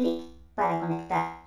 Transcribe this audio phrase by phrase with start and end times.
[0.00, 0.22] clic
[0.54, 1.40] para conectar.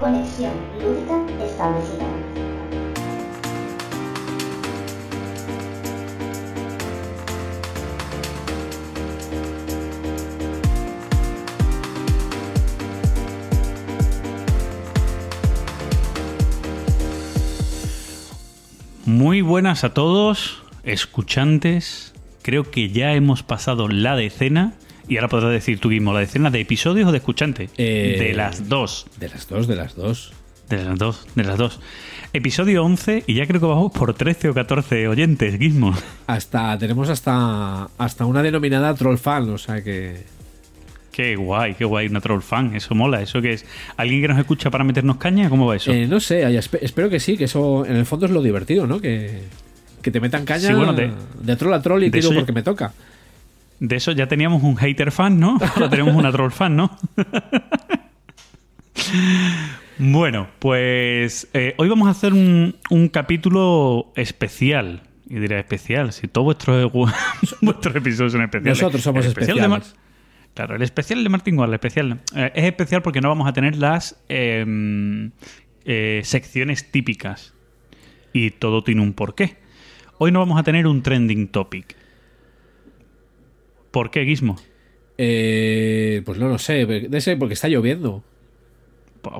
[0.00, 1.97] Conexión lúdica establecida.
[19.08, 22.12] Muy buenas a todos, escuchantes.
[22.42, 24.74] Creo que ya hemos pasado la decena.
[25.08, 27.70] Y ahora podrás decir tú mismo, ¿la decena de episodios o de escuchante?
[27.78, 29.06] Eh, de las dos.
[29.18, 30.34] De las dos, de las dos.
[30.68, 31.80] De las dos, de las dos.
[32.34, 35.94] Episodio 11 y ya creo que vamos por 13 o 14 oyentes, Gizmo.
[36.26, 40.26] Hasta, tenemos hasta, hasta una denominada troll fan, o sea que...
[41.18, 42.76] Qué guay, qué guay, una troll fan.
[42.76, 43.20] Eso mola.
[43.20, 43.66] ¿Eso que es?
[43.96, 45.50] ¿Alguien que nos escucha para meternos caña?
[45.50, 45.90] ¿Cómo va eso?
[45.90, 46.44] Eh, no sé,
[46.80, 49.00] espero que sí, que eso en el fondo es lo divertido, ¿no?
[49.00, 49.40] Que,
[50.00, 51.10] que te metan caña Sí, bueno, de-
[51.42, 52.92] de troll a troll y tiro ya- porque me toca.
[53.80, 55.58] De eso ya teníamos un hater fan, ¿no?
[55.74, 56.96] Ahora tenemos una troll fan, ¿no?
[59.98, 65.02] bueno, pues eh, hoy vamos a hacer un, un capítulo especial.
[65.28, 66.92] Y diré especial, si todos vuestros,
[67.60, 68.80] vuestros episodios son especiales.
[68.80, 69.96] Nosotros somos especial de especiales.
[70.58, 72.20] Claro, el especial de Martin Wall, el especial.
[72.34, 75.30] eh, es especial porque no vamos a tener las em,
[75.84, 77.54] eh, secciones típicas.
[78.32, 79.56] Y todo tiene un porqué.
[80.18, 81.94] Hoy no vamos a tener un trending topic.
[83.92, 84.56] ¿Por qué, Gizmo?
[85.16, 88.24] Eh, pues no lo sé, de ese porque está lloviendo.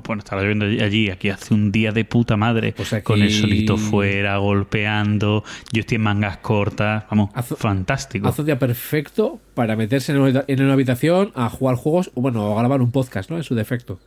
[0.05, 3.31] Bueno, estaba lloviendo allí, aquí hace un día de puta madre, Pues aquí- con el
[3.31, 8.27] solito fuera, golpeando, yo estoy en mangas cortas, vamos, fantástico.
[8.27, 12.21] Hace un día perfecto para meterse en una, en una habitación a jugar juegos, o
[12.21, 13.37] bueno, a grabar un podcast, ¿no?
[13.37, 13.99] En su defecto.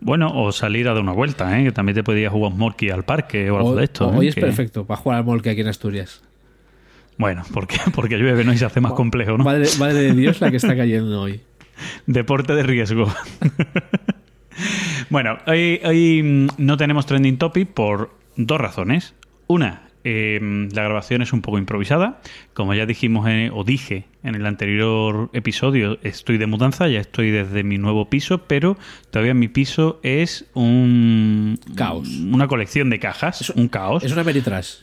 [0.00, 1.64] Bueno, o salir a dar una vuelta, ¿eh?
[1.64, 4.12] que también te podías jugar un morky al parque o algo de esto.
[4.12, 4.16] ¿eh?
[4.18, 6.22] Hoy es que- perfecto para jugar al molque aquí en Asturias.
[7.16, 8.52] Bueno, porque, porque llueve, ¿no?
[8.52, 9.44] Y se hace más complejo, ¿no?
[9.44, 11.40] Madre, madre de Dios la que está cayendo hoy.
[12.06, 13.06] Deporte de riesgo.
[15.10, 19.14] bueno, hoy, hoy mm, no tenemos trending topic por dos razones.
[19.46, 20.38] Una, eh,
[20.72, 22.20] la grabación es un poco improvisada.
[22.52, 27.30] Como ya dijimos en- o dije en el anterior episodio, estoy de mudanza, ya estoy
[27.30, 28.76] desde mi nuevo piso, pero
[29.10, 32.08] todavía mi piso es un Caos.
[32.08, 34.04] Una colección de cajas, un caos.
[34.04, 34.76] Es una Meritrash.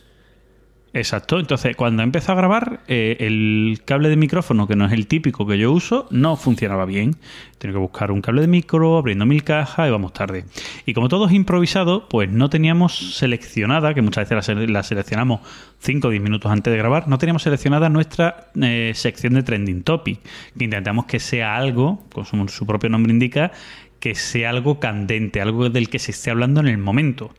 [0.94, 1.38] Exacto.
[1.40, 5.46] Entonces, cuando empezó a grabar, eh, el cable de micrófono, que no es el típico
[5.46, 7.16] que yo uso, no funcionaba bien.
[7.56, 10.44] Tengo que buscar un cable de micro, abriendo mil cajas y vamos tarde.
[10.84, 14.82] Y como todo es improvisado, pues no teníamos seleccionada, que muchas veces la, sele- la
[14.82, 15.40] seleccionamos
[15.78, 19.84] 5 o 10 minutos antes de grabar, no teníamos seleccionada nuestra eh, sección de Trending
[19.84, 20.20] Topic,
[20.58, 23.50] que intentamos que sea algo, como su propio nombre indica,
[23.98, 27.30] que sea algo candente, algo del que se esté hablando en el momento.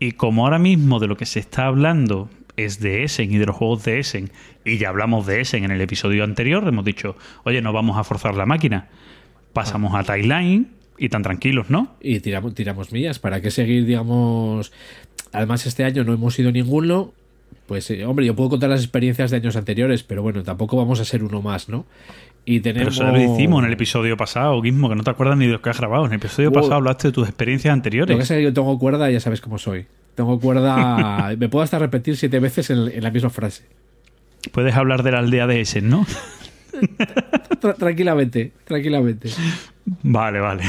[0.00, 3.46] Y como ahora mismo de lo que se está hablando es de Essen y de
[3.46, 4.30] los juegos de Essen,
[4.64, 8.04] y ya hablamos de Essen en el episodio anterior, hemos dicho, oye, no vamos a
[8.04, 8.88] forzar la máquina.
[9.52, 11.94] Pasamos a Timeline y tan tranquilos, ¿no?
[12.00, 13.18] Y tiramos, tiramos millas.
[13.18, 14.72] ¿Para qué seguir, digamos?
[15.32, 17.12] Además, este año no hemos ido ninguno.
[17.66, 21.00] Pues, eh, hombre, yo puedo contar las experiencias de años anteriores, pero bueno, tampoco vamos
[21.00, 21.86] a ser uno más, ¿no?
[22.44, 22.94] Y Pero tenemos.
[22.94, 25.52] eso ya lo hicimos en el episodio pasado, Guismo, que no te acuerdas ni de
[25.52, 26.06] lo que has grabado.
[26.06, 26.60] En el episodio Wow.
[26.62, 28.14] pasado hablaste de tus experiencias Lo anteriores.
[28.16, 29.86] que pasa es que yo tengo cuerda, ya sabes cómo soy.
[30.18, 31.32] Tengo cuerda.
[31.38, 33.62] me puedo hasta repetir siete veces en, en la misma frase.
[34.50, 36.04] Puedes hablar de la aldea de Essen, ¿no?
[37.60, 39.30] Tra- tranquilamente, tranquilamente.
[40.02, 40.64] Vale, vale.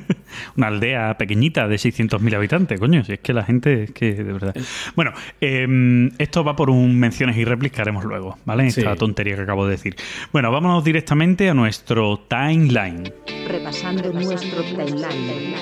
[0.56, 3.04] Una aldea pequeñita de 600.000 habitantes, coño.
[3.04, 4.56] Si es que la gente es que, de verdad.
[4.96, 8.66] Bueno, eh, esto va por un menciones y réplicas que haremos luego, ¿vale?
[8.68, 8.98] Esta Sí.
[8.98, 9.96] tontería que acabo de decir.
[10.32, 13.12] Bueno, vámonos directamente a nuestro timeline.
[13.48, 15.54] repasando nuestro timeline.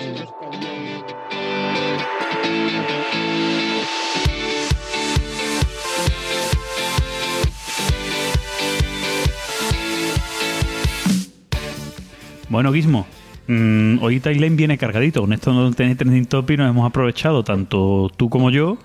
[12.53, 13.07] Bueno, Gizmo,
[13.49, 15.23] mm, hoy Timeline viene cargadito.
[15.23, 18.77] Con esto no tenéis trending topic, nos hemos aprovechado tanto tú como yo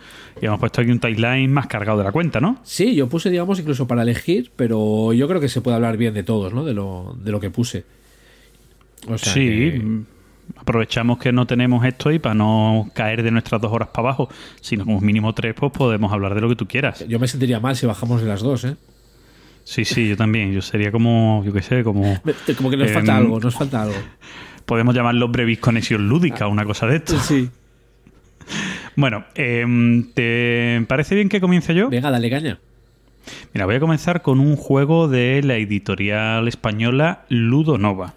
[0.42, 2.58] y hemos puesto aquí un timeline más cargado de la cuenta, ¿no?
[2.64, 6.14] Sí, yo puse, digamos, incluso para elegir, pero yo creo que se puede hablar bien
[6.14, 6.64] de todos, ¿no?
[6.64, 7.84] De lo, de lo que puse.
[9.06, 10.06] O sea, sí, que- mm,
[10.56, 14.30] aprovechamos que no tenemos esto y para no caer de nuestras dos horas para abajo,
[14.62, 17.06] sino como mínimo tres, pues podemos hablar de lo que tú quieras.
[17.06, 18.78] yo me sentiría mal si bajamos de las dos, ¿eh?
[19.68, 20.54] Sí, sí, yo también.
[20.54, 22.22] Yo sería como, yo qué sé, como...
[22.56, 23.96] Como que nos Em, falta algo, nos falta algo.
[24.66, 27.20] Podemos llamarlo brevis conexión lúdica, una cosa de esto.
[27.20, 27.50] Sí.
[28.96, 31.90] Bueno, em, ¿te parece bien que comience yo?
[31.90, 32.60] Venga, dale caña.
[33.54, 38.14] Mira, voy a comenzar con un juego de la editorial española Ludonova.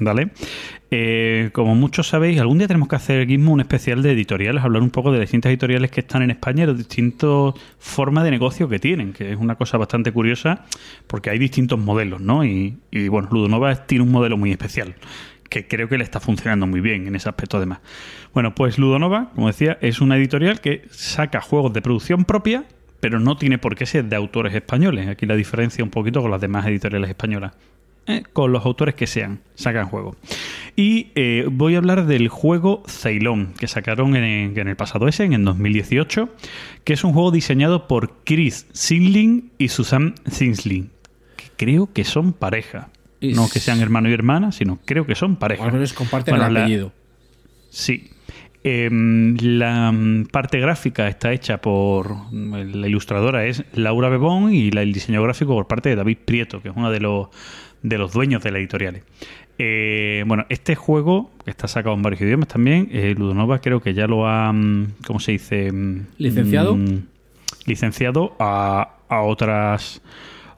[0.00, 0.30] ¿Vale?
[0.90, 4.82] Eh, como muchos sabéis, algún día tenemos que hacer Gizmo un especial de editoriales, hablar
[4.82, 8.32] un poco de las distintas editoriales que están en España y las distintas formas de
[8.32, 10.64] negocio que tienen, que es una cosa bastante curiosa
[11.06, 12.44] porque hay distintos modelos, ¿no?
[12.44, 14.96] Y, y bueno, Ludonova tiene un modelo muy especial
[15.48, 17.80] que creo que le está funcionando muy bien en ese aspecto además.
[18.32, 22.64] Bueno, pues Ludonova, como decía, es una editorial que saca juegos de producción propia,
[23.00, 25.08] pero no tiene por qué ser de autores españoles.
[25.08, 27.52] Aquí la diferencia un poquito con las demás editoriales españolas.
[28.06, 30.16] Eh, con los autores que sean, sacan juegos.
[30.74, 35.24] Y eh, voy a hablar del juego Ceylon, que sacaron en, en el pasado ese,
[35.24, 36.28] en el 2018,
[36.84, 40.90] que es un juego diseñado por Chris Sinling y Susan Zinsling,
[41.36, 42.88] que creo que son pareja.
[43.20, 45.62] Y No que sean hermano y hermana, sino creo que son pareja.
[45.62, 46.92] O al menos comparten Bueno, el la- apellido.
[47.68, 48.10] Sí.
[48.62, 54.70] Em, la mm, parte gráfica está hecha por mm, la ilustradora es Laura Bebón y
[54.70, 57.28] la- el diseño gráfico por parte de David Prieto, que es uno de los
[57.82, 59.02] de los dueños de la editorial.
[59.58, 63.92] Eh, bueno, este juego, que está sacado en varios idiomas también, eh, Ludonova creo que
[63.92, 65.70] ya lo ha, mm, ¿cómo se dice?
[65.70, 66.76] Mm, ¿Licenciado?
[66.76, 67.02] mm,
[67.66, 70.00] licenciado a, a otras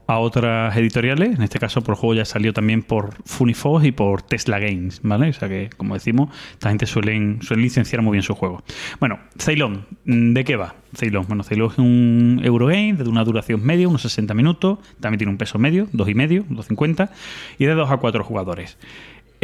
[0.07, 1.37] a otras editoriales.
[1.37, 5.31] En este caso, por juego ya salió también por Funifos y por Tesla Games, ¿vale?
[5.31, 8.63] O sea que, como decimos, esta gente suelen, suelen licenciar muy bien sus juegos.
[9.01, 10.75] Bueno, Ceylon, ¿de qué va?
[10.95, 15.31] Ceylon, bueno, Ceylon es un Eurogame de una duración media, unos 60 minutos, también tiene
[15.31, 17.11] un peso medio, dos y medio, 2.50,
[17.59, 18.79] y de 2 a 4 jugadores.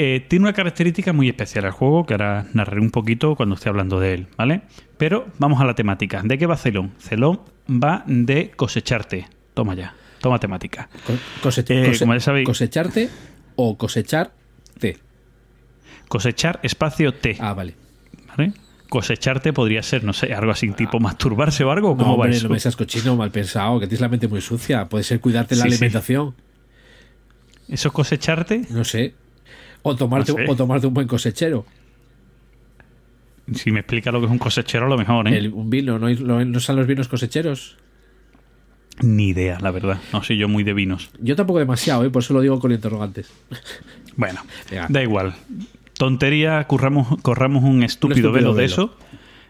[0.01, 3.69] Eh, tiene una característica muy especial el juego, que ahora narraré un poquito cuando esté
[3.69, 4.63] hablando de él, ¿vale?
[4.97, 6.23] Pero vamos a la temática.
[6.23, 6.93] ¿De qué va Ceylon?
[6.99, 9.27] Ceylon va de cosecharte.
[9.55, 10.89] Toma ya, toma temática.
[11.43, 13.09] Cose- Eh, cose- sabéis- Cosecharte
[13.57, 14.99] o cosecharte.
[16.09, 17.75] Cosechar espacio T, Ah, vale.
[18.29, 18.53] ¿vale?
[18.89, 21.91] Cosecharte podría ser, no sé, algo así, tipo masturbarse o algo.
[21.97, 24.41] ¿Cómo No, va hombre, no me seas cochino, mal pensado, que tienes la mente muy
[24.41, 24.89] sucia.
[24.89, 25.75] Puede ser cuidarte la Sí, sí.
[25.75, 26.35] alimentación,
[27.69, 28.63] ¿Eso es cosecharte?
[28.71, 29.15] no sé.
[29.83, 30.45] O tomarte, No sé.
[30.49, 31.67] o tomarte un buen cosechero.
[33.55, 35.37] Si me explica lo que es un cosechero, a lo mejor, ¿eh?
[35.39, 37.77] El- un vino, ¿no, hay- no, no son los vinos cosecheros?
[39.03, 39.99] Ni idea, la verdad.
[40.13, 41.11] No soy yo muy de vinos.
[41.21, 42.11] Yo tampoco demasiado, ¿eh?
[42.11, 43.31] por eso lo digo con interrogantes.
[44.17, 44.87] Bueno, Venga.
[44.89, 45.35] da igual.
[45.97, 48.97] Tontería, corramos, corramos un estúpido, estúpido velo de eso.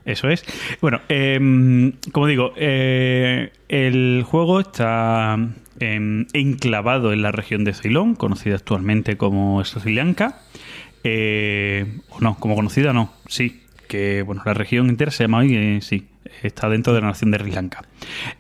[0.05, 0.45] Eso es.
[0.81, 5.37] Bueno, em, como digo, eh, el juego está
[5.81, 10.41] em, enclavado en la región de Ceilón, conocida actualmente como Sri Lanka.
[11.05, 13.63] Eh, o no, como conocida no, sí.
[13.87, 16.07] Que bueno, la región entera se llama hoy, eh, sí,
[16.43, 17.83] está dentro de la nación de Sri Lanka.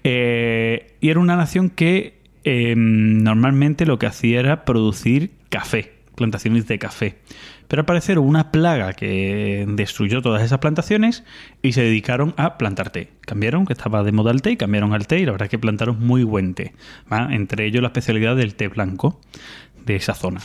[0.05, 6.67] Eh, y era una nación que em, normalmente lo que hacía era producir café, plantaciones
[6.67, 7.17] de café.
[7.69, 11.23] Pero al parecer una plaga que destruyó todas esas plantaciones
[11.61, 13.11] y se dedicaron a plantar té.
[13.21, 15.51] Cambiaron, que estaba de moda el té, y cambiaron al té y la verdad es
[15.51, 16.73] que plantaron muy buen té.
[17.31, 19.21] Entre ellos la especialidad del té blanco
[19.85, 20.41] de esa zona.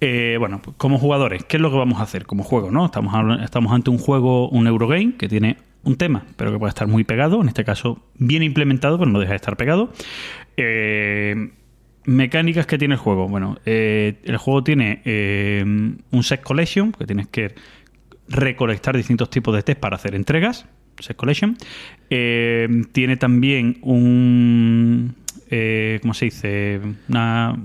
[0.00, 2.70] Eh, bueno, pues como jugadores, ¿qué es lo que vamos a hacer como juego?
[2.70, 2.86] ¿no?
[2.86, 6.86] Estamos, estamos ante un juego, un Eurogame, que tiene un tema, pero que puede estar
[6.86, 9.92] muy pegado, en este caso bien implementado, pero no deja de estar pegado.
[10.56, 11.50] Eh,
[12.04, 13.28] mecánicas que tiene el juego.
[13.28, 17.54] Bueno, eh, el juego tiene eh, un set collection, que tienes que
[18.28, 20.66] recolectar distintos tipos de test para hacer entregas.
[20.98, 21.56] Set collection.
[22.10, 25.16] Eh, tiene también un.
[26.00, 26.80] ¿Cómo se dice?
[27.08, 27.58] Una.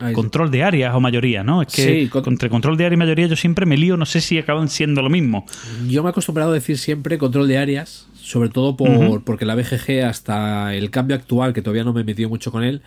[0.00, 1.62] Ahí- Control de áreas o mayoría, ¿no?
[1.62, 4.06] Es que Sí, con- entre control de área y mayoría yo siempre me lío, no
[4.06, 5.46] sé si acaban siendo lo mismo.
[5.88, 9.54] Yo me he acostumbrado a decir siempre control de áreas, sobre todo por, porque la
[9.54, 12.82] BGG hasta el cambio actual, que todavía no me he metido mucho con él,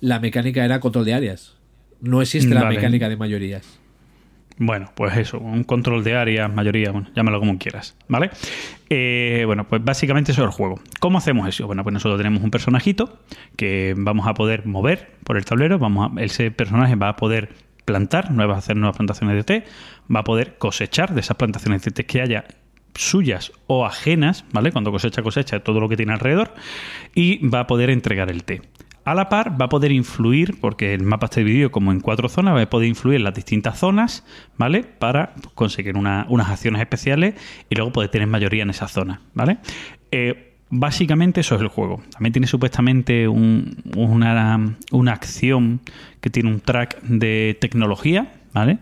[0.00, 1.54] la mecánica era control de áreas.
[2.02, 3.79] No existe la mecánica de mayorías.
[4.62, 8.28] Bueno, pues eso, un control de área, mayoría, bueno, llámalo como quieras, ¿vale?
[8.90, 10.78] Eh, bueno, pues básicamente eso es el juego.
[11.00, 11.66] ¿Cómo hacemos eso?
[11.66, 13.20] Bueno, pues nosotros tenemos un personajito
[13.56, 17.54] que vamos a poder mover por el tablero, vamos a- ese personaje va a poder
[17.86, 19.64] plantar, nuevas, hacer nuevas plantaciones de té,
[20.14, 22.44] va a poder cosechar de esas plantaciones de té que haya
[22.94, 24.72] suyas o ajenas, ¿vale?
[24.72, 26.52] Cuando cosecha, cosecha todo lo que tiene alrededor
[27.14, 28.60] y va a poder entregar el té.
[29.04, 32.28] A la par va a poder influir, porque el mapa está dividido como en cuatro
[32.28, 34.24] zonas, va a poder influir en las distintas zonas,
[34.56, 34.82] ¿vale?
[34.84, 37.34] Para conseguir una- unas acciones especiales
[37.70, 39.58] y luego poder tener mayoría en esas zonas, ¿vale?
[40.12, 42.02] Eh, básicamente eso es el juego.
[42.12, 45.80] También tiene supuestamente un- una, una acción
[46.20, 48.78] que tiene un track de tecnología, ¿vale?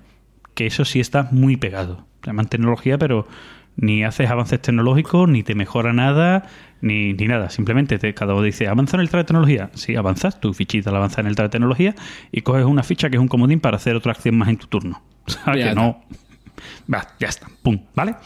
[0.55, 2.05] Que eso sí está muy pegado.
[2.23, 3.29] Se llama tecnología, pero
[3.79, 6.47] ni haces avances tecnológicos, ni te mejora nada,
[6.81, 7.49] ni, ni nada.
[7.49, 9.71] Simplemente te, cada uno dice, ¿avanza en el track de tecnología?
[9.75, 11.95] Sí, avanzas, tu fichita la avanza en el track de tecnología
[12.33, 14.67] y coges una ficha que es un comodín para hacer otra acción más en tu
[14.67, 15.01] turno.
[15.27, 15.61] ¿Sabes?
[15.65, 16.01] Ya que no...
[16.93, 18.17] Va, ya está, pum, ¿vale?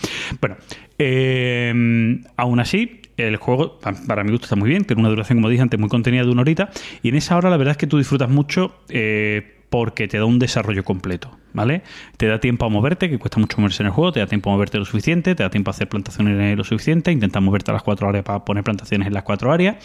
[0.40, 0.56] Bueno,
[0.98, 5.38] eh, aún así, el juego, pa- para mi gusto, está muy bien, tiene una duración,
[5.38, 6.70] como dije antes, muy contenida de una horita,
[7.02, 10.26] y en esa hora la verdad es que tú disfrutas mucho, eh, porque te da
[10.26, 11.82] un desarrollo completo, ¿vale?
[12.18, 14.50] Te da tiempo a moverte, que cuesta mucho moverse en el juego, te da tiempo
[14.50, 17.74] a moverte lo suficiente, te da tiempo a hacer plantaciones lo suficiente, intentar moverte a
[17.74, 19.76] las cuatro áreas para poner plantaciones en las cuatro áreas,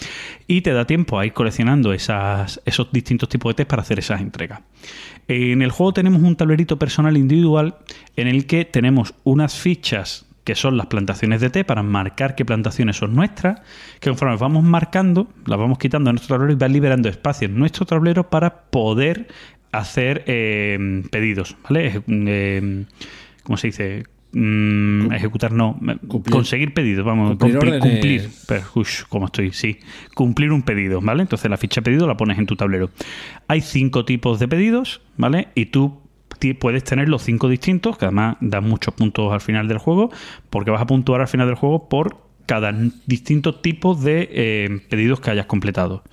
[0.46, 4.20] y te da tiempo a ir coleccionando esos distintos tipos de test para hacer esas
[4.20, 4.60] entregas.
[5.29, 7.77] En el juego tenemos un tablerito personal individual
[8.17, 12.46] en el que tenemos unas fichas que son las plantaciones de té, para marcar qué
[12.46, 13.60] plantaciones son nuestras,
[14.00, 17.60] que conforme vamos marcando, las vamos quitando de nuestro tablero y va liberando espacio en
[17.60, 19.27] nuestro tablero para poder
[19.71, 22.01] hacer eh, pedidos, ¿vale?
[22.07, 22.86] Eh,
[23.43, 24.03] ¿Cómo se dice?
[24.33, 26.31] Mm, ejecutar no, Cumplir.
[26.31, 29.51] conseguir pedidos, vamos, Cumplir cumplir, cumplir pero, ush, ¿cómo estoy?
[29.53, 29.79] Sí,
[30.13, 31.21] cumplir un pedido, ¿vale?
[31.21, 32.89] Entonces la ficha pedido la pones en tu tablero.
[33.47, 35.47] Hay cinco tipos de pedidos, ¿vale?
[35.55, 36.01] Y tú
[36.59, 40.12] puedes tener los cinco distintos, que además dan muchos puntos al final del juego,
[40.50, 42.74] porque vas a puntuar al final del juego por cada
[43.06, 46.04] distinto tipo de eh, pedidos que hayas completado.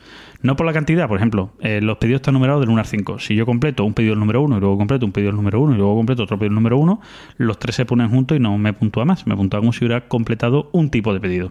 [0.42, 3.18] No por la cantidad, por ejemplo, eh, los pedidos están numerados del 1 al 5.
[3.18, 5.78] Si yo completo un pedido número 1 y luego completo un pedido número 1 y
[5.78, 7.00] luego completo otro pedido número 1,
[7.38, 9.26] los tres se ponen juntos y no me puntúa más.
[9.26, 11.50] Me puntúa como si hubiera completado un tipo de pedido.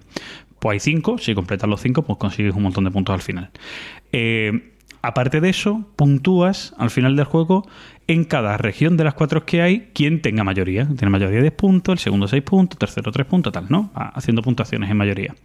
[0.60, 3.50] Pues hay 5, si completas los 5, pues consigues un montón de puntos al final.
[4.12, 7.68] Eh, aparte de eso, puntúas al final del juego
[8.08, 10.86] en cada región de las cuatro que hay quien tenga mayoría.
[10.86, 13.92] Tiene mayoría 10 puntos, el segundo 6 puntos, tercero 3 puntos, tal, ¿no?
[13.96, 15.36] Haciendo puntuaciones en mayoría.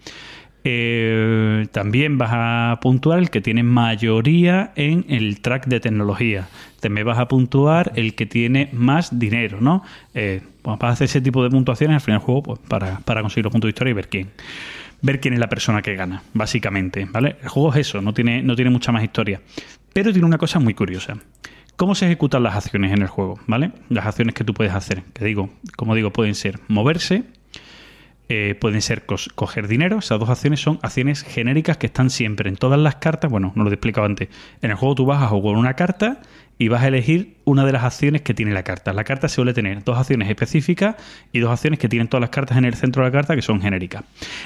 [0.64, 6.48] Eh, también vas a puntuar el que tiene mayoría en el track de tecnología.
[6.80, 9.82] También vas a puntuar el que tiene más dinero, ¿no?
[10.14, 13.22] Eh, vas a hacer ese tipo de puntuaciones al final del juego pues, para, para
[13.22, 14.28] conseguir los puntos de historia y ver quién
[15.00, 17.36] ver quién es la persona que gana, básicamente, ¿vale?
[17.42, 19.40] El juego es eso, no tiene, no tiene mucha más historia.
[19.92, 21.16] Pero tiene una cosa muy curiosa.
[21.78, 23.38] ¿Cómo se ejecutan las acciones en el juego?
[23.46, 23.70] ¿Vale?
[23.88, 27.22] Las acciones que tú puedes hacer, que digo, como digo, pueden ser moverse,
[28.28, 30.00] eh, pueden ser coger dinero.
[30.00, 33.30] Esas dos acciones son acciones genéricas que están siempre en todas las cartas.
[33.30, 34.28] Bueno, no lo he explicado antes.
[34.60, 36.20] En el juego tú vas a jugar una carta
[36.58, 38.92] y vas a elegir una de las acciones que tiene la carta.
[38.92, 40.96] La carta suele tener dos acciones específicas
[41.32, 43.42] y dos acciones que tienen todas las cartas en el centro de la carta que
[43.42, 44.04] son genéricas.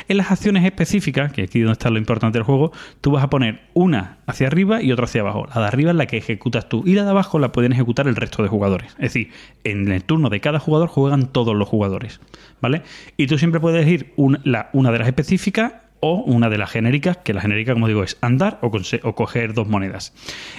[0.08, 3.24] En las acciones específicas, que aquí es donde está lo importante del juego, tú vas
[3.24, 5.46] a poner una hacia arriba y otra hacia abajo.
[5.54, 8.06] La de arriba es la que ejecutas tú y la de abajo la pueden ejecutar
[8.06, 8.92] el resto de jugadores.
[8.92, 9.30] Es decir,
[9.64, 12.20] en el turno de cada jugador juegan todos los jugadores.
[12.60, 12.82] ¿Vale?
[13.16, 15.72] Y tú siempre puedes elegir una de las específicas
[16.04, 19.68] o una de las genéricas, que la genérica, como digo, es andar o, coger dos
[19.68, 20.12] monedas.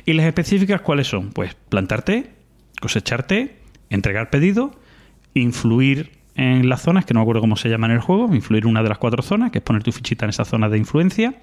[0.06, 1.32] ¿Y las específicas cuáles son?
[1.32, 2.32] Pues plantarte,
[2.80, 3.58] cosecharte,
[3.90, 4.72] entregar pedido,
[5.34, 8.64] influir en las zonas, que no me acuerdo cómo se llama en el juego, influir
[8.64, 10.78] en una de las cuatro zonas, que es poner tu fichita en esa zona de
[10.78, 11.36] influencia,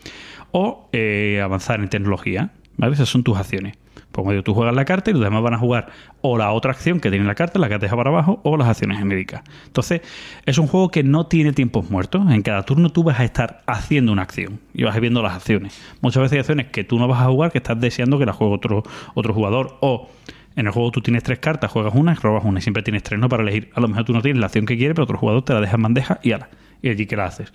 [0.50, 2.52] o eh, avanzar en tecnología.
[2.78, 2.94] ¿vale?
[2.94, 3.76] Esas son tus acciones.
[4.12, 5.88] Pues digo, tú juegas la carta y los demás van a jugar
[6.20, 8.56] o la otra acción que tiene la carta, la que has dejado para abajo, o
[8.56, 9.42] las acciones genéricas.
[9.66, 10.02] Entonces,
[10.46, 12.28] es un juego que no tiene tiempos muertos.
[12.30, 15.80] En cada turno tú vas a estar haciendo una acción y vas viendo las acciones.
[16.00, 18.32] Muchas veces hay acciones que tú no vas a jugar que estás deseando que la
[18.32, 18.82] juegue otro,
[19.14, 19.76] otro jugador.
[19.80, 20.08] O
[20.56, 23.20] en el juego tú tienes tres cartas, juegas una robas una y siempre tienes tres,
[23.20, 23.28] ¿no?
[23.28, 23.70] Para elegir.
[23.74, 25.60] A lo mejor tú no tienes la acción que quieres, pero otro jugador te la
[25.60, 26.48] deja en bandeja y ala.
[26.82, 27.52] Y allí que la haces.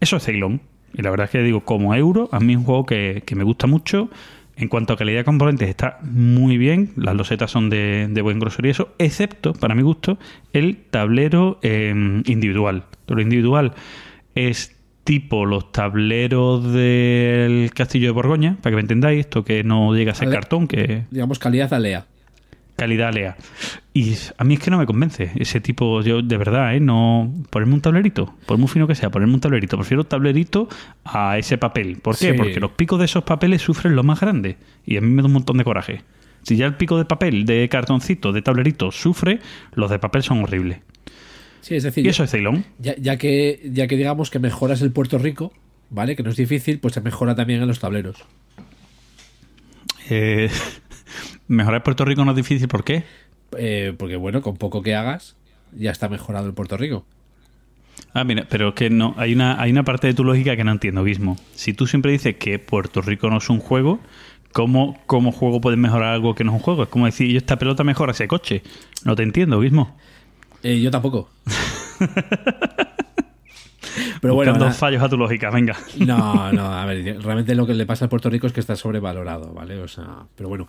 [0.00, 0.60] Eso es Ceylon.
[0.94, 3.34] Y la verdad es que digo, como euro, a mí es un juego que, que
[3.34, 4.08] me gusta mucho.
[4.56, 6.92] En cuanto a calidad de componentes, está muy bien.
[6.96, 10.18] Las losetas son de, de buen grosor y eso, excepto, para mi gusto,
[10.54, 11.92] el tablero eh,
[12.24, 12.84] individual.
[13.06, 13.74] Lo individual
[14.34, 19.94] es tipo los tableros del Castillo de Borgoña, para que me entendáis, esto que no
[19.94, 22.06] llega a ser cartón, que Digamos, calidad alea.
[22.76, 23.36] Calidad lea.
[23.94, 26.80] Y a mí es que no me convence ese tipo, yo de verdad, ¿eh?
[26.80, 29.76] No, ponerme un tablerito, por muy fino que sea, ponerme un tablerito.
[29.76, 30.68] Prefiero tablerito
[31.04, 31.96] a ese papel.
[31.96, 32.32] ¿Por qué?
[32.32, 32.36] Sí.
[32.36, 34.56] Porque los picos de esos papeles sufren lo más grande.
[34.84, 36.02] Y a mí me da un montón de coraje.
[36.42, 39.40] Si ya el pico de papel, de cartoncito, de tablerito sufre,
[39.74, 40.78] los de papel son horribles.
[41.60, 42.64] Sí, es decir, Y eso es Ceylon.
[42.78, 45.52] ya, ya que, ya que digamos que mejoras el Puerto Rico,
[45.90, 46.14] ¿vale?
[46.14, 48.24] Que no es difícil, pues se mejora también en los tableros.
[50.08, 50.48] Eh,
[51.48, 53.04] mejorar Puerto Rico no es difícil, ¿por qué?
[53.56, 55.36] Eh, porque bueno, con poco que hagas,
[55.72, 57.04] ya está mejorado el Puerto Rico.
[58.12, 60.64] Ah, mira, pero es que no, hay una, hay una parte de tu lógica que
[60.64, 61.36] no entiendo, Guismo.
[61.54, 64.00] Si tú siempre dices que Puerto Rico no es un juego,
[64.52, 66.84] ¿cómo como juego puedes mejorar algo que no es un juego?
[66.84, 68.62] Es como decir, yo esta pelota mejora ese coche.
[69.04, 69.96] No te entiendo, Guismo.
[70.62, 71.28] Eh, yo tampoco.
[74.20, 75.76] Pero bueno, Buscando fallos a tu lógica, venga.
[75.98, 78.76] No, no, a ver, realmente lo que le pasa a Puerto Rico es que está
[78.76, 79.78] sobrevalorado, ¿vale?
[79.80, 80.66] O sea, pero bueno.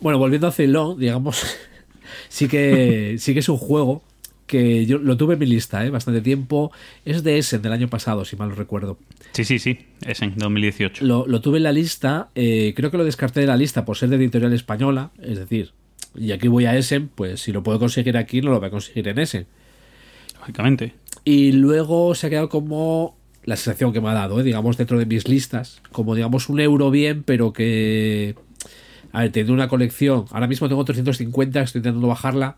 [0.00, 1.44] Bueno, volviendo a Ceylon, digamos,
[2.28, 4.02] sí que sí que es un juego
[4.48, 5.90] que yo lo tuve en mi lista, ¿eh?
[5.90, 6.72] Bastante tiempo.
[7.04, 8.98] Es de Essen del año pasado, si mal no recuerdo.
[9.32, 11.04] Sí, sí, sí, es en 2018.
[11.04, 13.96] Lo, lo tuve en la lista, eh, creo que lo descarté de la lista por
[13.96, 15.72] ser de editorial española, es decir,
[16.16, 18.70] y aquí voy a Essen, pues si lo puedo conseguir aquí, no lo voy a
[18.70, 19.46] conseguir en Essen.
[20.40, 20.94] Lógicamente.
[21.28, 24.42] Y luego se ha quedado como la sensación que me ha dado, ¿eh?
[24.42, 28.34] digamos, dentro de mis listas, como digamos un euro bien, pero que
[29.12, 32.56] a ver, teniendo una colección, ahora mismo tengo 350, estoy intentando bajarla,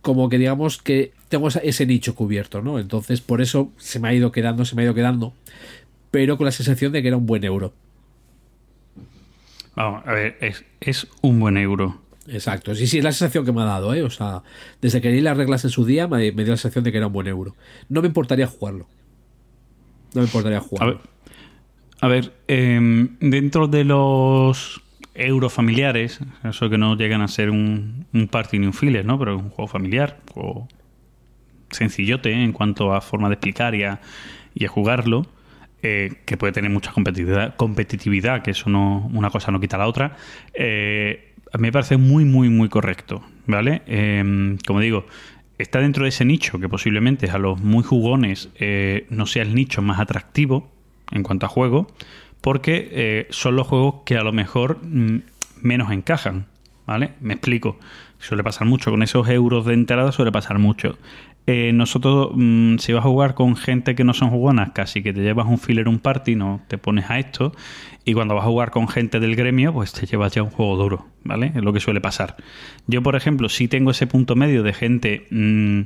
[0.00, 2.78] como que digamos que tengo ese nicho cubierto, ¿no?
[2.78, 5.34] Entonces, por eso se me ha ido quedando, se me ha ido quedando,
[6.12, 7.72] pero con la sensación de que era un buen euro.
[9.74, 12.05] Vamos, a ver, es, es un buen euro.
[12.28, 14.02] Exacto, sí, sí, es la sensación que me ha dado, ¿eh?
[14.02, 14.42] O sea,
[14.80, 16.98] desde que leí las reglas en su día me, me dio la sensación de que
[16.98, 17.56] era un buen euro.
[17.88, 18.88] No me importaría jugarlo.
[20.14, 21.02] No me importaría A ver, jugarlo.
[22.00, 24.82] a ver em, dentro de los
[25.14, 29.18] euros familiares, eso que no llegan a ser un, un party ni un filler, ¿no?
[29.18, 30.68] Pero es un juego familiar, un juego
[31.70, 34.00] sencillote en cuanto a forma de explicar y a,
[34.54, 35.26] y a jugarlo,
[35.82, 39.88] eh, que puede tener mucha competitividad, competitividad, que eso no, una cosa no quita la
[39.88, 40.16] otra.
[40.54, 43.82] eh, a mí me parece muy, muy, muy correcto, ¿vale?
[43.86, 45.06] Em, como digo,
[45.58, 49.54] está dentro de ese nicho que posiblemente a los muy jugones eh, no sea el
[49.54, 50.70] nicho más atractivo
[51.12, 51.86] en cuanto a juego,
[52.40, 55.22] porque eh, son los juegos que a lo mejor mm,
[55.62, 56.46] menos encajan,
[56.86, 57.14] ¿vale?
[57.20, 57.78] Me explico.
[58.18, 60.98] Suele pasar mucho con esos euros de entrada, suele pasar mucho.
[61.48, 65.12] Eh, nosotros, mm, si vas a jugar con gente que no son jugonas, casi que
[65.12, 67.52] te llevas un filler, un party, no te pones a esto.
[68.04, 70.76] Y cuando vas a jugar con gente del gremio, pues te llevas ya un juego
[70.76, 71.52] duro, ¿vale?
[71.54, 72.36] Es lo que suele pasar.
[72.88, 75.82] Yo, por ejemplo, sí tengo ese punto medio de gente mm,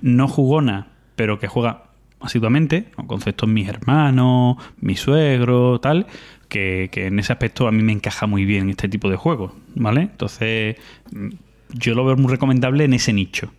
[0.00, 1.84] no jugona, pero que juega
[2.20, 6.06] asiduamente, con conceptos mis hermanos, mi suegro, tal,
[6.48, 9.52] que, que en ese aspecto a mí me encaja muy bien este tipo de juegos,
[9.74, 10.02] ¿vale?
[10.02, 10.76] Entonces,
[11.12, 11.28] mm,
[11.74, 13.52] yo lo veo muy recomendable en ese nicho.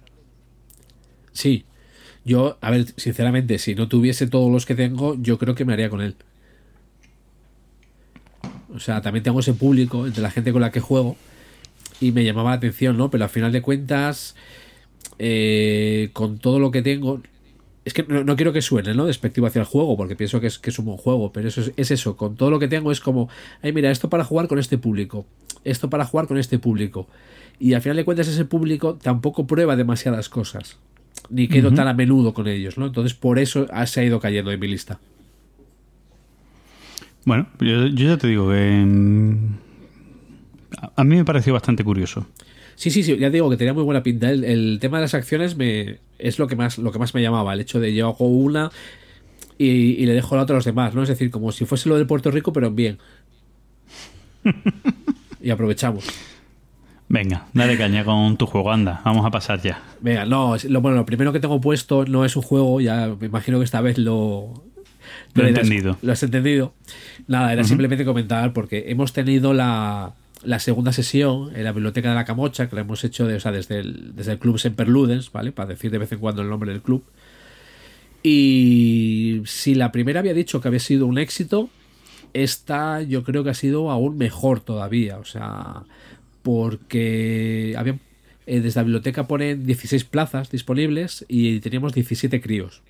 [1.34, 1.66] Sí.
[2.26, 5.74] Yo, a ver, sinceramente, si no tuviese todos los que tengo, yo creo que me
[5.74, 6.16] haría con él.
[8.74, 11.18] O sea, también tengo ese público entre la gente con la que juego
[12.00, 13.10] y me llamaba la atención, ¿no?
[13.12, 14.36] Pero al final de cuentas,
[15.20, 17.22] eh, con todo lo que tengo,
[17.86, 19.06] es que no, quiero que suene, ¿no?
[19.06, 21.62] Despectivo hacia el juego, porque pienso que es, que es un buen juego, pero eso
[21.62, 23.30] es, es eso, con todo lo que tengo es como,
[23.62, 25.26] ay, mira, esto para jugar con este público,
[25.64, 27.08] esto para jugar con este público.
[27.60, 30.78] Y al final de cuentas ese público tampoco prueba demasiadas cosas,
[31.30, 32.88] ni quedo tan a menudo con ellos, ¿no?
[32.88, 35.00] Entonces por eso se ha ido cayendo en mi lista.
[37.26, 39.56] Bueno, yo, yo ya te digo que mm,
[40.96, 42.28] a, mí me pareció bastante curioso.
[42.76, 44.30] Sí, sí, sí, ya digo que tenía muy buena pinta.
[44.30, 47.22] El, el tema de las acciones me es lo que más lo que más me
[47.22, 48.72] llamaba, el hecho de yo hago una
[49.58, 51.04] y, y le dejo la otra a los demás, ¿no?
[51.04, 52.98] Es decir, como si fuese lo de Puerto Rico, pero en bien.
[55.42, 56.06] y aprovechamos.
[57.10, 59.82] Venga, dale caña con tu juego, anda, vamos a pasar ya.
[60.02, 63.28] Venga, no, lo, bueno, lo primero que tengo puesto no es un juego, ya me
[63.28, 64.64] imagino que esta vez lo...
[65.36, 65.98] Lo he has- entendido.
[66.02, 66.74] Lo has entendido.
[67.28, 70.14] Nada, era simplemente comentar porque hemos tenido la,
[70.44, 73.40] la segunda sesión en la Biblioteca de la Camocha, que la hemos hecho de- o
[73.40, 75.52] sea, desde, el, desde el Club Semperludens, ¿vale?
[75.52, 77.04] Para decir de vez en cuando el nombre del club.
[78.24, 81.70] Y si la primera había dicho que había sido un éxito,
[82.34, 85.18] esta yo creo que ha sido aún mejor todavía.
[85.18, 85.84] O sea,
[86.44, 87.98] porque había,
[88.46, 92.84] eh, desde la biblioteca ponen 16 plazas disponibles y teníamos 17 críos.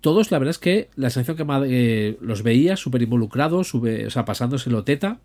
[0.00, 4.10] Todos, la verdad es que la sensación que me- eh, los veía súper involucrados, o
[4.10, 5.20] sea, pasándoselo teta.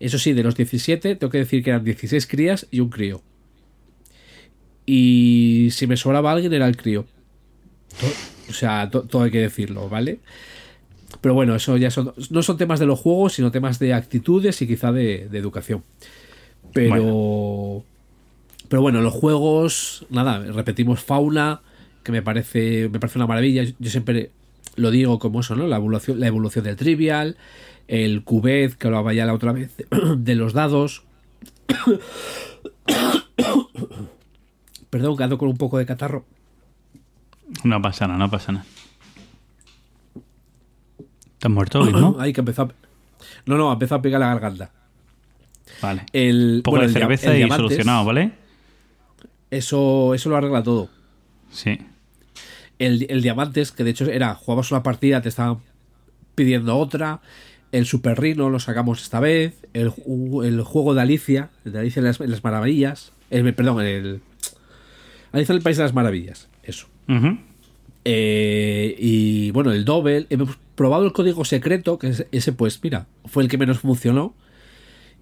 [0.00, 3.22] Eso sí, de los 17, tengo que decir que eran 16 crías y un crío.
[4.86, 7.06] Y si me sobraba alguien, era el crío.
[8.48, 10.20] O sea, to- todo hay que decirlo, ¿vale?
[11.24, 14.60] Pero bueno, eso ya son, no son temas de los juegos, sino temas de actitudes
[14.60, 15.82] y quizá de, de educación.
[16.74, 17.82] Pero.
[18.68, 21.62] Pero bueno, los juegos, nada, repetimos fauna,
[22.02, 23.64] que me parece, me parece una maravilla.
[23.64, 24.32] Yo siempre
[24.76, 25.66] lo digo como eso, ¿no?
[25.66, 27.38] La evolución, la evolución del trivial,
[27.88, 29.72] el cubet, que hablaba ya la otra vez,
[30.18, 31.04] de los dados.
[34.90, 36.26] Perdón, que ando con un poco de catarro.
[37.64, 38.66] No pasa nada, no pasa nada.
[41.44, 42.16] ¿Te has muerto hoy, no?
[42.20, 42.68] Ay, que empezó a...
[43.44, 44.70] No, no, empezó a pegar la garganta.
[45.82, 46.06] Vale.
[46.14, 48.32] El, Un poco bueno, de el cerveza el y diamantes, solucionado, ¿vale?
[49.50, 50.88] Eso, eso lo arregla todo.
[51.50, 51.78] Sí.
[52.78, 55.58] El, el Diamantes, que de hecho era, jugabas una partida, te estaban
[56.34, 57.20] pidiendo otra.
[57.72, 59.66] El Super Rino lo sacamos esta vez.
[59.74, 59.92] El,
[60.44, 63.12] el juego de Alicia, el de Alicia en las, en las Maravillas.
[63.28, 64.22] El, perdón, el.
[65.32, 66.48] Alicia en el País de las Maravillas.
[66.62, 66.86] Eso.
[68.04, 70.26] Eh, y bueno, el Double.
[70.30, 74.34] Hemos probado el código secreto, que es- ese, pues, mira, fue el que menos funcionó.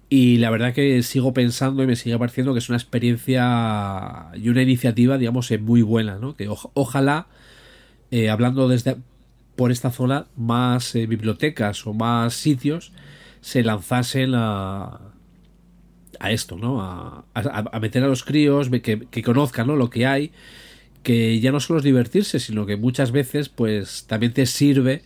[0.09, 4.49] Y la verdad que sigo pensando y me sigue pareciendo que es una experiencia y
[4.49, 6.35] una iniciativa, digamos, eh, muy buena, ¿no?
[6.35, 7.27] Que oj- ojalá,
[8.11, 8.97] eh, hablando desde
[9.55, 12.91] por esta zona, más eh, bibliotecas o más sitios
[13.41, 14.99] se lanzasen a,
[16.19, 16.81] a esto, ¿no?
[16.81, 19.75] A, a- meter a los críos, que, que conozcan ¿no?
[19.75, 20.31] lo que hay,
[21.03, 25.03] que ya no solo es divertirse, sino que muchas veces, pues, también te sirve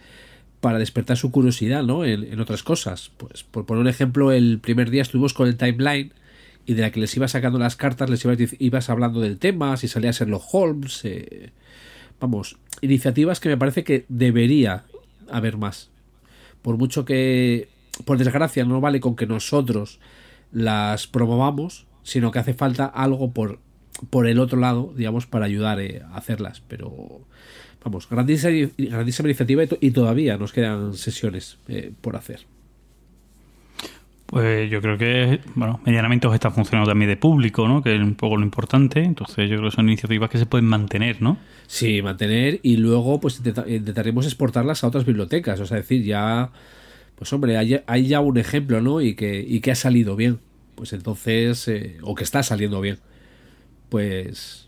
[0.62, 2.06] para despertar su curiosidad, ¿no?
[2.06, 3.12] En, en otras cosas.
[3.18, 6.14] Pues por poner un ejemplo, el primer día estuvimos con el timeline
[6.68, 9.78] y de la que les iba sacando las cartas, les ibas, ibas hablando del tema,
[9.78, 11.52] si salía Sherlock Holmes, eh,
[12.20, 14.84] vamos, iniciativas que me parece que debería
[15.32, 15.90] haber más.
[16.62, 17.70] Por mucho que,
[18.04, 20.00] por desgracia, no vale con que nosotros
[20.52, 23.60] las promovamos, sino que hace falta algo por,
[24.10, 26.62] por el otro lado, digamos, para ayudar eh, a hacerlas.
[26.68, 27.22] Pero,
[27.84, 32.42] vamos, grandísima, grandísima iniciativa y, to- y todavía nos quedan sesiones eh, por hacer.
[34.26, 37.82] Pues yo creo que, bueno, medianamente os está funcionando también de público, ¿no?
[37.82, 39.02] Que es un poco lo importante.
[39.02, 41.38] Entonces yo creo que son iniciativas que se pueden mantener, ¿no?
[41.66, 45.62] Sí, mantener y luego pues intenta- intentaremos exportarlas a otras bibliotecas.
[45.62, 46.52] O sea, decir, ya,
[47.16, 49.00] pues hombre, hay, hay ya un ejemplo, ¿no?
[49.00, 50.40] Y que, y que ha salido bien.
[50.76, 52.98] Pues entonces, eh, o que está saliendo bien.
[53.90, 54.68] Pues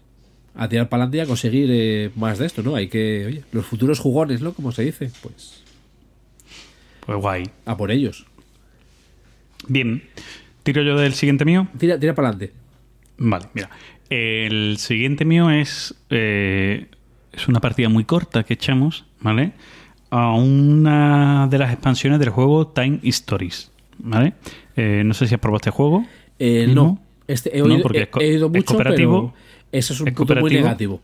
[0.56, 2.76] a tirar para adelante y a conseguir eh, más de esto, ¿no?
[2.76, 4.54] Hay que, oye, los futuros jugones, ¿no?
[4.54, 5.64] Como se dice, pues
[7.06, 7.44] Pues guay.
[7.66, 8.26] a por ellos.
[9.68, 10.04] Bien.
[10.64, 11.68] ¿Tiro yo del siguiente mío?
[11.78, 12.54] Tira, tira para adelante.
[13.18, 13.70] Vale, mira.
[14.10, 15.96] El siguiente mío es.
[16.10, 16.88] eh,
[17.32, 19.52] es una partida muy corta que echamos, ¿vale?
[20.10, 24.34] A una de las expansiones del juego Time Stories, ¿vale?
[24.76, 26.06] Eh, no sé si has probado este juego.
[26.40, 27.00] Eh, no,
[27.32, 29.34] este, he, No, porque he- es co- he oído es mucho, cooperativo.
[29.34, 31.02] pero eso es un Es punto muy negativo.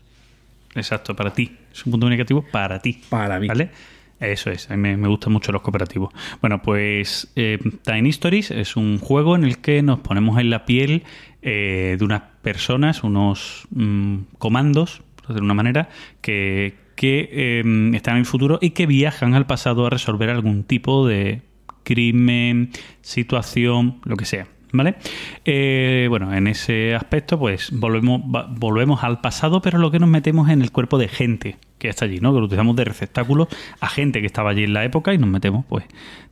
[0.74, 1.56] Exacto, para ti.
[1.72, 3.00] Es un punto negativo para ti.
[3.08, 3.48] Para mí.
[3.48, 3.70] ¿Vale?
[4.18, 6.10] Eso es, a mí me, me gustan mucho los cooperativos.
[6.40, 10.64] Bueno, pues eh, Time Stories es un juego en el que nos ponemos en la
[10.64, 11.02] piel
[11.42, 15.90] eh, de unas personas, unos mm, comandos, de una manera,
[16.22, 20.64] que, que eh, están en el futuro y que viajan al pasado a resolver algún
[20.64, 21.42] tipo de
[21.82, 22.70] crimen,
[23.02, 24.46] situación, lo que sea.
[24.76, 24.96] ¿Vale?
[25.44, 30.50] Eh, bueno, en ese aspecto, pues volvemos, volvemos al pasado, pero lo que nos metemos
[30.50, 32.32] en el cuerpo de gente que está allí, ¿no?
[32.32, 33.48] Que lo utilizamos de receptáculo
[33.80, 35.84] a gente que estaba allí en la época y nos metemos, pues,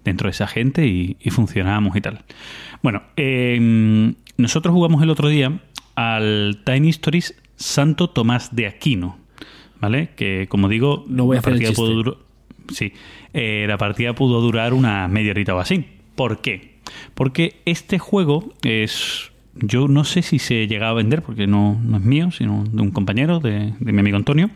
[0.04, 2.24] dentro de esa gente y, y funcionamos y tal.
[2.83, 5.61] Bueno, eh, nosotros jugamos el otro día
[5.94, 9.18] al Tiny Stories Santo Tomás de Aquino,
[9.80, 10.11] ¿vale?
[10.16, 12.18] Que, como digo, No voy a hacer el partida pudo
[12.68, 12.92] Sí,
[13.35, 15.85] eh, la partida pudo durar una media horita o así.
[16.14, 16.73] ¿Por qué?
[17.14, 19.31] Porque este juego es.
[19.57, 22.90] Yo no sé si se llega a vender, porque no, es mío, sino de un
[22.90, 24.51] compañero, de, mi amigo Antonio.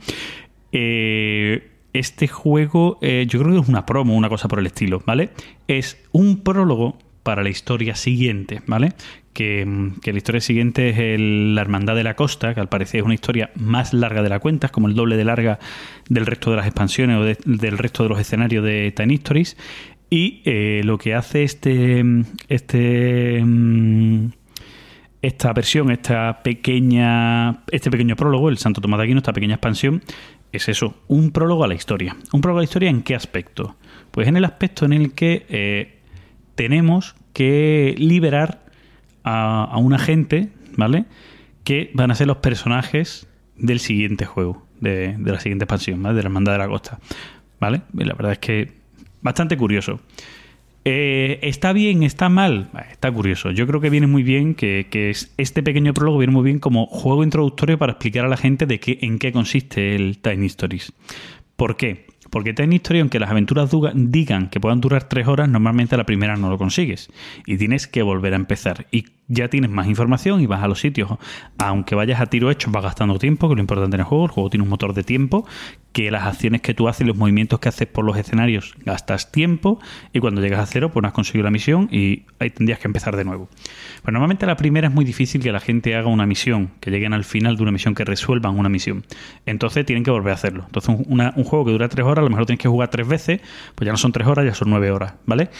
[0.72, 5.02] Eh, este juego, eh, yo creo que es una promo, una cosa por el estilo,
[5.06, 5.30] ¿vale?
[5.68, 8.92] Es un prólogo para la historia siguiente, ¿vale?
[9.32, 9.64] Que,
[10.04, 13.14] la historia siguiente es el- la Hermandad de la Costa, que al parecer es una
[13.14, 15.58] historia más larga de la cuenta, es como el doble de larga
[16.08, 19.56] del resto de las expansiones o de- del resto de los escenarios de Tiny Stories.
[20.10, 22.02] Y eh, lo que hace este,
[22.48, 24.28] este mm,
[25.22, 30.02] esta versión, esta pequeña, este pequeño prólogo, el Santo Tomás de Aquino, esta pequeña expansión,
[30.52, 32.16] es eso, un prólogo a la historia.
[32.32, 33.76] ¿Un prólogo a la historia en qué aspecto?
[34.10, 35.98] Pues en el aspecto en el que eh,
[36.54, 38.64] tenemos que liberar
[39.24, 41.04] a, a una gente, ¿vale?
[41.64, 46.16] Que van a ser los personajes del siguiente juego, de, la siguiente expansión, ¿vale?
[46.16, 46.98] De la Hermandad de la Costa,
[47.60, 47.82] ¿vale?
[47.92, 48.77] La verdad es que
[49.22, 50.00] bastante curioso.
[50.84, 52.02] Eh, ¿Está bien?
[52.02, 52.70] ¿Está mal?
[52.90, 53.50] Está curioso.
[53.50, 56.58] Yo creo que viene muy bien, que, que es- este pequeño prólogo viene muy bien
[56.60, 60.46] como juego introductorio para explicar a la gente de qué, en qué consiste el Tiny
[60.46, 60.92] Stories.
[61.56, 62.06] ¿Por qué?
[62.30, 66.36] Porque Tiny Stories, aunque las aventuras digan que puedan durar tres horas, normalmente la primera
[66.36, 67.10] no lo consigues.
[67.46, 68.86] Y tienes que volver a empezar.
[68.90, 71.10] Y ya tienes más información y vas a los sitios.
[71.58, 74.24] Aunque vayas a tiro hecho, vas gastando tiempo, que es lo importante en el juego.
[74.24, 75.46] El juego tiene un motor de tiempo,
[75.92, 79.80] que las acciones que tú haces, los movimientos que haces por los escenarios, gastas tiempo.
[80.12, 82.88] Y cuando llegas a cero, pues no has conseguido la misión y ahí tendrías que
[82.88, 83.48] empezar de nuevo.
[84.02, 87.12] Pues normalmente la primera es muy difícil que la gente haga una misión, que lleguen
[87.12, 89.04] al final de una misión, que resuelvan una misión.
[89.44, 90.64] Entonces tienen que volver a hacerlo.
[90.66, 92.88] Entonces un, una- un juego que dura tres horas, a lo mejor tienes que jugar
[92.88, 93.40] tres veces,
[93.74, 95.50] pues ya no son tres horas, ya son nueve horas, ¿vale?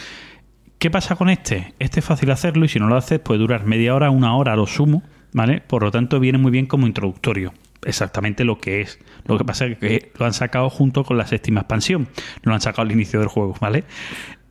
[0.79, 1.75] ¿Qué pasa con este?
[1.79, 4.53] Este es fácil hacerlo y si no lo haces puede durar media hora, una hora
[4.53, 5.61] a lo sumo, ¿vale?
[5.61, 7.53] Por lo tanto viene muy bien como introductorio.
[7.85, 8.99] Exactamente lo que es.
[9.27, 12.09] Lo que pasa es que lo han sacado junto con la séptima expansión.
[12.43, 13.85] Lo han sacado al inicio del juego, ¿vale?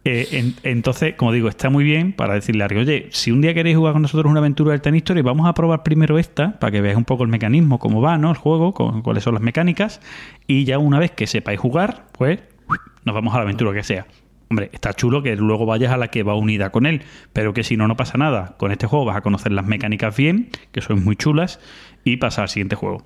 [0.03, 3.53] Eh, en- entonces, como digo, está muy bien para decirle a oye, si un día
[3.53, 6.71] queréis jugar con nosotros una aventura del Tiny Story, vamos a probar primero esta, para
[6.71, 8.29] que veáis un poco el mecanismo, cómo va, ¿no?
[8.31, 10.01] El juego, cuáles son las mecánicas,
[10.45, 12.39] y ya una vez que sepáis jugar, pues
[13.03, 14.05] nos vamos a la aventura que sea.
[14.49, 17.01] Hombre, está chulo que luego vayas a la que va unida con él,
[17.33, 18.55] pero que si no, no pasa nada.
[18.57, 21.59] Con este juego vas a conocer las mecánicas bien, que son muy chulas,
[22.03, 23.05] y pasar al siguiente juego.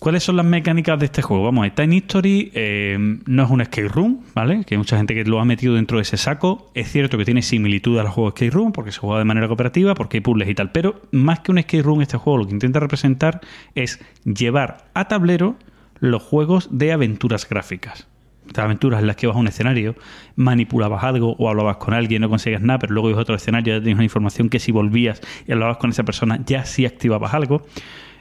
[0.00, 1.44] ¿Cuáles son las mecánicas de este juego?
[1.44, 4.64] Vamos, a ver, Tiny Story eh, no es un escape room, ¿vale?
[4.64, 6.70] Que hay mucha gente que lo ha metido dentro de ese saco.
[6.72, 9.92] Es cierto que tiene similitud al juego escape room, porque se juega de manera cooperativa,
[9.92, 10.72] porque hay puzzles y tal.
[10.72, 13.42] Pero más que un escape room, este juego lo que intenta representar
[13.74, 15.56] es llevar a tablero
[15.98, 18.09] los juegos de aventuras gráficas.
[18.56, 19.94] Aventuras en las que ibas a un escenario,
[20.36, 23.74] manipulabas algo o hablabas con alguien, no conseguías nada, pero luego ibas a otro escenario,
[23.74, 27.34] ya tenías una información que si volvías y hablabas con esa persona, ya sí activabas
[27.34, 27.62] algo.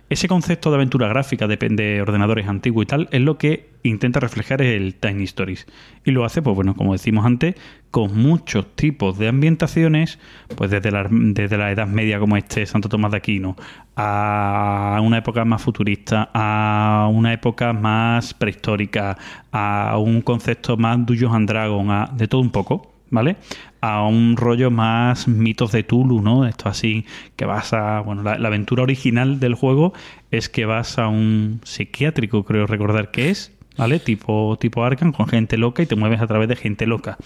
[0.09, 4.19] Ese concepto de aventura gráfica, depende de ordenadores antiguos y tal, es lo que intenta
[4.19, 5.67] reflejar el Tiny Stories.
[6.03, 7.53] Y lo hace, pues bueno, como decimos antes,
[7.91, 10.17] con muchos tipos de ambientaciones,
[10.55, 13.55] pues desde la, desde la Edad Media como este Santo Tomás de Aquino,
[13.95, 19.15] a una época más futurista, a una época más prehistórica,
[19.51, 22.98] a un concepto más Dungeons and Dragons, a, de todo un poco.
[23.09, 23.37] ¿Vale?
[23.81, 26.45] A un rollo más mitos de Tulu, ¿no?
[26.45, 28.01] Esto así, que vas a.
[28.01, 29.93] Bueno, la, aventura original del juego
[30.31, 33.99] es que vas a un psiquiátrico, creo recordar que es, ¿vale?
[33.99, 37.17] Tipo, tipo Arkham, con gente loca y te mueves a través de gente loca.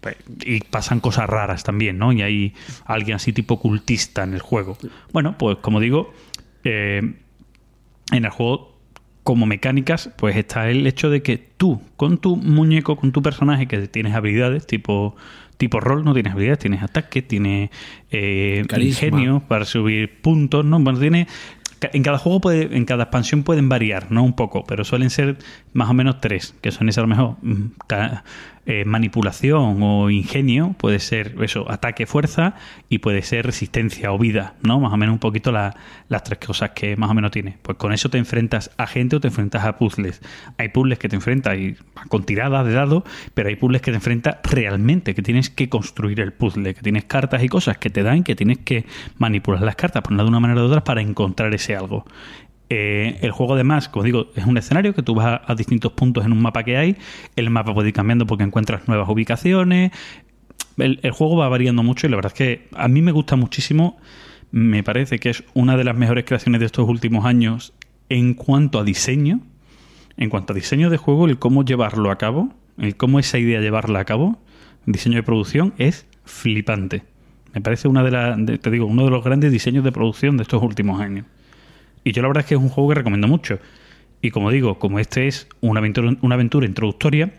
[0.00, 2.12] Pues, Y pasan cosas raras también, ¿no?
[2.12, 4.76] Y hay alguien así tipo cultista en el juego.
[5.12, 6.12] Bueno, pues como digo,
[6.64, 7.14] eh,
[8.12, 8.73] en el juego
[9.24, 13.66] como mecánicas, pues está el hecho de que tú, con tu muñeco, con tu personaje,
[13.66, 15.16] que tienes habilidades, tipo,
[15.56, 17.70] tipo rol, no tienes habilidades, tienes ataque, tienes
[18.10, 20.78] eh, ingenio para subir puntos, ¿no?
[20.78, 21.26] Bueno, tiene.
[21.92, 24.22] En cada juego puede, en cada expansión pueden variar, ¿no?
[24.22, 25.36] Un poco, pero suelen ser
[25.72, 27.72] más o menos tres, que son esas a lo mejor mm,
[28.66, 32.54] eh, manipulación o ingenio, puede ser eso, ataque, fuerza,
[32.88, 34.80] y puede ser resistencia o vida, ¿no?
[34.80, 35.76] Más o menos un poquito la-
[36.08, 37.58] las tres cosas que más o menos tiene.
[37.62, 40.22] Pues con eso te enfrentas a gente o te enfrentas a puzzles.
[40.58, 41.76] Hay puzzles que te enfrentas y-
[42.08, 43.02] con tiradas de dados,
[43.34, 47.04] pero hay puzzles que te enfrentas realmente, que tienes que construir el puzzle, que tienes
[47.04, 48.86] cartas y cosas que te dan, que tienes que
[49.18, 52.04] manipular las cartas, ponerlas de una manera u otra para encontrar ese algo.
[52.70, 56.24] Eh, el juego además, como digo, es un escenario que tú vas a, distintos puntos
[56.24, 56.96] en un mapa que hay.
[57.36, 59.92] El mapa puede ir cambiando porque encuentras nuevas ubicaciones.
[60.76, 63.36] El, el juego va variando mucho y la verdad es que a mí me gusta
[63.36, 63.98] muchísimo.
[64.50, 67.74] Me parece que es una de las mejores creaciones de estos últimos años
[68.08, 69.40] en cuanto a diseño.
[70.16, 73.60] En cuanto a diseño de juego, el cómo llevarlo a cabo, el cómo esa idea
[73.60, 74.38] llevarla a cabo,
[74.86, 77.02] diseño de producción, es flipante.
[77.52, 80.42] Me parece una de las, te digo, uno de los grandes diseños de producción de
[80.42, 81.26] estos últimos años.
[82.04, 83.58] Y yo la verdad es que es un juego que recomiendo mucho.
[84.20, 87.34] Y como digo, como este es una aventura, una aventura introductoria,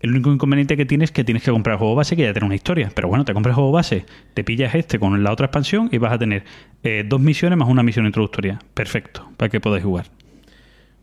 [0.00, 2.32] el único inconveniente que tienes es que tienes que comprar el juego base que ya
[2.32, 2.92] tiene una historia.
[2.94, 4.04] Pero bueno, te compras el juego base,
[4.34, 6.44] te pillas este con la otra expansión y vas a tener
[6.84, 8.58] eh, dos misiones más una misión introductoria.
[8.74, 10.06] Perfecto, para que podáis jugar.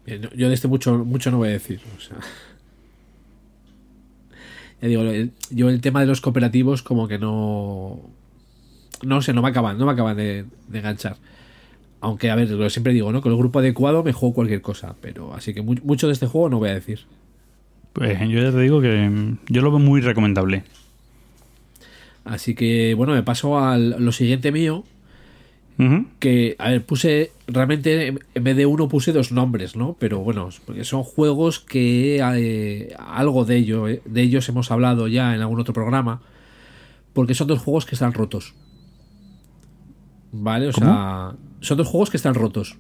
[0.06, 1.82] Yo- de este mucho, mucho no voy a decir.
[1.97, 2.17] O sea.
[4.82, 5.04] Ya digo,
[5.51, 8.01] yo el tema de los cooperativos como que no...
[9.04, 11.17] No sé, no me acaban, no me acaban de, de enganchar.
[12.05, 13.19] Aunque, a ver, lo siempre digo, ¿no?
[13.21, 14.95] Con el grupo adecuado me juego cualquier cosa.
[15.01, 16.99] Pero así que mu- mucho de este juego no voy a decir.
[17.93, 20.63] Pues yo ya te digo que mm, yo lo veo muy recomendable.
[22.23, 24.83] Así que, bueno, me paso a lo siguiente mío.
[26.19, 29.97] Que, a ver, puse, realmente en vez de uno puse dos nombres, ¿no?
[29.99, 35.07] Pero bueno, porque son juegos que eh, algo de, ello, eh, de ellos hemos hablado
[35.09, 36.21] ya en algún otro programa,
[37.13, 38.53] porque son dos juegos que están rotos.
[40.31, 40.67] ¿Vale?
[40.67, 41.33] O sea,
[41.65, 42.78] son dos juegos que están rotos.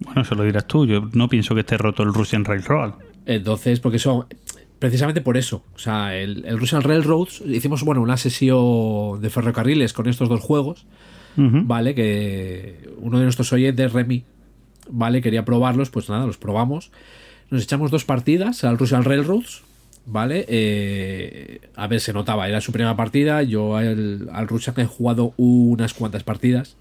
[0.00, 0.86] Bueno, eso lo dirás tú.
[0.86, 2.94] Yo no pienso que esté roto el Russian Railroad.
[3.24, 4.26] Entonces, porque son
[4.78, 5.64] precisamente por eso.
[5.74, 10.40] O sea, el, el Russian Railroads, hicimos, bueno, una sesión de ferrocarriles con estos dos
[10.40, 10.86] juegos.
[11.36, 11.94] ¿vale?
[11.94, 14.24] Que uno de nuestros oyentes, Remy,
[14.90, 15.20] ¿vale?
[15.20, 16.90] Quería probarlos, pues nada, los probamos.
[17.50, 19.62] Nos echamos dos partidas al Russian Railroads,
[20.06, 20.44] ¿vale?
[20.48, 25.34] Eh, a ver, se notaba, era su primera partida, yo al, al Russian he jugado
[25.36, 26.76] unas cuantas partidas.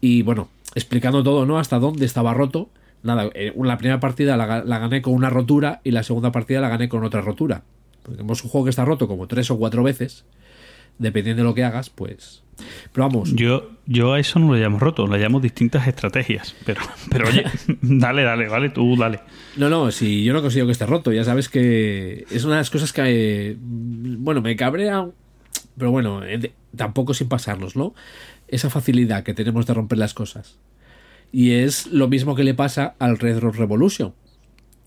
[0.00, 1.58] Y bueno, explicando todo, ¿no?
[1.58, 2.68] Hasta dónde estaba roto.
[3.02, 6.60] Nada, eh, la primera partida la, la gané con una rotura y la segunda partida
[6.60, 7.62] la gané con otra rotura.
[8.02, 10.24] Porque hemos un juego que está roto como tres o cuatro veces.
[10.98, 12.44] Dependiendo de lo que hagas, pues...
[12.92, 16.54] Pero vamos, Yo, yo a eso no lo llamo roto, lo llamo distintas estrategias.
[16.64, 17.44] Pero, pero oye,
[17.82, 19.20] dale, dale, vale, tú dale.
[19.56, 22.60] No, no, si yo no consigo que esté roto, ya sabes que es una de
[22.60, 25.08] las cosas que, eh, bueno, me cabrea,
[25.76, 27.94] pero bueno, eh, tampoco sin pasarlos, ¿no?
[28.54, 30.58] Esa facilidad que tenemos de romper las cosas.
[31.32, 34.14] Y es lo mismo que le pasa al Red Road Revolution,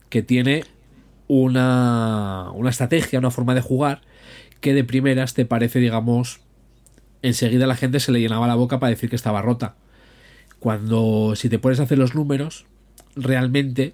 [0.09, 0.63] que tiene
[1.27, 4.01] una, una estrategia, una forma de jugar
[4.61, 6.39] que de primeras te parece, digamos,
[7.21, 9.75] enseguida la gente se le llenaba la boca para decir que estaba rota.
[10.59, 12.65] Cuando si te pones a hacer los números,
[13.15, 13.93] realmente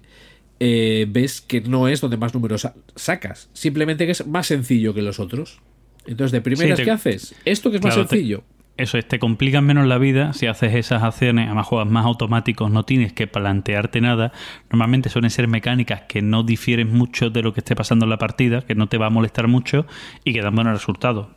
[0.60, 3.50] eh, ves que no es donde más números sa- sacas.
[3.52, 5.60] Simplemente que es más sencillo que los otros.
[6.06, 7.34] Entonces, de primeras, te- ¿qué haces?
[7.44, 8.44] Esto que es más Claro, sencillo.
[8.76, 12.72] Eso es, te complican menos la vida si haces esas acciones, además juegas más automáticos,
[12.72, 14.32] no tienes que plantearte nada.
[14.70, 18.18] Normalmente suelen ser mecánicas que no difieren mucho de lo que esté pasando en la
[18.18, 19.86] partida, que no te va a molestar mucho
[20.24, 21.28] y que dan buenos resultados.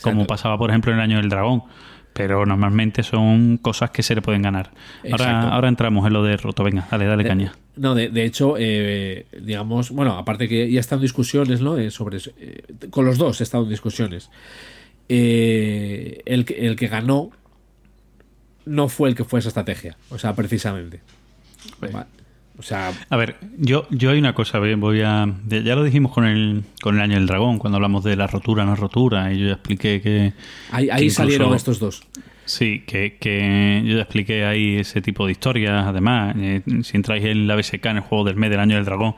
[0.00, 1.64] Como pasaba, por ejemplo, en el año del dragón.
[2.12, 4.70] Pero normalmente son cosas que se le pueden ganar.
[5.12, 6.64] Ahora, ahora entramos en lo de roto.
[6.64, 7.52] Venga, dale, dale De- caña.
[7.76, 11.78] No, de, de hecho, eh, digamos, bueno, aparte que ya están en discusiones, ¿no?
[11.78, 14.28] Eh, sobre eh, con los dos he estado en discusiones.
[15.12, 17.30] Eh, el, que, el que ganó
[18.64, 21.00] no fue el que fue esa estrategia, o sea, precisamente.
[22.58, 25.26] O sea, A ver, yo, yo hay una cosa, voy a.
[25.48, 28.64] Ya lo dijimos con el, con el año del dragón, cuando hablamos de la rotura,
[28.64, 30.32] no rotura, y yo ya expliqué que.
[30.70, 32.02] ahí, que ahí incluso- salieron estos dos.
[32.44, 35.86] Sí, que, que yo ya expliqué ahí ese tipo de historias.
[35.86, 38.84] Además, eh, si entráis en la BSK, en el juego del mes del año del
[38.84, 39.14] dragón,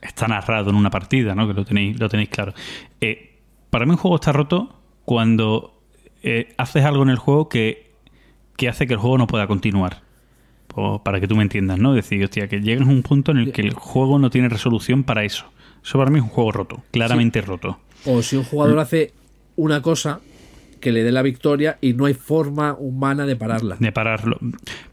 [0.00, 1.48] está narrado en una partida, ¿no?
[1.48, 2.52] Que lo tenéis, lo tenéis claro.
[3.00, 3.38] Eh,
[3.70, 5.74] para mí un juego está roto cuando
[6.22, 7.90] eh, haces algo en el juego que,
[8.56, 10.02] que hace que el juego no pueda continuar.
[10.68, 11.92] Pues, para que tú me entiendas, ¿no?
[11.92, 15.04] Decir, hostia, que llegas a un punto en el que el juego no tiene resolución
[15.04, 15.44] para eso.
[15.84, 17.78] Eso para mí es un juego roto, claramente roto.
[18.06, 18.46] O si un Mm.
[18.46, 19.12] jugador hace
[19.56, 20.20] una cosa
[20.80, 23.76] que le dé la victoria y no hay forma humana de pararla.
[23.78, 24.38] de pararlo.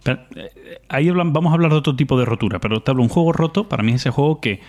[0.03, 3.01] Pero, eh, ahí hablan- vamos a hablar de otro tipo de rotura, pero te hablo
[3.03, 4.59] un juego roto, para mí es ese juego que,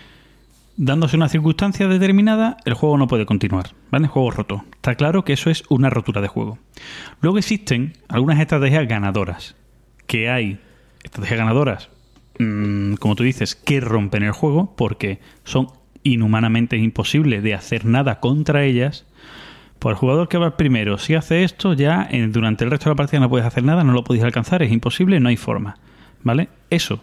[0.77, 3.71] dándose una circunstancia determinada, el juego no puede continuar.
[3.91, 4.07] ¿Vale?
[4.07, 4.63] Juego roto.
[4.73, 6.57] Está claro que eso es una rotura de juego.
[7.21, 9.55] Luego existen algunas estrategias ganadoras.
[10.07, 10.59] Que hay
[11.03, 11.89] estrategias ganadoras,
[12.39, 15.67] mm, como tú dices, que rompen el juego porque son
[16.03, 19.05] inhumanamente imposibles de hacer nada contra ellas.
[19.79, 22.97] Por el jugador que va primero, si hace esto, ya durante el resto de la
[22.97, 25.77] partida no puedes hacer nada, no lo podéis alcanzar, es imposible, no hay forma.
[26.23, 26.49] ¿Vale?
[26.69, 27.01] Eso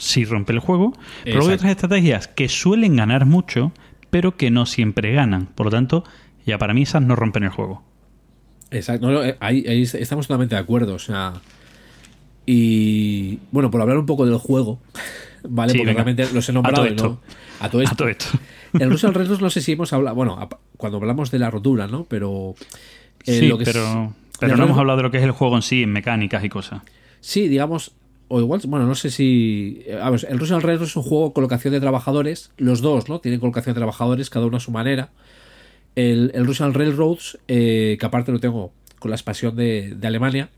[0.00, 0.92] sí rompe el juego.
[1.24, 3.72] Pero luego hay otras estrategias que suelen ganar mucho,
[4.10, 5.46] pero que no siempre ganan.
[5.46, 6.04] Por lo tanto,
[6.46, 7.82] ya para mí esas no rompen el juego.
[8.72, 11.34] Exacto, no, no, eh, ahí, ahí estamos totalmente de acuerdo, o sea.
[12.46, 14.80] Y bueno, por hablar un poco del juego,
[15.48, 15.72] ¿vale?
[15.72, 16.04] Sí, Porque venga.
[16.04, 17.20] realmente los he A nombrado todo y no- esto.
[17.60, 17.92] A todo esto.
[17.94, 18.26] A todo esto.
[18.78, 21.86] El Russell Reynolds no sé si hemos hablado, bueno, a- cuando hablamos de la rotura,
[21.88, 22.04] ¿no?
[22.04, 22.54] Pero.
[23.26, 25.32] eh, sí, lo que es- pero, pero no hemos hablado de lo que es el
[25.32, 26.82] juego en sí, en mecánicas y cosas.
[27.20, 27.92] Sí, digamos,
[28.32, 29.82] o igual, bueno, no sé si.
[29.86, 33.18] eh, ver, el Russell Reynolds es un juego de colocación de trabajadores, los dos, ¿no?
[33.18, 35.10] Tienen colocación de trabajadores, cada uno a su manera.
[35.96, 40.48] El, el Russian Railroads, eh, que aparte lo tengo con la expansión de, de Alemania,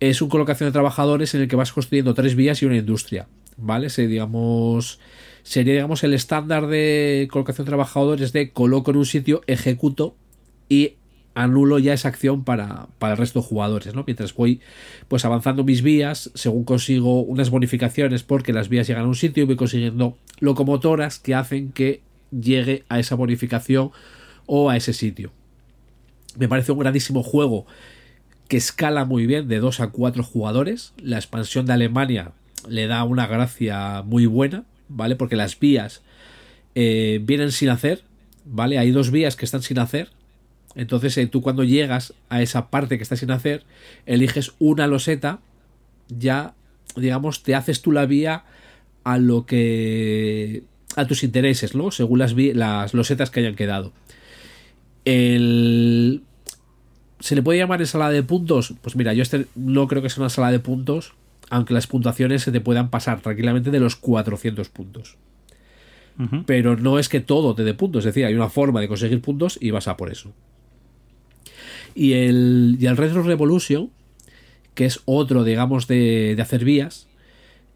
[0.00, 3.28] es un colocación de trabajadores en el que vas construyendo tres vías y una industria,
[3.56, 3.88] ¿vale?
[3.88, 4.98] Se, digamos,
[5.44, 10.16] sería, digamos, el estándar de colocación de trabajadores de coloco en un sitio, ejecuto
[10.68, 10.94] y
[11.36, 14.04] anulo ya esa acción para, para el resto de jugadores, ¿no?
[14.06, 14.60] Mientras voy
[15.06, 19.42] pues avanzando mis vías, según consigo unas bonificaciones porque las vías llegan a un sitio
[19.42, 23.90] y voy consiguiendo locomotoras que hacen que llegue a esa bonificación
[24.46, 25.30] o a ese sitio.
[26.38, 27.66] Me parece un grandísimo juego
[28.48, 30.94] que escala muy bien de 2 a 4 jugadores.
[30.96, 32.32] La expansión de Alemania
[32.66, 35.16] le da una gracia muy buena, ¿vale?
[35.16, 36.00] Porque las vías
[36.74, 38.04] eh, vienen sin hacer,
[38.46, 38.78] ¿vale?
[38.78, 40.15] Hay dos vías que están sin hacer.
[40.76, 43.64] Entonces eh, tú cuando llegas a esa parte que está sin hacer,
[44.04, 45.40] eliges una loseta,
[46.08, 46.54] ya,
[46.94, 48.44] digamos, te haces tú la vía
[49.02, 50.64] a lo que...
[50.94, 51.90] a tus intereses, ¿no?
[51.90, 53.92] Según las, losetas que hayan quedado.
[55.04, 56.22] El...
[57.20, 58.74] ¿Se le puede llamar ensalada de puntos?
[58.82, 61.14] Pues mira, yo este no creo que sea una ensalada de puntos,
[61.48, 65.16] aunque las puntuaciones se te puedan pasar tranquilamente de los 400 puntos.
[66.46, 69.20] Pero no es que todo te dé puntos, es decir, hay una forma de conseguir
[69.20, 70.32] puntos y vas a por eso.
[71.96, 73.90] Y el, y el Retro Revolution,
[74.74, 77.08] que es otro, digamos, de, de hacer vías,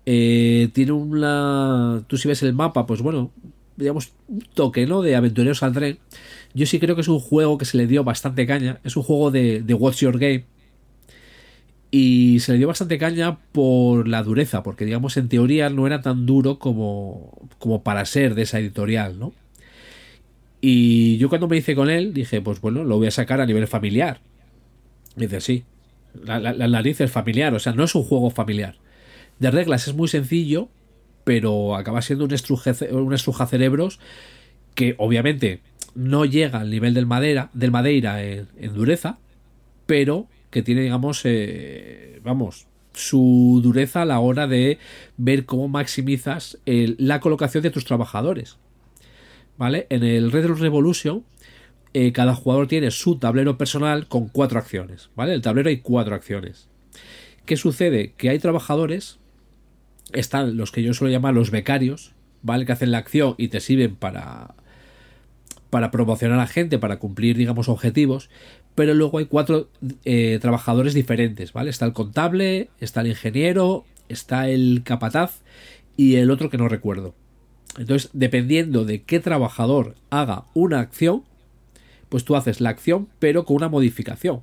[0.05, 2.03] eh, tiene una...
[2.07, 3.33] Tú si ves el mapa, pues bueno,
[3.77, 5.01] digamos, un toque, ¿no?
[5.01, 5.99] De aventureros al tren.
[6.53, 8.79] Yo sí creo que es un juego que se le dio bastante caña.
[8.85, 10.45] Es un juego de, de Your Game.
[11.91, 16.03] Y se le dio bastante caña por la dureza, porque digamos en teoría no era
[16.03, 19.33] tan duro como, como para ser de esa editorial, ¿no?
[20.61, 23.47] Y yo cuando me hice con él dije, pues bueno, lo voy a sacar a
[23.47, 24.21] nivel familiar.
[25.17, 25.65] Y dice, sí,
[26.25, 28.77] la, nariz es familiar, o sea, no es un juego familiar.
[29.39, 30.69] De reglas es muy sencillo,
[31.25, 34.01] pero acaba siendo un, estruje, un estrujacerebros
[34.75, 35.61] que obviamente
[35.95, 39.19] no llega al nivel del madera del madeira en, en dureza
[39.87, 44.79] pero que tiene digamos eh, vamos su dureza a la hora de
[45.17, 48.57] ver cómo maximizas el- la colocación de tus trabajadores
[49.61, 51.23] vale en el Dead Revolution
[51.95, 56.17] eh, cada jugador tiene su tablero personal con cuatro acciones vale el tablero hay cuatro
[56.17, 56.69] acciones
[57.47, 59.21] qué sucede que hay trabajadores
[60.13, 62.13] están los que yo suelo llamar los becarios,
[62.43, 62.67] ¿vale?
[62.67, 64.55] Que hacen la acción y te sirven para
[65.71, 68.29] para promocionar a gente, para cumplir, digamos, objetivos,
[68.75, 69.69] pero luego hay cuatro
[70.05, 71.71] eh, trabajadores diferentes, ¿vale?
[71.71, 75.43] Está el contable, está el ingeniero, está el capataz
[75.97, 77.15] y el otro que no recuerdo.
[77.79, 81.25] Entonces, dependiendo de qué trabajador haga una acción,
[82.09, 84.41] pues tú haces la acción, pero con una modificación.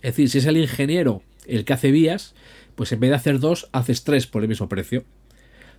[0.00, 2.34] Es decir, si es el ingeniero el que hace vías,
[2.74, 5.04] pues en vez de hacer dos, haces tres por el mismo precio.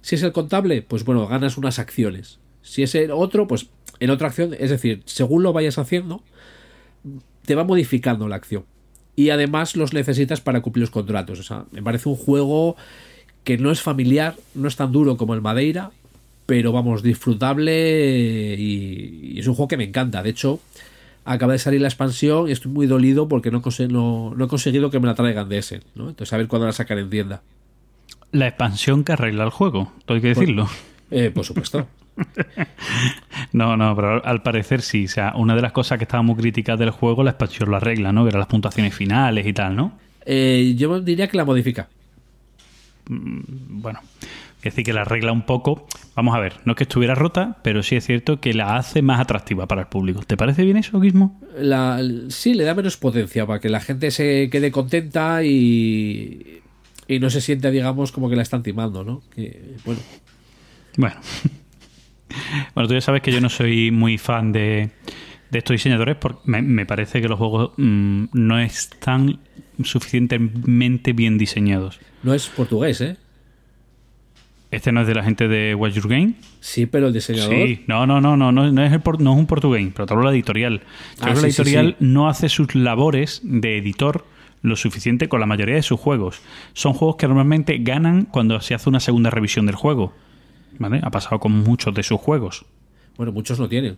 [0.01, 2.39] Si es el contable, pues bueno, ganas unas acciones.
[2.61, 3.67] Si es el otro, pues
[3.99, 6.23] en otra acción, es decir, según lo vayas haciendo,
[7.45, 8.65] te va modificando la acción.
[9.15, 11.39] Y además los necesitas para cumplir los contratos.
[11.39, 12.75] O sea, me parece un juego
[13.43, 15.91] que no es familiar, no es tan duro como el Madeira,
[16.47, 20.23] pero vamos, disfrutable y, y es un juego que me encanta.
[20.23, 20.59] De hecho,
[21.27, 24.89] acaba de salir la expansión y estoy muy dolido porque no, no, no he conseguido
[24.89, 25.81] que me la traigan de ese.
[25.93, 26.09] ¿no?
[26.09, 27.41] Entonces, a ver cuándo la sacan en tienda.
[28.31, 30.67] La expansión que arregla el juego, todo hay que decirlo.
[31.11, 31.87] Eh, por supuesto.
[33.53, 35.05] No, no, pero al parecer sí.
[35.05, 37.77] O sea, una de las cosas que estaba muy críticas del juego, la expansión lo
[37.77, 38.23] arregla, ¿no?
[38.23, 39.99] Que eran las puntuaciones finales y tal, ¿no?
[40.25, 41.87] Eh, yo diría que la modifica.
[43.07, 43.99] Bueno,
[44.67, 45.87] es decir, que la arregla un poco.
[46.15, 49.01] Vamos a ver, no es que estuviera rota, pero sí es cierto que la hace
[49.01, 50.21] más atractiva para el público.
[50.25, 51.39] ¿Te parece bien eso, Guismo?
[51.59, 56.61] La, sí, le da menos potencia para que la gente se quede contenta y,
[57.07, 59.21] y no se sienta, digamos, como que la están timando, ¿no?
[59.35, 60.01] Que, bueno,
[60.97, 61.15] Bueno.
[62.75, 64.91] bueno, tú ya sabes que yo no soy muy fan de,
[65.51, 69.39] de estos diseñadores porque me, me parece que los juegos mm, no están
[69.83, 71.99] suficientemente bien diseñados.
[72.23, 73.17] no es portugués, ¿eh?
[74.69, 76.33] Este no es de la gente de Watch Your Game.
[76.59, 77.53] Sí, pero el diseñador.
[77.53, 80.13] Sí, no, no, no, no, no, es, el por- no es un portugués, pero te
[80.13, 80.79] hablo de la editorial.
[80.79, 80.85] Yo
[81.21, 82.05] Ah, creo la sí, sí, editorial sí.
[82.05, 84.25] no hace sus labores de editor
[84.61, 86.41] lo suficiente con la mayoría de sus juegos.
[86.73, 90.13] Son juegos que normalmente ganan cuando se hace una segunda revisión del juego.
[90.79, 90.99] ¿Vale?
[91.01, 92.65] Ha pasado con muchos de sus juegos.
[93.15, 93.97] Bueno, muchos no tienen.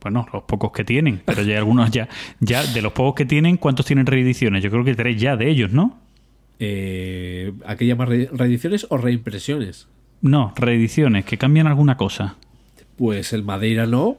[0.00, 2.08] Bueno, los pocos que tienen, pero ya hay algunos ya,
[2.40, 4.62] ya de los pocos que tienen, ¿cuántos tienen reediciones?
[4.62, 5.98] Yo creo que tres ya de ellos, ¿no?
[6.58, 9.88] Eh, ¿A qué llamas reediciones o reimpresiones?
[10.20, 12.36] No, reediciones, que cambian alguna cosa.
[12.96, 14.18] Pues el Madeira no,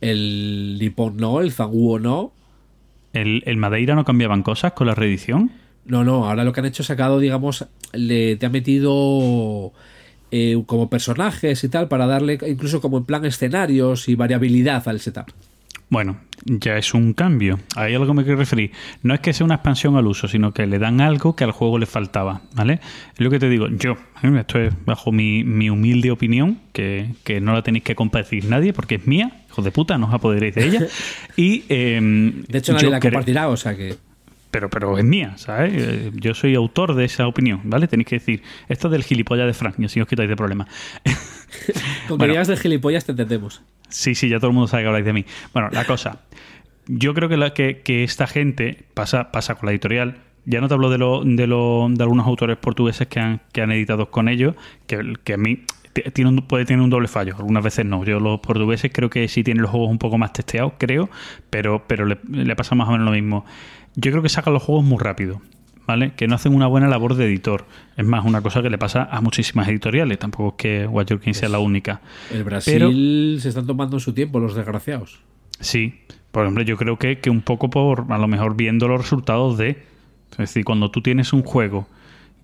[0.00, 2.32] el Nippon no, el Zanguo no.
[3.12, 5.50] ¿El, el Madeira no cambiaban cosas con la reedición?
[5.84, 9.72] No, no, ahora lo que han hecho es sacado, digamos, le, te ha metido
[10.30, 15.00] eh, como personajes y tal para darle incluso como en plan escenarios y variabilidad al
[15.00, 15.30] setup.
[15.90, 17.60] Bueno, ya es un cambio.
[17.76, 18.72] Ahí a lo que me quiero referir.
[19.02, 21.52] No es que sea una expansión al uso, sino que le dan algo que al
[21.52, 22.80] juego le faltaba, ¿vale?
[23.14, 23.68] Es lo que te digo.
[23.68, 24.38] Yo, ¿eh?
[24.38, 28.72] esto es bajo mi, mi humilde opinión, que, que no la tenéis que compartir nadie,
[28.72, 30.86] porque es mía, hijo de puta, no os apoderéis de ella.
[31.36, 33.96] Y, em, De hecho, nadie la compartirá, o sea que.
[34.54, 35.72] Pero, pero es mía, ¿sabes?
[35.74, 37.88] Eh, Yo soy autor de esa opinión, ¿vale?
[37.88, 40.68] Tenéis que decir, esto es del gilipollas de Frank, y así os quitáis de problema.
[41.04, 41.10] Con
[42.06, 42.32] que Bueno.
[42.34, 43.62] digas de gilipollas te entendemos.
[43.88, 45.24] Sí, sí, ya todo el mundo sabe que habláis de mí.
[45.52, 46.20] Bueno, la cosa.
[46.86, 50.18] Yo creo que, la, que, que esta gente pasa, pasa con la editorial.
[50.44, 53.60] Ya no te hablo de, lo, de, lo- de algunos autores portugueses que han, que
[53.60, 54.54] han editado con ellos,
[54.86, 55.64] que, que a mí
[56.12, 57.34] tiene un- puede tener un doble fallo.
[57.36, 58.04] Algunas veces no.
[58.04, 61.08] Yo los portugueses creo que sí tienen los juegos un poco más testeados, creo,
[61.50, 63.44] pero, pero le, le pasa más o menos lo mismo.
[63.96, 65.40] Yo creo que sacan los juegos muy rápido.
[65.86, 66.14] ¿Vale?
[66.16, 67.66] Que no hacen una buena labor de editor.
[67.98, 70.18] Es más, una cosa que le pasa a muchísimas editoriales.
[70.18, 72.00] Tampoco es que Your King sea la única.
[72.32, 75.20] El Brasil se están tomando su tiempo, los desgraciados.
[75.60, 76.00] Sí,
[76.32, 79.58] por ejemplo, yo creo que, que un poco por, a lo mejor viendo los resultados
[79.58, 79.84] de,
[80.32, 81.86] es decir, cuando tú tienes un juego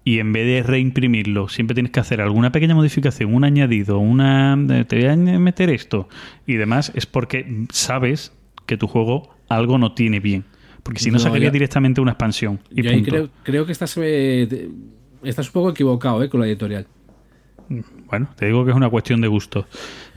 [0.05, 4.57] y en vez de reimprimirlo, siempre tienes que hacer alguna pequeña modificación, un añadido, una,
[4.71, 6.09] eh, te voy a meter esto
[6.47, 8.33] y demás, es porque sabes
[8.67, 10.45] que tu juego algo no tiene bien.
[10.83, 12.59] Porque si no, No, sacaría ya- directamente una expansión.
[12.71, 13.11] Y Yo ahí punto.
[13.11, 14.69] creo, creo que estás, eh,
[15.23, 16.87] estás un poco equivocado eh, con la editorial.
[18.09, 19.67] Bueno, te digo que es una cuestión de gusto.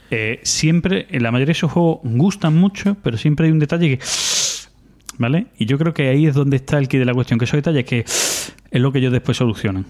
[0.09, 3.97] Eh, siempre, en la mayoría de esos juegos gustan mucho, pero siempre hay un detalle
[3.97, 4.03] que.
[5.17, 5.47] ¿Vale?
[5.57, 7.57] Y yo creo que ahí es donde está el key de la cuestión, que esos
[7.57, 9.85] detalles que es lo que ellos después solucionan.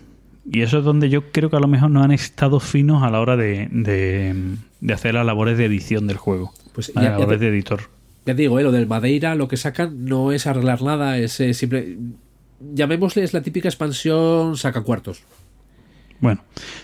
[0.52, 3.10] Y eso es donde yo creo que a lo mejor no han estado finos a
[3.10, 4.36] la hora de, de,
[4.82, 6.52] de hacer las labores de edición del juego.
[6.74, 7.80] Pues las ya labores te- de editor.
[8.26, 11.54] Ya digo, eh, lo del Madeira, lo que sacan no es arreglar nada, es eh,
[11.54, 11.98] simple.
[12.60, 15.24] Llamémosle, es la típica expansión saca cuartos.
[16.22, 16.42] Bueno,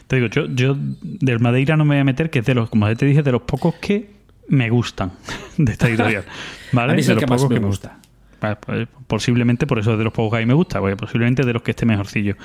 [0.08, 2.70] te digo, yo, yo del Madeira no me voy a meter, que es de los,
[2.70, 4.10] como ya te dije, de los pocos que
[4.50, 5.14] me gustan
[5.58, 6.26] de esta editorial.
[6.74, 6.92] ¿Vale?
[6.92, 8.00] A mí es de el los que más pocos me me gusta.
[8.40, 11.46] Pues, posiblemente por eso es de los pocos que a mí me gusta, porque posiblemente
[11.46, 12.36] de los que esté mejorcillo.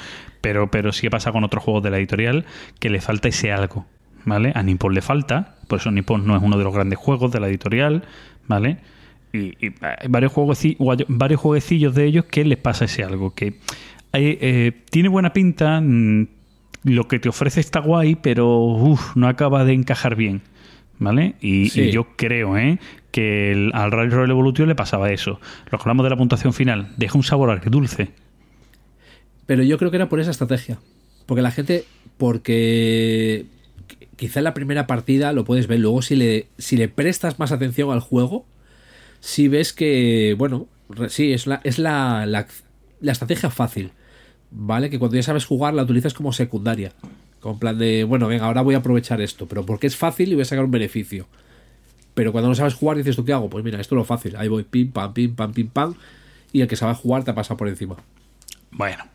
[0.40, 2.44] Pero, pero sí que pasa con otros juegos de la editorial
[2.78, 3.86] que le falta ese algo.
[4.26, 4.52] ¿Vale?
[4.54, 7.40] A Nippon le falta, por eso Nippon no es uno de los grandes juegos de
[7.40, 8.04] la editorial,
[8.48, 8.78] ¿vale?
[9.32, 13.34] Y, y hay varios, juegueci- guay- varios jueguecillos de ellos que les pasa ese algo,
[13.34, 13.54] que
[14.12, 16.28] hay, eh, tiene buena pinta, mm,
[16.84, 20.42] lo que te ofrece está guay, pero uf, no acaba de encajar bien.
[20.96, 21.34] ¿Vale?
[21.40, 21.80] Y, Sí.
[21.82, 22.78] y yo creo ¿eh?
[23.10, 25.40] que el- al Railroad Evolution le pasaba eso.
[25.72, 28.10] Lo que hablamos de la puntuación final, deja un sabor agridulce.
[29.46, 30.78] Pero yo creo que era por esa estrategia.
[31.26, 31.84] Porque la gente,
[32.16, 33.53] porque qu-
[34.16, 37.52] quizá en la primera partida lo puedes ver, luego si le, si le prestas más
[37.52, 38.46] atención al juego,
[39.20, 40.66] si ves que, bueno,
[41.08, 42.46] sí, es la, es la, la,
[43.00, 43.92] la estrategia fácil,
[44.50, 44.90] ¿vale?
[44.90, 46.92] Que cuando ya sabes jugar la utilizas como secundaria.
[47.40, 50.34] Con plan de, bueno, venga, ahora voy a aprovechar esto, pero porque es fácil y
[50.34, 51.26] voy a sacar un beneficio.
[52.14, 53.50] Pero cuando no sabes jugar dices, ¿tú qué hago?
[53.50, 54.36] Pues mira, esto es lo fácil.
[54.36, 55.94] Ahí voy, pim, pam, pim, pam, pim, pam.
[56.52, 57.96] Y el que sabe jugar te pasa por encima.
[58.70, 59.13] Bueno.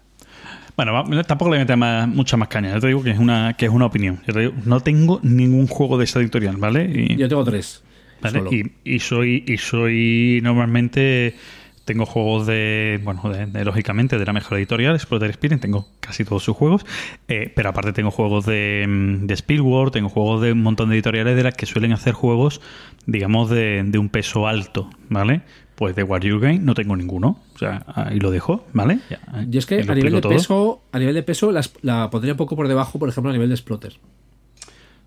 [0.86, 2.74] Bueno, tampoco le meto más, mucha más caña.
[2.74, 4.22] Yo te digo que es una, que es una opinión.
[4.26, 6.90] Yo te digo, no tengo ningún juego de esa editorial, ¿vale?
[6.90, 7.84] Y, Yo tengo tres.
[8.50, 11.36] Y, y soy, y soy normalmente
[11.84, 16.24] tengo juegos de, bueno, de, de, lógicamente de la mejor editorial, Exploiter Experience, tengo casi
[16.24, 16.86] todos sus juegos,
[17.28, 20.96] eh, pero aparte tengo juegos de, mm, de Spielworld, tengo juegos de un montón de
[20.96, 22.62] editoriales de las que suelen hacer juegos,
[23.08, 25.42] digamos, de, de un peso alto, ¿vale?
[25.80, 29.00] Pues de Warrior Game no tengo ninguno, o sea, ahí lo dejo, ¿vale?
[29.10, 29.20] Ya,
[29.50, 30.34] Y es que lo a nivel de todo.
[30.34, 33.34] peso, a nivel de peso las- la pondría un poco por debajo, por ejemplo, a
[33.34, 33.94] nivel de Splotter.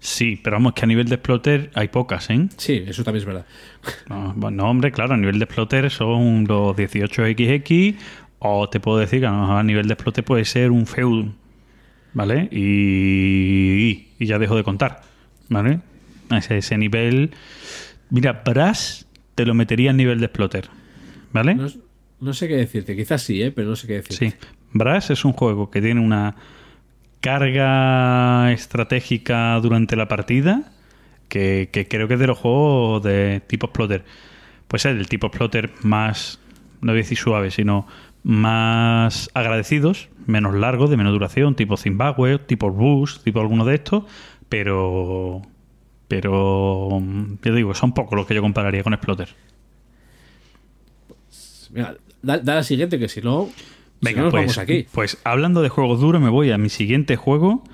[0.00, 2.48] Sí, pero vamos, que a nivel de Exploiter hay pocas, ¿eh?
[2.56, 3.44] Sí, eso también es verdad.
[4.08, 7.96] No, bueno, hombre, claro, a nivel de exploter son los 18XX
[8.38, 10.86] o te puedo decir que a lo mejor a nivel de explote puede ser un
[10.86, 11.26] feud,
[12.14, 12.48] ¿vale?
[12.50, 15.02] Y, y ya dejo de contar,
[15.50, 15.80] ¿vale?
[16.30, 17.30] A ese, ese nivel...
[18.10, 20.68] Mira, Brass te lo metería a nivel de exploter,
[21.32, 21.54] ¿vale?
[21.54, 21.68] No,
[22.20, 23.50] no sé qué decirte, quizás sí, ¿eh?
[23.50, 24.30] pero no sé qué decirte.
[24.30, 24.36] Sí.
[24.72, 26.36] Brass es un juego que tiene una
[27.20, 30.72] carga estratégica durante la partida
[31.28, 34.04] que, que creo que es de los juegos de tipo exploter.
[34.68, 36.40] Pues es del tipo exploter más,
[36.80, 37.86] no voy a decir suave, sino
[38.22, 44.04] más agradecidos, menos largos, de menos duración, tipo Zimbabwe, tipo Boost, tipo alguno de estos,
[44.48, 45.42] pero...
[46.12, 49.30] Pero, mm, yo digo, son pocos los que yo compararía con Exploter.
[51.70, 53.64] Venga, da, da la siguiente, que si no, si
[54.02, 54.86] Venga, no nos pues, vamos aquí.
[54.92, 57.64] pues hablando de juegos duros, me voy a mi siguiente juego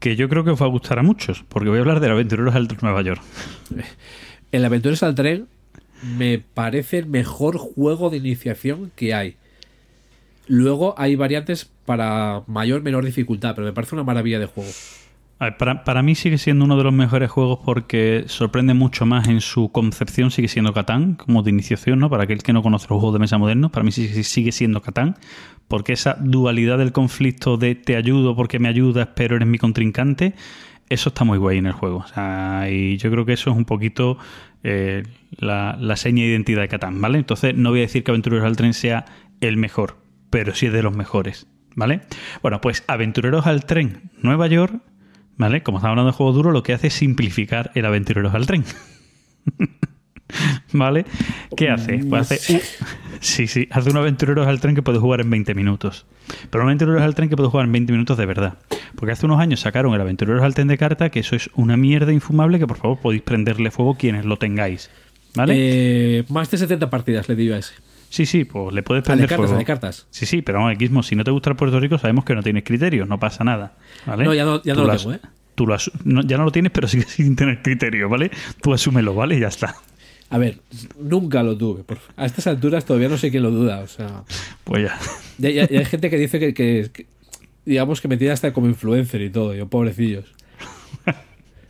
[0.00, 2.10] que yo creo que os va a gustar a muchos, porque voy a hablar de
[2.10, 3.22] Aventureros del Nueva York.
[4.50, 5.46] El Aventuras al Tren
[6.02, 9.36] me parece el mejor juego de iniciación que hay.
[10.48, 14.70] Luego hay variantes para mayor menor dificultad, pero me parece una maravilla de juego.
[15.38, 19.70] Para mí sigue siendo uno de los mejores juegos porque sorprende mucho más en su
[19.70, 22.08] concepción, sigue siendo Catán, como de iniciación, ¿no?
[22.08, 24.80] Para aquel que no conoce los juegos de mesa modernos, para mí sigue, sigue siendo
[24.80, 25.16] Catán,
[25.68, 30.32] porque esa dualidad del conflicto de te ayudo porque me ayudas, pero eres mi contrincante,
[30.88, 31.98] eso está muy guay en el juego.
[31.98, 34.16] O sea, y yo creo que eso es un poquito
[34.62, 35.02] eh,
[35.36, 37.18] la, la seña de identidad de Catán, ¿vale?
[37.18, 39.04] Entonces no voy a decir que Aventureros al Tren sea
[39.42, 39.98] el mejor,
[40.30, 42.00] pero sí es de los mejores, ¿vale?
[42.40, 44.80] Bueno, pues Aventureros al Tren Nueva York
[45.36, 45.62] ¿Vale?
[45.62, 48.64] Como estamos hablando de juego duro, lo que hace es simplificar el aventureros al tren.
[50.72, 51.04] ¿Vale?
[51.56, 51.98] ¿Qué hace?
[51.98, 52.62] Pues hace
[53.20, 56.06] sí, sí, hace un aventureros al tren que puede jugar en 20 minutos.
[56.50, 58.58] Pero un aventureros al tren que puede jugar en 20 minutos de verdad.
[58.96, 61.76] Porque hace unos años sacaron el aventureros al tren de carta, que eso es una
[61.76, 64.90] mierda infumable que por favor podéis prenderle fuego quienes lo tengáis.
[65.34, 65.54] ¿Vale?
[65.56, 67.74] Eh, más de 70 partidas le digo a ese.
[68.08, 69.64] Sí, sí, pues le puedes Ah, de prender cartas, fuego.
[69.64, 70.06] cartas.
[70.10, 72.42] Sí, sí, pero vamos, Gizmo, si no te gusta el Puerto Rico, sabemos que no
[72.42, 73.74] tienes criterio, no pasa nada.
[74.06, 74.24] ¿vale?
[74.24, 75.20] No, ya no- ya no lo tengo, ¿eh?
[75.54, 78.30] Tú lo no, ya no lo tienes, pero sigues sin tener criterio, ¿vale?
[78.62, 79.36] Tú asúmelo, ¿vale?
[79.36, 79.74] Y ya está.
[80.28, 80.58] A ver,
[81.00, 81.84] nunca lo tuve.
[81.84, 83.78] por- A estas alturas todavía no sé quién lo duda.
[83.80, 84.24] O sea,
[84.64, 84.98] Pues ya.
[85.38, 87.06] ya, ya- ya hay gente que dice que, que- que-
[87.64, 89.54] digamos que me tiene hasta como influencer y todo.
[89.54, 90.34] Yo, pobrecillos.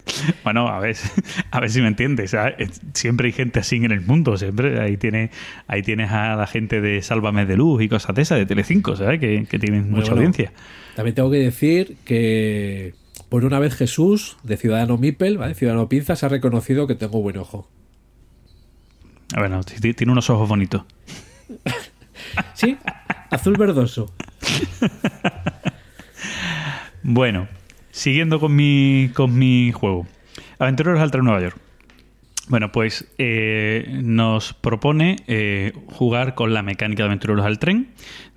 [0.44, 0.96] Bueno, a ver,
[1.50, 2.30] a ver si me entiendes.
[2.30, 2.54] ¿sabes?
[2.58, 4.36] Es- Siempre hay gente así en el mundo.
[4.36, 5.30] Siempre ahí, tiene,
[5.66, 8.96] ahí tienes a la gente de Sálvame de Luz y cosas de esas, de Telecinco,
[8.96, 9.18] ¿sabes?
[9.20, 10.16] Que, que tienen mucha bueno.
[10.16, 10.52] audiencia.
[10.94, 12.94] También tengo que decir que
[13.28, 15.54] por una vez Jesús, de Ciudadano Mipel, ¿vale?
[15.54, 17.68] Ciudadano Pinzas, ha reconocido que tengo buen ojo.
[19.34, 20.84] Ah, Bueno, tiene unos ojos bonitos.
[22.54, 22.76] Sí,
[23.30, 24.12] azul verdoso.
[27.02, 27.46] Bueno,
[27.96, 30.06] siguiendo con mi, con mi juego.
[30.58, 31.56] Aventureros al Tren Nueva York.
[32.48, 37.88] Bueno, pues eh, nos propone eh, jugar con la mecánica de Aventureros al Tren,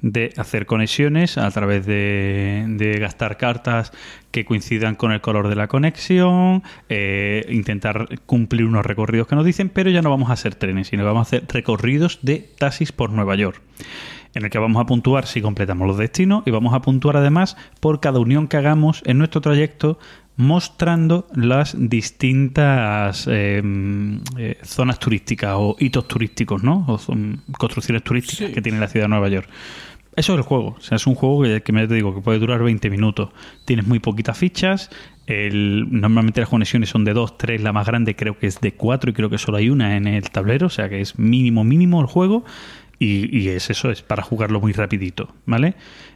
[0.01, 3.91] de hacer conexiones a través de, de gastar cartas
[4.31, 9.45] que coincidan con el color de la conexión, eh, intentar cumplir unos recorridos que nos
[9.45, 12.49] dicen, pero ya no vamos a hacer trenes, sino que vamos a hacer recorridos de
[12.57, 13.61] taxis por Nueva York
[14.35, 17.57] en el que vamos a puntuar si completamos los destinos y vamos a puntuar además
[17.79, 19.97] por cada unión que hagamos en nuestro trayecto
[20.39, 23.61] mostrando las distintas eh,
[24.37, 26.85] eh, zonas turísticas o hitos turísticos, ¿no?
[26.87, 29.49] O son construcciones turísticas que tiene la ciudad de Nueva York.
[30.15, 30.75] Eso es el juego.
[30.77, 33.29] O sea, es un juego que, me te digo que puede durar 20 minutos.
[33.65, 34.89] Tienes muy poquitas fichas.
[35.27, 37.61] El- normalmente las conexiones son de 2, 3.
[37.61, 40.07] La más grande creo que es de 4 y creo que solo hay una en
[40.07, 40.67] el tablero.
[40.67, 42.43] O sea que es mínimo, mínimo el juego.
[43.01, 45.75] Y, y es eso, es para jugarlo muy rapidito, ¿vale?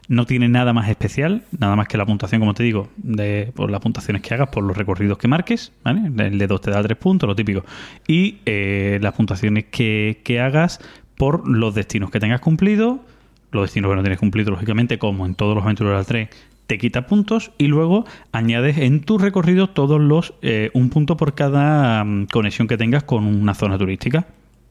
[0.10, 3.72] No tiene nada más especial, nada más que la puntuación, como te digo, de, por
[3.72, 6.02] las puntuaciones que hagas, por los recorridos que marques, ¿vale?
[6.28, 7.64] El de 2 te da 3 puntos, lo típico.
[8.06, 10.82] Y eh, las puntuaciones que, que hagas
[11.16, 13.06] por los destinos que tengas cumplido,
[13.54, 16.30] los destinos que no tienes cumplido, lógicamente, como en todos los aventureros al tren,
[16.68, 21.34] te quita puntos y luego añades en tu recorrido todos los eh, un punto por
[21.36, 24.28] cada mm, conexión que tengas con una zona turística.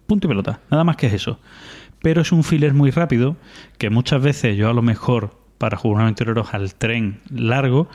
[0.07, 1.39] Punto y pelota, nada más que es eso.
[2.01, 3.37] Pero es un filler muy rápido
[3.79, 7.89] que muchas veces yo a lo mejor para jugar un aventurero al tren largo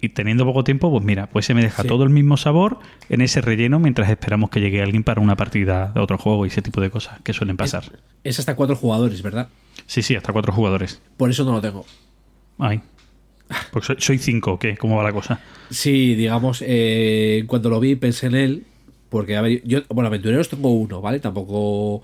[0.00, 1.88] y teniendo poco tiempo, pues mira, pues se me deja Sí.
[1.88, 2.78] todo el mismo sabor
[3.08, 6.48] en ese relleno mientras esperamos que llegue alguien para una partida de otro juego y
[6.48, 7.84] ese tipo de cosas que suelen pasar.
[8.24, 9.48] Es hasta cuatro jugadores, ¿verdad?
[9.86, 11.00] Sí, sí, hasta cuatro jugadores.
[11.16, 11.84] Por eso no lo tengo.
[12.58, 12.80] Ay.
[13.72, 14.76] Porque soy, soy cinco, ¿o ¿qué?
[14.76, 15.40] ¿Cómo va la cosa?
[15.70, 18.64] Sí, digamos, eh, cuando lo vi pensé en él,
[19.08, 21.18] porque, a ver, yo, bueno, aventureros tengo uno, ¿vale?
[21.18, 22.00] Tampoco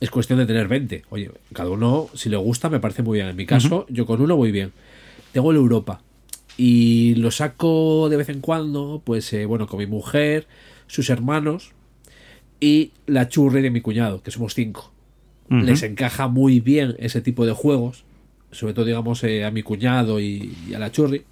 [0.00, 1.04] es cuestión de tener 20.
[1.08, 3.28] Oye, cada uno, si le gusta, me parece muy bien.
[3.28, 4.72] En mi caso, yo con uno voy bien.
[5.32, 6.02] Tengo el Europa
[6.56, 10.46] y lo saco de vez en cuando, pues, eh, bueno, con mi mujer,
[10.86, 11.72] sus hermanos
[12.60, 14.92] y la churri de mi cuñado, que somos cinco.
[15.48, 18.04] Les encaja muy bien ese tipo de juegos,
[18.50, 21.22] sobre todo, digamos, eh, a mi cuñado y, y a la churri.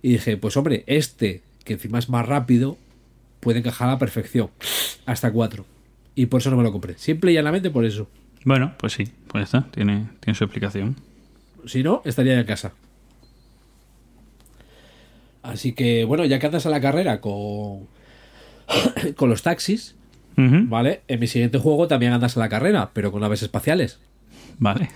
[0.00, 2.78] Y dije, pues hombre, este, que encima es más rápido,
[3.40, 4.50] puede encajar a la perfección.
[5.06, 5.64] Hasta cuatro.
[6.14, 6.96] Y por eso no me lo compré.
[6.98, 8.08] Simple y llanamente por eso.
[8.44, 10.96] Bueno, pues sí, pues está, tiene, tiene su explicación.
[11.66, 12.72] Si no, estaría en casa.
[15.48, 17.86] Así que, bueno, ya que andas a la carrera con,
[19.16, 19.94] con los taxis.
[20.36, 21.00] ¿vale?
[21.08, 23.98] En mi siguiente juego también andas a la carrera, pero con naves espaciales.
[24.58, 24.88] Vale.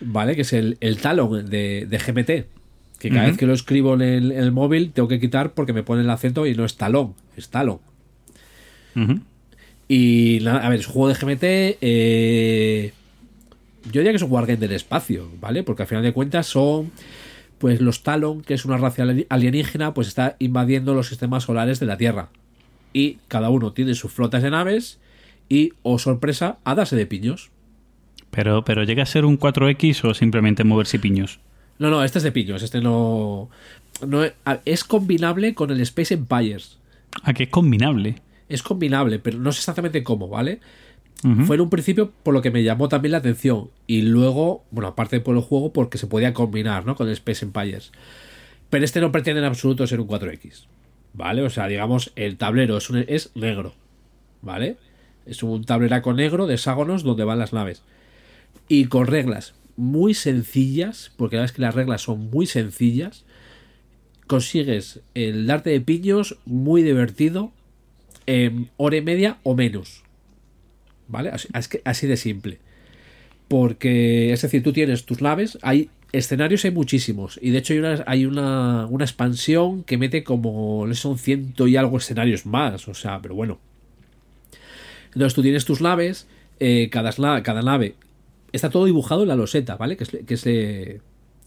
[0.00, 0.36] ¿vale?
[0.36, 2.46] Que es el, el Talon de, de GMT.
[3.00, 5.72] Que cada vez que lo escribo en el, en el móvil tengo que quitar porque
[5.72, 7.80] me pone el acento y no es talón, es talón.
[8.94, 9.18] Ujú.
[9.88, 11.42] Y a ver, es un juego de GMT.
[11.80, 12.92] eh,
[13.86, 15.64] yo diría que es un wargame del espacio, ¿vale?
[15.64, 16.92] Porque al final de cuentas son.
[17.62, 21.78] Pues los Talon, que es una raza ali- alienígena, pues está invadiendo los sistemas solares
[21.78, 22.28] de la Tierra.
[22.92, 24.98] Y cada uno tiene sus flotas de naves.
[25.48, 27.50] Y, oh sorpresa, a darse de piños.
[28.32, 31.38] Pero, pero llega a ser un 4X o simplemente moverse piños.
[31.78, 32.64] No, no, este es de piños.
[32.64, 33.48] Este no.
[34.04, 36.78] no es, a- es combinable con el Space Empires.
[37.22, 38.16] Ah, que es combinable.
[38.48, 40.58] Es combinable, pero no sé exactamente cómo, ¿vale?
[41.46, 43.70] Fue en un principio por lo que me llamó también la atención.
[43.86, 46.96] Y luego, bueno, aparte por el juego, porque se podía combinar, ¿no?
[46.96, 47.92] Con el Space Empires.
[48.70, 50.64] Pero este no pretende en absoluto ser un 4X.
[51.14, 51.42] ¿Vale?
[51.42, 53.74] O sea, digamos, el tablero es, un- es negro.
[54.40, 54.76] ¿Vale?
[55.26, 57.82] Es un tableraco negro de hexágonos donde van las naves.
[58.68, 63.24] Y con reglas muy sencillas, porque la verdad es que las reglas son muy sencillas.
[64.26, 67.52] Consigues el darte de piños muy divertido
[68.26, 70.01] en hora y media o menos.
[71.12, 71.30] ¿Vale?
[71.84, 72.58] Así, de simple.
[73.46, 77.38] Porque, es decir, tú tienes tus naves, hay escenarios, hay muchísimos.
[77.40, 81.76] Y de hecho hay una, hay una, una expansión que mete como, son ciento y
[81.76, 82.88] algo escenarios más.
[82.88, 83.60] O sea, pero bueno.
[85.12, 86.26] Entonces tú tienes tus naves,
[86.58, 87.94] eh, cada, cada nave
[88.52, 89.96] está todo dibujado en la loseta, ¿vale?
[89.96, 91.00] Que es, que es eh,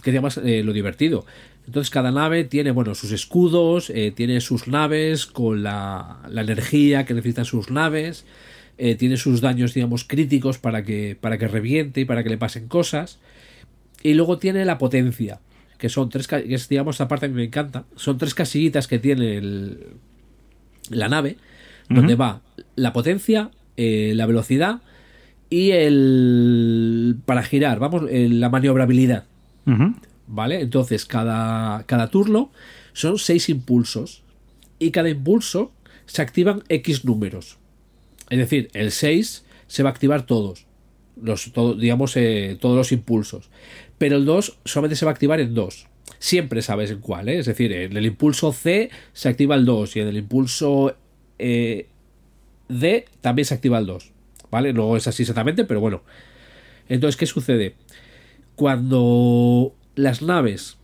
[0.05, 1.25] eh, lo divertido.
[1.65, 7.05] Entonces cada nave tiene, bueno, sus escudos, eh, tiene sus naves con la, la energía
[7.05, 8.25] que necesitan sus naves,
[8.77, 12.37] eh, tiene sus daños, digamos, críticos para que, para que reviente y para que le
[12.37, 13.19] pasen cosas.
[14.03, 15.39] Y luego tiene la potencia,
[15.77, 17.85] que son tres, que es, digamos, esta parte a mí me encanta.
[17.95, 19.87] Son tres casillitas que tiene el,
[20.89, 21.37] la nave,
[21.89, 22.41] donde va
[22.75, 24.81] la potencia, eh, la velocidad
[25.49, 29.25] y el para girar, vamos, eh, la maniobrabilidad.
[30.27, 30.61] ¿Vale?
[30.61, 32.51] Entonces, cada, cada turno
[32.93, 34.23] son seis impulsos.
[34.79, 35.71] Y cada impulso
[36.05, 37.57] se activan X números.
[38.29, 40.65] Es decir, el 6 se va a activar todos.
[41.21, 43.49] Los, todo- digamos, eh, todos los impulsos.
[43.97, 45.87] Pero el 2 solamente se va a activar en 2.
[46.19, 47.39] Siempre sabes en cuál, ¿eh?
[47.39, 50.95] Es decir, en el impulso C se activa el 2 y en el impulso
[51.39, 51.87] eh,
[52.67, 54.11] D también se activa el 2.
[54.51, 54.73] ¿Vale?
[54.73, 56.03] No es así exactamente, pero bueno.
[56.89, 57.75] Entonces, ¿qué sucede?
[58.55, 60.77] Cuando las naves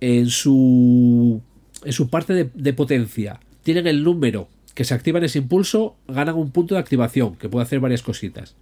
[0.00, 1.40] en su,
[1.84, 4.48] en su parte de, de potencia tienen el número
[4.80, 8.00] que se activa en ese impulso, ganan un punto de activación que puede hacer varias
[8.00, 8.54] cositas.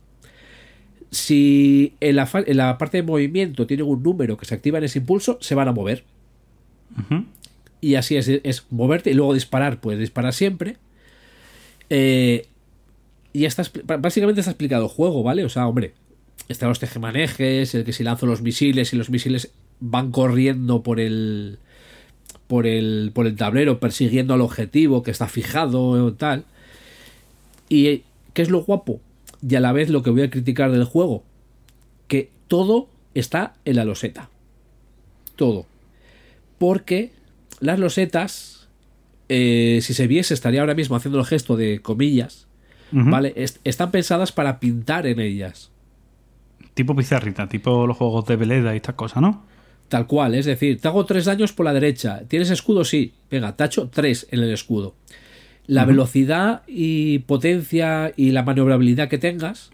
[1.12, 4.84] Si en la, en la parte de movimiento tienen un número que se activa en
[4.84, 6.02] ese impulso, se van a mover.
[7.80, 10.78] Y así es, es moverte y luego disparar, puedes disparar siempre.
[11.88, 12.48] Eh,
[13.32, 13.62] y está,
[14.00, 15.44] básicamente está explicado el juego, ¿vale?
[15.44, 15.94] O sea, hombre,
[16.48, 20.98] están los tejemanejes, el que si lanzo los misiles y los misiles van corriendo por
[20.98, 21.60] el
[22.48, 26.44] por el por el tablero persiguiendo al objetivo que está fijado o tal.
[27.68, 28.02] Y eh,
[28.34, 29.00] ¿qué es lo guapo?
[29.46, 31.22] Y a la vez lo que voy a criticar del juego,
[32.08, 34.30] que todo está en la loseta.
[35.36, 35.66] Todo.
[36.58, 37.12] Porque
[37.60, 38.68] las losetas,
[39.28, 42.46] eh, si se viese, estaría ahora mismo haciendo el gesto de comillas.
[42.90, 43.34] ¿vale?
[43.36, 45.70] Est- están pensadas para pintar en ellas.
[46.74, 49.44] tipo pizarrita, tipo los juegos de veleda y estas cosas, ¿no?
[49.88, 52.22] Tal cual, es decir, te hago tres daños por la derecha.
[52.28, 52.84] ¿Tienes escudo?
[52.84, 53.12] Sí.
[53.30, 54.94] Venga, tacho tres en el escudo.
[55.66, 59.70] La velocidad y potencia y la maniobrabilidad que tengas,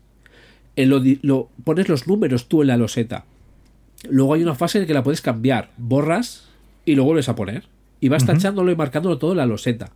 [0.76, 3.24] eh, lo, lo- pones los números tú en la loseta.
[4.08, 5.70] Luego hay una fase en que la puedes cambiar.
[5.76, 6.48] Borras
[6.84, 7.64] y lo vuelves a poner.
[8.00, 9.92] Y vas tachándolo y marcándolo todo en la loseta.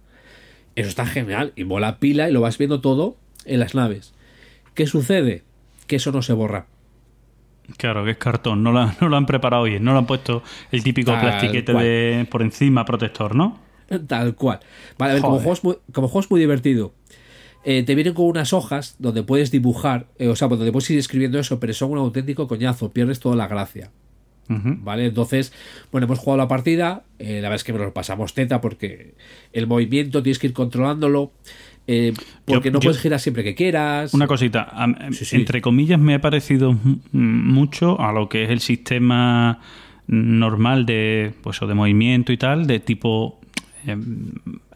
[0.77, 1.53] Eso está genial.
[1.57, 4.15] Y mola pila y lo vas viendo todo en las naves.
[4.75, 5.43] ¿Qué sucede?
[5.87, 6.67] Que eso no se borra.
[7.77, 10.43] Claro, que es cartón, no lo, no lo han preparado bien, no lo han puesto
[10.73, 11.85] el típico Tal plastiquete cual.
[11.85, 13.59] de por encima protector, ¿no?
[14.07, 14.61] Tal cual.
[14.99, 16.93] Vale, a ver, como juego, es muy, como juego es muy divertido.
[17.65, 20.99] Eh, te vienen con unas hojas donde puedes dibujar, eh, o sea, donde puedes ir
[20.99, 23.91] escribiendo eso, pero son un auténtico coñazo, pierdes toda la gracia.
[24.51, 25.05] ¿Vale?
[25.05, 25.53] Entonces,
[25.93, 29.13] bueno, hemos jugado la partida, eh, la verdad es que nos lo pasamos teta porque
[29.53, 31.33] el movimiento tienes que ir controlándolo,
[31.89, 32.13] eh,
[32.45, 34.15] porque Yo- no yo- puedes girar siempre que quieras.
[34.15, 35.37] Una cosita, am- Sí, sí.
[35.37, 36.77] entre comillas me ha parecido
[37.13, 39.59] mucho a lo que es el sistema
[40.07, 43.41] normal de pues o de movimiento y tal, de tipo
[43.87, 43.97] eh,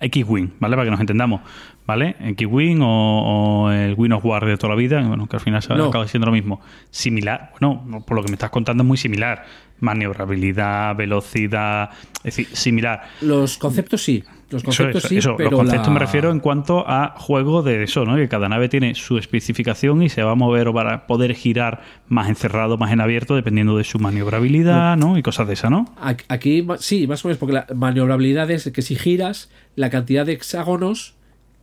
[0.01, 0.77] X-Wing, ¿vale?
[0.77, 1.41] Para que nos entendamos,
[1.87, 2.17] ¿vale?
[2.21, 5.61] X-Wing o, o el Wing of War de toda la vida, bueno, que al final
[5.63, 5.87] se No.
[5.87, 6.61] acaba siendo lo mismo.
[6.91, 9.45] Similar, bueno, por lo que me estás contando es muy similar.
[9.81, 13.03] Maniobrabilidad, velocidad, es decir, similar.
[13.21, 14.23] Los conceptos sí,
[14.53, 15.35] los conceptos eso, sí, eso.
[15.37, 18.17] pero Los conceptos la- me refiero en cuanto a juego de eso, ¿no?
[18.17, 22.29] Que cada nave tiene su especificación y se va a mover para poder girar más
[22.29, 25.17] encerrado, más en abierto, dependiendo de su maniobrabilidad, ¿no?
[25.19, 25.95] Y cosas de esa, ¿no?
[26.29, 30.33] Aquí sí, más o menos, porque la maniobrabilidad es que si giras, la cantidad de
[30.33, 31.15] hexágonos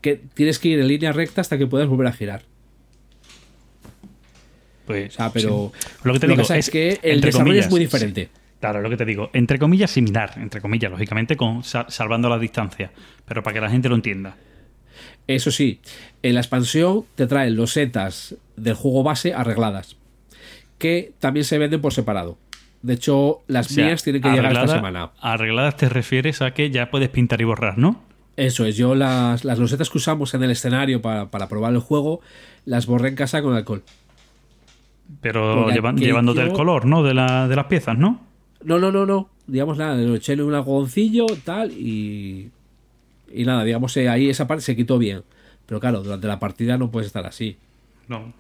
[0.02, 2.44] que tienes que ir en línea recta hasta que puedas volver a girar.
[4.86, 5.90] Pues, O sea, pero sí.
[6.04, 8.30] Lo que te lo digo pasa es que el desarrollo comillas, es muy diferente.
[8.34, 8.39] sí.
[8.60, 12.38] Claro, lo que te digo, entre comillas similar, entre comillas, lógicamente, con sa- salvando la
[12.38, 12.92] distancia,
[13.26, 14.36] pero para que la gente lo entienda.
[15.28, 15.80] Eso sí,
[16.24, 19.96] en la expansión te traen los setas del juego base arregladas,
[20.78, 22.38] que también se venden por separado.
[22.82, 25.12] De hecho, las O sea, mías tienen que llegar esta semana.
[25.22, 28.02] Arregladas te refieres a que ya puedes pintar y borrar, ¿no?
[28.36, 31.80] Eso es, yo las, las losetas que usamos en el escenario para, para probar el
[31.80, 32.22] juego,
[32.66, 33.84] las borré en casa con alcohol.
[35.22, 37.04] Pero llevan- llevándote el color, ¿no?
[37.04, 38.22] De, la, de las piezas, ¿no?
[38.64, 39.30] No, no, no, no.
[39.48, 42.50] Digamos nada, lo eché en un algodoncillo, tal, y.
[43.34, 45.24] Y nada, digamos, eh, ahí esa parte se quitó bien.
[45.66, 47.58] Pero claro, durante la partida no puedes estar así.
[48.08, 48.34] No.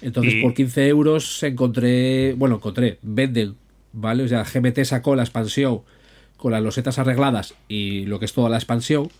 [0.00, 2.34] Entonces, Y- por 15 euros encontré.
[2.34, 3.56] Bueno, encontré, venden,
[3.92, 4.22] ¿vale?
[4.24, 5.80] O sea, GMT sacó la expansión
[6.36, 9.10] con las losetas arregladas y lo que es toda la expansión.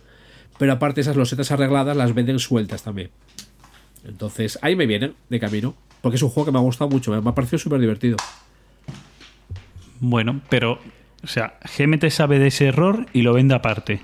[0.59, 3.11] Pero aparte, esas losetas arregladas las venden sueltas también.
[4.07, 5.75] Entonces, ahí me vienen de camino.
[6.01, 8.17] Porque es un juego que me ha gustado mucho, me me ha parecido súper divertido.
[10.01, 10.79] Bueno, pero,
[11.23, 14.01] o sea, GMT sabe de ese error y lo vende aparte.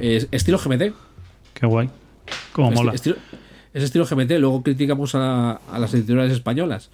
[0.00, 0.92] Es estilo GMT.
[1.54, 1.88] Qué guay.
[2.54, 2.92] Esti- mola.
[2.92, 3.16] estilo-
[3.72, 6.90] es estilo GMT, luego criticamos a, a las editoriales españolas.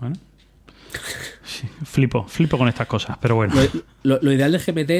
[0.00, 0.16] Bueno.
[1.44, 3.54] Sí, flipo, flipo con estas cosas, pero bueno.
[3.54, 4.90] Lo, lo- lo ideal de GMT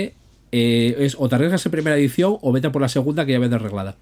[0.55, 3.39] eh, es o te arriesgas en primera edición o vete por la segunda que ya
[3.39, 3.97] vende arreglada.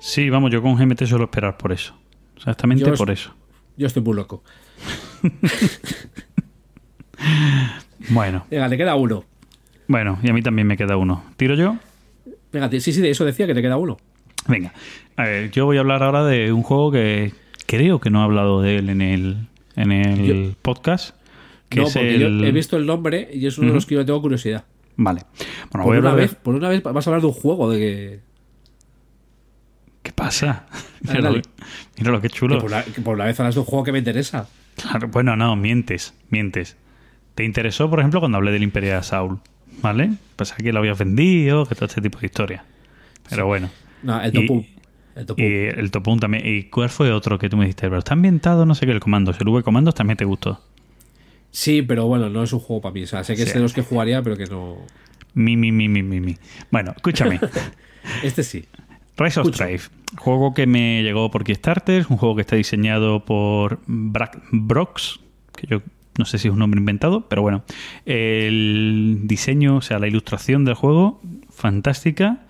[0.00, 1.94] Sí, vamos, yo con GMT suelo esperar por eso.
[2.36, 3.34] Exactamente Yo es- por eso.
[3.76, 4.42] Yo estoy muy loco.
[8.08, 9.24] Bueno, Venga, te queda uno.
[9.88, 11.22] bueno, y a mí también me queda uno.
[11.36, 11.76] ¿Tiro yo?
[12.52, 13.98] Venga, sí, sí, de eso decía que te queda uno.
[14.48, 14.72] Venga.
[15.16, 17.32] A ver, yo voy a hablar ahora de un juego que
[17.66, 21.14] creo que no he hablado de él en el, en el Yo- podcast.
[21.68, 22.40] Que no, es porque el...
[22.40, 24.64] yo he visto el nombre y es uno de los que yo tengo curiosidad.
[24.96, 25.22] Vale.
[25.70, 27.32] Bueno, voy Por a una, de- vez, por una vez vas a hablar de un
[27.32, 28.20] juego de que,
[30.02, 30.66] ¿Qué pasa?
[31.02, 31.42] Dale, Mira, lo, dale.
[31.98, 32.58] mira lo que que chulo.
[32.58, 34.48] por, que por una vez hablas de un juego que me interesa.
[34.76, 36.76] Claro, bueno, no, mientes, mientes.
[37.34, 39.38] Te interesó, por ejemplo, cuando hablé del Imperio de Saul,
[39.82, 40.10] ¿vale?
[40.36, 42.64] Pensaba que lo habías vendido, que todo este tipo de historia.
[43.28, 43.70] Pero bueno.
[44.02, 44.64] No, el Topum.
[45.14, 45.44] El Topum.
[45.44, 46.46] Y el Topun también.
[46.46, 47.86] ¿Y cuál fue otro que tú me dijiste?
[47.88, 49.32] Pero está ambientado, no sé qué, el comando.
[49.38, 50.60] El V Comandos también te gustó.
[51.50, 53.02] Sí, pero bueno, no es un juego para mí.
[53.02, 53.54] O sea, sé que es Sí.
[53.54, 54.76] de los que jugaría, pero que no.
[55.34, 56.36] Mi, mi, mi, mi, mi, mi.
[56.70, 57.40] Bueno, escúchame.
[58.22, 58.64] Este sí.
[59.18, 59.64] Rise of Escucho.
[59.64, 59.90] Strife.
[60.16, 62.06] Juego que me llegó por Kickstarter.
[62.08, 65.20] Un juego que está diseñado por Brack Brox.
[65.54, 65.82] Que yo
[66.18, 67.64] no sé si es un nombre inventado, pero bueno.
[68.06, 72.40] El diseño, o sea, la ilustración del juego, fantástica.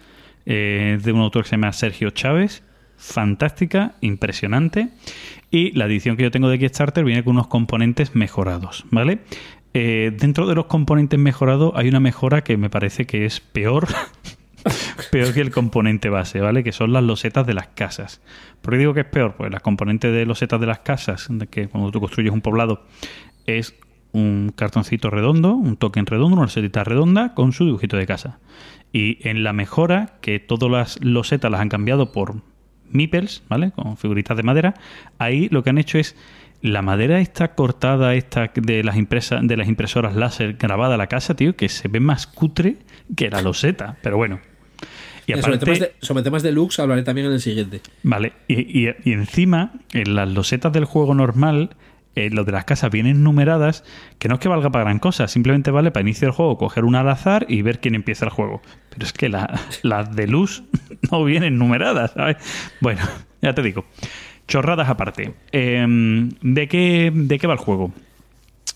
[0.46, 2.62] eh, de un autor que se llama Sergio Chávez.
[2.96, 4.88] Fantástica, impresionante.
[5.50, 9.20] Y la edición que yo tengo de Kickstarter viene con unos componentes mejorados, ¿vale?
[9.72, 13.86] Eh, dentro de los componentes mejorados hay una mejora que me parece que es peor
[15.10, 16.64] peor que el componente base, ¿vale?
[16.64, 18.20] Que son las losetas de las casas.
[18.60, 19.34] ¿Por qué digo que es peor?
[19.36, 22.84] Pues las componentes de losetas de las casas, que cuando tú construyes un poblado,
[23.58, 23.74] es
[24.12, 28.38] un cartoncito redondo, un token redondo, una losetita redonda con su dibujito de casa.
[28.92, 32.36] Y en la mejora, que todas las losetas las han cambiado por
[32.90, 33.70] meeples, ¿vale?
[33.70, 34.74] Con figuritas de madera,
[35.18, 36.16] ahí lo que han hecho es
[36.62, 41.06] la madera está cortada esta de las impresas de las impresoras láser grabada a la
[41.06, 42.76] casa, tío, que se ve más cutre
[43.16, 43.96] que la loseta.
[44.02, 44.40] Pero bueno.
[45.26, 47.80] Y sobre, aparte, temas de, sobre temas de looks hablaré también en el siguiente.
[48.02, 51.70] Vale, y, y- y encima, en las losetas del juego normal,
[52.16, 53.84] eh, lo de las casas vienen numeradas,
[54.18, 56.84] que no es que valga para gran cosa, simplemente vale para inicio del juego coger
[56.84, 58.60] una al azar y ver quién empieza el juego.
[58.90, 60.64] Pero es que la- las de luz
[61.10, 62.36] no vienen numeradas, ¿sabes?
[62.80, 63.02] Bueno,
[63.42, 63.84] ya te digo.
[64.48, 65.34] Chorradas aparte.
[65.52, 67.92] Em, ¿de, qué, ¿De qué va el juego?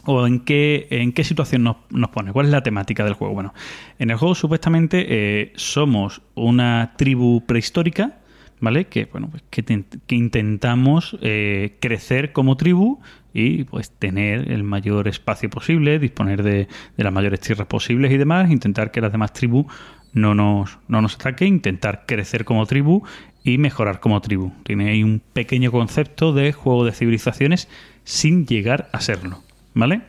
[0.07, 2.31] ¿O en qué, en qué situación nos, nos pone?
[2.33, 3.35] ¿Cuál es la temática del juego?
[3.35, 3.55] Bueno,
[3.99, 8.19] en el juego supuestamente eh, somos una tribu prehistórica,
[8.61, 8.85] ¿vale?
[8.87, 13.01] Que, bueno, pues que intentamos eh, crecer como tribu
[13.35, 18.17] y pues tener el mayor espacio posible, disponer de, de las mayores tierras posibles y
[18.17, 19.67] demás, intentar que las demás tribus
[20.13, 23.03] no nos, no nos ataquen, intentar crecer como tribu
[23.43, 24.53] y mejorar como tribu.
[24.63, 27.69] Tiene ahí un pequeño concepto de juego de civilizaciones
[28.05, 29.43] sin llegar a serlo,
[29.75, 30.03] ¿vale?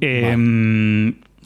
[0.00, 0.36] Eh,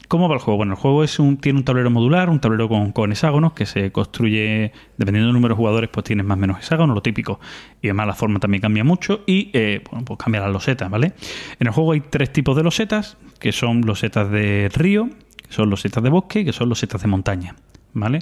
[0.09, 0.57] ¿Cómo va el juego?
[0.57, 3.67] Bueno, el juego es un, tiene un tablero modular, un tablero con, con hexágonos que
[3.67, 7.39] se construye, dependiendo del número de jugadores, pues tienes más o menos hexágonos, lo típico.
[7.79, 11.13] Y además la forma también cambia mucho y, eh, bueno, pues cambia las losetas, ¿vale?
[11.59, 15.11] En el juego hay tres tipos de losetas, que son losetas de río,
[15.47, 17.55] que son losetas de bosque y que son losetas de montaña,
[17.93, 18.21] ¿vale?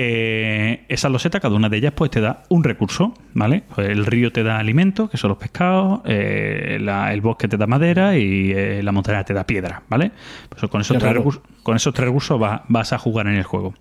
[0.00, 3.62] Eh, esa loseta, cada una de ellas, pues te da un recurso, ¿vale?
[3.74, 7.56] Pues el río te da alimentos, que son los pescados, eh, la- el bosque te
[7.56, 10.12] da madera y eh, la montaña te da piedra, ¿vale?
[10.48, 13.44] Pues con esos, tres recursos, con esos tres recursos va- vas a jugar en el
[13.44, 13.74] juego.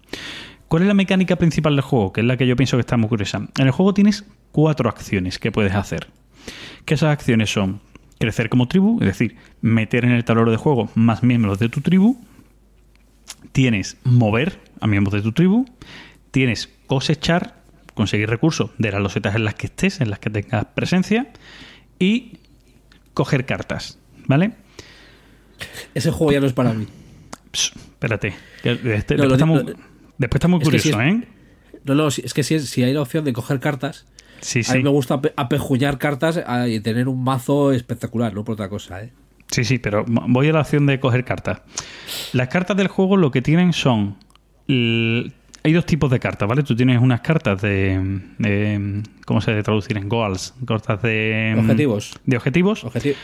[0.68, 2.11] ¿Cuál es la mecánica principal del juego?
[2.11, 3.38] Que es la que yo pienso que está muy curiosa.
[3.57, 6.07] En el juego tienes cuatro acciones que puedes hacer.
[6.86, 7.80] Que esas acciones son
[8.20, 11.82] crecer como tribu, es decir, meter en el tablero de juego más miembros de tu
[11.82, 12.18] tribu,
[13.51, 15.65] tienes mover a miembros de tu tribu,
[16.32, 17.55] tienes cosechar,
[17.93, 21.28] conseguir recursos de las losetas en las que estés, en las que tengas presencia,
[21.99, 22.38] y
[23.13, 23.97] coger cartas,
[24.28, 24.51] ¿vale?
[25.95, 26.86] Ese juego ya no es para mí.
[27.51, 29.63] Pss, espérate, que este- No, después, lo está muy, lo-
[30.17, 31.28] después está muy es que curioso, es- ¿eh?
[31.86, 34.05] No, no, es que si, si hay la opción de coger cartas,
[34.41, 38.53] Sí, a mí me gusta ape- apejuñar cartas y tener un mazo espectacular, no por
[38.53, 39.11] otra cosa, ¿eh?
[39.49, 41.61] Sí, sí, pero voy a la opción de coger cartas.
[42.34, 44.17] Las cartas del juego lo que tienen son.
[45.68, 46.63] Hay dos tipos de cartas, ¿vale?
[46.63, 48.22] Tú tienes unas cartas de.
[48.38, 50.53] de- ¿Cómo se traducir en goals?
[50.65, 51.57] Cartas de.
[51.59, 52.18] Objetivos.
[52.26, 52.86] De objetivos.
[52.86, 53.15] Objetivo.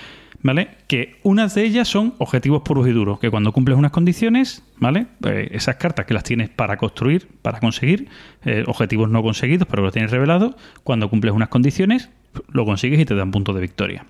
[0.42, 0.68] ¿Vale?
[0.88, 5.06] Que unas de ellas son objetivos puros y duros, que cuando cumples unas condiciones, ¿vale?
[5.22, 8.10] Pues esas cartas que las tienes para construir, para conseguir,
[8.44, 12.10] eh, objetivos no conseguidos, pero los tienes revelados, cuando cumples unas condiciones,
[12.52, 14.06] lo consigues y te dan puntos de victoria.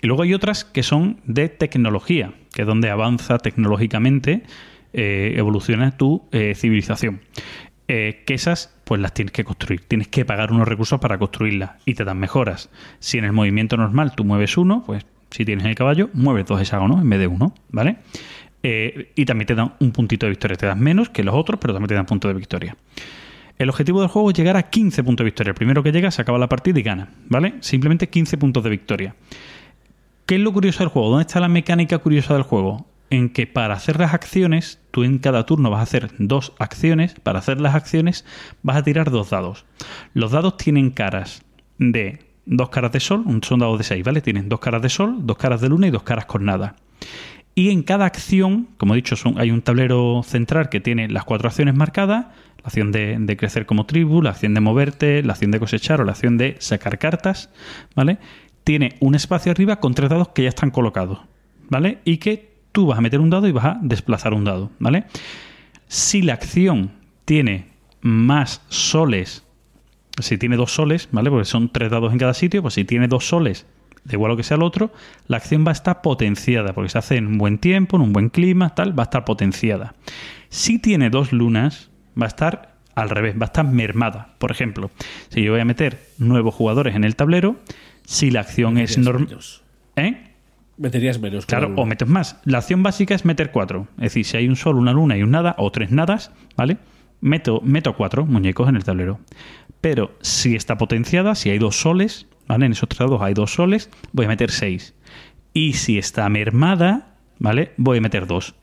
[0.00, 4.44] Y luego hay otras que son de tecnología, que es donde avanza tecnológicamente,
[4.98, 7.20] eh, evoluciona tu eh, civilización.
[7.88, 9.82] Eh, que esas, pues las tienes que construir.
[9.86, 12.68] Tienes que pagar unos recursos para construirlas y te dan mejoras.
[12.98, 16.60] Si en el movimiento normal tú mueves uno, pues si tienes el caballo, mueves dos
[16.60, 17.98] hexágonos en vez de uno, ¿vale?
[18.62, 20.56] Eh, y también te dan un puntito de victoria.
[20.56, 22.76] Te dan menos que los otros, pero también te dan punto de victoria.
[23.58, 25.50] El objetivo del juego es llegar a 15 puntos de victoria.
[25.50, 27.54] El primero que llega se acaba la partida y gana, ¿vale?
[27.60, 29.14] Simplemente 15 puntos de victoria.
[30.26, 31.10] ¿Qué es lo curioso del juego?
[31.10, 32.86] ¿Dónde está la mecánica curiosa del juego?
[33.08, 37.12] En que para hacer las acciones, tú en cada turno vas a hacer dos acciones.
[37.22, 38.24] Para hacer las acciones
[38.62, 39.66] vas a tirar dos dados.
[40.14, 41.42] Los dados tienen caras
[41.76, 44.22] de dos caras de sol, son dados de 6, ¿vale?
[44.22, 46.76] Tienen dos caras de sol, dos caras de luna y dos caras con nada.
[47.54, 51.24] Y en cada acción, como he dicho, son, hay un tablero central que tiene las
[51.24, 55.34] cuatro acciones marcadas, la acción de, de crecer como tribu, la acción de moverte, la
[55.34, 57.50] acción de cosechar o la acción de sacar cartas,
[57.94, 58.16] ¿vale?
[58.64, 61.18] Tiene un espacio arriba con tres dados que ya están colocados,
[61.68, 61.98] ¿vale?
[62.06, 65.06] Y que tú vas a meter un dado y vas a desplazar un dado, ¿vale?
[65.88, 66.90] Si la acción
[67.24, 67.68] tiene
[68.02, 69.44] más soles,
[70.20, 71.30] si tiene dos soles, ¿vale?
[71.30, 73.64] Porque son tres dados en cada sitio, pues si tiene dos soles,
[74.04, 74.92] da igual lo que sea el otro,
[75.26, 78.12] la acción va a estar potenciada, porque se hace en un buen tiempo, en un
[78.12, 79.94] buen clima, tal, va a estar potenciada.
[80.50, 81.88] Si tiene dos lunas,
[82.20, 84.34] va a estar al revés, va a estar mermada.
[84.36, 84.90] Por ejemplo,
[85.30, 87.56] si yo voy a meter nuevos jugadores en el tablero,
[88.04, 89.38] si la acción es normal...
[89.96, 90.35] ¿Eh?
[90.78, 91.46] Meterías menos.
[91.46, 92.40] Claro, o metes más.
[92.44, 93.88] La acción básica es meter cuatro.
[93.96, 96.78] Es decir, si hay un sol, una luna y un nada, o tres nadas, ¿vale?
[97.20, 99.18] Meto, meto cuatro muñecos en el tablero.
[99.80, 102.66] Pero si está potenciada, si hay dos soles, ¿vale?
[102.66, 104.94] En esos tres dados hay dos soles, voy a meter seis.
[105.54, 107.72] Y si está mermada, ¿vale?
[107.78, 108.54] Voy a meter dos.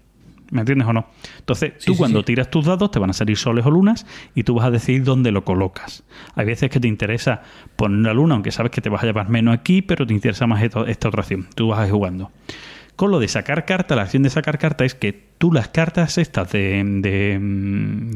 [0.52, 1.08] ¿Me entiendes o no?
[1.39, 2.26] Entonces, Sí, tú sí, cuando sí.
[2.26, 5.04] tiras tus dados te van a salir soles o lunas y tú vas a decidir
[5.04, 6.04] dónde lo colocas.
[6.36, 7.41] Hay veces que te interesa
[7.76, 10.46] poner una luna, aunque sabes que te vas a llevar menos aquí, pero te interesa
[10.48, 11.48] más esta, esta otra acción.
[11.56, 12.32] Tú vas a ir jugando.
[12.96, 16.20] Con lo de sacar carta, la acción de sacar carta es que tú las cartas
[16.20, 17.39] estas de, de,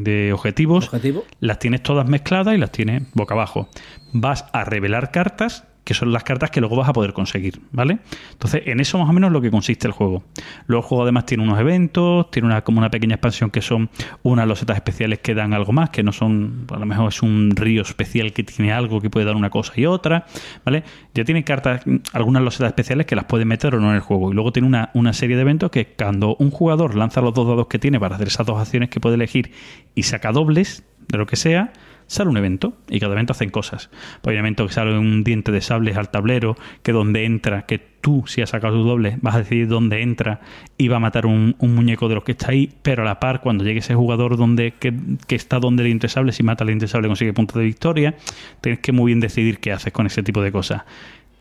[0.04, 1.24] de objetivos Objetivo.
[1.40, 3.70] las tienes todas mezcladas y las tienes boca abajo.
[4.14, 8.00] Vas a revelar cartas que son las cartas que luego vas a poder conseguir, ¿vale?
[8.34, 10.22] Entonces, en eso más o menos es lo que consiste el juego.
[10.66, 13.90] Luego el juego además tiene unos eventos, tiene una, como una pequeña expansión que son
[14.22, 17.52] unas losetas especiales que dan algo más, que no son, a lo mejor es un
[17.56, 20.26] río especial que tiene algo que puede dar una cosa y otra,
[20.66, 20.84] ¿vale?
[21.14, 24.30] Ya tiene cartas, algunas losetas especiales que las puede meter o no en el juego.
[24.30, 27.48] Y luego tiene una, una serie de eventos que cuando un jugador lanza los dos
[27.48, 29.54] dados que tiene para hacer esas dos acciones que puede elegir
[29.96, 31.72] y saca dobles de lo que sea,
[32.08, 33.89] sale un evento y cada evento hacen cosas.
[34.22, 37.80] Pues hay evento que sale un diente de sables al tablero, que donde entra, que
[38.01, 40.39] tú si has sacado tu doble vas a decidir dónde entra
[40.78, 43.41] y va a matar un, muñeco de los que está ahí, pero a la par
[43.41, 44.93] cuando llegue ese jugador donde que,
[45.30, 47.66] está donde el diente de sable, si mata al diente de sable consigue puntos de
[47.66, 48.16] victoria,
[48.62, 50.84] tienes que muy bien decidir qué haces con ese tipo de cosas.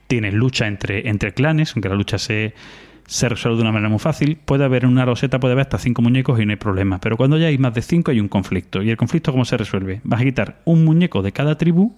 [0.08, 2.54] Tienes lucha entre, entre clanes, aunque la lucha se
[3.07, 4.36] se resuelve de una manera muy fácil.
[4.44, 7.00] Puede haber una roseta, puede haber hasta cinco muñecos y no hay problema.
[7.00, 8.82] Pero cuando ya hay más de cinco hay un conflicto.
[8.82, 10.00] ¿Y el conflicto cómo se resuelve?
[10.04, 11.94] Vas a quitar un muñeco de cada tribu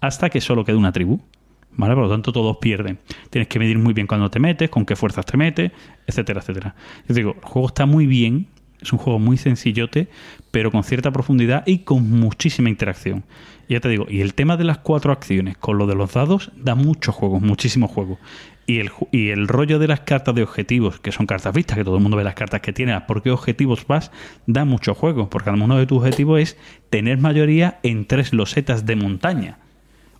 [0.00, 1.20] hasta que solo quede una tribu.
[1.72, 1.94] ¿Vale?
[1.94, 2.98] Por lo tanto, todos pierden.
[3.30, 5.70] Tienes que medir muy bien cuándo te metes, con qué fuerzas te metes,
[6.06, 6.74] etcétera, etcétera.
[7.08, 8.48] Yo digo, el juego está muy bien,
[8.80, 10.08] es un juego muy sencillote,
[10.50, 13.24] pero con cierta profundidad y con muchísima interacción.
[13.68, 16.12] Y ya te digo, y el tema de las cuatro acciones con lo de los
[16.12, 18.18] dados da muchos juegos, muchísimos juegos.
[18.70, 21.76] Y el, ju- y el rollo de las cartas de objetivos, que son cartas vistas,
[21.76, 24.12] que todo el mundo ve las cartas que tiene, por qué objetivos vas,
[24.46, 26.56] da mucho juego, porque uno de tus objetivos es
[26.88, 29.58] tener mayoría en tres losetas de montaña.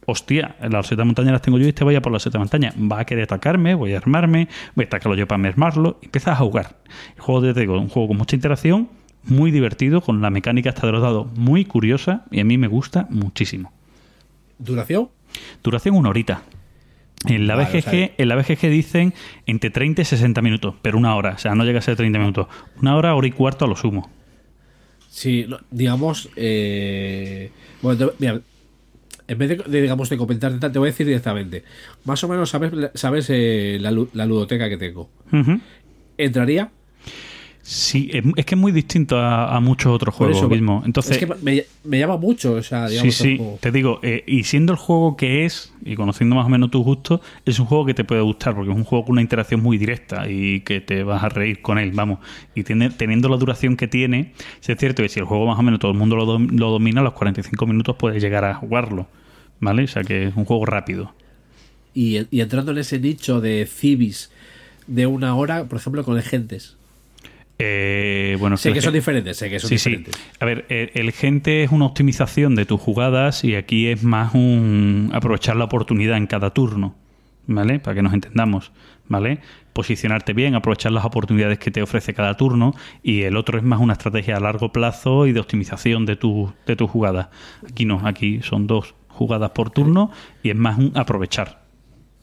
[0.07, 2.41] Hostia, la loseta de montaña las tengo yo y este vaya por la loseta de
[2.41, 2.75] montaña.
[2.77, 5.99] Va a querer atacarme, voy a armarme, voy a atacarlo yo para mermarlo.
[6.03, 6.77] Y empiezas a jugar.
[7.15, 8.89] El juego, te digo, un juego con mucha interacción,
[9.23, 12.67] muy divertido, con la mecánica hasta de los dados muy curiosa y a mí me
[12.67, 13.73] gusta muchísimo.
[14.59, 15.09] ¿Duración?
[15.63, 16.43] Duración una horita.
[17.27, 19.15] En la, BGG, o sea- en la BGG dicen
[19.47, 22.19] entre 30 y 60 minutos, pero una hora, o sea, no llega a ser 30
[22.19, 22.47] minutos.
[22.81, 24.11] Una hora, hora y cuarto a lo sumo.
[25.09, 26.31] Sí, digamos.
[26.37, 27.51] eh,
[27.83, 28.41] bueno, mira,
[29.29, 31.63] en vez de, de, digamos, de comentarte tal, te voy a decir directamente.
[32.05, 35.11] Más o menos sabes, sabes eh, la, lu- la ludoteca que tengo.
[36.17, 36.71] ¿Entraría?
[37.73, 40.83] Sí, es, que es muy distinto a, a muchos otros Por juegos eso, mismo.
[40.85, 43.61] Entonces, es que me, me llama mucho, o sea, Sí, digamos, el sí, juego.
[43.61, 46.83] te digo, eh, y siendo el juego que es, y conociendo más o menos tus
[46.83, 49.63] gustos, es un juego que te puede gustar, porque es un juego con una interacción
[49.63, 52.19] muy directa y que te vas a reír con él, vamos.
[52.55, 55.59] Y tiene, teniendo la duración que tiene, sí es cierto que si el juego más
[55.59, 58.45] o menos todo el mundo lo, dom- lo domina, a los 45 minutos puedes llegar
[58.45, 59.07] a jugarlo,
[59.61, 59.85] ¿vale?
[59.85, 61.15] O sea que es un juego rápido.
[61.95, 64.31] Y, y entrando en ese nicho de cibis
[64.87, 66.79] de una hora, por ejemplo, con agentes.
[67.61, 69.91] Eh, bueno, Sé el que son diferentes, sé que son Sí, sí.
[69.91, 70.21] diferentes.
[70.41, 74.35] A ver, el, el gente es una optimización de tus jugadas y aquí es más
[74.35, 76.97] un aprovechar la oportunidad en cada turno,
[77.47, 77.79] ¿vale?
[77.81, 78.73] Para que nos entendamos,
[79.09, 79.39] ¿vale?
[79.73, 83.81] Posicionarte bien, aprovechar las oportunidades que te ofrece cada turno y el otro es más
[83.81, 87.31] una estrategia a largo plazo y de optimización de tu, de tu jugada.
[87.69, 90.11] Aquí no, aquí son dos jugadas por turno
[90.43, 91.61] y es más un aprovechar.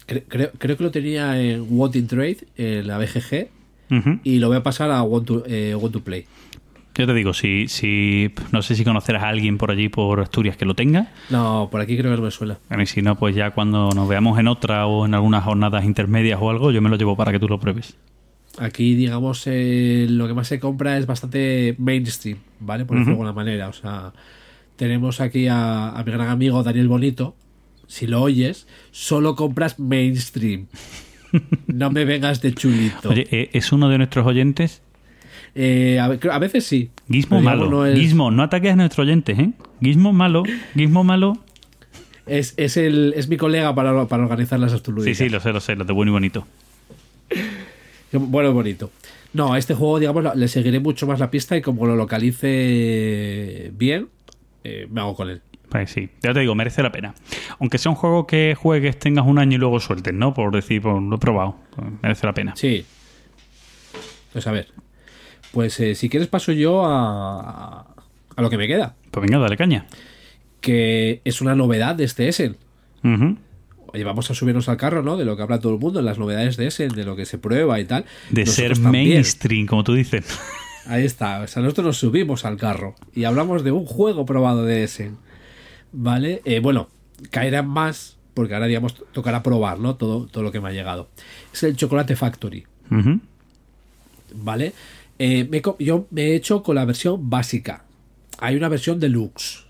[0.08, 3.50] Cre- Creo, creo que lo tenía en Wanting Trade, en la BGG,
[4.24, 6.26] Y lo voy a pasar a Want to, eh, Want to Play.
[6.96, 10.58] Yo te digo, si, si no sé si conocerás a alguien por allí, por Asturias,
[10.58, 11.12] que lo tenga.
[11.30, 12.58] No, por aquí creo que no me suena.
[12.70, 15.86] Bueno, y si no, pues ya cuando nos veamos en otra o en algunas jornadas
[15.86, 17.96] intermedias o algo, yo me lo llevo para que tú lo pruebes.
[18.58, 22.86] Aquí, digamos, eh, lo que más se compra es bastante mainstream, ¿vale?
[22.86, 23.68] Por decirlo de alguna manera.
[23.68, 24.14] O sea,
[24.76, 27.36] tenemos aquí a, a mi gran amigo Daniel Bonito.
[27.86, 30.66] Si lo oyes, solo compras mainstream.
[31.68, 33.10] No me vengas de chulito.
[33.10, 34.82] Oye, eh, es uno de nuestros oyentes.
[35.56, 36.90] Eh, a, ve- a veces sí.
[37.10, 37.70] Gizmo malo.
[37.70, 39.52] no es- Gizmo, no ataques a nuestros oyentes, ¿eh?
[39.82, 40.44] Gizmo malo.
[40.76, 41.38] Gizmo malo.
[42.26, 45.18] Es, es, el, es mi colega para, para organizar las Sí, astuludicas.
[45.18, 46.46] sí, lo sé, lo sé, lo de bueno y bonito.
[48.12, 48.92] Bueno, bonito.
[49.34, 53.72] No, a este juego, digamos, le seguiré mucho más la pista y como lo localice
[53.78, 54.08] bien,
[54.64, 55.42] eh, me hago con él.
[55.70, 57.14] Pues sí, ya te digo, merece la pena.
[57.60, 60.34] Aunque sea un juego que juegues, tengas un año y luego sueltes, ¿no?
[60.34, 61.58] Por decir, pues, lo he probado.
[61.76, 62.54] Pues merece la pena.
[62.56, 62.86] Sí.
[64.32, 64.68] Pues a ver.
[65.52, 67.86] Pues eh, si quieres paso yo a,
[68.36, 68.96] a, lo que me queda.
[69.12, 69.88] Pues venga, dale caña.
[70.62, 72.58] Que es una novedad de este Essen.
[73.94, 75.16] Oye, vamos a subirnos al carro, ¿no?
[75.16, 77.38] De lo que habla todo el mundo, las novedades de Essen, de lo que se
[77.38, 78.06] prueba y tal.
[78.30, 79.10] De Nosotros ser también.
[79.10, 80.26] mainstream, como tú dices.
[80.88, 81.42] Ahí está.
[81.42, 85.18] O sea, nosotros nos subimos al carro y hablamos de un juego probado de Essen.
[85.92, 86.42] ¿Vale?
[86.46, 86.90] Eh, bueno,
[87.32, 89.96] caerán más, porque ahora, digamos, tocará probar, ¿no?
[89.96, 91.10] Todo, todo lo que me ha llegado.
[91.54, 92.66] Es el Chocolate Factory.
[94.36, 94.74] ¿Vale?
[95.20, 97.86] Eh, me yo me he hecho con la versión básica.
[98.40, 99.66] Hay una versión deluxe.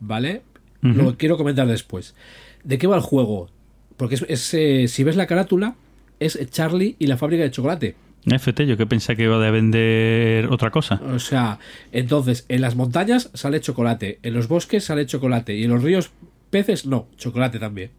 [0.00, 0.42] ¿Vale?
[0.82, 2.14] Lo quiero comentar después.
[2.62, 3.48] ¿De qué va el juego?
[3.96, 5.74] Porque es, es, eh, si ves la carátula,
[6.20, 7.96] es Charlie y la fábrica de chocolate.
[8.26, 11.00] FT, yo que pensé que iba a vender otra cosa.
[11.14, 11.58] O sea,
[11.92, 16.10] entonces, en las montañas sale chocolate, en los bosques sale chocolate y en los ríos
[16.50, 17.90] peces no, chocolate también.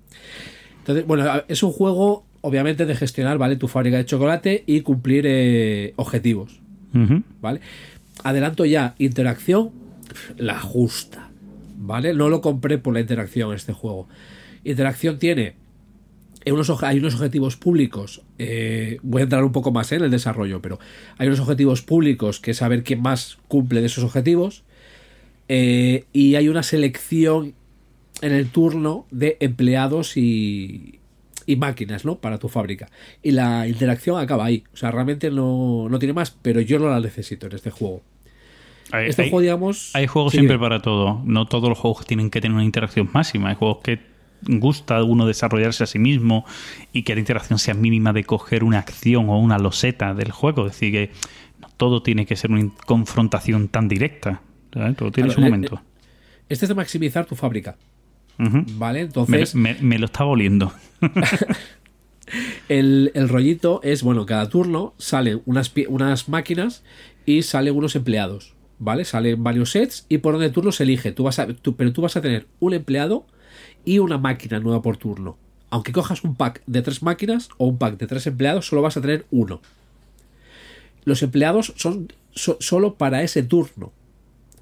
[0.79, 3.55] Entonces, bueno, es un juego, obviamente, de gestionar, ¿vale?
[3.55, 6.59] Tu fábrica de chocolate y cumplir eh, objetivos.
[7.41, 7.61] ¿vale?
[8.23, 9.71] Adelanto ya, interacción,
[10.37, 11.29] la justa,
[11.77, 12.13] ¿vale?
[12.13, 14.07] No lo compré por la interacción este juego.
[14.63, 15.55] Interacción tiene
[16.51, 18.21] unos, hay unos objetivos públicos.
[18.37, 20.79] eh, voy a entrar un poco más en el desarrollo, pero
[21.17, 24.63] hay unos objetivos públicos que es saber quién más cumple de esos objetivos.
[25.49, 27.53] eh, y hay una selección
[28.21, 30.99] en el turno de empleados y,
[31.45, 32.15] y máquinas, ¿no?
[32.17, 32.89] Para tu fábrica.
[33.23, 34.63] Y la interacción acaba ahí.
[34.73, 38.01] O sea, realmente no, no tiene más, pero yo no la necesito en este juego.
[38.91, 39.91] Hay, Este hay- juego, digamos.
[39.93, 41.21] hay juegos Sí, siempre para todo.
[41.25, 43.49] No todos los juegos tienen que tener una interacción máxima.
[43.49, 43.99] Hay juegos que
[44.43, 46.45] gusta uno desarrollarse a sí mismo
[46.93, 50.67] y que la interacción sea mínima de coger una acción o una loseta del juego.
[50.67, 51.11] Es decir, que
[51.59, 54.41] no todo tiene que ser una confrontación tan directa.
[54.73, 54.95] ¿sabes?
[54.97, 55.81] Todo tiene su le- momento.
[56.49, 57.75] Este es de maximizar tu fábrica.
[58.37, 58.99] ¿Vale?
[58.99, 59.55] Me, Entonces.
[59.55, 60.71] me- me lo estaba oliendo.
[62.67, 66.83] El, el rollito es, bueno, cada turno salen unas, unas máquinas
[67.25, 69.05] y salen unos empleados, ¿vale?
[69.05, 71.13] Salen varios sets y por donde turno se elige.
[71.13, 73.25] Tú vas a, tú- pero tú vas a tener un empleado
[73.87, 75.37] y una máquina nueva por turno.
[75.69, 78.97] Aunque cojas un pack de tres máquinas o un pack de tres empleados, solo vas
[78.97, 79.61] a tener uno.
[81.05, 83.93] Los empleados son so- solo para ese turno.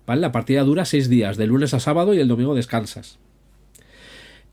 [0.05, 0.21] ¿Vale?
[0.21, 3.17] La partida dura seis días, de lunes a sábado y el domingo descansas.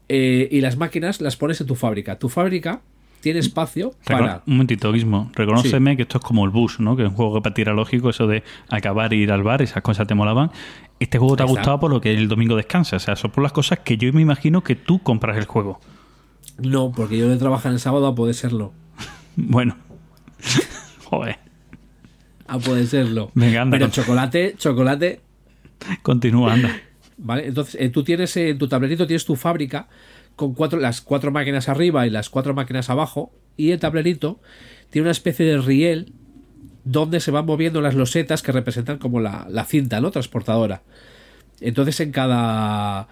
[0.08, 2.18] Eh, y las máquinas las pones en tu fábrica.
[2.18, 2.80] Tu fábrica
[3.22, 4.42] tiene espacio para.
[4.46, 5.30] Un momentito, Guismo.
[5.34, 6.94] Reconóceme que esto es como el bus, ¿no?
[6.96, 9.42] Que es un juego que para ti era lógico, eso de acabar e ir al
[9.42, 10.50] bar, esas cosas te molaban.
[11.00, 11.56] Este juego te ha está.
[11.58, 12.96] gustado por lo que el domingo descansa.
[12.96, 15.80] O sea, son por las cosas que yo me imagino que tú compras el juego.
[16.58, 18.72] No, porque yo de trabajar el sábado a poder serlo.
[19.36, 19.76] Bueno.
[21.04, 21.38] Joder.
[22.46, 23.30] A poder serlo.
[23.34, 25.20] Venga, anda, Pero con- chocolate, chocolate.
[26.02, 26.70] Continúa, anda.
[27.18, 27.46] ¿Vale?
[27.46, 29.86] Entonces, eh, tú tienes eh, en tu tablerito tienes tu fábrica
[30.36, 33.32] con cuatro, las cuatro máquinas arriba y las cuatro máquinas abajo.
[33.56, 34.40] Y el tablerito
[34.90, 36.12] tiene una especie de riel
[36.84, 40.10] donde se van moviendo las losetas que representan como la, la cinta, ¿no?
[40.10, 40.82] Transportadora.
[41.60, 43.08] Entonces, en cada.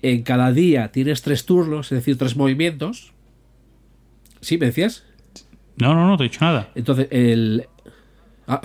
[0.00, 3.12] En cada día tienes tres turnos, es decir, tres movimientos.
[4.40, 5.04] ¿Sí, me decías?
[5.76, 6.70] No, no, no te he dicho nada.
[6.74, 7.66] Entonces, el.
[8.46, 8.60] ah,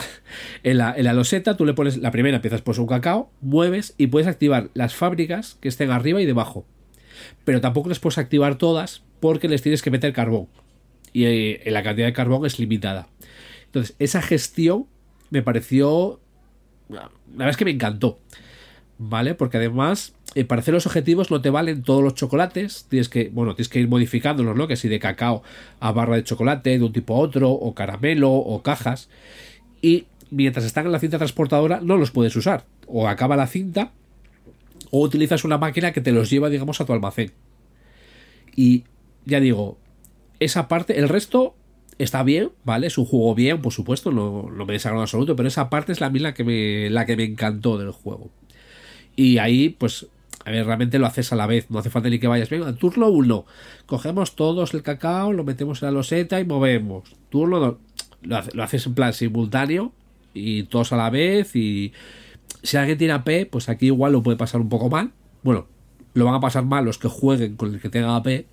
[0.64, 3.96] en, la, en la loseta tú le pones la primera, empiezas pues un cacao, mueves
[3.98, 6.66] y puedes activar las fábricas que estén arriba y debajo.
[7.46, 10.48] Pero tampoco les puedes activar todas porque les tienes que meter carbón.
[11.14, 13.08] Y eh, la cantidad de carbón es limitada.
[13.66, 14.86] Entonces, esa gestión
[15.30, 16.20] me pareció.
[16.90, 18.20] La verdad es que me encantó.
[18.98, 19.36] ¿Vale?
[19.36, 22.86] Porque además, eh, para hacer los objetivos no te valen todos los chocolates.
[22.90, 24.68] Tienes que, bueno, tienes que ir modificándolos, ¿no?
[24.68, 25.44] Que si de cacao
[25.80, 29.10] a barra de chocolate, de un tipo a otro, o caramelo, o cajas.
[29.82, 32.66] Y mientras están en la cinta transportadora, no los puedes usar.
[32.88, 33.92] O acaba la cinta,
[34.96, 37.32] o utilizas una máquina que te los lleva, digamos, a tu almacén.
[38.56, 38.84] Y
[39.26, 39.80] ya digo,
[40.40, 41.56] esa parte, el resto
[41.98, 42.86] está bien, ¿vale?
[42.88, 45.94] Es un juego bien, por supuesto, no, no me desagrado en absoluto, pero esa parte
[45.94, 48.30] es la, la que me, la que me encantó del juego.
[49.16, 50.06] Y ahí, pues,
[50.46, 52.50] a ver, realmente lo haces a la vez, no hace falta ni que vayas.
[52.52, 53.46] Venga, turno 1,
[53.88, 57.16] cogemos todos el cacao, lo metemos en la loseta y movemos.
[57.30, 57.76] Turno 2,
[58.22, 59.92] lo, hace- lo haces en plan simultáneo
[60.36, 61.56] y todos a la vez.
[61.56, 61.94] Y
[62.64, 65.12] si alguien tiene AP, pues aquí igual lo puede pasar un poco mal.
[65.44, 65.68] Bueno,
[66.14, 68.46] lo van a pasar mal los que jueguen con el que tenga AP.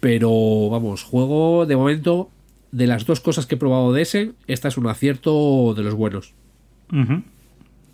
[0.00, 2.30] Pero vamos, juego de momento,
[2.70, 5.94] de las dos cosas que he probado de ese, esta es un acierto de los
[5.94, 6.34] buenos.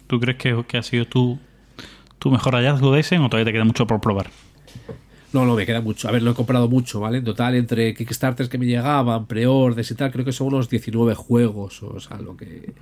[0.07, 1.39] ¿Tú crees que, que ha sido tu,
[2.19, 4.31] tu mejor hallazgo de ese o todavía te queda mucho por probar?
[5.33, 6.09] No, no, me queda mucho.
[6.09, 7.19] A ver, lo he comprado mucho, ¿vale?
[7.19, 11.15] En total, entre Kickstarters que me llegaban, preorders y tal, creo que son unos 19
[11.15, 11.83] juegos.
[11.83, 12.75] O sea, lo que.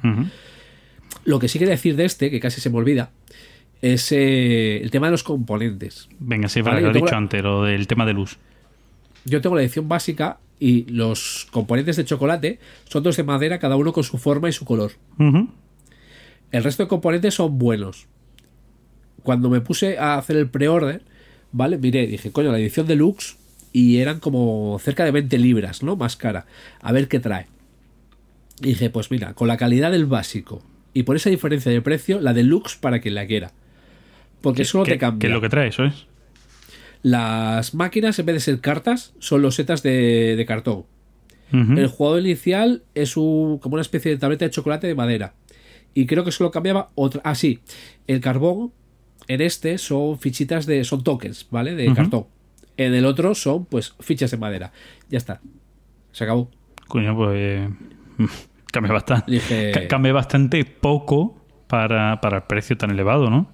[1.25, 3.11] Lo que sí quería decir de este, que casi se me olvida,
[3.83, 6.09] es eh, el tema de los componentes.
[6.19, 8.39] Venga, sí, Vale, lo he dicho la- antes, lo del tema de luz.
[9.25, 12.59] Yo tengo la edición básica y los componentes de chocolate
[12.89, 14.93] son dos de madera, cada uno con su forma y su color.
[16.53, 18.07] El resto de componentes son buenos.
[19.23, 21.03] Cuando me puse a hacer el pre-order,
[21.53, 21.77] ¿vale?
[21.79, 23.37] Miré, dije, coño, la edición deluxe
[23.73, 25.97] y eran como cerca de 20 libras, ¿no?
[25.97, 26.47] Más cara.
[26.81, 27.47] A ver qué trae.
[28.63, 30.63] Y dije, pues mira, con la calidad del básico
[30.93, 33.53] y por esa diferencia de precio, la deluxe para quien la quiera.
[34.41, 35.21] Porque solo ¿Qué, te cambia.
[35.21, 35.69] qué es lo que trae?
[35.69, 36.07] Eso es.
[37.03, 40.85] Las máquinas, en vez de ser cartas, son losetas de, de cartón.
[41.53, 45.35] El jugador inicial es un, como una especie de tableta de chocolate de madera.
[45.95, 47.23] Y creo que solo cambiaba otra.
[47.25, 47.59] Ah, sí.
[48.07, 48.73] El carbón
[49.27, 50.85] en este son fichitas de.
[50.85, 51.75] son tokens, ¿vale?
[51.75, 52.27] De cartón.
[52.77, 54.73] En el otro son, pues, fichas de madera.
[55.09, 55.41] Ya está.
[56.13, 56.51] Se acabó.
[56.87, 57.69] Coño, pues.
[58.73, 59.31] Cambia bastante.
[59.33, 61.37] Dije- Ca- Cambia bastante poco
[61.67, 63.49] para, para el precio tan elevado, ¿no?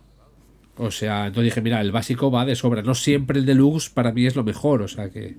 [0.79, 2.83] O sea, entonces dije, mira, el básico va de sobra.
[2.83, 4.83] No siempre el deluxe para mí es lo mejor.
[4.83, 5.37] O sea que.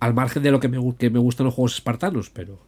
[0.00, 2.58] Al margen de lo que me, que me gustan los juegos espartanos, pero.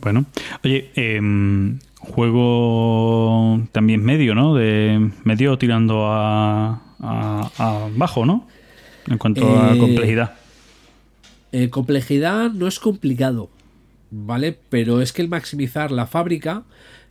[0.00, 0.24] Bueno,
[0.64, 4.54] oye, em, juego también medio, ¿no?
[4.54, 8.46] De medio tirando a, a- a bajo, ¿no?
[9.08, 10.34] En cuanto a Eh, complejidad.
[11.52, 13.50] Eh, complejidad no es complicado,
[14.10, 14.58] ¿vale?
[14.70, 16.64] Pero es que el maximizar la fábrica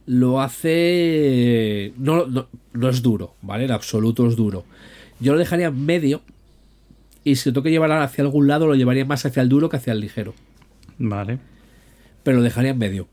[0.06, 1.94] lo hace...
[1.98, 3.66] No, no, no es duro, ¿vale?
[3.66, 4.66] En absoluto es duro.
[5.20, 6.22] Yo lo dejaría en medio
[7.24, 9.70] y si lo tengo que llevar hacia algún lado lo llevaría más hacia el duro
[9.70, 10.34] que hacia el ligero.
[10.98, 11.40] Vale.
[12.24, 13.08] Pero lo dejaría en medio,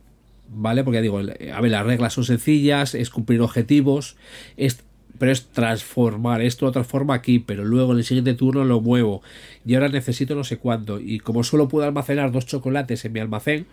[0.48, 0.84] ¿vale?
[0.84, 4.16] Porque digo, el- a ver, las reglas son sencillas, es cumplir objetivos,
[4.56, 4.84] es,
[5.18, 9.22] pero es transformar, esto lo transforma aquí, pero luego en el siguiente turno lo muevo
[9.64, 11.00] y ahora necesito no sé cuánto.
[11.00, 13.66] Y como solo puedo almacenar dos chocolates en mi almacén,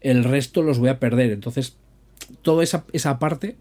[0.00, 1.30] el resto los voy a perder.
[1.30, 1.76] Entonces,
[2.42, 3.56] toda esa, esa parte,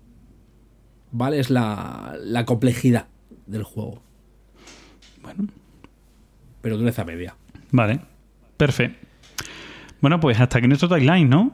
[1.11, 1.39] ¿vale?
[1.39, 3.07] Es la, la complejidad
[3.45, 4.01] del juego.
[5.21, 5.47] Bueno.
[6.61, 7.35] Pero dureza media.
[7.71, 7.99] Vale.
[8.57, 9.05] Perfecto.
[10.01, 11.51] Bueno, pues hasta aquí nuestro timeline, ¿no?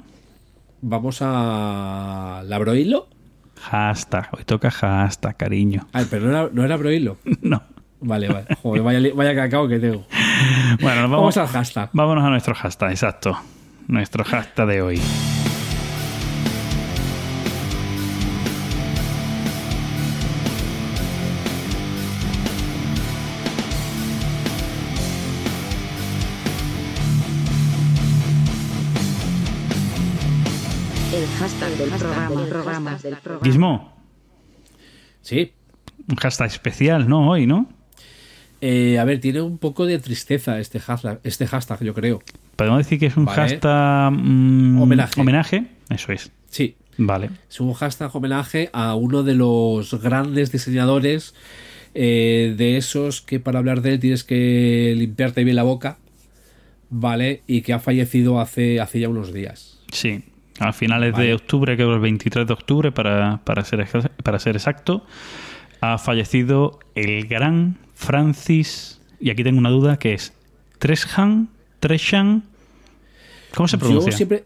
[0.82, 2.60] Vamos a la
[3.62, 4.28] Hashtag.
[4.32, 5.88] Hoy toca hashtag, cariño.
[5.94, 7.18] Ah, pero no era, no era Broilo.
[7.42, 7.62] No.
[8.04, 8.48] Vale, vale.
[8.64, 10.06] Joder, vaya, vaya cacao que tengo.
[10.82, 11.90] Bueno, nos Vamos vamos, al hashtag.
[11.94, 13.38] Vámonos a nuestro hashtag, exacto.
[13.88, 15.02] Nuestro hashtag de hoy.
[33.44, 33.94] Gizmo,
[35.22, 35.52] Sí.
[36.10, 37.30] un hashtag especial, ¿no?
[37.30, 37.70] Hoy, ¿no?
[38.62, 42.22] Eh, a ver, tiene un poco de tristeza este hashtag, este hashtag yo creo.
[42.56, 43.42] Podemos decir que es un Vale.
[43.42, 45.20] hashtag mm, Homenaje.
[45.22, 45.64] homenaje.
[45.90, 46.32] Eso es.
[46.50, 46.76] Sí.
[46.98, 47.30] Vale.
[47.50, 51.34] Es un hashtag homenaje a uno de los grandes diseñadores
[51.96, 55.98] eh, de esos que para hablar de él tienes que limpiarte bien la boca,
[56.90, 57.42] ¿vale?
[57.48, 59.80] Y que ha fallecido hace, hace ya unos días.
[59.92, 60.24] Sí.
[60.60, 61.28] A finales Vale.
[61.28, 63.88] de octubre, creo el 23 de octubre, para, para, ser,
[64.24, 65.06] para ser exacto,
[65.80, 69.02] ha fallecido el gran Francis.
[69.20, 70.34] Y aquí tengo una duda que es
[70.80, 71.50] Treshan,
[71.80, 72.44] Treshan.
[73.56, 74.12] ¿Cómo se pronuncia?
[74.12, 74.44] Yo siempre,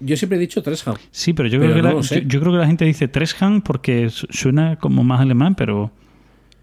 [0.00, 0.96] yo siempre he dicho Tresham.
[1.10, 3.62] Sí, pero yo, Pero creo que la, yo, yo creo que la gente dice Treshan
[3.62, 5.90] porque su- suena como más alemán, pero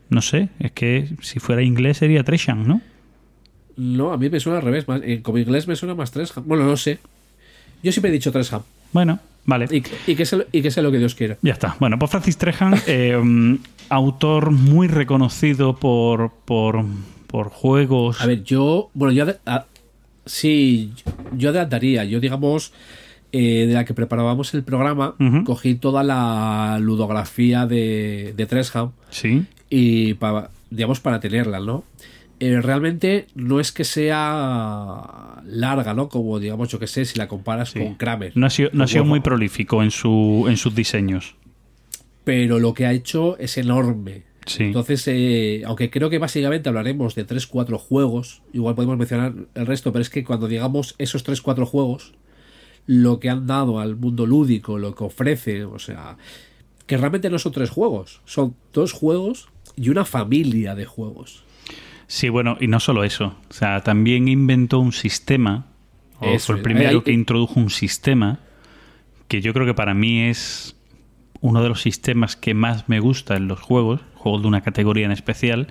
[0.09, 0.49] no sé.
[0.59, 2.81] Es que si fuera inglés sería Treshan, ¿no?
[3.77, 4.87] No, a mí me suena al revés.
[4.87, 6.43] Más, eh, como inglés me suena más Tresham.
[6.47, 6.99] Bueno, no sé.
[7.81, 8.61] Yo siempre he dicho Tresham.
[8.93, 9.65] Bueno, vale.
[9.71, 11.37] Y, y que sea, lo- y que sea lo que Dios quiera.
[11.41, 11.75] Ya está.
[11.79, 13.57] Bueno, pues Francis Trejan, eh, um,
[13.89, 16.83] autor muy reconocido por, por,
[17.27, 18.21] por juegos.
[18.21, 18.89] A ver, yo.
[18.93, 19.25] Bueno, yo.
[19.45, 19.65] a-
[20.25, 20.91] sí,
[21.37, 22.03] yo adelantaría.
[22.05, 22.73] Yo, digamos,
[23.31, 25.15] eh, de la que preparábamos el programa,
[25.45, 31.83] cogí toda la ludografía de, de Tresham Sí, y, para, digamos, para tenerla, ¿no?
[32.43, 36.09] Eh, realmente no es que sea larga, ¿no?
[36.09, 37.79] Como, digamos, yo que sé, si la comparas sí.
[37.79, 38.31] con Kramer.
[38.35, 39.09] No ha sido, no ha O sido Wolfgang.
[39.09, 41.35] muy prolífico en, su, en sus diseños.
[42.23, 44.23] pero lo que ha hecho es enorme.
[44.47, 44.63] Sí.
[44.63, 49.91] Entonces, eh, aunque creo que básicamente hablaremos de 3-4 juegos, igual podemos mencionar el resto,
[49.91, 52.13] pero es que cuando digamos esos 3-4 juegos,
[52.87, 56.17] lo que han dado al mundo lúdico, lo que ofrece, o sea,
[56.87, 61.43] que realmente no son tres juegos, son dos juegos y una familia de juegos.
[62.13, 63.37] Sí, bueno, y no solo eso.
[63.49, 65.67] O sea, también inventó un sistema,
[66.19, 68.39] o Eso fue el primero que introdujo un sistema
[69.29, 70.75] que yo creo que para mí es
[71.39, 75.05] uno de los sistemas que más me gusta en los juegos, juegos de una categoría
[75.05, 75.67] en especial,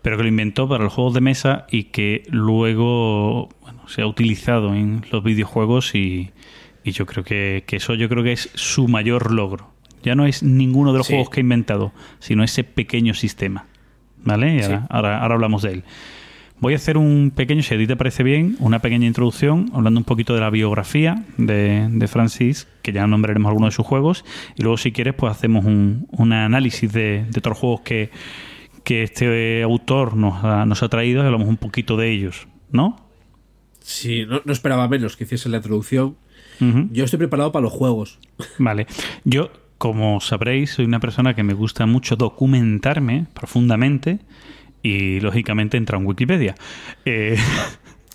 [0.00, 4.06] pero que lo inventó para los juegos de mesa y que luego bueno, se ha
[4.06, 6.30] utilizado en los videojuegos y,
[6.82, 9.70] y yo creo que, que eso yo creo que es su mayor logro.
[10.02, 11.12] Ya no es ninguno de los Sí.
[11.12, 13.66] juegos que ha inventado, sino ese pequeño sistema.
[14.24, 14.56] ¿Vale?
[14.56, 14.72] Y Sí.
[14.88, 15.84] ahora, ahora, hablamos de él.
[16.60, 19.98] Voy a hacer un pequeño, si a ti te parece bien, una pequeña introducción, hablando
[20.00, 24.24] un poquito de la biografía de, de Francis, que ya nombraremos algunos de sus juegos,
[24.56, 28.10] y luego si quieres, pues hacemos un, un análisis de, de otros juegos que,
[28.84, 32.96] que este autor nos ha, nos ha traído y hablamos un poquito de ellos, ¿no?
[33.80, 36.16] Sí, no, no esperaba menos que hiciese la introducción.
[36.92, 38.20] Yo estoy preparado para los juegos.
[38.58, 38.86] Vale.
[39.24, 44.20] Yo, como sabréis, soy una persona que me gusta mucho documentarme profundamente
[44.82, 46.54] y, lógicamente, entra en Wikipedia.
[47.04, 47.36] Eh,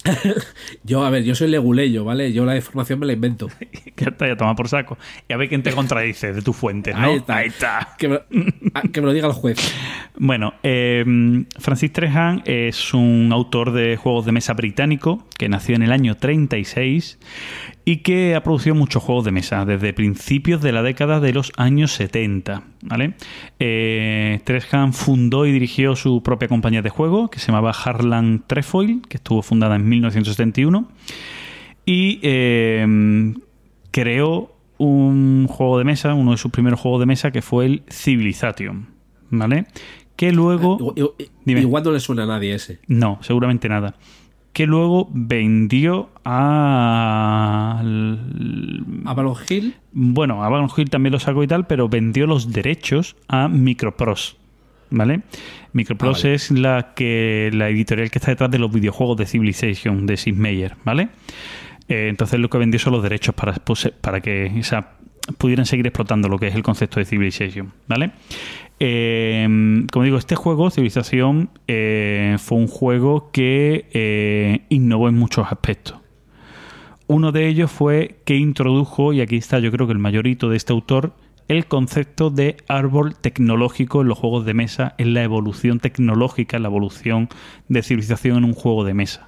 [0.84, 2.32] Yo, a ver, yo soy leguleyo, ¿vale?
[2.32, 3.48] Yo la información me la invento.
[3.98, 4.98] Ya está, ya toma por saco.
[5.28, 7.22] Y a ver quién te contradice de tu fuente, ¿no?
[7.28, 7.96] Ahí está.
[7.98, 8.20] Que me,
[8.74, 9.58] ah, que me lo diga el juez.
[10.22, 11.06] Bueno, eh,
[11.60, 16.16] Francis Trejan es un autor de juegos de mesa británico que nació en el año
[16.16, 17.20] 36
[17.86, 21.52] y que ha producido muchos juegos de mesa desde principios de la década de los
[21.58, 22.64] años 70.
[22.84, 23.14] ¿vale?
[23.60, 24.40] Eh,
[24.92, 29.42] fundó y dirigió su propia compañía de juego que se llamaba Harlan Trefoil, que estuvo
[29.42, 30.88] fundada en 1971
[31.86, 33.34] y eh,
[33.92, 37.84] creó un juego de mesa, uno de sus primeros juegos de mesa que fue el
[37.90, 38.88] Civilization.
[39.30, 39.66] ¿Vale?
[40.16, 40.96] Que luego.
[41.46, 41.62] Dime.
[41.62, 42.80] Igual no le suena a nadie ese.
[42.88, 43.96] No, seguramente nada.
[44.54, 47.82] Que luego vendió a.
[49.06, 49.76] Avalon Hill.
[49.92, 54.36] Bueno, Avalon Hill también lo sacó y tal, pero vendió los derechos a Microprose.
[54.92, 55.22] ¿Vale?
[55.74, 56.36] Microprose Ah, vale.
[56.36, 60.34] es la que la editorial que está detrás de los videojuegos de Civilization de Sid
[60.34, 61.10] Meier, ¿vale?
[61.88, 64.94] Eh, entonces lo que vendió son los derechos para, pose- para que o sea,
[65.38, 68.12] pudieran seguir explotando lo que es el concepto de Civilization, ¿vale?
[68.80, 75.46] Eh, como digo, este juego, Civilización, eh, fue un juego que eh, innovó en muchos
[75.52, 76.00] aspectos.
[77.12, 80.48] Uno de ellos fue que introdujo, y aquí está yo creo que el mayor hito
[80.48, 81.16] de este autor,
[81.48, 86.68] el concepto de árbol tecnológico en los juegos de mesa, en la evolución tecnológica, la
[86.68, 87.28] evolución
[87.68, 89.28] de civilización en un juego de mesa.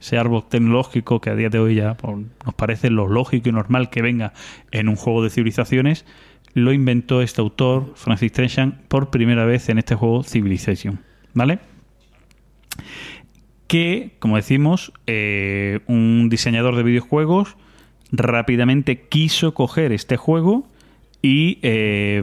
[0.00, 1.98] Ese árbol tecnológico que a día de hoy ya
[2.46, 4.32] nos parece lo lógico y normal que venga
[4.70, 6.06] en un juego de civilizaciones,
[6.54, 11.00] lo inventó este autor, Francis Trenchan, por primera vez en este juego Civilization.
[11.34, 11.58] ¿Vale?
[13.72, 17.56] Que, como decimos, eh, un diseñador de videojuegos
[18.10, 20.68] rápidamente quiso coger este juego
[21.22, 22.22] y eh,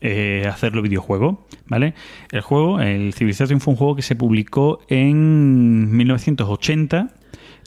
[0.00, 1.92] eh, hacerlo videojuego, ¿vale?
[2.30, 7.10] El juego, el Civilization fue un juego que se publicó en 1980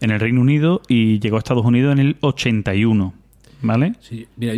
[0.02, 3.14] en el Reino Unido y llegó a Estados Unidos en el 81,
[3.62, 3.94] ¿vale?
[4.00, 4.56] Sí, mira,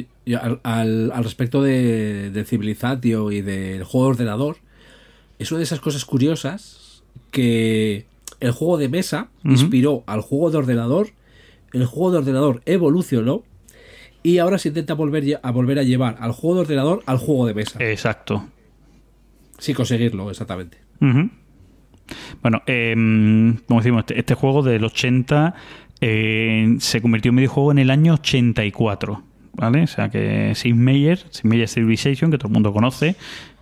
[0.64, 4.56] al, respecto de, de Civilizatio y del juego de ordenador,
[5.38, 8.06] es una de esas cosas curiosas que
[8.40, 11.10] el juego de mesa inspiró al juego de ordenador,
[11.74, 13.44] el juego de ordenador evolucionó
[14.24, 17.46] y ahora se intenta volver a volver a llevar al juego de ordenador al juego
[17.46, 17.80] de mesa.
[17.82, 18.46] Exacto.
[19.58, 20.78] Sí, conseguirlo, exactamente.
[22.42, 22.94] Bueno, eh,
[23.68, 25.56] como decimos, este, este juego del 80
[26.02, 29.24] eh, se convirtió en videojuego en el año 84.
[29.54, 29.84] ¿Vale?
[29.84, 33.16] O sea que Sid Meier, Sid Meier Civilization, que todo el mundo conoce,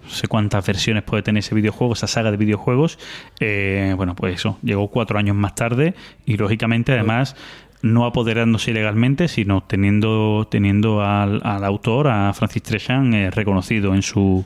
[0.06, 2.98] no sé cuántas versiones puede tener ese videojuego, esa saga de videojuegos.
[3.40, 5.94] eh, bueno, pues eso, llegó cuatro años más tarde
[6.26, 7.36] y lógicamente además
[7.82, 14.02] no apoderándose ilegalmente, sino teniendo, teniendo al, al autor, a Francis Trejan, eh, reconocido en
[14.02, 14.44] su,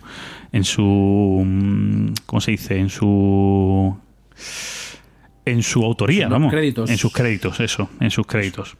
[0.51, 2.77] en su, mm, ¿cómo se dice?
[2.79, 3.97] En su,
[5.45, 6.89] en su autoría, Sus vamos, créditos.
[6.89, 8.75] en sus créditos, eso, en sus créditos.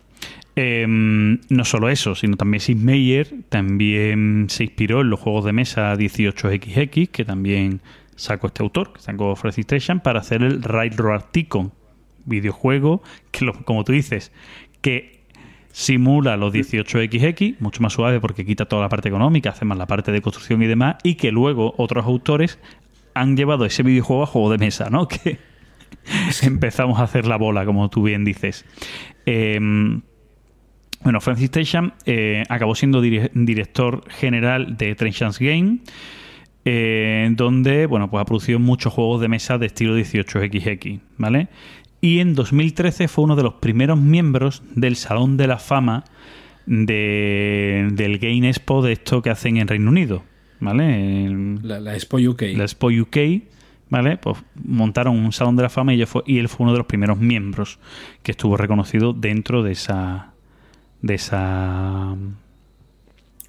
[0.55, 5.53] Eh, no solo eso, sino también Sid Meier también se inspiró en los juegos de
[5.53, 7.81] mesa 18XX, que también
[8.15, 11.71] sacó este autor, que sacó Francis Trejan, para hacer el Railroad Tycoon,
[12.25, 13.01] videojuego
[13.31, 14.33] que, lo- como tú dices,
[14.81, 15.19] que
[15.71, 19.87] simula los 18XX, mucho más suave porque quita toda la parte económica, hace más la
[19.87, 22.59] parte de construcción y demás, y que luego otros autores
[23.13, 25.07] han llevado ese videojuego a juego de mesa, ¿no?
[25.17, 25.37] Que
[26.41, 28.65] empezamos a hacer la bola, como tú bien dices.
[29.25, 29.59] Eh,
[31.03, 35.79] bueno, Francis Trejan eh, acabó siendo dire- director general de Trenchan's Game,
[36.65, 41.47] eh, donde bueno, pues ha producido muchos juegos de mesa de estilo 18XX, ¿vale?
[42.01, 46.03] Y en 2013 fue uno de los primeros miembros del Salón de la Fama
[46.65, 50.23] de- del Game Expo de esto que hacen en Reino Unido,
[50.59, 51.29] ¿vale?
[51.63, 52.43] La, la Expo UK.
[52.55, 53.17] la Expo UK,
[53.89, 54.17] ¿vale?
[54.17, 56.87] Pues montaron un salón de la fama y, fue- y él fue uno de los
[56.87, 57.79] primeros miembros
[58.23, 60.28] que estuvo reconocido dentro de esa
[61.01, 62.15] de esa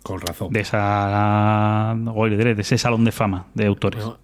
[0.03, 0.53] Con razón.
[0.53, 4.05] de esa de ese salón de fama de autores.
[4.05, 4.19] O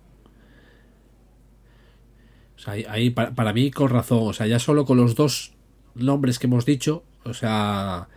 [2.56, 4.20] sea, ahí, para, para mí con razón.
[4.22, 5.52] O sea, ya solo con los dos
[5.94, 8.08] nombres que hemos dicho, o sea,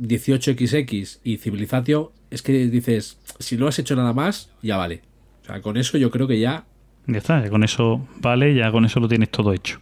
[0.00, 5.02] 18XX y Civilizatio, es que dices, si no has hecho nada más, ya vale.
[5.42, 6.64] O sea, con eso yo creo que ya.
[7.06, 9.80] Ya está, ya con eso vale, ya con eso lo tienes todo hecho.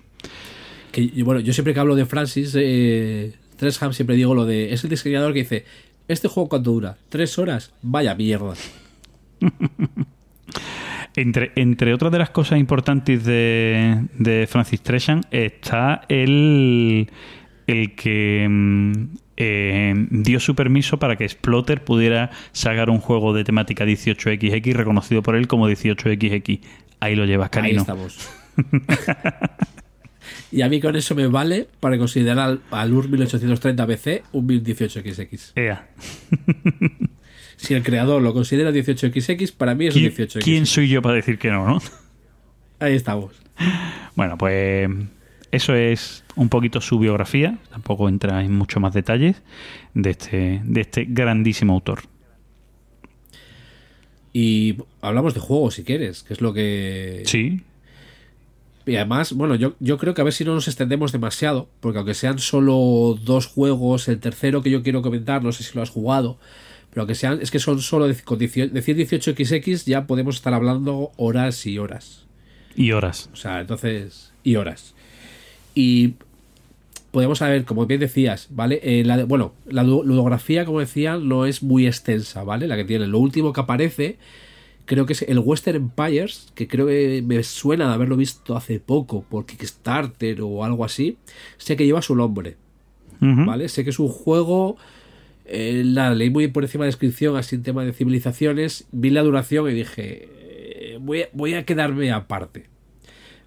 [0.92, 4.72] Que, bueno, yo siempre que hablo de Francis eh, Tresham, siempre digo lo de.
[4.72, 5.66] Es el diseñador que dice:
[6.08, 6.96] ¿Este juego cuánto dura?
[7.10, 7.72] ¿Tres horas?
[7.82, 8.54] Vaya mierda.
[11.16, 17.10] Entre, entre otras de las cosas importantes de, de Francis Trejan está el,
[17.66, 18.92] el que mm,
[19.36, 25.22] eh, dio su permiso para que Exploter pudiera sacar un juego de temática 18XX reconocido
[25.22, 26.60] por él como 18XX.
[27.00, 27.80] Ahí lo llevas, Ahí Canino.
[27.80, 28.30] estamos.
[30.50, 35.52] Y a mí con eso me vale para considerar al, UR 1830 BC un 1018XX.
[35.56, 35.88] Ea.
[37.58, 40.44] Si el creador lo considera 18XX, para mí es un ¿Quién, 18XX.
[40.44, 41.82] quién soy yo para decir que no, no?
[42.78, 43.34] Ahí estamos.
[44.14, 44.88] Bueno, pues
[45.52, 47.58] eso es un poquito su biografía.
[47.70, 49.42] Tampoco entra en mucho más detalles
[49.94, 52.00] de este, de este grandísimo autor.
[54.32, 57.22] Y hablamos de juegos si quieres, que es lo que...
[57.26, 57.62] Sí,
[58.88, 61.98] Y además, bueno, yo, yo creo que a ver si no nos extendemos demasiado, porque
[61.98, 65.82] aunque sean solo dos juegos, el tercero que yo quiero comentar, no sé si lo
[65.82, 66.38] has jugado,
[66.90, 70.54] pero aunque sean, es que son solo de, con 18 decir 18XX ya podemos estar
[70.54, 72.24] hablando horas y horas.
[72.74, 73.28] y horas.
[73.32, 74.94] O sea, entonces, y horas.
[75.74, 76.14] Y
[77.10, 78.80] podemos saber, como bien decías, ¿vale?
[78.82, 82.66] Eh, la, bueno, la lu- ludografía, como decía, no es muy extensa, ¿vale?
[82.66, 83.06] La que tiene.
[83.06, 84.18] Lo último que aparece,
[84.88, 88.80] creo que es el Western Empires, que creo que me suena de haberlo visto hace
[88.80, 91.16] poco por Kickstarter o algo así.
[91.58, 92.56] Sé que lleva su nombre.
[93.46, 93.68] ¿vale?
[93.68, 94.76] Sé que es un juego.
[95.44, 98.86] eh, la leí muy por encima de la descripción, así en tema de civilizaciones.
[98.92, 100.28] Vi la duración y dije.
[100.30, 102.66] eh, voy, a- voy a quedarme aparte.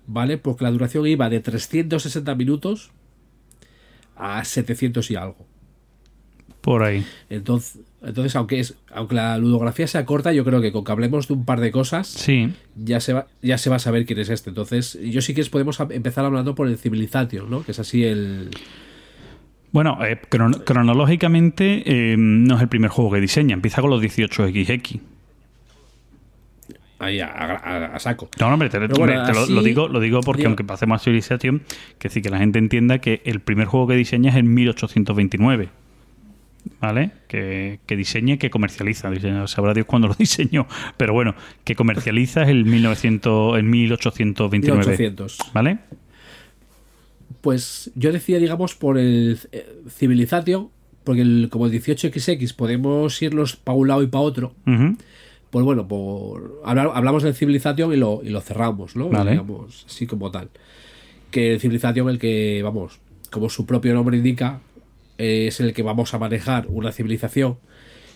[0.08, 0.38] ¿Vale?
[0.38, 2.92] Porque la duración iba de 360 minutos
[4.16, 5.46] a 700 y algo.
[6.62, 7.06] Por ahí.
[7.30, 11.28] Entonces, entonces aunque, es, aunque la ludografía sea corta, yo creo que con que hablemos
[11.28, 12.52] de un par de cosas, Sí.
[12.76, 14.50] ya se va, ya se va a saber quién es este.
[14.50, 17.64] Entonces, yo sí que podemos empezar hablando por el Civilization, ¿no?
[17.64, 18.50] Que es así el.
[19.72, 23.54] Bueno, eh, crono- cronológicamente eh, no es el primer juego que diseña.
[23.54, 25.00] Empieza con los 18XX.
[27.00, 28.30] Ahí a, a- a saco.
[28.40, 29.16] No, hombre, te, hombre,
[29.50, 31.64] lo digo, lo digo porque digo- aunque pasemos a Civilization,
[31.98, 35.70] que sí que la gente entienda que el primer juego que diseña es en 1829.
[36.80, 37.12] ¿Vale?
[37.28, 39.10] Que, que diseña y que comercializa.
[39.10, 40.68] Diseña- Sabrá Dios cuándo lo diseñó.
[40.98, 44.80] Pero bueno, que comercializa el 1900, el 1829.
[44.80, 45.38] 1800.
[45.54, 45.80] ¿Vale?
[47.42, 50.70] Pues yo decía, digamos, por el eh, Civilization,
[51.04, 54.54] porque el, como el 18XX podemos irnos para un lado y para otro.
[55.50, 59.10] Pues bueno, por hablar- hablamos del Civilization y lo, y lo cerramos, ¿no?
[59.10, 59.32] Vale.
[59.32, 60.50] Digamos, así como tal.
[61.32, 63.00] Que el Civilization, el que, vamos,
[63.32, 64.62] como su propio nombre indica,
[65.22, 67.58] eh, es el que vamos a manejar una civilización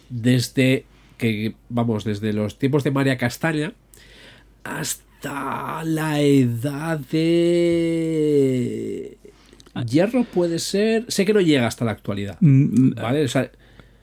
[0.10, 0.86] desde
[1.18, 3.73] que, vamos, desde los tiempos de María Castaña
[4.64, 9.18] hasta la edad de
[9.88, 13.26] hierro puede ser, sé que no llega hasta la actualidad, Mm, ¿vale?
[13.26, 13.52] O sea,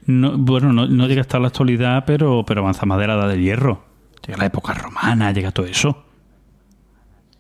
[0.07, 3.29] No, bueno, no, no llega hasta la actualidad, pero, pero avanza más de la edad
[3.29, 3.85] del hierro.
[4.27, 6.05] Llega la época romana, llega todo eso.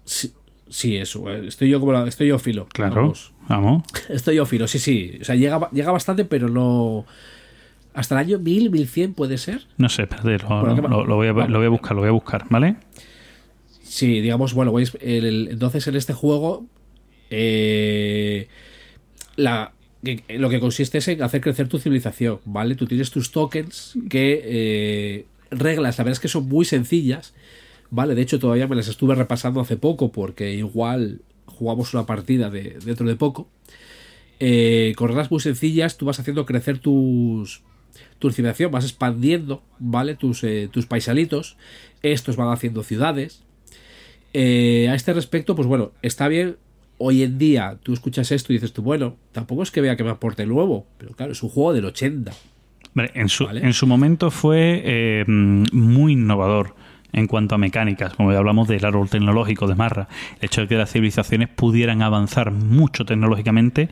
[0.04, 0.32] sí,
[0.68, 2.66] sí, eso, eh, estoy yo como la- estoy yo filo.
[2.72, 3.31] Claro, vamos.
[3.48, 3.82] Vamos.
[4.08, 5.18] Estoy yo filo, sí, sí.
[5.20, 7.04] O sea, llega, llega bastante, pero no.
[7.94, 9.66] Hasta el año 1000, 1100 puede ser.
[9.76, 12.12] No sé, espérate, lo, Bueno, ¿qué lo- lo voy a, voy buscar, lo voy a
[12.12, 12.76] buscar, ¿vale?
[13.82, 16.66] Sí, digamos, bueno, veis, el- el- entonces en este juego.
[17.30, 18.48] eh,
[19.36, 19.72] la,
[20.28, 22.74] lo que consiste es en hacer crecer tu civilización, ¿vale?
[22.74, 24.42] Tú tienes tus tokens que.
[24.44, 27.34] eh, reglas, la verdad es que son muy sencillas,
[27.90, 28.14] ¿vale?
[28.14, 31.20] De hecho, todavía me las estuve repasando hace poco porque igual
[31.52, 33.48] jugamos una partida de, dentro de poco.
[34.40, 37.62] Eh, con reglas muy sencillas, tú vas haciendo crecer tus,
[38.18, 40.16] tu civilización, vas expandiendo, ¿vale?
[40.16, 41.56] Tus, eh, tus paisalitos.
[42.02, 43.42] Estos van haciendo ciudades.
[44.34, 46.56] Eh, a este respecto, pues bueno, está bien.
[46.98, 50.04] Hoy en día tú escuchas esto y dices tú, bueno, tampoco es que vea que
[50.04, 52.32] me aporte nuevo, pero claro, es un juego del 80.
[52.94, 53.60] Vale, en, su, Vale.
[53.60, 56.74] en su momento fue eh, muy innovador
[57.12, 60.08] en cuanto a mecánicas, como ya hablamos del árbol tecnológico de Marra.
[60.40, 63.88] El hecho de que las civilizaciones pudieran avanzar mucho tecnológicamente,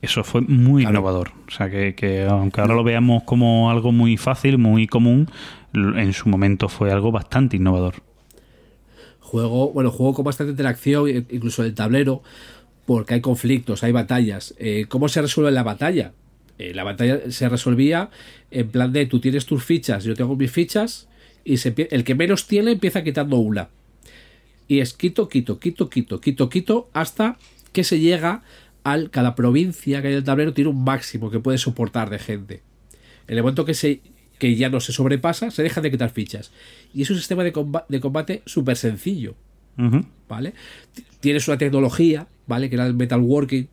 [0.00, 0.98] eso fue muy Claro.
[0.98, 1.32] innovador.
[1.46, 5.28] O sea, que, que aunque ahora lo veamos como algo muy fácil, muy común,
[5.74, 7.94] en su momento fue algo bastante innovador.
[9.20, 12.22] Juego, bueno, juego con bastante interacción, e- incluso el tablero,
[12.86, 14.54] porque hay conflictos, hay batallas.
[14.58, 16.12] Eh, ¿Cómo se resuelve la batalla?
[16.58, 18.10] Eh, la batalla se resolvía
[18.50, 21.08] en plan de tú tienes tus fichas, yo tengo mis fichas,
[21.44, 23.68] y se, el que menos tiene empieza quitando una.
[24.68, 27.36] Y es quito, quito, quito, quito, quito, quito, hasta
[27.72, 28.42] que se llega
[28.84, 29.10] al.
[29.10, 32.62] Cada provincia que hay en el tablero tiene un máximo que puede soportar de gente.
[33.28, 34.00] En el momento que se
[34.38, 36.50] que ya no se sobrepasa, se dejan de quitar fichas.
[36.92, 39.34] Y es un sistema de, comba- de combate súper sencillo.
[40.28, 40.52] ¿vale?
[41.20, 42.68] Tienes una tecnología, ¿vale?
[42.68, 43.68] Que era el metalworking,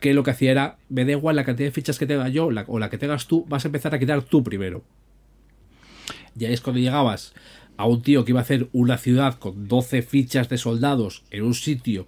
[0.00, 2.50] que lo que hacía era, me da igual la cantidad de fichas que tenga yo
[2.50, 4.82] la- o la que tengas tú, vas a empezar a quitar tú primero.
[6.38, 7.34] Y ahí es cuando llegabas
[7.76, 11.44] a un tío que iba a hacer una ciudad con 12 fichas de soldados en
[11.44, 12.06] un sitio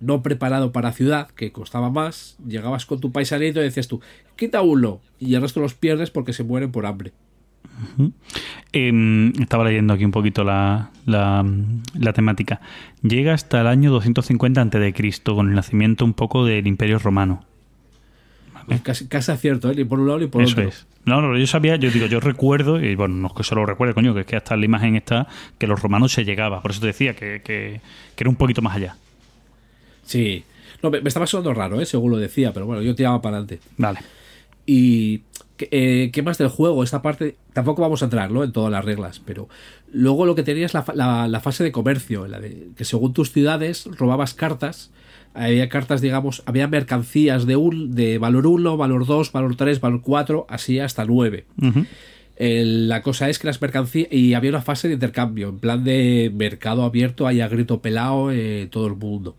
[0.00, 4.00] no preparado para ciudad, que costaba más, llegabas con tu paisanito y decías tú,
[4.36, 7.12] quita uno, y el resto los pierdes porque se mueren por hambre.
[8.72, 11.44] Em, estaba leyendo aquí un poquito la, la,
[11.98, 12.60] la temática.
[13.02, 17.44] Llega hasta el año 250 a.C., con el nacimiento un poco del Imperio Romano.
[18.68, 19.84] Pues casi, casi acierto, ¿eh?
[19.86, 20.68] por un lado ni por Eso otro.
[20.68, 20.86] es.
[21.04, 23.94] No, no, yo sabía, yo digo, yo recuerdo, y bueno, no es que solo recuerde,
[23.94, 25.26] coño, que es que hasta la imagen está
[25.56, 26.60] que los romanos se llegaba.
[26.60, 27.80] Por eso te decía que, que,
[28.14, 28.96] que era un poquito más allá.
[30.04, 30.44] Sí.
[30.82, 31.86] No, me, me estaba sonando raro, ¿eh?
[31.86, 33.60] según lo decía, pero bueno, yo tiraba para adelante.
[33.78, 34.00] Vale.
[34.66, 35.22] Y
[35.56, 36.84] ¿qué, eh, ¿qué más del juego?
[36.84, 38.44] Esta parte tampoco vamos a entrar ¿no?
[38.44, 39.48] en todas las reglas, pero
[39.92, 43.14] luego lo que tenías la, la, la fase de comercio, en la de que según
[43.14, 44.90] tus ciudades robabas cartas.
[45.34, 50.00] Había cartas, digamos, había mercancías de, un, de valor 1, valor 2, valor 3, valor
[50.02, 51.46] 4, así hasta 9.
[51.62, 51.84] Ujú.
[52.36, 54.08] El- la cosa es que las mercancías.
[54.12, 58.30] Y había una fase de intercambio, en plan de mercado abierto, ahí a grito pelado,
[58.32, 59.36] eh, todo el mundo.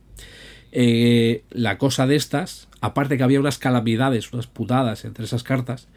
[0.71, 5.87] Eh, la cosa de estas, aparte que había unas calamidades, unas putadas entre esas cartas,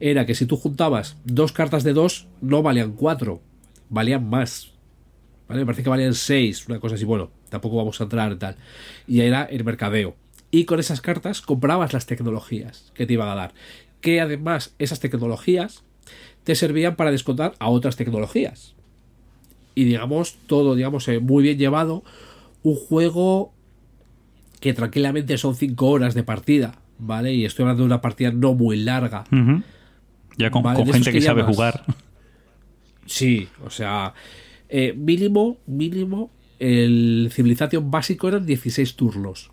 [0.00, 3.40] era que si tú juntabas dos cartas de dos, no valían cuatro,
[3.88, 4.72] valían más.
[5.48, 5.60] ¿Vale?
[5.60, 7.04] Me parece que valían seis, una cosa así.
[7.04, 8.56] Bueno, tampoco vamos a entrar en tal.
[9.06, 10.16] Y era el mercadeo.
[10.50, 13.52] Y con esas cartas comprabas las tecnologías que te iban a dar.
[14.00, 15.82] Que además esas tecnologías
[16.44, 18.74] te servían para descontar a otras tecnologías.
[19.74, 22.02] Y digamos, todo, digamos, eh, muy bien llevado.
[22.62, 23.52] Un juego
[24.60, 27.32] que tranquilamente son 5 horas de partida, ¿vale?
[27.32, 29.24] Y estoy hablando de una partida no muy larga.
[30.36, 31.84] Ya con, Vale, con de gente que que sabe jugar.
[33.06, 34.14] Sí, o sea,
[34.68, 39.50] eh, mínimo, mínimo, el Civilization básico eran 16 turnos.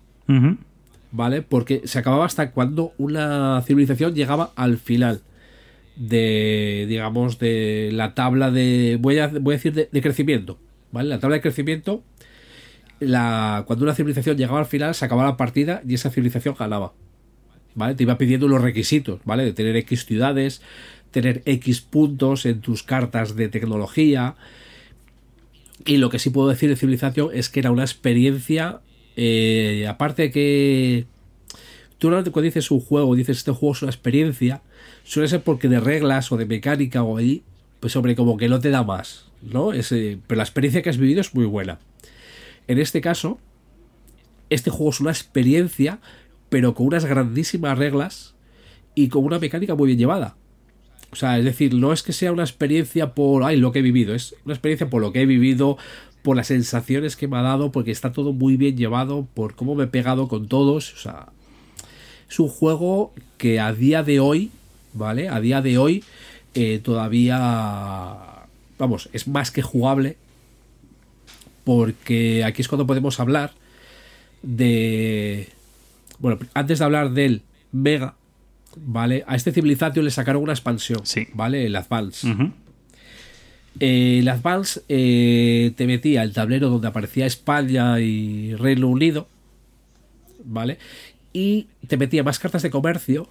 [1.12, 1.42] ¿vale?
[1.42, 5.22] Porque se acababa hasta cuando una civilización llegaba al final
[5.96, 10.58] de, digamos, de la tabla de, voy a, voy a decir, de, de crecimiento,
[10.92, 11.08] ¿vale?
[11.08, 12.04] La tabla de crecimiento,
[13.00, 16.92] la, cuando una civilización llegaba al final, se acababa la partida y esa civilización ganaba.
[17.74, 17.94] ¿Vale?
[17.94, 19.44] Te iba pidiendo los requisitos, ¿vale?
[19.44, 20.62] De tener X ciudades,
[21.10, 24.34] tener X puntos en tus cartas de tecnología.
[25.86, 28.80] Y lo que sí puedo decir de civilización es que era una experiencia.
[29.16, 31.06] eh, aparte que.
[31.98, 34.60] Tú cuando dices un juego, dices este juego es una experiencia,
[35.02, 37.42] suele ser porque de reglas o de mecánica o ahí,
[37.80, 39.72] pues hombre, como que no te da más, ¿no?
[39.72, 41.78] Ese, pero la experiencia que has vivido es muy buena.
[42.68, 43.38] En este caso,
[44.50, 45.98] este juego es una experiencia,
[46.50, 48.34] pero con unas grandísimas reglas
[48.94, 50.36] y con una mecánica muy bien llevada.
[51.16, 53.82] O sea, es decir, no es que sea una experiencia por, ay, lo que he
[53.82, 55.78] vivido, es una experiencia por lo que he vivido,
[56.20, 59.74] por las sensaciones que me ha dado, porque está todo muy bien llevado, por cómo
[59.74, 60.92] me he pegado con todos.
[60.92, 61.28] O sea,
[62.28, 64.50] es un juego que a día de hoy,
[64.92, 65.30] ¿vale?
[65.30, 66.04] A día de hoy
[66.52, 67.38] eh, todavía,
[68.78, 70.18] vamos, es más que jugable,
[71.64, 73.52] porque aquí es cuando podemos hablar
[74.42, 75.48] de...
[76.18, 77.40] Bueno, antes de hablar del
[77.72, 78.15] Mega,
[78.76, 79.24] ¿vale?
[79.26, 81.26] A este Civilization le sacaron una expansión, Sí.
[81.34, 81.66] ¿vale?
[81.66, 82.30] El Advance.
[82.30, 82.52] Ujú.
[83.80, 89.28] Eh, el Advance eh, te metía el tablero donde aparecía España y Reino Unido,
[90.44, 90.78] ¿vale?
[91.32, 93.28] Y te metía más cartas de comercio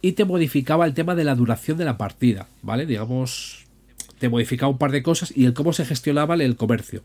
[0.00, 2.86] y te modificaba el tema de la duración de la partida, ¿vale?
[2.86, 3.64] Digamos,
[4.20, 7.02] te modificaba un par de cosas y el cómo se gestionaba el comercio,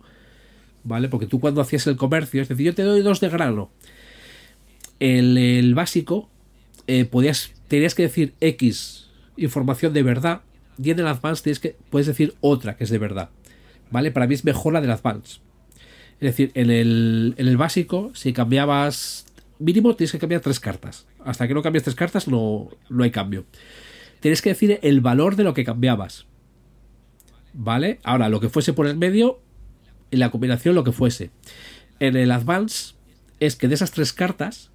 [0.84, 1.10] ¿vale?
[1.10, 3.72] Porque tú cuando hacías el comercio, es decir, yo te doy dos de grano,
[4.99, 6.30] el, el básico
[6.86, 10.44] eh, podías, tenías que decir X información de verdad
[10.78, 13.32] y en el Advance tienes que, puedes decir otra que es de verdad.
[13.90, 14.12] ¿Vale?
[14.12, 15.40] Para mí es mejor la del Advance.
[16.20, 19.26] Es decir, en el, en el básico, si cambiabas.
[19.58, 21.08] Mínimo tienes que cambiar tres cartas.
[21.26, 23.48] Hasta que no cambies tres cartas, no, no hay cambio.
[24.20, 26.28] Tienes que decir el valor de lo que cambiabas.
[27.54, 28.00] ¿Vale?
[28.04, 29.41] Ahora, lo que fuese por el medio,
[30.12, 31.32] en la combinación, lo que fuese.
[32.00, 32.94] En el Advance,
[33.40, 34.70] es que de esas tres cartas,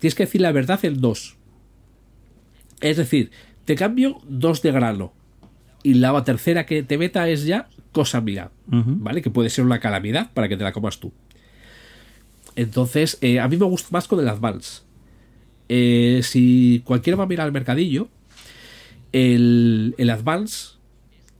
[0.00, 1.37] tienes que decir la verdad en dos.
[2.80, 3.30] Es decir,
[3.64, 5.12] te cambio dos de grano.
[5.82, 8.50] Y la tercera que te meta es ya cosa mía.
[8.66, 9.22] ¿Vale?
[9.22, 11.12] Que puede ser una calamidad para que te la comas tú.
[12.56, 14.82] Entonces, eh, a mí me gusta más con el Advance.
[15.68, 18.08] Eh, si cualquiera va a mirar al mercadillo,
[19.12, 20.78] el, el Advance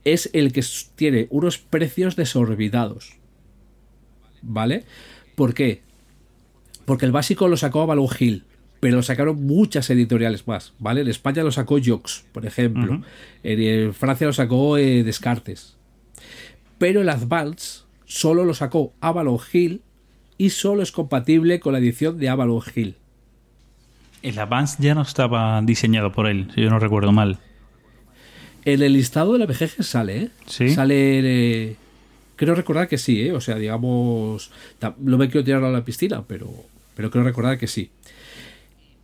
[0.05, 3.17] es el que tiene unos precios desorbitados.
[4.43, 4.85] ¿Vale?
[5.35, 5.83] ¿Por qué?
[6.85, 8.45] Porque el básico lo sacó a Balloon Hill,
[8.81, 11.01] pero lo sacaron muchas editoriales más, ¿vale?
[11.01, 13.03] En España lo sacó Jox, por ejemplo.
[13.43, 15.77] En, en Francia lo sacó eh, Descartes.
[16.79, 19.83] Pero el Advance solo lo sacó Avalon Hill
[20.39, 22.95] y solo es compatible con la edición de Avalon Hill.
[24.23, 27.39] El Advance ya no estaba diseñado por él, si yo no recuerdo mal.
[28.65, 30.29] En el listado de la BGG sale, ¿eh?
[30.47, 30.69] ¿Sí?
[30.71, 31.21] Sale.
[31.71, 31.77] eh,
[32.37, 33.33] creo recordar que sí, ¿eh?
[33.33, 34.51] O sea, digamos.
[34.99, 36.51] No me quiero tirar a la piscina, pero,
[36.95, 37.91] pero creo recordar que sí.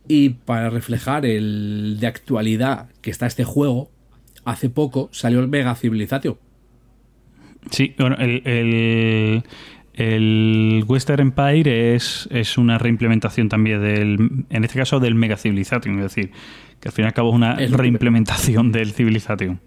[0.07, 3.89] Y para reflejar el de actualidad que está este juego,
[4.43, 6.37] hace poco salió el Mega Civilization.
[7.71, 9.43] Sí, bueno, el, el,
[9.95, 15.95] el Western Empire es, es una reimplementación también del, en este caso del Mega Civilization,
[15.97, 16.31] es decir,
[16.79, 19.59] que al fin y al cabo es una Es lo que- reimplementación del Civilization.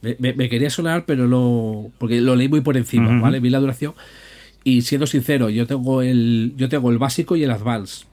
[0.00, 1.90] Me, me- me quería sonar, pero no.
[1.98, 3.18] Porque lo leí muy por encima.
[3.20, 3.40] ¿vale?
[3.40, 3.94] Vi la duración.
[4.62, 6.52] Y siendo sincero, yo tengo el.
[6.58, 8.04] Yo tengo el básico y el advance.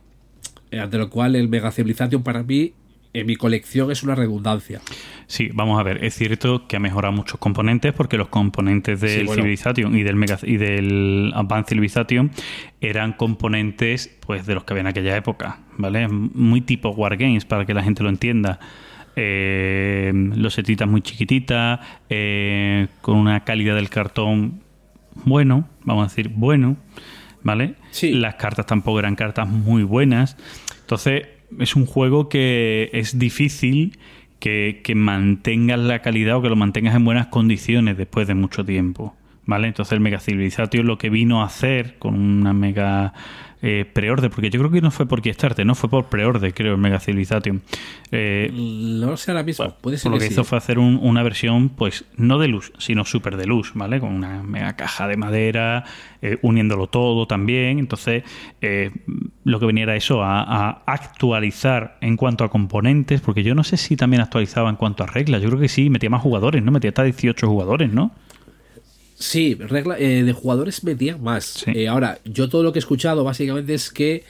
[0.71, 2.73] Eh, Ante lo cual el Mega Civilization para mí,
[3.13, 4.81] en mi colección, es una redundancia.
[5.27, 9.19] Sí, vamos a ver, es cierto que ha mejorado muchos componentes porque los componentes del
[9.21, 9.41] Sí, bueno.
[9.43, 12.31] Civilization y del Mega y del Advanced Civilization
[12.81, 16.07] eran componentes pues de los que había en aquella época, ¿vale?
[16.07, 18.59] Muy tipo Wargames para que la gente lo entienda.
[19.15, 24.61] Eh, los setitas muy chiquititas, eh, con una calidad del cartón
[25.25, 26.77] bueno, vamos a decir bueno,
[27.43, 27.75] ¿vale?
[28.01, 30.37] Las cartas tampoco eran cartas muy buenas.
[30.81, 31.27] Entonces,
[31.59, 33.97] es un juego que es difícil
[34.39, 38.65] que, que mantengas la calidad o que lo mantengas en buenas condiciones después de mucho
[38.65, 39.15] tiempo.
[39.45, 39.67] ¿Vale?
[39.67, 43.13] Entonces el Mega Civilization lo que vino a hacer con una mega
[43.61, 46.73] eh, preorden, porque yo creo que no fue por Kickstarter, no fue por preorden, creo,
[46.73, 47.61] el Mega Civilization.
[48.11, 50.33] Eh, No sé ahora mismo, puede ser por lo que que sí.
[50.33, 53.99] hizo fue hacer un- una versión, pues, no de luz, sino super de luz, ¿vale?
[53.99, 55.83] Con una mega caja de madera,
[56.21, 57.79] eh, uniéndolo todo también.
[57.79, 58.23] Entonces,
[58.61, 58.91] eh,
[59.43, 63.63] lo que venía era eso, a, a actualizar en cuanto a componentes, porque yo no
[63.63, 65.41] sé si también actualizaba en cuanto a reglas.
[65.41, 66.71] Yo creo que sí, metía más jugadores, ¿no?
[66.71, 68.11] Metía hasta 18 jugadores, ¿no?
[69.21, 71.45] Sí, regla, eh, de jugadores metían más.
[71.45, 71.71] Sí.
[71.73, 74.23] Eh, ahora, yo todo lo que he escuchado básicamente es que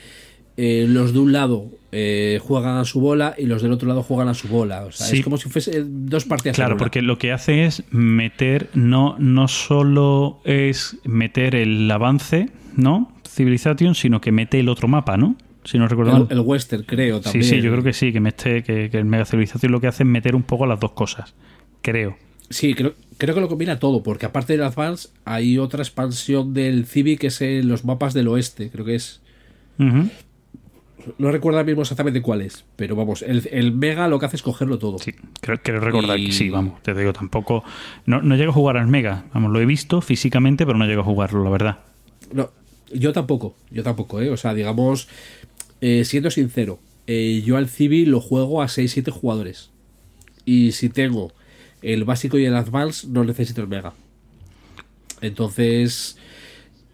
[0.57, 4.03] eh, los de un lado eh, juegan a su bola y los del otro lado
[4.03, 4.83] juegan a su bola.
[4.85, 5.17] O sea, Sí.
[5.19, 6.55] es como si fuese dos partidas.
[6.57, 13.13] Claro, porque lo que hace es meter, no, no solo es meter el avance, ¿no?
[13.27, 15.37] Civilization, sino que mete el otro mapa, ¿no?
[15.63, 16.27] Si no recuerdo mal.
[16.29, 17.43] el, el western, creo, Sí, también.
[17.45, 20.03] sí, yo creo que sí, que, mete, que, que el Mega Civilización lo que hace
[20.03, 21.33] es meter un poco las dos cosas.
[21.81, 22.17] Creo.
[22.51, 26.85] Sí, creo, creo que lo combina todo, porque aparte del Advance hay otra expansión del
[26.85, 29.21] Civic que es en los mapas del oeste, creo que es.
[31.17, 34.35] No recuerdo ahora mismo exactamente cuál es, pero vamos, el, el Mega lo que hace
[34.35, 34.99] es cogerlo todo.
[34.99, 36.81] Sí, creo, creo recordar Y- que sí, vamos.
[36.83, 37.63] Te digo, tampoco.
[38.05, 39.25] No, no llego a jugar al Mega.
[39.33, 41.79] Vamos, lo he visto físicamente, pero no llego a jugarlo, la verdad.
[42.31, 42.51] No,
[42.93, 44.29] yo tampoco, yo tampoco, ¿eh?
[44.29, 45.07] O sea, digamos,
[45.81, 49.71] eh, siendo sincero, eh, yo al Civi lo juego a 6-7 jugadores.
[50.45, 51.33] Y si tengo
[51.81, 53.93] el básico y el advance, no necesito el mega.
[55.21, 56.17] Entonces,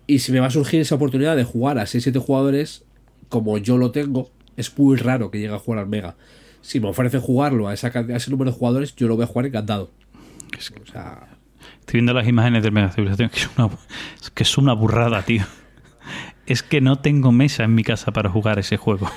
[0.06, 2.84] y si me va a surgir esa oportunidad de jugar a 6-7 jugadores,
[3.30, 6.16] como yo lo tengo, es muy raro que llegue a jugar al mega.
[6.62, 9.24] Si me ofrece jugarlo a, esa, can- a ese número de jugadores, yo lo voy
[9.24, 9.92] a jugar encantado.
[10.82, 11.28] O sea,
[11.80, 13.70] Estoy viendo las imágenes del Mega Civilización, que es una,
[14.34, 15.44] que es una burrada, tío.
[16.46, 19.10] Es que no tengo mesa en mi casa para jugar ese juego.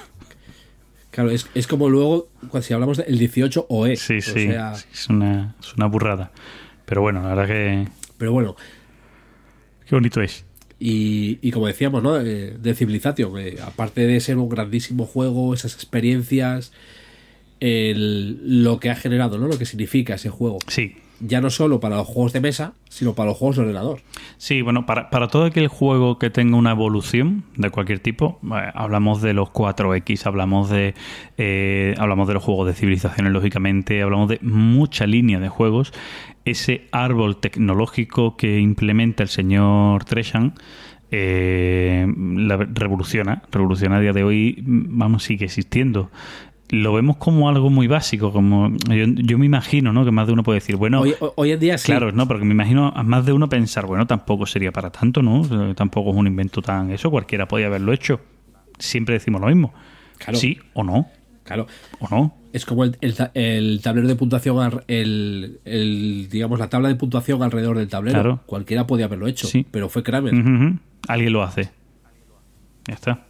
[1.11, 2.29] Claro, es, es como luego,
[2.63, 3.97] si hablamos del 18 OE.
[3.97, 4.47] Sí, o sí.
[4.47, 6.31] sea, sí, es, una, es una burrada.
[6.87, 7.89] Pero bueno, la verdad que.
[8.19, 8.57] pero bueno,
[9.87, 10.45] Qué bonito es.
[10.79, 12.19] Y, y como decíamos, ¿no?
[12.21, 16.73] Eh, de Civilization, eh, aparte de ser un grandísimo juego, esas experiencias,
[17.61, 19.47] el- lo que ha generado, ¿no?
[19.49, 20.59] Lo que significa ese juego.
[20.69, 24.01] Sí, Ya no solo para los juegos de mesa, sino para los juegos de ordenador.
[24.39, 28.71] Sí, bueno, para, para todo aquel juego que tenga una evolución de cualquier tipo, eh,
[28.75, 30.95] hablamos de los 4X, hablamos de
[31.37, 35.93] eh, hablamos de los juegos de civilizaciones, lógicamente, hablamos de mucha línea de juegos.
[36.45, 40.55] Ese árbol tecnológico que implementa el señor Treshan
[41.13, 46.11] eh, la revoluciona, revoluciona a día de hoy, vamos, sigue existiendo.
[46.71, 50.05] Lo vemos como algo muy básico, como yo, yo me imagino, ¿no?
[50.05, 51.87] Que más de uno puede decir, bueno, Hoy, hoy en día sí.
[51.87, 55.21] Claro, no, porque me imagino a más de uno pensar, bueno, tampoco sería para tanto,
[55.23, 55.43] ¿no?
[55.71, 58.21] Eh, Tampoco es un invento tan eso, cualquiera podía haberlo hecho.
[58.79, 59.75] Siempre decimos lo mismo.
[60.19, 60.39] Claro.
[60.39, 61.09] Sí o no,
[61.43, 61.67] Claro.
[61.99, 62.37] o no.
[62.53, 66.95] Es como el, el ta- el tablero de puntuación, el, el, digamos, la tabla de
[66.97, 68.15] puntuación alrededor del tablero.
[68.21, 68.41] Claro.
[68.47, 69.67] Cualquiera podía haberlo hecho, Sí.
[69.71, 70.35] pero fue Kramer.
[71.09, 71.71] Alguien lo hace.
[72.87, 73.27] Ya está.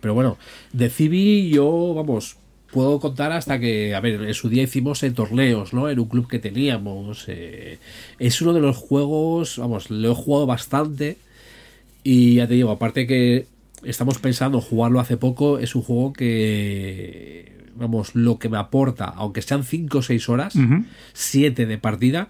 [0.00, 0.38] Pero bueno,
[0.72, 2.36] de Civi yo, vamos,
[2.72, 5.88] puedo contar hasta que, a ver, en su día hicimos en torneos, ¿no?
[5.88, 7.24] En un club que teníamos.
[7.28, 7.78] eh,
[8.18, 11.18] es uno de los juegos, vamos, lo he jugado bastante.
[12.02, 13.46] Y ya te digo, aparte que
[13.84, 19.04] estamos pensando en jugarlo hace poco, es un juego que, vamos, lo que me aporta,
[19.06, 20.84] aunque sean 5 o 6 horas, Ujú.
[21.12, 22.28] 7 de partida,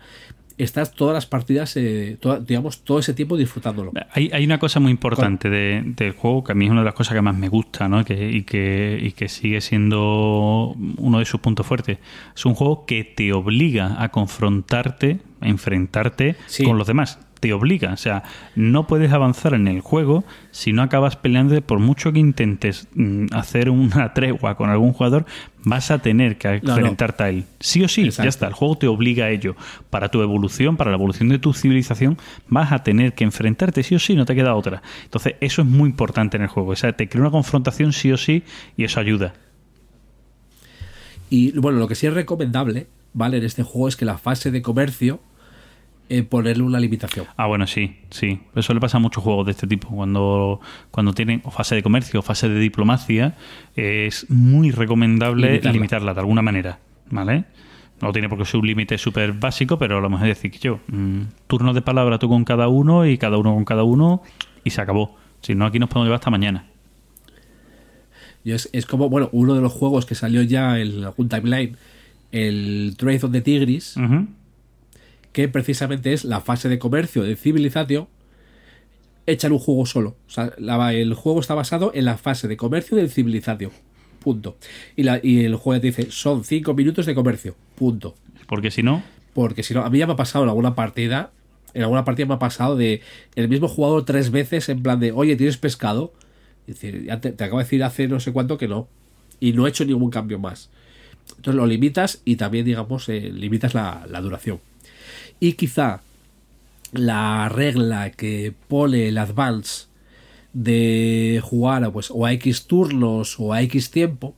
[0.62, 3.92] estás todas las partidas, eh, toda- digamos, todo ese tiempo disfrutándolo.
[4.12, 6.86] Hay, hay una cosa muy importante de- del juego que a mí es una de
[6.86, 8.04] las cosas que más me gusta ¿no?
[8.04, 11.98] que, y, que, y que sigue siendo uno de sus puntos fuertes.
[12.34, 16.64] Es un juego que te obliga a confrontarte, a enfrentarte Sí.
[16.64, 17.18] con los demás.
[17.40, 17.94] te obliga.
[17.94, 18.22] O sea,
[18.54, 21.58] no puedes avanzar en el juego si no acabas peleando.
[21.62, 25.24] Por mucho que intentes mm, hacer una tregua con algún jugador,
[25.64, 26.76] vas a tener que No, no.
[26.76, 27.44] enfrentarte a él.
[27.60, 28.22] Sí o sí, Exacto.
[28.24, 28.46] ya está.
[28.46, 29.56] El juego te obliga a ello.
[29.90, 32.18] Para tu evolución, para la evolución de tu civilización,
[32.48, 34.82] vas a tener que enfrentarte sí o sí, no te queda otra.
[35.04, 36.70] Entonces, eso es muy importante en el juego.
[36.70, 38.42] O sea, te crea una confrontación sí o sí
[38.76, 39.34] y eso ayuda.
[41.28, 43.38] Y bueno, lo que sí es recomendable, ¿vale?
[43.38, 45.20] En este juego es que la fase de comercio,
[46.10, 47.26] eh, ponerle una limitación.
[47.36, 48.40] Ah, bueno, sí, sí.
[48.56, 49.88] Eso le pasa a muchos juegos de este tipo.
[49.88, 50.60] Cuando,
[50.90, 53.36] cuando tienen o fase de comercio o fase de diplomacia,
[53.76, 55.72] eh, es muy recomendable Limitarla.
[55.72, 56.80] limitarla, de alguna manera.
[57.10, 57.44] ¿Vale?
[58.02, 60.58] No tiene por qué ser un límite súper básico, pero a lo mejor decir que
[60.58, 64.22] yo, mm, turno de palabra tú con cada uno y cada uno con cada uno
[64.64, 65.16] y se acabó.
[65.42, 66.64] Si no, aquí nos podemos llevar hasta mañana.
[68.42, 71.76] Y es, es como, bueno, uno de los juegos que salió ya en algún timeline,
[72.32, 73.96] el Trade of the Tigris.
[75.32, 78.08] Que precisamente es la fase de comercio de Civilization
[79.26, 80.16] hecha en un juego solo.
[80.26, 83.70] O sea, la- el juego está basado en la fase de comercio del Civilization.
[84.20, 84.56] Punto.
[84.96, 87.54] Y, la, y el juego te dice, son 5 minutos de comercio.
[87.76, 88.14] Punto.
[88.46, 89.02] Porque si no,
[89.32, 91.30] Porque si no, a mí ya me ha pasado en alguna partida,
[91.72, 93.00] en alguna partida me ha pasado de
[93.36, 96.12] el mismo jugador tres veces en plan de, oye, ¿tienes pescado?
[96.66, 98.88] Y decir, ya te, te acabo de decir hace no sé cuánto que no.
[99.38, 100.68] Y no he hecho ningún cambio más.
[101.28, 104.60] Entonces lo limitas y también, digamos, eh, limitas la, la duración.
[105.40, 106.02] Y quizá
[106.92, 109.86] la regla que pone el Advance
[110.52, 114.34] de jugar a, pues, o a X turnos o a X tiempo,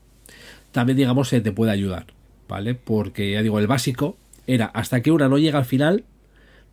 [0.70, 2.06] también, digamos, eh, te puede ayudar.
[2.48, 2.74] ¿Vale?
[2.74, 4.16] Porque ya digo, el básico
[4.46, 6.04] era hasta que una no llega al final,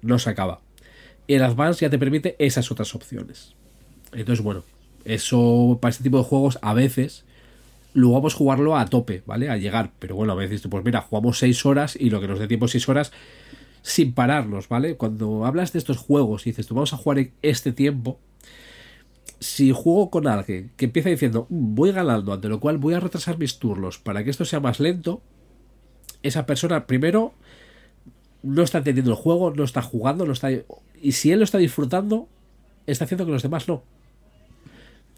[0.01, 0.59] no se acaba.
[1.27, 3.53] El Advance ya te permite esas otras opciones.
[4.11, 4.63] Entonces, bueno,
[5.05, 7.23] eso para este tipo de juegos a veces
[7.93, 9.49] luego vamos a jugarlo a tope, ¿vale?
[9.49, 9.91] A llegar.
[9.99, 12.67] Pero bueno, a veces, pues mira, jugamos 6 horas y lo que nos dé tiempo
[12.67, 13.11] 6 horas
[13.89, 14.95] sin pararnos, ¿vale?
[14.97, 18.19] Cuando hablas de estos juegos y dices, tú vamos a jugar en este tiempo,
[19.39, 22.99] si juego con alguien que empieza diciendo, "Mm, voy ganando, ante lo cual voy a
[22.99, 25.21] retrasar mis turnos para que esto sea más lento,
[26.21, 27.33] esa persona primero
[28.43, 30.49] no está entendiendo el juego, no está jugando, no está
[31.01, 32.27] y si él lo está disfrutando,
[32.85, 33.83] está haciendo que los demás no.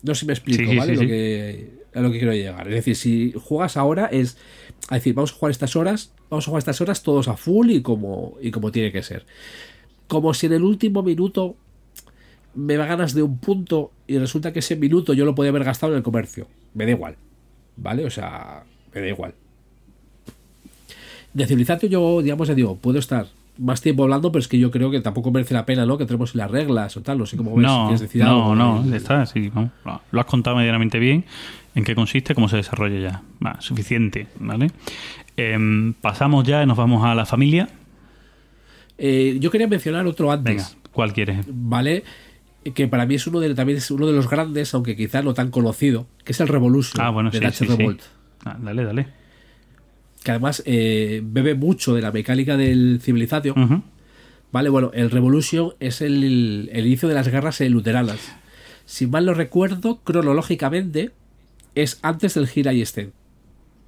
[0.03, 0.95] No sé si me explico, Sí, ¿vale?
[0.95, 2.67] sí, lo que a lo que quiero llegar.
[2.67, 4.37] Es decir, si juegas ahora es
[4.89, 7.69] a decir, vamos a jugar estas horas, vamos a jugar estas horas todos a full
[7.71, 9.25] y como y como tiene que ser.
[10.07, 11.55] Como si en el último minuto
[12.55, 15.63] me da ganas de un punto y resulta que ese minuto yo lo podía haber
[15.63, 16.47] gastado en el comercio.
[16.73, 17.15] Me da igual.
[17.77, 18.05] ¿Vale?
[18.05, 18.63] O sea,
[18.93, 19.33] me da igual.
[21.33, 23.27] De yo, digamos, ya digo, puedo estar
[23.57, 25.97] más tiempo hablando, pero es que yo creo que tampoco merece la pena, ¿no?
[25.97, 27.63] Que tenemos las reglas o tal, no sé cómo ves.
[27.65, 28.55] no, ¿Quieres decir no, algo?
[28.55, 29.23] no, está
[29.53, 29.71] vamos.
[29.85, 31.23] Lo- Lo has contado medianamente bien.
[31.73, 32.35] ¿En qué consiste?
[32.35, 33.21] ¿Cómo se desarrolla ya?
[33.45, 34.71] Va, suficiente, ¿vale?
[35.37, 37.69] Em, pasamos ya y nos vamos a la familia.
[38.97, 40.55] Eh, yo quería mencionar otro antes.
[40.55, 41.45] Venga, ¿cuál quieres?
[41.47, 42.03] ¿Vale?
[42.75, 45.33] Que para mí es uno de, también es uno de los grandes, aunque quizá no
[45.33, 47.75] tan conocido, que es el Revolution Ah, bueno, de sí, sí, sí.
[47.77, 48.01] Revolt.
[48.45, 49.07] Ah, dale, dale.
[50.23, 53.59] Que además eh, bebe mucho de la mecánica del Civilization.
[53.59, 53.81] Ujú.
[54.51, 58.19] Vale, bueno, el Revolution es el, el inicio de las guerras luteranas.
[58.85, 61.11] Si mal no recuerdo, cronológicamente
[61.75, 63.13] es antes del Gira y Sten.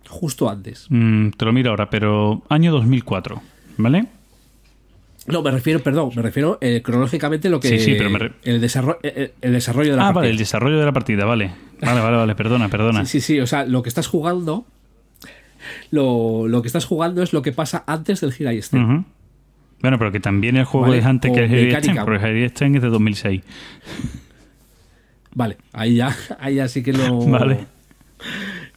[0.09, 0.87] Justo antes.
[0.89, 3.41] Mm, te lo miro ahora, pero año 2004,
[3.77, 4.05] ¿vale?
[5.25, 7.69] No, me refiero, perdón, me refiero eh, cronológicamente lo que.
[7.69, 10.31] Sí, sí, pero me re- el, desarrollo, el, el desarrollo de la Ah, vale, partida.
[10.31, 11.51] el desarrollo de la partida, vale.
[11.81, 13.05] Vale, vale, vale, perdona, perdona.
[13.05, 14.65] Sí, sí, sí, o sea, lo que estás jugando.
[15.91, 18.59] Lo, lo que estás jugando es lo que pasa antes del Gira y.
[18.59, 19.05] Ujú.
[19.81, 21.71] Bueno, pero que también el juego Vale, es antes que el Heavy.
[21.81, 23.41] Sten, porque el Heavy Sten es de 2006.
[25.35, 27.19] Vale, ahí ya, ahí ya sí que lo.
[27.27, 27.65] Vale.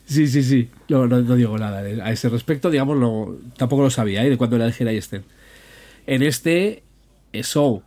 [0.04, 0.68] Sí, sí, sí.
[0.88, 4.30] No, no, digo nada a ese respecto, digamos, lo, tampoco lo sabía, ¿eh?
[4.30, 5.24] De cuando era el y Sten.
[6.06, 6.82] En este
[7.32, 7.82] eh, son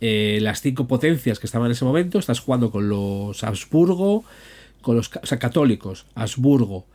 [0.00, 2.18] eh, las cinco potencias que estaban en ese momento.
[2.18, 4.24] Estás jugando con los Habsburgo,
[4.80, 6.86] con los católicos, Habsburgo,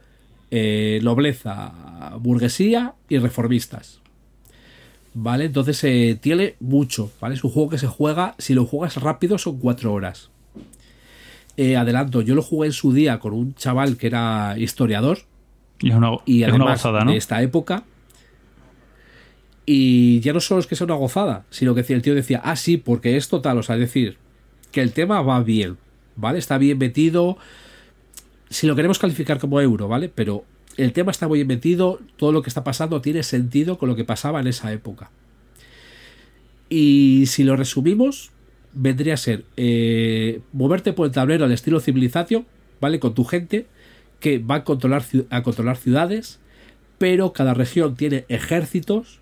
[0.52, 4.00] eh, nobleza, burguesía y reformistas.
[5.14, 5.46] ¿Vale?
[5.46, 7.36] Entonces eh, tiene mucho, ¿vale?
[7.36, 10.30] Es un juego que se juega, si lo juegas rápido son cuatro horas.
[11.58, 15.20] Eh, adelanto, yo lo jugué en su día con un chaval que era historiador
[15.80, 17.12] Y es una, y es una además gozada, ¿no?
[17.12, 17.84] de esta época.
[19.66, 22.56] Y ya no solo es que sea una gozada, sino que el tío decía, ah,
[22.56, 24.18] sí, porque es total, o sea, es decir,
[24.72, 25.78] que el tema va bien,
[26.16, 26.40] ¿vale?
[26.40, 27.38] Está bien metido,
[28.50, 30.10] si lo queremos calificar como euro, ¿vale?
[30.10, 30.44] Pero
[30.78, 33.96] el tema está muy bien metido, todo lo que está pasando tiene sentido con lo
[33.96, 35.12] que pasaba en esa época.
[36.70, 38.32] Y si lo resumimos,
[38.82, 42.46] vendría a ser eh, moverte por el tablero al estilo Civilization,
[42.80, 43.00] ¿vale?
[43.00, 43.68] Con tu gente,
[44.20, 46.40] que va a controlar, a controlar ciudades,
[46.98, 49.20] pero cada región tiene ejércitos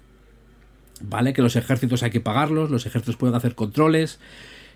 [1.02, 1.34] ¿vale?
[1.34, 4.20] Que los ejércitos hay que pagarlos, los ejércitos pueden hacer controles,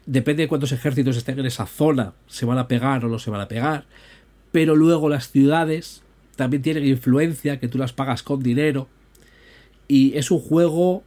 [0.05, 3.31] depende de cuántos ejércitos estén en esa zona, se van a pegar o no se
[3.31, 3.85] van a pegar,
[4.51, 6.03] pero luego las ciudades
[6.35, 8.87] también tienen influencia, que tú las pagas con dinero,
[9.87, 11.03] y es un juego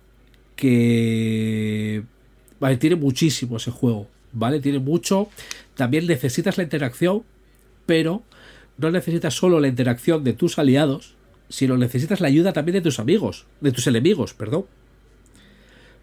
[0.56, 2.04] que...
[2.60, 4.60] Vale, tiene muchísimo ese juego, ¿vale?
[4.60, 5.28] Tiene mucho,
[5.74, 7.22] también necesitas la interacción,
[7.86, 8.22] pero
[8.78, 11.14] no necesitas solo la interacción de tus aliados,
[11.48, 14.66] sino necesitas la ayuda también de tus amigos, de tus enemigos, perdón.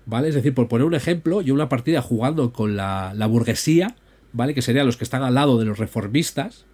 [0.05, 0.29] ¿Vale?
[0.29, 3.95] Es decir, por poner un ejemplo, yo una partida jugando con la, la burguesía,
[4.33, 4.53] ¿vale?
[4.53, 6.65] Que serían los que están al lado de los reformistas,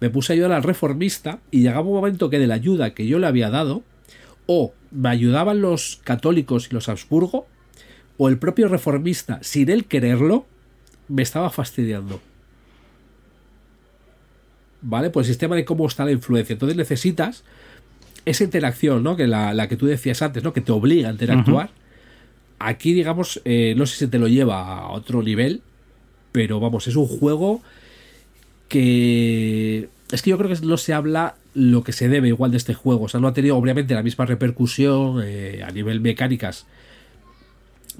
[0.00, 3.06] me puse a ayudar al reformista y llegaba un momento que de la ayuda que
[3.06, 3.82] yo le había dado,
[4.46, 7.46] o me ayudaban los católicos y los Habsburgo,
[8.18, 10.46] o el propio reformista, sin él quererlo,
[11.08, 12.20] me estaba fastidiando.
[14.82, 15.10] ¿Vale?
[15.10, 16.52] Pues el sistema de cómo está la influencia.
[16.52, 17.44] Entonces necesitas
[18.24, 19.16] esa interacción, ¿no?
[19.16, 20.52] Que la, la que tú decías antes, ¿no?
[20.52, 21.70] Que te obliga a interactuar.
[22.58, 25.62] Aquí, digamos, eh, no sé si te lo lleva a otro nivel,
[26.32, 27.62] pero vamos, es un juego
[28.68, 29.88] que...
[30.10, 32.74] Es que yo creo que no se habla lo que se debe igual de este
[32.74, 33.04] juego.
[33.04, 36.66] O sea, no ha tenido obviamente la misma repercusión eh, a nivel mecánicas.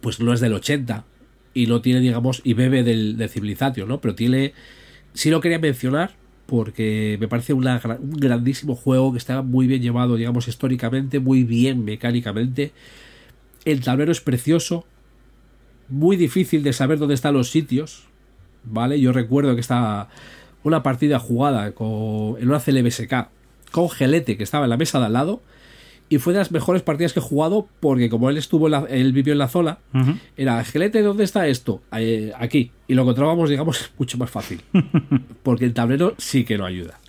[0.00, 1.04] Pues no es del 80
[1.54, 4.00] y no tiene, digamos, y bebe del, del Civilization, ¿no?
[4.00, 4.52] Pero tiene...
[5.14, 6.14] Sí lo quería mencionar
[6.46, 7.64] porque me parece un
[8.00, 12.72] grandísimo juego que está muy bien llevado, digamos, históricamente, muy bien mecánicamente.
[13.64, 14.86] El tablero es precioso,
[15.88, 18.04] muy difícil de saber dónde están los sitios,
[18.64, 19.00] ¿vale?
[19.00, 20.08] Yo recuerdo que estaba
[20.62, 23.28] una partida jugada con, en una CLBSK
[23.72, 25.42] con Gelete, que estaba en la mesa de al lado,
[26.08, 28.86] y fue de las mejores partidas que he jugado porque como él estuvo en la-
[28.88, 29.78] él vivió en la zona,
[30.36, 31.82] era Gelete, ¿dónde está esto?
[31.96, 32.70] Eh, aquí.
[32.88, 34.60] Y lo encontrábamos, digamos, mucho más fácil.
[35.42, 37.00] Porque el tablero sí que no ayuda.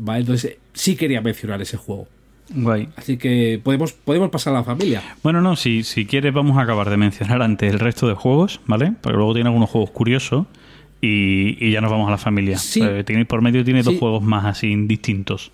[0.00, 2.08] Vale, entonces sí quería mencionar ese juego.
[2.54, 2.88] Guay.
[2.96, 5.02] Así que podemos, podemos pasar a la familia.
[5.22, 8.60] Bueno, no, si, si quieres vamos a acabar de mencionar antes el resto de juegos,
[8.66, 8.92] ¿vale?
[9.00, 10.46] Porque luego tiene algunos juegos curiosos
[11.00, 12.58] y, y ya nos vamos a la familia.
[12.58, 12.80] Sí.
[12.82, 15.52] Eh, tiene, por medio tiene dos juegos más así distintos.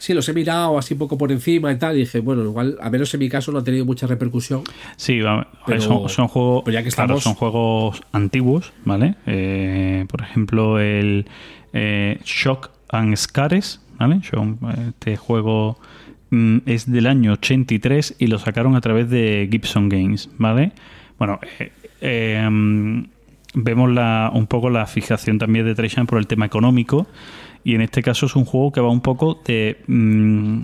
[0.00, 1.94] Sí, los he mirado así un poco por encima y tal.
[1.96, 4.62] Y dije, bueno, igual, a menos en mi caso, no ha tenido mucha repercusión.
[4.96, 5.20] Sí,
[5.66, 9.16] Pero- son, son juegos, pero ya que claro, estamos- son juegos antiguos, ¿vale?
[9.26, 11.26] Eh, por ejemplo, el
[11.74, 14.16] eh, Shock and Scares, ¿vale?
[14.16, 15.78] Eh, Este juego
[16.30, 20.72] mm, es del año 83 y lo sacaron a través de Gibson Games, ¿vale?
[21.18, 23.02] Bueno, eh, eh, mm,
[23.54, 27.06] vemos la, un poco la fijación también de Treishan por el tema económico
[27.64, 29.78] y en este caso es un juego que va un poco de...
[29.86, 30.60] mm,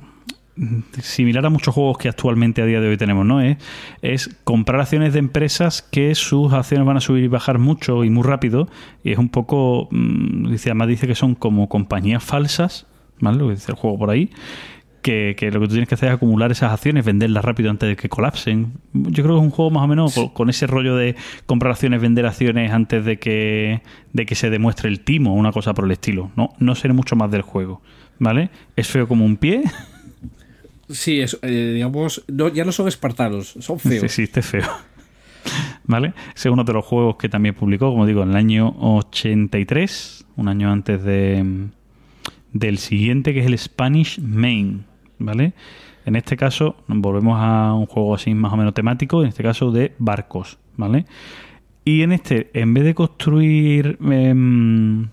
[1.02, 3.40] similar a muchos juegos que actualmente a día de hoy tenemos, ¿no?
[3.42, 3.58] Es,
[4.00, 8.10] es comprar acciones de empresas que sus acciones van a subir y bajar mucho y
[8.10, 8.68] muy rápido.
[9.04, 9.88] Y es un poco.
[9.90, 12.86] mm, Dice, además dice que son como compañías falsas,
[13.20, 13.38] ¿vale?
[13.38, 14.30] Lo que dice el juego por ahí.
[15.06, 17.88] Que, que lo que tú tienes que hacer es acumular esas acciones, venderlas rápido antes
[17.88, 18.72] de que colapsen.
[18.92, 21.14] Yo creo que es un juego más o menos con, con ese rollo de
[21.46, 25.52] comprar acciones, vender acciones antes de que, de que se demuestre el timo o una
[25.52, 26.32] cosa por el estilo.
[26.34, 27.82] No, no sé mucho más del juego,
[28.18, 28.50] ¿vale?
[28.74, 29.62] Es feo como un pie.
[30.88, 34.02] Sí, es, eh, digamos, no, ya no son espartanos, son feos.
[34.02, 34.66] Sí, sí, este es feo.
[35.84, 36.14] ¿Vale?
[36.34, 40.26] Ese es uno de los juegos que también publicó, como digo, en el año 83,
[40.36, 41.68] un año antes de
[42.58, 44.84] del siguiente, que es el Spanish Main.
[45.18, 45.54] ¿Vale?
[46.04, 49.70] En este caso, volvemos a un juego así más o menos temático, en este caso
[49.72, 50.58] de barcos.
[50.76, 51.06] ¿Vale?
[51.84, 55.08] Y en este, en vez de construir em,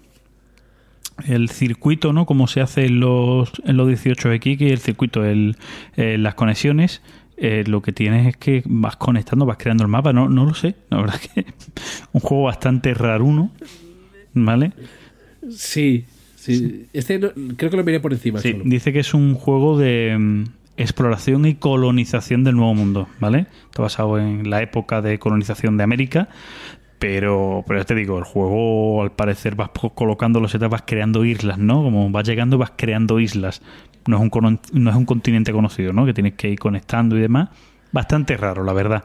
[1.25, 2.25] el circuito, ¿no?
[2.25, 5.55] Como se hace en los, en los 18X, que el circuito, el,
[5.95, 7.01] eh, las conexiones,
[7.37, 10.53] eh, lo que tienes es que vas conectando, vas creando el mapa, no, no lo
[10.53, 11.45] sé, la verdad que
[12.13, 13.51] un juego bastante raruno,
[14.33, 14.73] ¿vale?
[15.51, 16.05] Sí,
[16.51, 16.85] sí.
[16.93, 18.39] Este no- creo que lo miré por encima.
[18.39, 18.63] Sí, solo.
[18.65, 20.43] dice que es un juego de mm,
[20.77, 23.47] exploración y colonización del Nuevo Mundo, ¿vale?
[23.65, 26.29] Está basado en la época de colonización de América,
[26.99, 31.25] pero, pero ya te digo, el juego al parecer vas colocando los setas, vas creando
[31.25, 31.83] islas, ¿no?
[31.83, 33.61] Como vas llegando y vas creando islas.
[34.07, 36.05] No es un, no es un continente conocido, ¿no?
[36.05, 37.49] Que tienes que ir conectando y demás.
[37.91, 39.03] Bastante raro, la verdad.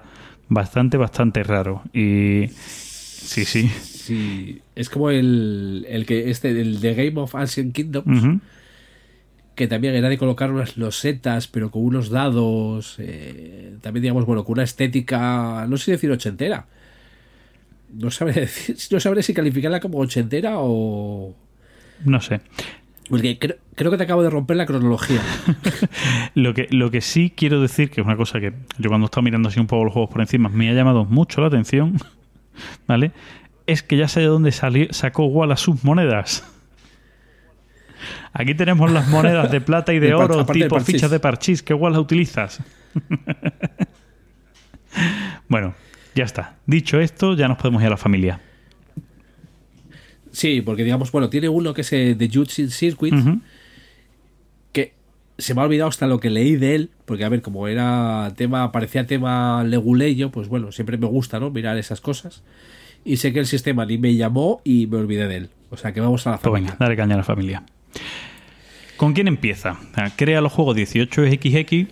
[0.49, 1.83] Bastante, bastante raro.
[1.93, 3.71] Y sí, sí.
[4.09, 8.41] Sí, es como el, el que este, el de Game of Ancient Kingdoms,
[9.55, 14.45] que también era de colocar unas losetas, pero con unos dados, eh, también digamos, bueno,
[14.45, 16.65] con una estética, no sé si decir ochentera.
[17.93, 21.35] No sabré decir, no sabré si calificarla como ochentera o...
[22.07, 22.41] No sé.
[23.11, 25.21] Porque creo, creo que te acabo de romper la cronología.
[26.35, 29.09] Lo que, lo que sí quiero decir, que es una cosa que yo cuando he
[29.09, 31.99] estado mirando así un poco los juegos por encima, me ha llamado mucho la atención,
[32.87, 33.13] ¿vale?
[33.69, 36.43] Es que ya sé de dónde salió, sacó Wallace sus monedas.
[38.33, 41.63] Aquí tenemos las monedas de plata y de oro, de tipo fichas de parchís.
[41.63, 42.61] ¿Qué Wallace utilizas?
[45.49, 45.75] Bueno,
[46.15, 46.57] ya está.
[46.67, 48.41] Dicho esto, ya nos podemos ir a la familia.
[50.33, 53.15] Sí, porque digamos, bueno, tiene uno que es eh, The Jutsu Circuit,
[54.73, 54.95] que
[55.39, 58.33] se me ha olvidado hasta lo que leí de él, porque a ver, como era
[58.37, 61.51] tema, parecía tema leguleyo, pues bueno, siempre me gusta, ¿no?
[61.51, 62.43] Mirar esas cosas.
[63.05, 65.51] Y sé que el sistema ni me llamó y me olvidé de él.
[65.71, 66.71] O sea que vamos a la Pues familia.
[66.73, 67.63] venga, dale caña a la familia.
[68.97, 69.77] ¿Con quién empieza?
[70.17, 71.89] Crea los juegos 18XX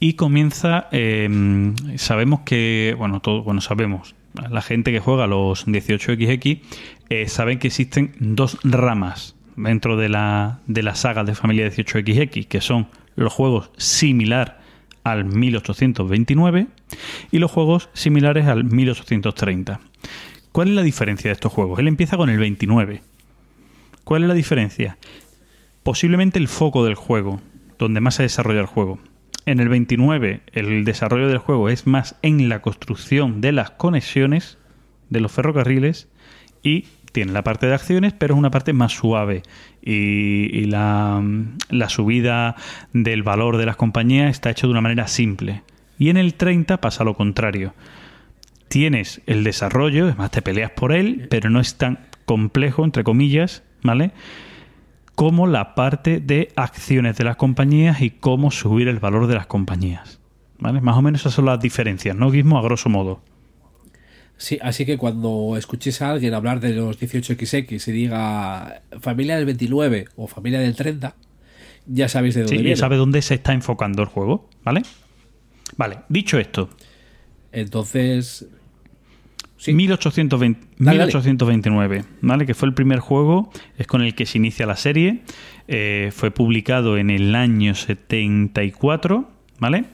[0.00, 0.88] y comienza.
[0.92, 2.94] eh, sabemos que.
[2.98, 4.14] Bueno, todo, bueno, sabemos.
[4.50, 6.60] La gente que juega los 18XX
[7.08, 12.46] eh, saben que existen dos ramas dentro de la, de la saga de familia 18XX,
[12.46, 14.60] que son los juegos similar
[15.02, 16.66] al 1829
[17.32, 19.80] y los juegos similares al 1830.
[20.52, 21.78] ¿Cuál es la diferencia de estos juegos?
[21.78, 23.02] Él empieza con el 29.
[24.02, 24.98] ¿Cuál es la diferencia?
[25.84, 27.40] Posiblemente el foco del juego,
[27.78, 28.98] donde más se desarrolla el juego.
[29.46, 34.58] En el 29 el desarrollo del juego es más en la construcción de las conexiones
[35.08, 36.08] de los ferrocarriles
[36.62, 39.42] y tiene la parte de acciones, pero es una parte más suave
[39.82, 41.22] y, y la,
[41.68, 42.56] la subida
[42.92, 45.62] del valor de las compañías está hecho de una manera simple.
[45.98, 47.72] Y en el 30 pasa lo contrario
[48.70, 53.02] tienes el desarrollo, es más, te peleas por él, pero no es tan complejo, entre
[53.04, 54.12] comillas, ¿vale?
[55.16, 59.46] Como la parte de acciones de las compañías y cómo subir el valor de las
[59.46, 60.20] compañías.
[60.60, 60.80] ¿Vale?
[60.80, 62.58] Más o menos esas son las diferencias, ¿no, Guismo?
[62.58, 63.22] A grosso modo.
[64.36, 69.46] Sí, así que cuando escuches a alguien hablar de los 18XX y diga familia del
[69.46, 71.14] 29 o familia del 30,
[71.86, 72.76] ya sabéis de dónde Sí, viene.
[72.76, 74.82] sabe dónde se está enfocando el juego, ¿vale?
[75.76, 76.70] Vale, dicho esto,
[77.52, 78.46] Entonces,
[79.60, 79.72] sí.
[79.72, 81.08] 1820 Dale, dale.
[81.08, 82.46] 1829, ¿vale?
[82.46, 85.20] Que fue el primer juego, es con el que se inicia la serie.
[85.68, 89.84] eh, fue publicado en el año 74, ¿vale?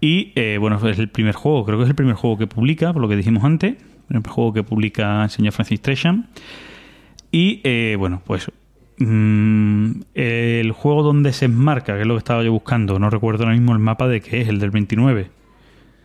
[0.00, 2.92] Y eh, bueno, es el primer juego, creo que es el primer juego que publica,
[2.92, 3.72] por lo que dijimos antes.
[3.72, 6.26] El primer juego que publica el señor Francis Tresham.
[7.30, 8.50] Y eh, bueno, pues
[8.98, 13.44] mm, el juego donde se enmarca, que es lo que estaba yo buscando, no recuerdo
[13.44, 15.37] ahora mismo el mapa de qué es, el del 29.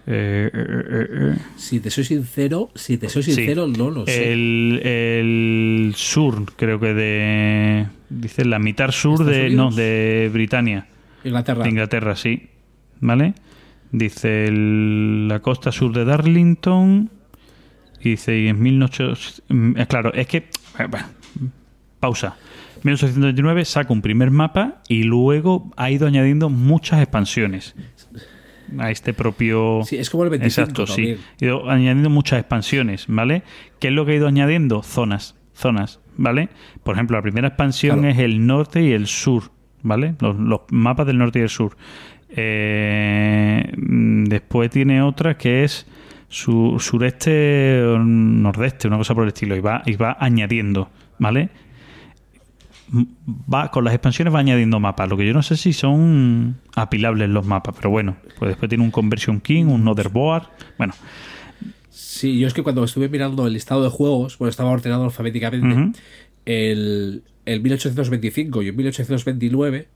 [0.06, 1.36] Eh, eh, eh.
[1.56, 3.34] Si te soy sincero, si te soy Sí.
[3.34, 4.34] sincero, no lo sé.
[4.34, 7.88] El, el sur, creo que de.
[8.10, 9.46] Dice la mitad sur ¿Estados de.
[9.48, 9.72] Unidos?
[9.72, 10.88] No, de Britania.
[11.24, 11.64] Inglaterra.
[11.64, 12.50] De Inglaterra, sí.
[13.00, 13.34] ¿Vale?
[13.92, 17.10] Dice el- la costa sur de Darlington.
[18.02, 19.44] Y dice, y en 1800.
[19.48, 20.48] mm, Claro, es que.
[20.90, 21.06] bueno,
[22.02, 22.36] pausa.
[22.84, 27.76] 1829 saca un primer mapa y luego ha ido añadiendo muchas expansiones
[28.80, 29.82] a este propio.
[29.86, 31.18] Sí, es como el 25 Exacto, sí.
[31.42, 33.44] Ha ido añadiendo muchas expansiones, ¿vale?
[33.80, 34.84] ¿Qué es lo que ha ido añadiendo?
[34.84, 36.50] Zonas, zonas, ¿vale?
[36.84, 38.14] Por ejemplo, la primera expansión Claro.
[38.14, 39.52] es el norte y el sur,
[39.82, 40.16] ¿vale?
[40.20, 41.76] Los, los mapas del norte y del sur.
[42.36, 45.86] Eh, después tiene otra que es
[46.28, 50.90] su, sureste o nordeste, una cosa por el estilo, y va, y va añadiendo,
[51.20, 51.50] ¿vale?
[52.94, 55.10] Va con las expansiones va añadiendo mapas.
[55.10, 58.84] Lo que yo no sé si son apilables los mapas, pero bueno, pues después tiene
[58.84, 60.48] un Conversion King, un Otherboard.
[60.78, 60.94] Bueno,
[61.90, 66.00] Sí, yo es que cuando estuve mirando el listado de juegos, bueno, estaba ordenado alfabéticamente,
[66.46, 69.88] el, el 1825 y el 1829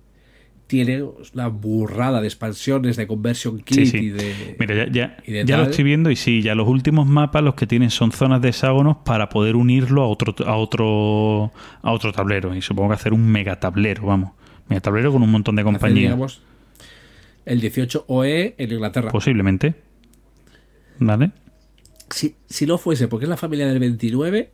[0.68, 1.03] tiene
[1.34, 3.98] una burrada de expansiones, de conversion kit sí, sí.
[3.98, 4.56] y de...
[4.60, 7.41] Mira, ya, ya, y de ya lo estoy viendo y sí, ya los últimos mapas
[7.41, 11.91] los que tienen son zonas de hexágonos para poder unirlo a otro a otro a
[11.91, 14.31] otro tablero y supongo que hacer un megatablero, vamos.
[14.68, 16.11] Megatablero con un montón de compañías.
[16.11, 16.41] digamos,
[17.45, 19.11] el 18 OE en Inglaterra.
[19.11, 19.76] Posiblemente.
[20.99, 21.31] ¿Vale?
[22.10, 24.52] si, si no fuese porque es la familia del 29,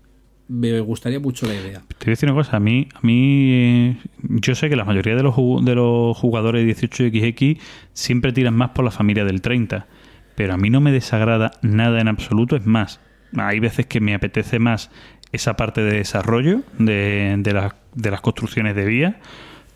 [0.48, 1.80] me gustaría mucho la idea.
[1.98, 5.16] Te voy a decir una cosa, a mí, a mí yo sé que la mayoría
[5.16, 7.60] de los, de los jugadores de 18XX
[7.94, 9.88] siempre tiran más por la familia del 30,
[10.36, 13.00] pero a mí no me desagrada nada en absoluto, es más,
[13.38, 14.92] hay veces que me apetece más
[15.32, 19.20] esa parte de desarrollo de, de, las- de las construcciones de vía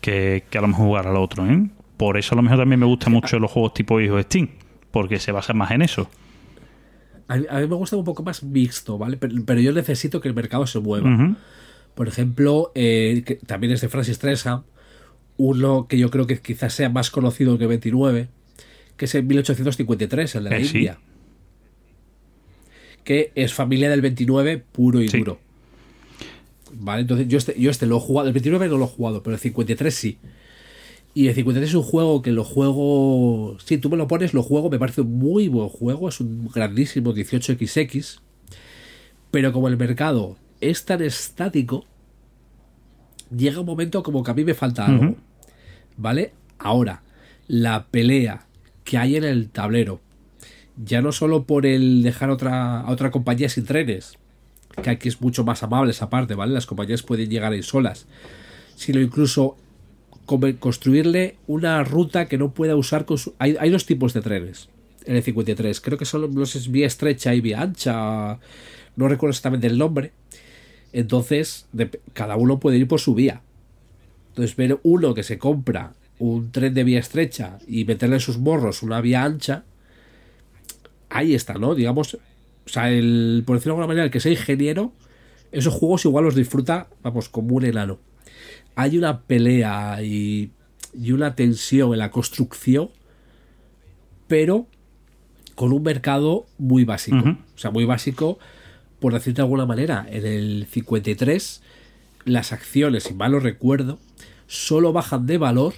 [0.00, 1.46] que, que a lo mejor jugar al otro.
[1.46, 1.66] ¿eh?
[1.96, 4.48] Por eso a lo mejor también me gustan mucho los juegos tipo Hijo Steam,
[4.92, 6.08] porque se basan más en eso.
[7.28, 9.16] A mí, a mí me gusta un poco más mixto, ¿vale?
[9.16, 11.36] Pero, pero yo necesito que el mercado se mueva.
[11.94, 14.62] Por ejemplo, eh, que también es de Francis Tresham,
[15.36, 18.28] uno que yo creo que quizás sea más conocido que 29,
[18.96, 20.78] que es el 1853, el de la Eh, sí.
[20.78, 20.98] India.
[23.04, 25.18] Que es familia del 29 puro y Sí.
[25.18, 25.38] duro.
[26.72, 29.22] Vale, entonces yo este, yo este lo he jugado, el 29 no lo he jugado,
[29.22, 30.18] pero el 53 sí.
[31.14, 33.56] Y el 53 es un juego que lo juego.
[33.64, 36.48] Si tú me lo pones, lo juego, me parece un muy buen juego, es un
[36.48, 38.20] grandísimo 18XX.
[39.30, 41.84] Pero como el mercado es tan estático,
[43.36, 45.16] llega un momento como que a mí me falta algo.
[45.96, 46.32] ¿Vale?
[46.58, 47.02] Ahora,
[47.48, 48.46] la pelea
[48.84, 50.00] que hay en el tablero.
[50.82, 54.16] Ya no solo por el dejar otra, a otra compañía sin trenes,
[54.82, 56.54] que aquí es mucho más amable esa parte, ¿vale?
[56.54, 58.06] Las compañías pueden llegar ahí solas,
[58.76, 59.56] sino incluso
[60.58, 63.34] construirle una ruta que no pueda usar con su...
[63.38, 64.68] Hay, dos tipos de trenes
[65.06, 65.80] en el 53.
[65.80, 68.38] Creo que son, es vía estrecha y vía ancha.
[68.96, 70.12] No recuerdo exactamente el nombre.
[70.92, 71.66] Entonces,
[72.12, 73.42] cada uno puede ir por su vía.
[74.28, 78.38] Entonces, ver uno que se compra un tren de vía estrecha y meterle en sus
[78.38, 79.64] morros una vía ancha,
[81.08, 81.74] ahí está, ¿no?
[81.74, 84.92] Digamos, o sea, el, por decirlo de alguna manera, el que sea ingeniero,
[85.52, 87.98] esos juegos igual los disfruta, vamos, como un enano.
[88.78, 90.52] Hay una pelea y,
[90.94, 92.90] y una tensión en la construcción,
[94.28, 94.68] pero
[95.56, 97.18] con un mercado muy básico.
[97.18, 98.38] O sea, muy básico,
[99.00, 100.06] por decirte de alguna manera.
[100.08, 101.62] En el 53,
[102.26, 103.98] las acciones, si mal no recuerdo,
[104.46, 105.74] solo bajan de valor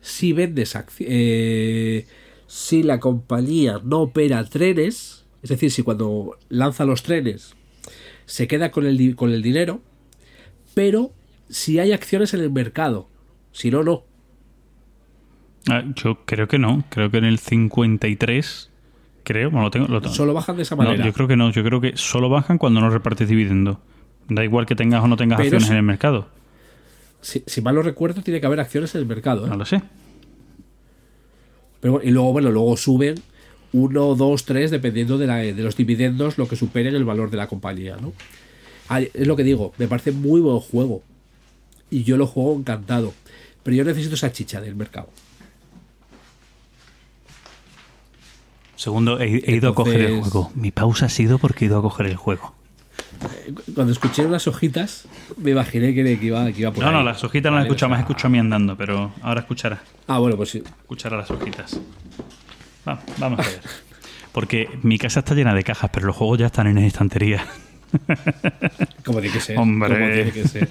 [0.00, 2.06] si vendes acciones.
[2.48, 7.54] si la compañía no opera trenes, es decir, si cuando lanza los trenes
[8.24, 9.80] se queda con el, con el dinero,
[10.74, 11.12] pero
[11.48, 13.08] si hay acciones en el mercado,
[13.52, 14.04] si no, no.
[15.68, 16.84] Ah, yo creo que no.
[16.90, 18.70] Creo que en el 53.
[19.24, 19.88] Creo, bueno, lo tengo.
[19.88, 20.14] Lo tengo.
[20.14, 21.04] Solo bajan de esa No, manera.
[21.04, 21.50] yo creo que no.
[21.50, 23.80] Yo creo que solo bajan cuando no repartes dividendo.
[24.28, 26.28] Da igual que tengas o no tengas Pero acciones si- en el mercado.
[27.20, 29.46] si, si mal no recuerdo, tiene que haber acciones en el mercado.
[29.46, 29.48] ¿eh?
[29.50, 29.82] No lo sé.
[31.80, 33.16] Pero, y luego, bueno, luego suben
[33.72, 37.36] 1, 2, 3, dependiendo de, la- de los dividendos, lo que superen el valor de
[37.36, 38.12] la compañía, ¿no?
[39.12, 41.02] Es lo que digo, me parece muy buen juego.
[41.90, 43.14] Y yo lo juego encantado.
[43.62, 45.08] Pero yo necesito esa chicha del mercado.
[48.76, 50.52] Segundo, he, he ido a coger el juego.
[50.54, 52.54] Mi pausa ha sido porque he ido a coger el juego.
[53.74, 55.06] Cuando escuché unas hojitas,
[55.36, 57.68] me imaginé que, que iba, que iba por No, no, las hojitas no las Vale,
[57.70, 59.82] escucho o más, escucho a mí andando, pero ahora escuchará.
[60.06, 60.58] Ah, bueno, pues sí.
[60.58, 61.80] Escuchará las hojitas.
[62.86, 63.60] Va, vamos a ver.
[64.32, 67.46] Porque mi casa está llena de cajas, pero los juegos ya están en estantería.
[69.04, 69.58] Como tiene que ser.
[69.58, 69.94] Hombre.
[69.94, 70.68] como tiene que ser.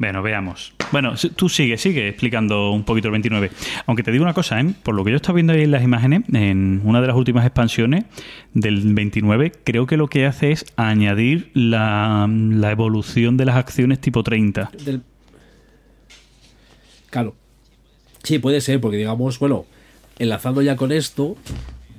[0.00, 0.74] Bueno, veamos.
[0.92, 3.50] Bueno, tú sigue, sigue explicando un poquito el 29.
[3.86, 4.72] Aunque te digo una cosa, ¿eh?
[4.84, 7.44] por lo que yo estaba viendo ahí en las imágenes, en una de las últimas
[7.44, 8.04] expansiones
[8.54, 14.00] del 29, creo que lo que hace es añadir la, la evolución de las acciones
[14.00, 14.70] tipo 30.
[14.84, 15.02] Del-
[17.10, 17.34] Claro.
[18.22, 19.64] Sí, puede ser, porque digamos, bueno,
[20.18, 21.36] enlazando ya con esto,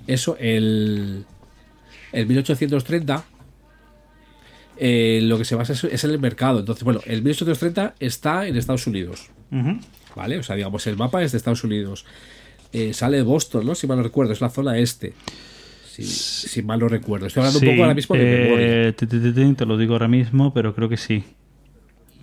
[0.08, 1.26] eso, el,
[2.12, 3.26] el 1830,
[4.80, 6.60] eh, lo que se basa es, es en el mercado.
[6.60, 9.30] Entonces, bueno, el 1830 está en Estados Unidos,
[10.16, 10.38] ¿vale?
[10.40, 12.06] O sea, digamos, el mapa es de Estados Unidos.
[12.72, 13.76] Eh, sale de Boston, ¿no?
[13.76, 15.14] Si mal no recuerdo, es la zona este.
[15.90, 17.26] Si, si mal no recuerdo.
[17.26, 18.88] Estoy hablando Sí, un poco ahora mismo de memoria.
[18.88, 21.24] eh, te, te- te- te- te lo digo ahora mismo, pero creo que sí.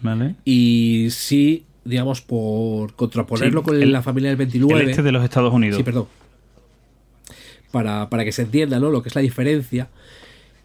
[0.02, 0.34] ¿Vale?
[0.44, 4.82] Y sí, digamos, por contraponerlo Sí, con el- la familia del 29.
[4.84, 5.76] El este de los Estados Unidos.
[5.78, 6.06] Sí, perdón.
[7.72, 8.90] Para, para que se entienda ¿no?
[8.90, 9.88] lo que es la diferencia,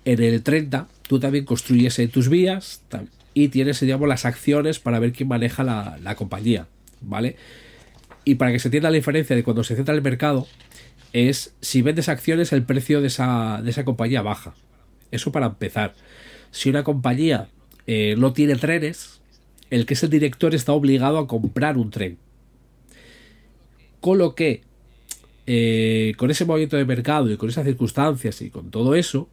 [0.06, 2.86] en el 30 tú también construyes tus vías
[3.34, 6.68] y tienes, digamos, las acciones para ver quién maneja la, la compañía,
[7.02, 7.36] ¿vale?
[8.24, 10.48] Y para que se entienda la diferencia de cuando se centra el mercado,
[11.12, 14.56] es si vendes acciones, el precio de esa, de esa compañía baja.
[15.12, 15.96] Eso para empezar.
[16.52, 17.50] Si una compañía
[17.88, 19.20] eh, no tiene trenes,
[19.70, 22.20] el que es el director está obligado a comprar un tren.
[24.00, 24.62] Con lo que,
[25.46, 29.28] eh, con ese movimiento de mercado y con esas circunstancias y con todo eso,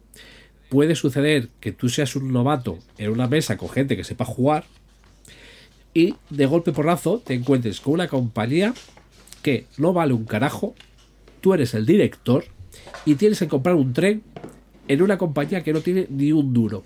[0.69, 4.65] puede suceder que tú seas un novato en una mesa con gente que sepa jugar
[5.93, 8.73] y de golpe porrazo te encuentres con una compañía
[9.41, 10.75] que no vale un carajo,
[11.41, 12.45] tú eres el director
[13.05, 14.21] y tienes que comprar un tren
[14.87, 16.83] en una compañía que no tiene ni un duro.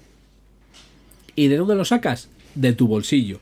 [1.35, 2.29] ¿Y de dónde lo sacas?
[2.55, 3.39] De tu bolsillo.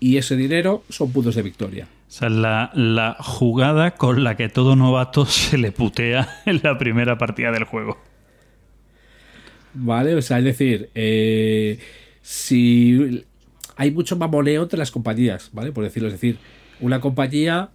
[0.00, 1.88] Y ese dinero son puntos de victoria.
[2.08, 6.78] O sea, la, la jugada con la que todo novato se le putea en la
[6.78, 7.98] primera partida del juego.
[9.74, 10.14] ¿Vale?
[10.14, 11.78] O sea, es decir, eh,
[12.22, 13.24] si
[13.76, 15.72] hay mucho mamoneo entre las compañías, ¿vale?
[15.72, 16.38] Por decirlo, es decir,
[16.80, 17.70] una compañía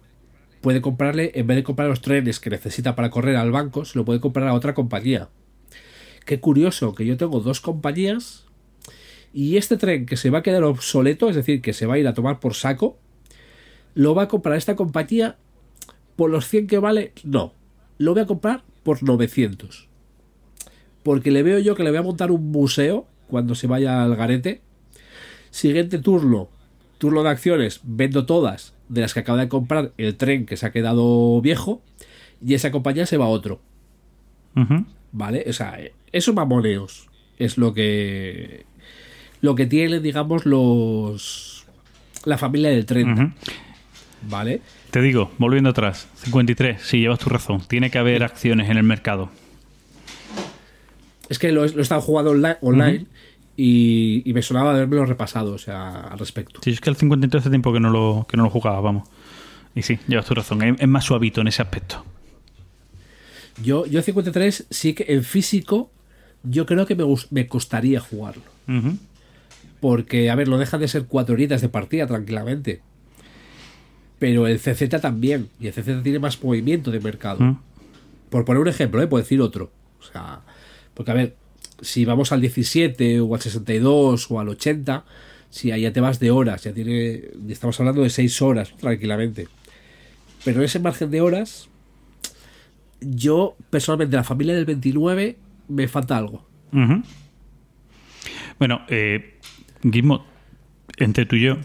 [0.62, 3.98] puede comprarle, en vez de comprar los trenes que necesita para correr al banco, se
[3.98, 5.28] lo puede comprar a otra compañía.
[6.24, 8.46] Qué curioso que yo tengo dos compañías
[9.32, 11.98] y este tren que se va a quedar obsoleto, es decir, que se va a
[11.98, 12.98] ir a tomar por saco,
[13.94, 15.36] lo va a comprar esta compañía
[16.16, 17.54] por los 100 que vale, no,
[17.98, 19.89] lo voy a comprar por 900
[21.02, 24.16] porque le veo yo que le voy a montar un museo cuando se vaya al
[24.16, 24.60] garete.
[25.50, 26.48] Siguiente turno,
[26.98, 30.66] turno de acciones, vendo todas de las que acabo de comprar el tren que se
[30.66, 31.80] ha quedado viejo
[32.44, 33.60] y esa compañía se va a otro.
[35.12, 35.44] ¿vale?
[35.48, 35.78] O sea,
[36.12, 37.08] esos mamoneos
[37.38, 38.66] es lo que
[39.40, 41.64] lo que tienen, digamos, los
[42.24, 43.34] la familia del tren.
[44.28, 44.60] ¿vale?
[44.90, 47.62] Te digo, volviendo atrás, 53, sí, llevas tu razón.
[47.66, 49.30] Tiene que haber acciones en el mercado.
[51.30, 53.06] Es que lo, he- lo he estado jugando online, online
[53.56, 56.60] y, y me sonaba de haberme repasado, o sea, al respecto.
[56.62, 59.08] Sí, es que el 53 hace tiempo que no lo, que no lo jugaba, vamos.
[59.74, 60.60] Y sí, llevas tu razón.
[60.62, 62.04] Es, es más suavito en ese aspecto.
[63.62, 65.90] Yo, yo 53 sí que en físico
[66.42, 68.42] yo creo que me, me costaría jugarlo.
[69.80, 72.80] Porque, a ver, lo dejan de ser cuatro horitas de partida tranquilamente.
[74.18, 75.48] Pero el CZ también.
[75.60, 77.58] Y el CZ tiene más movimiento de mercado.
[78.28, 79.06] Por poner un ejemplo, ¿eh?
[79.06, 79.70] Puedo decir otro.
[80.00, 80.40] O sea,
[81.00, 81.34] porque a ver,
[81.80, 85.06] si vamos al 17 o al 62 o al 80,
[85.48, 87.22] si ahí ya te vas de horas, ya tiene.
[87.48, 89.48] Estamos hablando de 6 horas tranquilamente.
[90.44, 91.70] Pero en ese margen de horas,
[93.00, 96.46] yo personalmente, la familia del 29, me falta algo.
[98.58, 99.38] Bueno, eh,
[99.82, 100.26] Gizmo,
[100.98, 101.56] entre tú y yo,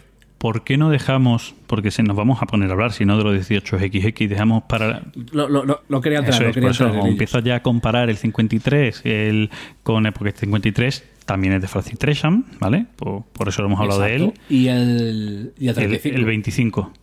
[0.46, 3.24] ¿por qué no dejamos, porque se nos vamos a poner a hablar, si no de
[3.24, 5.02] los 18XX, dejamos para...
[5.34, 8.18] No, no, no quería entrar, Eso es, quería por eso, empiezas ya a comparar el
[8.18, 9.50] 53 el,
[9.82, 12.86] con el, porque el 53 también es de Francis Tresham, ¿vale?
[12.96, 14.22] Por, por eso lo hemos hablado de él.
[14.22, 14.54] Exacto.
[14.54, 16.16] Y el, y el El, 35.
[16.16, 16.94] el 25.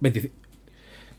[0.00, 0.34] 25.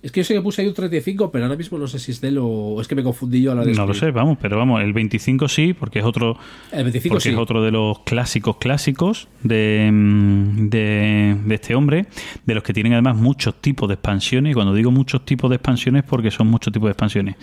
[0.02, 2.12] Es que yo sé que puse ahí un 35, pero ahora mismo no sé si
[2.12, 4.12] es de él o es que me confundí yo a la de No lo sé,
[4.12, 6.38] vamos, pero vamos, el 25 sí, porque es otro,
[6.72, 7.30] El 25 porque sí.
[7.32, 12.06] es otro de los clásicos clásicos de, mm, de, de este hombre,
[12.46, 14.52] de los que tienen además muchos tipos de expansiones.
[14.52, 17.36] Y cuando digo muchos tipos de expansiones, porque son muchos tipos de expansiones.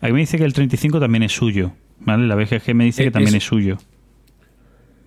[0.00, 1.70] Aquí me dice que el 35 también es suyo,
[2.00, 2.26] ¿vale?
[2.26, 3.78] La BGG me dice Eh, que también es, es- suyo,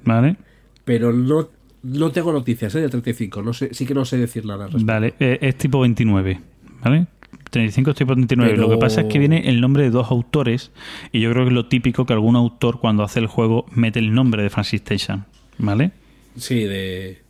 [0.06, 0.38] ¿vale?
[0.86, 1.50] Pero no,
[1.84, 2.80] no tengo noticias ¿eh?
[2.82, 3.42] del 35.
[3.42, 4.66] No sé, sí que no sé decir nada.
[4.66, 4.86] al respecto.
[4.94, 6.40] Vale, eh, es tipo 29,
[6.84, 7.08] ¿vale?
[7.50, 8.52] 35 es tipo 29.
[8.52, 10.72] Pero- Lo que pasa es que viene el nombre de dos autores
[11.12, 14.00] y yo creo que es lo típico que algún autor cuando hace el juego mete
[14.00, 15.26] el nombre de Francis Station,
[15.60, 15.92] ¿vale?
[16.38, 17.22] Sí, de.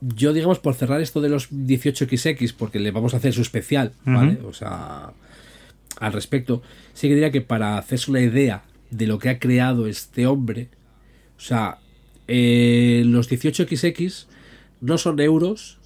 [0.00, 3.92] Yo, digamos, por cerrar esto de los 18XX, porque le vamos a hacer su especial,
[4.04, 4.38] ¿vale?
[4.46, 5.12] O sea,
[6.00, 6.62] al respecto,
[6.94, 10.70] sí que diría que para hacerse una idea de lo que ha creado este hombre,
[11.36, 11.78] o sea,
[12.26, 14.26] eh, los 18XX
[14.80, 15.78] no son euros,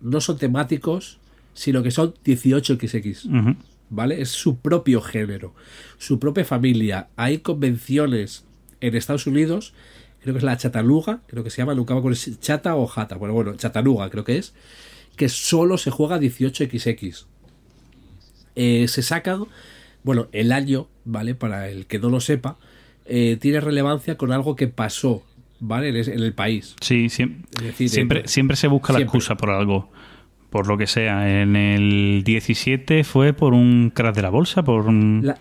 [0.00, 1.19] no son temáticos,
[1.54, 3.24] sino que son 18XX.
[3.26, 3.56] Ujú.
[3.90, 4.22] ¿vale?
[4.22, 5.54] Es su propio género,
[5.98, 7.08] su propia familia.
[7.16, 8.44] Hay convenciones
[8.80, 9.74] en Estados Unidos,
[10.22, 12.86] creo que es la Chatanuga, creo que se llama, nunca me acuerdo si Chata o
[12.86, 14.54] Jata, bueno, bueno, Chatanuga creo que es,
[15.16, 17.26] que solo se juega 18XX.
[18.56, 19.44] Eh, se sacan,
[20.02, 21.34] bueno, el año, ¿vale?
[21.34, 22.56] Para el que no lo sepa,
[23.04, 25.24] eh, tiene relevancia con algo que pasó,
[25.58, 25.88] ¿vale?
[25.88, 26.76] En, el país.
[26.80, 29.18] Sí, decir, siempre, eh, siempre se busca la siempre.
[29.18, 29.90] excusa por algo,
[30.50, 31.42] por lo que sea.
[31.42, 35.22] En el 17 fue por un crash de la bolsa, por un...
[35.24, 35.38] La,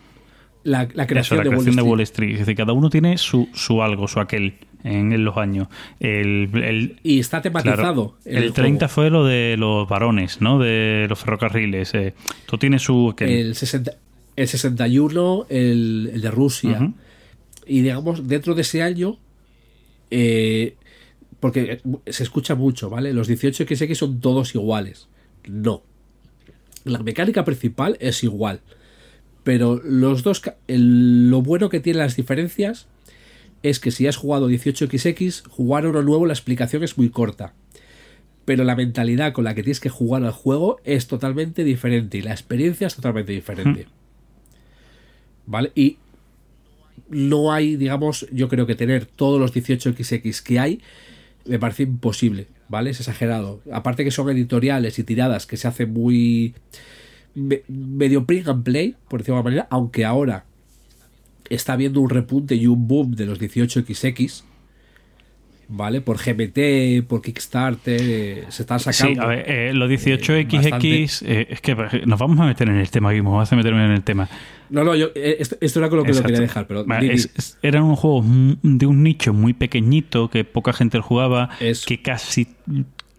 [0.63, 1.89] la, la Eso, creación, la de, creación Wall de Street.
[1.89, 2.31] Wall Street.
[2.33, 5.67] Es decir, cada uno tiene su, su algo, su aquel en, en los años.
[5.99, 8.17] El, el- Y está claro, tematizado.
[8.25, 8.93] en el, el 30 juego.
[8.93, 10.59] fue lo de los varones, ¿no?
[10.59, 11.93] De los ferrocarriles.
[11.95, 12.13] eh.
[12.45, 13.29] Tú tienes su aquel.
[13.29, 13.91] el, 60
[14.35, 16.91] el 61, el, el de Rusia.
[17.67, 19.17] Y digamos, dentro de ese año,
[20.11, 20.75] eh,
[21.39, 23.13] porque se escucha mucho, ¿vale?
[23.13, 25.07] Los 18XX son todos iguales.
[25.47, 25.83] No.
[26.83, 28.61] La mecánica principal es igual.
[29.43, 32.87] Pero los dos, el- lo bueno que tienen las diferencias
[33.63, 37.53] es que si has jugado 18XX, jugar uno nuevo, la explicación es muy corta.
[38.45, 42.21] Pero la mentalidad con la que tienes que jugar al juego es totalmente diferente y
[42.21, 43.87] la experiencia es totalmente diferente.
[45.45, 45.71] ¿Vale?
[45.75, 45.97] Y
[47.09, 50.81] no hay, digamos, yo creo que tener todos los 18XX que hay
[51.45, 52.89] me parece imposible, ¿vale?
[52.91, 53.61] Es exagerado.
[53.71, 56.53] Aparte que son editoriales y tiradas que se hacen muy
[57.35, 60.45] me- medio print and play, por decirlo de alguna manera, aunque ahora
[61.49, 64.43] está habiendo un repunte y un boom de los 18XX,
[65.69, 66.01] ¿vale?
[66.01, 69.13] Por GMT, por Kickstarter, eh, se están sacando.
[69.21, 71.03] Sí, a ver, eh, los 18XX, bastante.
[71.03, 71.75] eh, es que
[72.05, 74.27] nos vamos a meter en el tema, Guimo, vas a meterme en el tema.
[74.69, 76.27] No, no, yo, eh, esto, esto era con lo que Exacto.
[76.29, 77.15] lo quería dejar, pero Vale, di- di.
[77.15, 81.49] es- es- eran unos juegos m- de un nicho muy pequeñito que poca gente jugaba,
[81.59, 81.85] Eso.
[81.87, 82.47] que casi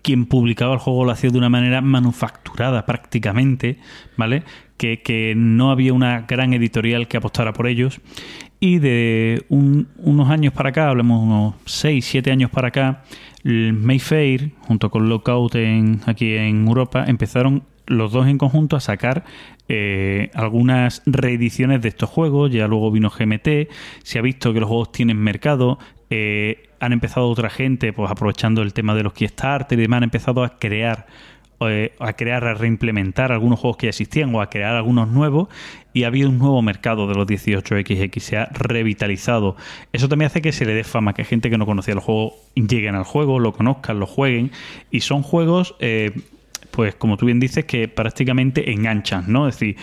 [0.02, 3.76] quien publicaba el juego lo hacía de una manera manufacturada prácticamente,
[4.16, 4.42] ¿vale?
[4.76, 8.00] Que, que no había una gran editorial que apostara por ellos.
[8.60, 13.02] Y de un- unos años para acá, hablemos unos 6, 7 años para acá,
[13.42, 19.24] Mayfair, junto con Lockout en, aquí en Europa, empezaron los dos en conjunto a sacar
[19.72, 22.50] eh, algunas reediciones de estos juegos.
[22.52, 23.68] Ya luego vino GMT,
[24.02, 25.78] se ha visto que los juegos tienen mercado.
[26.12, 30.04] eh, han empezado otra gente, pues aprovechando el tema de los Kickstarter y demás, han
[30.04, 31.06] empezado a crear
[31.60, 35.48] eh, a crear, a reimplementar algunos juegos que ya existían o a crear algunos nuevos
[35.92, 39.56] y ha habido un nuevo mercado de los 18XX, se ha revitalizado.
[39.92, 42.34] Eso también hace que se le dé fama, que gente que no conocía el juego
[42.54, 44.52] lleguen al juego, lo conozcan, lo jueguen
[44.90, 45.74] y son juegos...
[45.80, 46.12] eh,
[46.70, 49.48] pues como tú bien dices, que prácticamente enganchan, ¿no?
[49.48, 49.76] Es decir,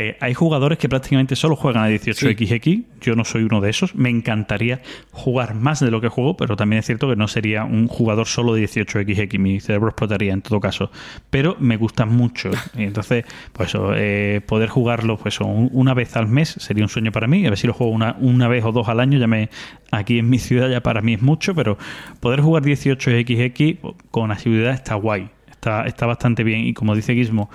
[0.00, 2.84] eh, hay jugadores que prácticamente solo juegan a 18XX.
[3.00, 3.96] Yo no soy uno de esos.
[3.96, 4.80] Me encantaría
[5.10, 8.28] jugar más de lo que juego, pero también es cierto que no sería un jugador
[8.28, 9.40] solo de 18XX.
[9.40, 10.92] Mi cerebro explotaría en todo caso.
[11.30, 12.50] Pero me gustan mucho.
[12.76, 17.10] Y entonces, pues eso, eh, poder jugarlo pues, una vez al mes sería un sueño
[17.10, 17.44] para mí.
[17.44, 19.18] A ver si lo juego una, una vez o dos al año.
[19.18, 19.50] Ya me,
[19.90, 21.76] aquí en mi ciudad ya para mí es mucho, pero
[22.20, 25.28] poder jugar 18XX con asiduidad está guay.
[25.50, 26.60] Está, está bastante bien.
[26.60, 27.50] Y como dice Gizmo,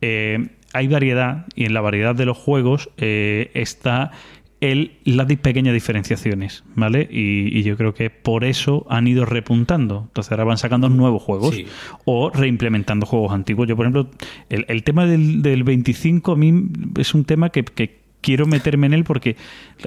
[0.00, 4.12] eh, hay variedad y en la variedad de los juegos eh, está
[4.60, 7.08] el, las pequeñas diferenciaciones, ¿vale?
[7.10, 10.04] Y, yo creo que por eso han ido repuntando.
[10.08, 11.56] Entonces ahora van sacando nuevos juegos
[12.04, 13.68] o reimplementando juegos antiguos.
[13.68, 14.10] Yo, por ejemplo,
[14.48, 16.64] el, tema del, del, 25 a mí
[16.98, 19.36] es un tema que, quiero meterme en él porque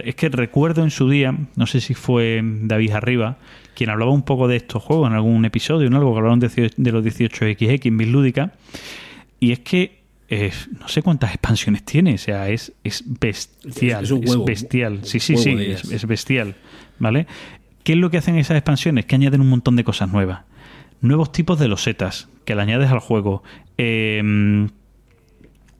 [0.06, 3.38] es que recuerdo en su día, no sé si fue David Arriba,
[3.76, 6.72] quien hablaba un poco de estos juegos en algún episodio, en algo que hablaron de,
[6.76, 8.54] de los 18XX en Lúdica,
[9.42, 10.01] y es que
[10.80, 14.06] no sé cuántas expansiones tiene, o sea, es, es bestial.
[14.06, 15.00] Es, bestial.
[15.04, 16.56] Sí, sí, sí, es, bestial.
[17.00, 17.28] ¿Vale?
[17.84, 19.06] ¿Qué es lo que hacen esas expansiones?
[19.06, 20.44] Que añaden un montón de cosas nuevas.
[21.02, 23.44] Nuevos tipos de losetas que le añades al juego.
[23.78, 24.70] Em,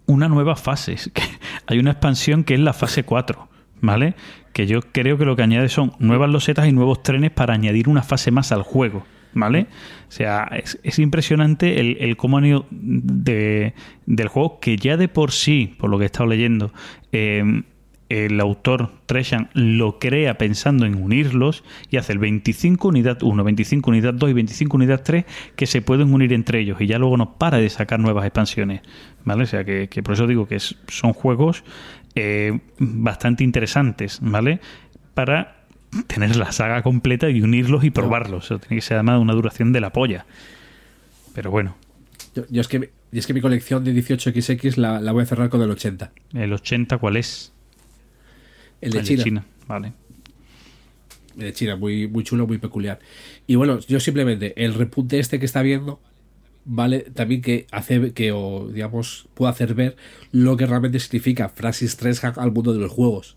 [0.06, 0.98] una nueva fase.
[1.68, 3.48] Hay una expansión que es la fase 4.
[3.80, 4.16] ¿Vale?
[4.52, 7.88] Que yo creo que lo que añade son nuevas losetas y nuevos trenes para añadir
[7.88, 9.06] una fase más al juego.
[9.34, 9.68] ¿Vale?
[10.08, 13.74] O sea, es, impresionante el, el cómo han ido de,
[14.06, 16.74] del juego que ya de por sí, por lo que he estado leyendo,
[17.12, 17.64] eh,
[18.12, 23.90] el autor Treshan lo crea pensando en unirlos y hace el 25 unidad 1, 25
[23.90, 25.24] unidad 2 y 25 unidad 3
[25.56, 28.82] que se pueden unir entre ellos y ya luego no para de sacar nuevas expansiones,
[29.24, 29.44] ¿vale?
[29.44, 31.64] O sea que, por eso digo que son juegos
[32.16, 34.60] eh, bastante interesantes, ¿vale?
[35.14, 35.61] Para
[36.08, 38.46] tener la saga completa y unirlos y probarlos.
[38.46, 40.26] Eso tiene que ser además una duración de la polla.
[41.34, 41.76] Pero bueno.
[42.34, 45.62] Yo, es, que, es que mi colección de 18XX la, la, voy a cerrar con
[45.62, 46.12] el 80.
[46.34, 47.52] ¿El 80 cuál es?
[48.80, 49.46] El de, China.
[49.68, 49.94] Vale.
[51.36, 53.00] El de China, muy, muy chulo, muy peculiar.
[53.48, 56.00] Y bueno, yo simplemente, el repunte este que está viendo,
[56.64, 59.98] vale también que hace que o digamos pueda hacer ver
[60.32, 63.36] lo que realmente significa Francis Treshack al mundo de los juegos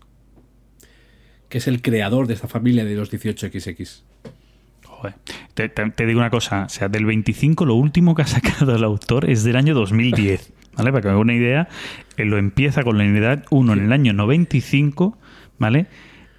[1.49, 4.01] que es el creador de esta familia de los 18XX.
[4.85, 5.15] Joder.
[5.53, 9.29] Te, digo una cosa, o sea, del 25 lo último que ha sacado el autor
[9.29, 10.91] es del año 2010, ¿vale?
[10.91, 11.67] Para que me haga una idea,
[12.17, 15.17] él lo empieza con la unidad 1 en el año 95,
[15.57, 15.87] ¿vale?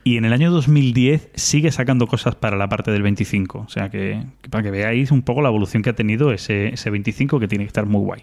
[0.05, 3.59] Y en el año 2010 sigue sacando cosas para la parte del 25.
[3.59, 6.91] O sea que, para que veáis un poco la evolución que ha tenido ese, ese
[6.91, 8.23] 25 que tiene que estar muy guay.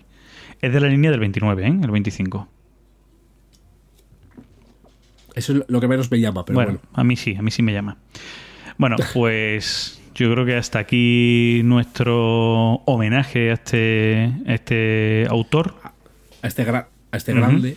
[0.62, 1.80] Es de la línea del 29, ¿eh?
[1.84, 2.48] El 25.
[5.36, 7.62] Eso es lo que menos me llama, pero bueno, A mí sí, a mí sí
[7.62, 7.98] me llama.
[8.78, 15.76] Bueno, pues yo creo que hasta aquí nuestro homenaje a este, este autor.
[16.42, 16.88] A este, a
[17.18, 17.76] este grande.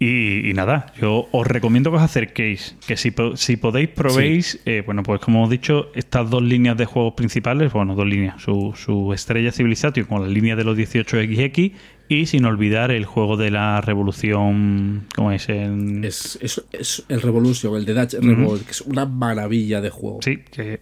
[0.00, 5.02] Y, nada, yo os recomiendo que os acerquéis, que si, si podéis probéis, eh, bueno,
[5.02, 9.14] pues como hemos dicho, estas dos líneas de juegos principales, bueno, dos líneas, su, su
[9.14, 11.72] estrella Civilization con la línea de los 18XX
[12.08, 15.48] y sin olvidar el juego de la revolución, ¿cómo es?
[15.48, 16.04] El...
[16.04, 20.20] Es, es, el Revolution, el de Dutch Revolt, que es una maravilla de juego.
[20.22, 20.80] Sí, que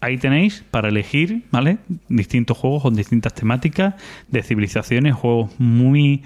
[0.00, 1.78] ahí tenéis para elegir, ¿vale?
[2.08, 3.94] Distintos juegos con distintas temáticas
[4.28, 6.22] de civilizaciones, juegos muy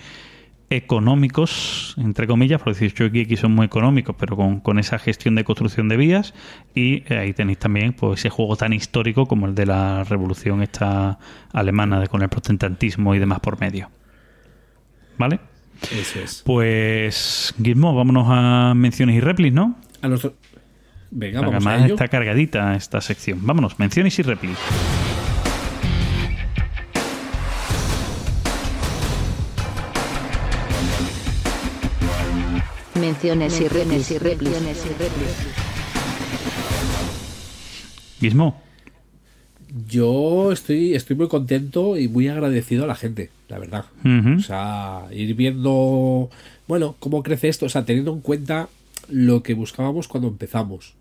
[0.70, 5.44] económicos, entre comillas, por decir yo aquí son muy económicos, pero con, esa gestión de
[5.44, 6.34] construcción de vías.
[6.74, 11.18] Y ahí tenéis también pues, ese juego tan histórico como el de la revolución esta
[11.52, 13.90] alemana, de, con el protestantismo y demás por medio.
[15.18, 15.40] ¿Vale?
[15.92, 16.42] Eso es.
[16.44, 19.76] Pues, Gizmo, vámonos a menciones y replis, ¿no?
[20.02, 20.30] A los...
[21.10, 21.94] Venga, vamos a ello.
[21.94, 23.38] está cargadita esta sección.
[23.42, 24.58] Vámonos, menciones y replis.
[33.00, 34.62] Menciones y replis y replis.
[38.20, 38.67] Gizmo.
[39.86, 43.84] Yo estoy, estoy muy contento y muy agradecido a la gente, la verdad.
[44.36, 46.30] O sea, ir viendo,
[46.66, 48.68] bueno, cómo crece esto, o sea, teniendo en cuenta
[49.08, 50.94] lo que buscábamos cuando empezamos.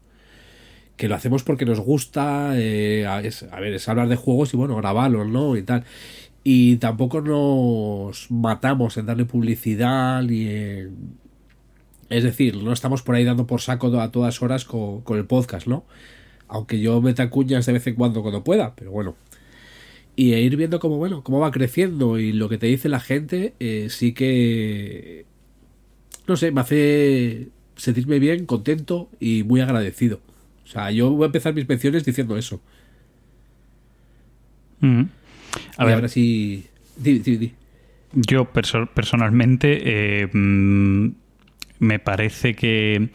[0.98, 4.76] Que lo hacemos porque nos gusta, eh, a, ver, es hablar de juegos y bueno,
[4.76, 5.56] grabarlos, ¿no?
[5.56, 5.86] Y tal.
[6.44, 10.48] Y tampoco nos matamos en darle publicidad ni
[12.10, 15.26] Es decir, no estamos por ahí dando por saco a todas horas con, con el
[15.26, 15.86] podcast, ¿no?
[16.48, 19.16] Aunque yo meta cuñas de vez en cuando cuando pueda, pero bueno.
[20.16, 23.54] Y ir viendo cómo, bueno, cómo va creciendo y lo que te dice la gente,
[23.60, 25.26] eh, sí que.
[26.28, 30.20] No sé, me hace sentirme bien, contento y muy agradecido.
[30.66, 32.60] O sea, yo voy a empezar mis menciones diciendo eso.
[35.78, 36.66] A ver, ahora sí.
[36.98, 37.54] Di, di, di.
[38.14, 39.82] Yo perso- personalmente
[40.24, 41.10] eh, mm,
[41.80, 43.10] me parece que,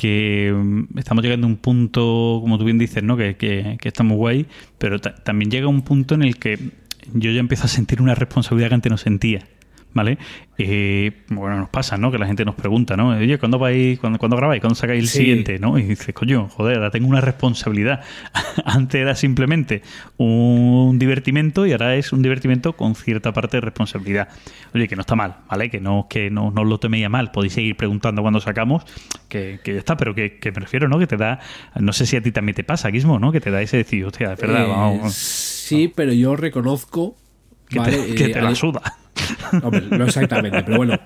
[0.00, 3.18] que mm, estamos llegando a un punto, como tú bien dices, ¿no?
[3.18, 4.46] que, que, que está muy guay,
[4.78, 6.58] pero ta- también llega un punto en el que
[7.12, 9.46] yo ya empiezo a sentir una responsabilidad que antes no sentía.
[9.92, 10.18] ¿Vale?
[10.56, 12.12] Eh, bueno, nos pasa, ¿no?
[12.12, 13.08] Que la gente nos pregunta, ¿no?
[13.08, 14.60] Oye, ¿cuándo vais, cuándo, cuándo grabáis?
[14.60, 15.18] ¿Cuándo sacáis el Sí.
[15.18, 15.58] siguiente?
[15.58, 15.78] ¿no?
[15.78, 18.02] Y dices, coño, joder, ahora tengo una responsabilidad.
[18.64, 19.82] Antes era simplemente
[20.16, 24.28] un divertimento y ahora es un divertimento con cierta parte de responsabilidad.
[24.74, 25.70] Oye, que no está mal, ¿vale?
[25.70, 27.32] Que no, que no, no lo toméis a mal.
[27.32, 28.84] Podéis seguir preguntando cuando sacamos,
[29.28, 30.98] que, que ya está, pero que, que me refiero, ¿no?
[31.00, 31.40] Que te da,
[31.80, 33.32] no sé si a ti también te pasa, Guismo, ¿no?
[33.32, 37.16] Que te da ese decir, hostia, es verdad, Eh, vamos, Sí, pero yo reconozco.
[37.70, 38.82] Que vale, te, que eh, la suda.
[39.62, 40.98] Hombre, no exactamente, pero bueno.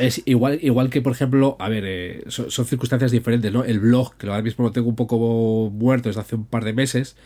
[0.00, 3.64] Es igual, igual que, por ejemplo, a ver, eh, son, son circunstancias diferentes, ¿no?
[3.64, 6.72] El blog, que ahora mismo lo tengo un poco muerto desde hace un par de
[6.72, 7.16] meses,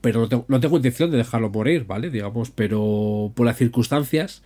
[0.00, 2.10] pero no tengo, no tengo intención de dejarlo morir, ¿vale?
[2.10, 4.42] Digamos, pero por las circunstancias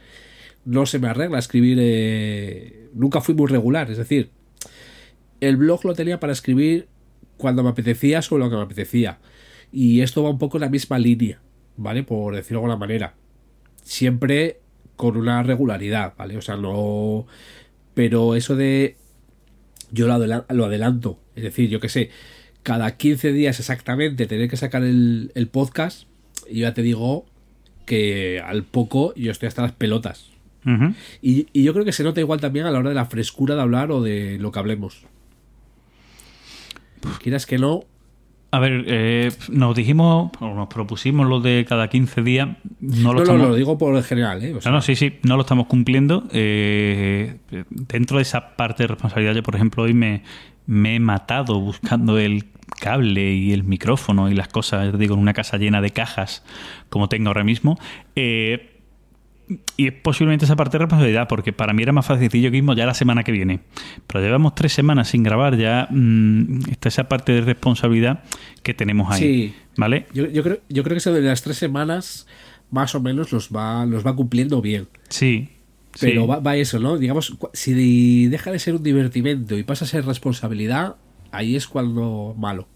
[0.66, 1.78] no se me arregla escribir.
[1.80, 4.30] eh, nunca fui muy regular, es decir,
[5.40, 6.88] el blog lo tenía para escribir
[7.36, 9.18] cuando me apetecía sobre lo que me apetecía.
[9.72, 11.40] Y esto va un poco en la misma línea,
[11.76, 12.02] ¿vale?
[12.02, 13.14] Por decirlo de alguna manera
[13.82, 14.60] siempre
[14.96, 16.36] con una regularidad, ¿vale?
[16.36, 17.26] O sea, no...
[17.94, 18.96] Pero eso de...
[19.92, 22.10] Yo lo, adela- lo adelanto, es decir, yo qué sé,
[22.64, 26.08] cada 15 días exactamente tener que sacar el, el podcast,
[26.50, 27.24] y ya te digo
[27.84, 30.30] que al poco yo estoy hasta las pelotas.
[31.22, 33.54] Y, y yo creo que se nota igual también a la hora de la frescura
[33.54, 35.04] de hablar o de lo que hablemos.
[37.22, 37.84] Quieras que no,
[38.56, 42.48] A ver, eh, nos dijimos, o nos propusimos lo de cada 15 días.
[42.80, 44.54] No lo no, no, lo digo por el general, ¿eh?
[44.54, 46.24] O sea, No, no, sí, sí, no lo estamos cumpliendo.
[46.32, 47.36] Eh,
[47.68, 50.22] dentro de esa parte de responsabilidad, yo, por ejemplo, hoy me,
[50.64, 52.46] me he matado buscando el
[52.80, 56.42] cable y el micrófono y las cosas, digo, en una casa llena de cajas,
[56.88, 57.78] como tengo ahora mismo.
[58.14, 58.75] Eh,
[59.76, 62.74] y es posiblemente esa parte de responsabilidad, porque para mí era más facilillo que mismo
[62.74, 63.60] ya la semana que viene.
[64.06, 68.24] Pero llevamos tres semanas sin grabar, ya mm, está esa parte de responsabilidad
[68.62, 69.20] que tenemos ahí.
[69.20, 69.54] Sí.
[69.76, 70.06] ¿Vale?
[70.12, 72.26] Yo, yo creo, yo creo que eso de las tres semanas
[72.70, 74.88] más o menos los va, los va cumpliendo bien.
[75.08, 75.50] Sí.
[76.00, 76.26] Pero sí.
[76.26, 76.98] va, va eso, ¿no?
[76.98, 80.96] Digamos, si deja de ser un divertimento y pasa a ser responsabilidad,
[81.30, 82.68] ahí es cuando malo.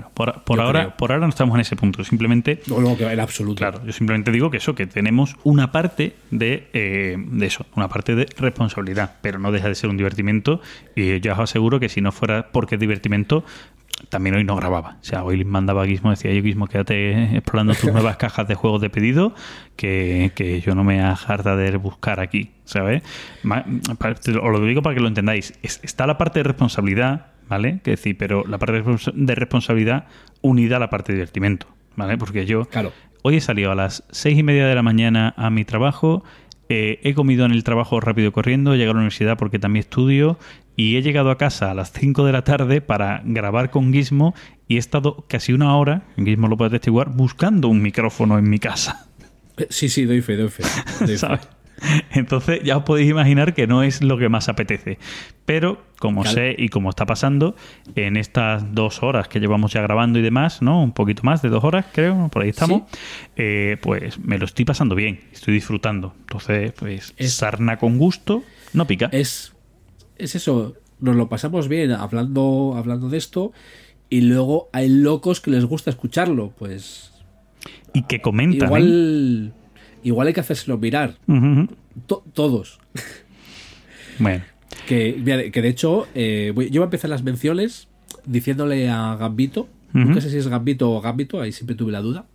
[0.00, 0.96] Bueno, por, ahora, creo.
[0.96, 2.04] por ahora no estamos en ese punto.
[2.04, 3.58] Simplemente No, no, que en absoluto.
[3.58, 7.88] Claro, yo simplemente digo que eso, que tenemos una parte de, eh, de eso, una
[7.88, 10.60] parte de responsabilidad, pero no deja de ser un divertimento
[10.94, 13.44] y yo os aseguro que si no fuera porque es divertimento,
[14.10, 14.98] también hoy no grababa.
[15.00, 18.54] O sea, hoy mandaba a Guismo, decía yo Guismo, quédate explorando tus nuevas cajas de
[18.54, 19.34] juegos de pedido,
[19.76, 23.02] que, que yo no me harta de buscar aquí, ¿sabes?
[23.44, 25.54] Os lo digo para que lo entendáis.
[25.62, 27.80] Es- Está la parte de responsabilidad, ¿vale?
[27.84, 30.06] Que decir, pero la parte de respons- de responsabilidad
[30.42, 31.66] unida a la parte de divertimento,
[31.96, 32.16] ¿vale?
[32.18, 32.92] Porque yo Claro.
[33.22, 36.22] Hoy he salido a las seis y media de la mañana a mi trabajo.
[36.68, 39.80] eh, he comido en el trabajo rápido corriendo, he llegado a la universidad porque también
[39.84, 40.36] estudio
[40.74, 44.34] y he llegado a casa a las 5 de la tarde para grabar con Gizmo
[44.66, 48.58] y he estado casi una hora, Gizmo lo puede atestiguar, buscando un micrófono en mi
[48.58, 49.06] casa.
[49.58, 50.64] Eh, Sí, sí, doy fe, doy fe.
[51.00, 51.18] doy fe.
[51.18, 51.48] ¿sabes?
[52.12, 54.98] Entonces ya os podéis imaginar que no es lo que más apetece.
[55.44, 56.34] Pero como Claro.
[56.34, 57.54] sé y como está pasando,
[57.94, 60.82] en estas dos horas que llevamos ya grabando y demás, ¿no?
[60.82, 62.82] Un poquito más de dos horas, creo, por ahí estamos,
[63.36, 66.14] eh, pues me lo estoy pasando bien, estoy disfrutando.
[66.20, 68.42] Entonces, pues Es- sarna con gusto,
[68.72, 69.08] no pica.
[69.12, 69.52] Es,
[70.18, 73.52] es eso, nos lo pasamos bien hablando, hablando de esto
[74.10, 76.52] y luego hay locos que les gusta escucharlo.
[76.58, 77.12] Pues
[77.92, 78.68] y que comentan.
[78.76, 79.52] ¿eh?
[80.08, 81.16] Igual, hay que hacérselo mirar.
[82.06, 82.78] To- todos.
[84.18, 84.42] Bueno,
[84.86, 87.88] Que, mira, que de hecho, eh, voy- yo voy a empezar las menciones
[88.24, 92.26] diciéndole a Gambito, no sé si es Gambito o Gambito, ahí siempre tuve la duda,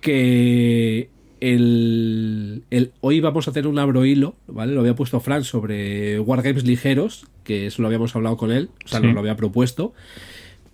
[0.00, 1.10] que
[1.40, 4.72] el, el- hoy vamos a hacer un abrohilo, ¿vale?
[4.74, 8.88] Lo había puesto Fran sobre Wargames ligeros, que eso lo habíamos hablado con él, o
[8.88, 9.06] sea, Sí.
[9.06, 9.92] nos lo había propuesto,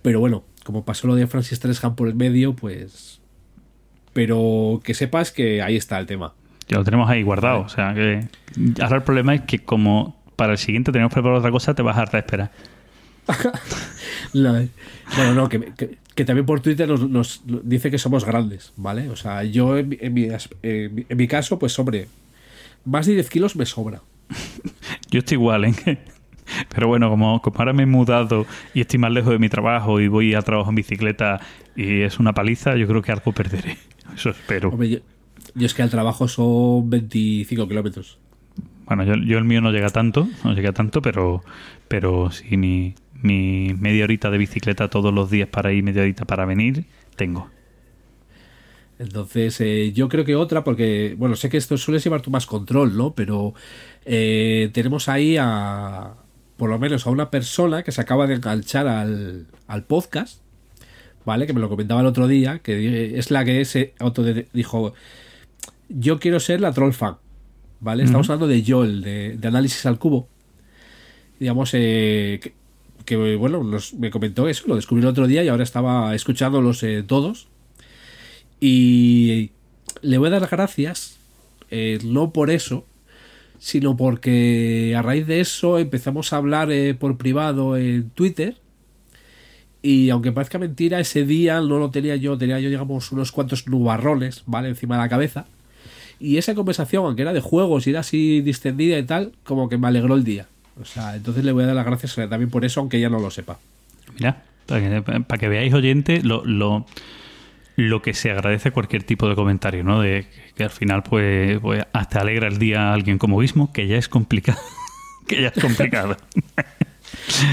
[0.01, 3.19] pero bueno, como pasó lo de Francis Treshan por el medio, pues...
[4.13, 6.33] Pero que sepas que ahí está el tema.
[6.67, 7.61] ya lo tenemos ahí guardado.
[7.61, 8.27] O sea que
[8.81, 11.97] ahora el problema es que como para el siguiente tenemos preparado otra cosa, te vas
[11.97, 12.51] a hartar de esperar.
[14.33, 19.09] Bueno, no, que, que- que también por Twitter nos, nos dice que somos grandes, ¿vale?
[19.09, 22.07] O sea, yo en mi, en mi as- en mi- en mi caso, pues hombre,
[22.85, 24.01] más de 10 kilos me sobra.
[25.09, 25.73] Yo estoy igual, ¿eh?
[26.73, 28.45] Pero bueno, como, como ahora me he mudado
[28.75, 31.39] y estoy más lejos de mi trabajo y voy a trabajo en bicicleta
[31.75, 33.77] y es una paliza, yo creo que algo perderé.
[34.15, 34.69] Eso espero.
[34.69, 34.99] Hombre, yo,
[35.55, 38.19] yo es que al trabajo son 25 kilómetros.
[38.85, 41.43] Bueno, yo, yo el mío no llega tanto, no llega tanto, pero,
[41.87, 46.25] pero sí, mi, mi media horita de bicicleta todos los días para ir, media horita
[46.25, 46.85] para venir,
[47.15, 47.49] tengo.
[48.99, 52.45] Entonces, eh, yo creo que otra, porque, bueno, sé que esto suele llevar tú más
[52.45, 53.13] control, ¿no?
[53.13, 53.53] Pero
[54.05, 56.13] eh, tenemos ahí a,
[56.57, 60.42] por lo menos a una persona que se acaba de enganchar al, al podcast,
[61.25, 61.47] ¿vale?
[61.47, 64.23] Que me lo comentaba el otro día, que es la que se auto
[64.53, 64.93] dijo,
[65.89, 67.17] yo quiero ser la troll fan,
[67.79, 68.03] ¿vale?
[68.03, 70.27] Estamos hablando de Joel, de, de análisis al cubo.
[71.39, 72.53] Digamos, eh, que,
[73.05, 76.83] que, bueno, nos, me comentó eso, lo descubrí el otro día y ahora estaba escuchándolos
[76.83, 77.47] eh, todos.
[78.59, 79.51] Y
[80.01, 81.17] le voy a dar las gracias,
[81.69, 82.85] eh, no por eso,
[83.59, 88.57] sino porque a raíz de eso empezamos a hablar eh, por privado en Twitter.
[89.85, 93.67] Y aunque parezca mentira, ese día no lo tenía yo, tenía yo, digamos, unos cuantos
[93.67, 94.69] nubarrones, ¿vale?
[94.69, 95.45] Encima de la cabeza.
[96.21, 99.77] Y esa conversación, aunque era de juegos y era así distendida y tal, como que
[99.77, 100.47] me alegró el día.
[100.79, 103.19] O sea, entonces le voy a dar las gracias también por eso, aunque ella no
[103.19, 103.59] lo sepa.
[104.15, 106.85] Mira, para que, para que veáis, oyente, lo, lo,
[107.75, 109.99] lo, que se agradece cualquier tipo de comentario, ¿no?
[109.99, 113.87] De que al final, pues, pues hasta alegra el día a alguien como Guismo, que
[113.87, 114.59] ya es complicado.
[115.27, 116.15] que ya es complicado.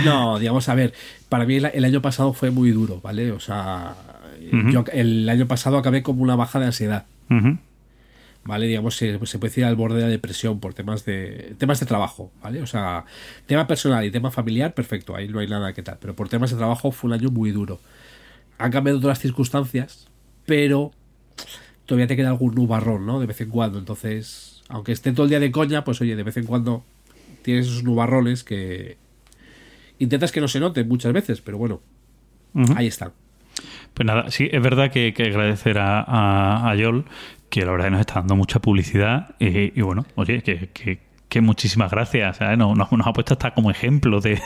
[0.05, 0.93] no, digamos, a ver,
[1.29, 3.33] para mí el, año pasado fue muy duro, ¿vale?
[3.33, 3.95] O sea,
[4.39, 4.73] uh -huh.
[4.73, 7.07] yo el año pasado acabé como una baja de ansiedad.
[7.29, 7.59] Uh -huh.
[8.45, 8.67] ¿vale?
[8.67, 11.87] Digamos, se, se, puede decir al borde de la depresión por temas de temas de
[11.87, 12.63] trabajo, ¿vale?
[12.63, 13.05] O sea,
[13.47, 16.51] tema personal y tema familiar, perfecto, ahí no hay nada que tal, pero por temas
[16.51, 17.81] de trabajo fue un año muy duro.
[18.59, 20.09] Han cambiado todas las circunstancias,
[20.47, 20.93] pero
[21.87, 23.21] todavía te queda algún nubarrón, ¿no?
[23.21, 26.23] De vez en cuando, entonces, aunque esté todo el día de coña, pues oye, de
[26.23, 26.85] vez en cuando
[27.43, 28.97] tienes esos nubarrones que
[30.01, 31.81] intentas que no se noten muchas veces, pero bueno,
[32.55, 32.77] uh -huh.
[32.77, 33.13] ahí están.
[33.95, 37.05] Pues nada, sí, es verdad que, que agradecer a, a, a Yol,
[37.49, 41.41] que la verdad nos está dando mucha publicidad y, y bueno, oye, que, que, que
[41.41, 42.39] muchísimas gracias.
[42.39, 42.59] ¿sabes?
[42.59, 44.41] Nos, nos, nos, ha puesto hasta como ejemplo de,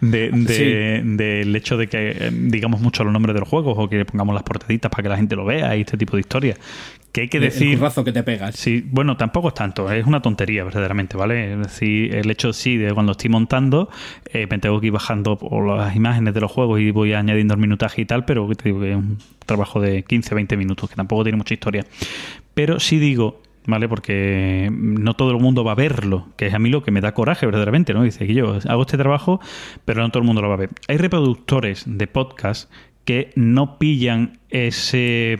[0.00, 1.16] de, de sí.
[1.16, 4.42] del hecho de que digamos mucho los nombres de los juegos o que pongamos las
[4.42, 6.58] portaditas para que la gente lo vea y este tipo de historias.
[7.12, 7.72] Que hay que decir.
[7.72, 8.56] El currazo que te pegas.
[8.56, 11.52] Sí, bueno, tampoco es tanto, es una tontería, verdaderamente, ¿vale?
[11.52, 13.90] Es decir, el hecho sí de cuando estoy montando,
[14.32, 17.52] eh, me tengo que ir bajando por las imágenes de los juegos y voy añadiendo
[17.52, 20.88] el minutaje y tal, pero te digo que es un trabajo de 15, 20 minutos,
[20.88, 21.84] que tampoco tiene mucha historia.
[22.54, 23.88] Pero sí digo ¿vale?
[23.88, 27.00] Porque no todo el mundo va a verlo, que es a mí lo que me
[27.00, 28.02] da coraje verdaderamente, ¿no?
[28.02, 29.40] Dice que yo hago este trabajo,
[29.84, 30.70] pero no todo el mundo lo va a ver.
[30.88, 32.70] Hay reproductores de podcast
[33.04, 35.38] que no pillan ese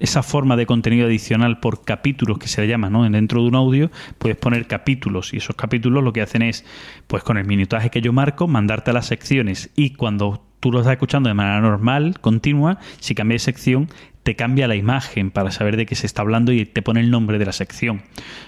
[0.00, 3.08] esa forma de contenido adicional por capítulos que se le llama, ¿no?
[3.08, 6.64] Dentro de un audio puedes poner capítulos y esos capítulos lo que hacen es,
[7.06, 10.80] pues con el minutaje que yo marco, mandarte a las secciones y cuando tú lo
[10.80, 13.88] estás escuchando de manera normal, continua, si cambias de sección,
[14.22, 17.10] te cambia la imagen para saber de qué se está hablando y te pone el
[17.10, 18.02] nombre de la sección.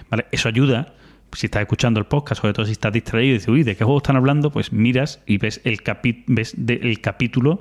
[0.09, 0.25] ¿Vale?
[0.31, 0.95] Eso ayuda.
[1.33, 3.83] Si estás escuchando el podcast, sobre todo si estás distraído y dices, uy, ¿de qué
[3.83, 4.49] juego están hablando?
[4.49, 7.59] Pues miras y ves el, capi ves el capítulo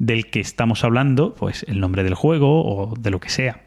[0.00, 3.60] del que estamos hablando, pues el nombre del juego o de lo que sea.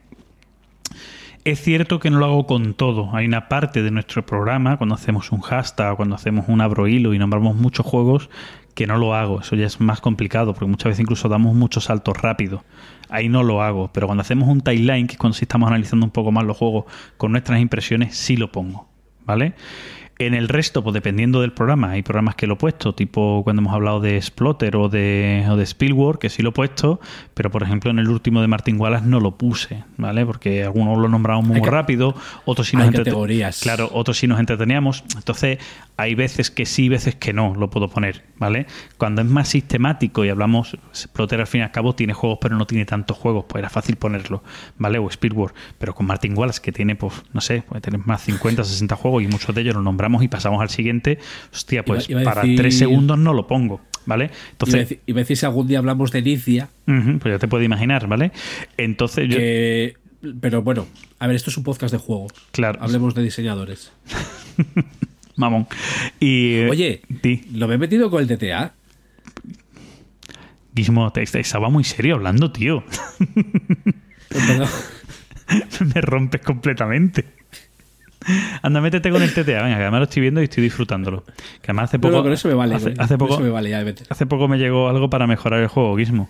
[1.45, 3.14] Es cierto que no lo hago con todo.
[3.14, 7.14] Hay una parte de nuestro programa, cuando hacemos un hashtag, cuando hacemos un abro hilo
[7.14, 8.30] y nombramos muchos juegos,
[8.73, 9.41] que no lo hago.
[9.41, 12.61] Eso ya es más complicado, porque muchas veces incluso damos muchos saltos rápidos.
[13.10, 13.91] Ahí no lo hago.
[13.93, 16.57] Pero cuando hacemos un timeline, que es cuando sí estamos analizando un poco más los
[16.57, 16.85] juegos
[17.18, 18.88] con nuestras impresiones, sí lo pongo.
[19.26, 19.53] ¿Vale?
[20.19, 23.61] En el resto, pues dependiendo del programa, hay programas que lo he puesto, tipo cuando
[23.61, 26.99] hemos hablado de Splotter o de, o de Spielwork, que sí lo he puesto,
[27.34, 30.26] pero por ejemplo en el último de Martin Wallace no lo puse, ¿vale?
[30.26, 32.15] Porque algunos lo nombramos muy rápido,
[32.45, 33.60] otros sí nos categorías.
[33.61, 35.03] Claro, otros sí nos entreteníamos.
[35.15, 35.57] Entonces,
[35.97, 38.65] hay veces que sí, veces que no lo puedo poner, ¿vale?
[38.97, 42.57] Cuando es más sistemático y hablamos, Splotter al fin y al cabo tiene juegos, pero
[42.57, 44.43] no tiene tantos juegos, pues era fácil ponerlo,
[44.77, 44.97] ¿vale?
[44.97, 48.63] O Spielwork, pero con Martin Wallace, que tiene, pues, no sé, puede tener más 50,
[48.63, 51.19] 60 juegos y muchos de ellos los nombramos y pasamos al siguiente,
[51.51, 52.57] hostia, pues iba, iba para decir...
[52.57, 54.31] tres segundos no lo pongo, ¿vale?
[54.51, 56.69] Entonces, y a decir si algún día hablamos de Inicia.
[56.87, 58.31] Uh -huh, pues ya te puedes imaginar, ¿vale?
[58.77, 59.37] Entonces yo...
[60.39, 60.87] Pero bueno,
[61.19, 62.27] a ver, esto es un podcast de juego.
[62.51, 62.79] Claro.
[62.81, 63.91] Hablemos de diseñadores.
[65.35, 65.68] Mamón.
[66.19, 67.43] Y, Oye, di.
[67.53, 68.73] ¿lo me he metido con el TTA?
[70.73, 72.84] Guismo, te, te, estaba muy serio hablando, tío.
[75.93, 77.26] me rompes completamente.
[78.61, 81.23] Anda, métete con el TTA, venga, que además lo estoy viendo y estoy disfrutándolo.
[81.61, 82.18] Que además hace poco.
[82.18, 82.76] No, no, eso me vale.
[82.76, 85.97] Hace, hace poco, me vale, ya, hace poco me llegó algo para mejorar el juego,
[85.97, 86.30] Gizmo.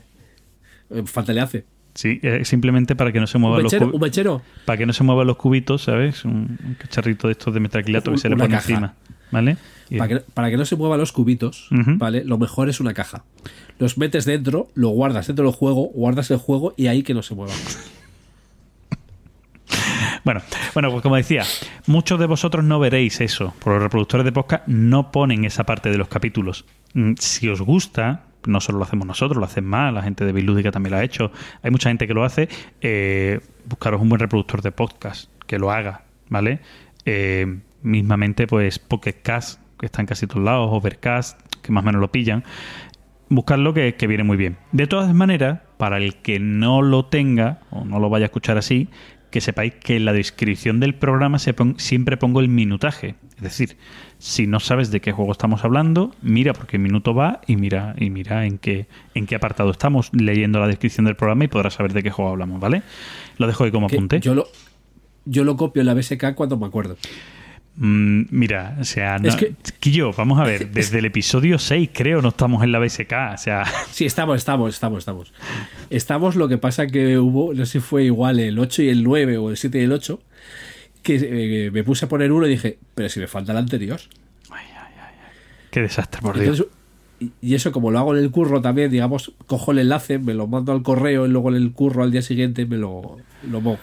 [0.90, 1.66] Eh, falta le hace.
[1.95, 4.41] Sí, eh, simplemente para que no se muevan ¿Un mechero, los ¿Un mechero?
[4.65, 6.26] Para que no se muevan los cubitos, ¿sabes?
[6.26, 8.70] Un, un cacharrito de estos de metacrilato que se le pone caja.
[8.72, 8.94] encima.
[9.32, 9.57] ¿Vale?
[9.98, 11.98] Para que, para que, no se muevan los cubitos, uh -huh.
[11.98, 12.24] ¿vale?
[12.24, 13.24] Lo mejor es una caja.
[13.80, 17.22] Los metes dentro, lo guardas dentro del juego, guardas el juego y ahí que no
[17.22, 17.56] se muevan.
[20.24, 20.41] Bueno,
[20.74, 21.44] bueno, pues como decía,
[21.86, 25.90] muchos de vosotros no veréis eso, porque los reproductores de podcast no ponen esa parte
[25.90, 26.64] de los capítulos.
[27.20, 30.72] Si os gusta, no solo lo hacemos nosotros, lo hacen más, la gente de Bilúdica
[30.72, 32.49] también lo ha hecho, hay mucha gente que lo hace,
[32.82, 36.60] eh, buscaros un buen reproductor de podcast que lo haga, ¿vale?
[37.06, 41.86] Eh, mismamente, pues Pocket Cast, que está en casi todos lados, Overcast, que más o
[41.86, 42.44] menos lo pillan,
[43.30, 44.57] buscarlo que, que viene muy bien.
[44.72, 48.57] De todas maneras, para el que no lo tenga o no lo vaya a escuchar
[48.57, 48.90] así,
[49.34, 53.15] que sepáis que en la descripción del programa siempre pongo el minutaje.
[53.38, 53.78] Es decir,
[54.26, 57.94] si no sabes de qué juego estamos hablando, mira por qué minuto va y mira,
[57.98, 58.86] y mira en qué,
[59.16, 62.32] en qué apartado estamos leyendo la descripción del programa y podrás saber de qué juego
[62.32, 62.84] hablamos, ¿vale?
[63.38, 64.22] Lo dejo ahí como Que apunte.
[64.22, 64.48] Yo lo,
[65.26, 66.95] yo lo copio en la BSK cuando me acuerdo.
[67.76, 71.90] Mm, mira, o sea, no, Es que- Quillo, vamos a ver, desde el episodio 6
[71.91, 75.34] creo no estamos en la BSK, o sea, Sí, estamos, estamos, estamos, estamos.
[75.90, 79.04] Estamos, lo que pasa que hubo, no sé si fue igual el 8 y el
[79.04, 80.22] 9 o el 7 y el 8,
[81.04, 84.00] que eh, me puse a poner uno y dije, pero si me falta el anterior.
[85.72, 86.60] qué desastre, por Dios.
[86.60, 86.68] Entonces,
[87.20, 90.34] y- y eso como lo hago en el curro también, digamos, cojo el enlace, me
[90.34, 93.18] lo mando al correo y luego en el curro al día siguiente me lo,
[93.50, 93.80] lo mojo.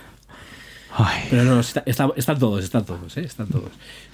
[0.96, 3.20] Ay, Pero no, está- está- están todos, están todos, ¿eh?
[3.22, 3.70] están todos.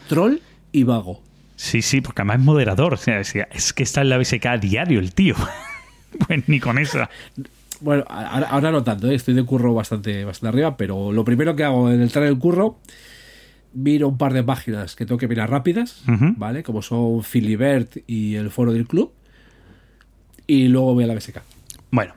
[0.09, 0.39] Troll
[0.73, 1.23] y vago.
[1.57, 4.19] sí, sí, porque además es moderador, o sea, es que- es que está en la
[4.19, 5.35] BSK a diario el tío.
[6.27, 7.09] pues ni con esa.
[7.81, 9.15] Bueno, ahora, ahora no tanto, ¿eh?
[9.15, 12.39] estoy de curro bastante, bastante arriba, pero lo primero que hago en entrar en el
[12.39, 12.79] curro,
[13.75, 16.03] miro un par de páginas que tengo que mirar rápidas.
[16.37, 16.63] ¿vale?
[16.63, 19.13] Como son Filibert y el foro del club,
[20.47, 21.43] y luego voy a la BSK.
[21.91, 22.15] Bueno,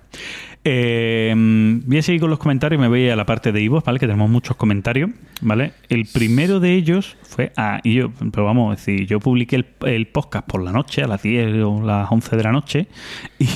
[0.64, 2.82] eh, voy a seguir con los comentarios.
[2.82, 4.00] Me voy a la parte de Ivo, ¿vale?
[4.00, 5.12] Que tenemos muchos comentarios,
[5.42, 5.74] ¿vale?
[5.90, 7.52] El primero de ellos fue.
[7.56, 11.04] Ah, y yo, pero vamos a decir, yo publiqué el, el podcast por la noche,
[11.04, 12.88] a las 10 o las 11 de la noche,
[13.40, 13.48] y,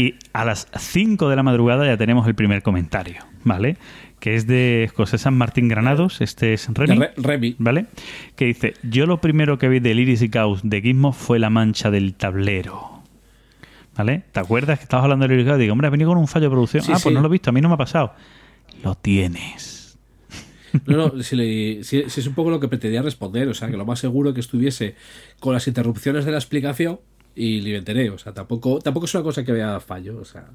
[0.00, 3.76] y a las 5 de la madrugada ya tenemos el primer comentario, ¿vale?
[4.20, 6.98] Que es de José San Martín Granados, este es Remy.
[6.98, 7.56] Re- Remy.
[7.58, 7.86] ¿Vale?
[8.36, 11.50] Que dice, yo lo primero que vi del Iris y Gauss de Gizmo fue la
[11.50, 13.02] mancha del tablero.
[13.96, 14.22] ¿Vale?
[14.32, 15.58] ¿Te acuerdas que estabas hablando del Iris y?
[15.58, 16.82] Digo, hombre, ha venido con un fallo de producción.
[16.84, 18.12] Sí, ah, pues no lo he visto, a mí no me ha pasado.
[18.84, 19.98] Lo tienes.
[20.86, 23.68] No, no, si, le- si- si es un poco lo que pretendía responder, o sea,
[23.70, 24.94] que lo más seguro que estuviese
[25.40, 27.00] con las interrupciones de la explicación
[27.34, 30.46] y le enteré, o sea, tampoco, tampoco es una cosa que vea fallo, o sea.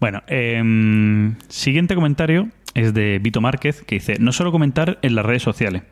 [0.00, 5.24] Bueno, em, siguiente comentario es de Vito Márquez, que dice, no suelo comentar en las
[5.24, 5.82] redes sociales,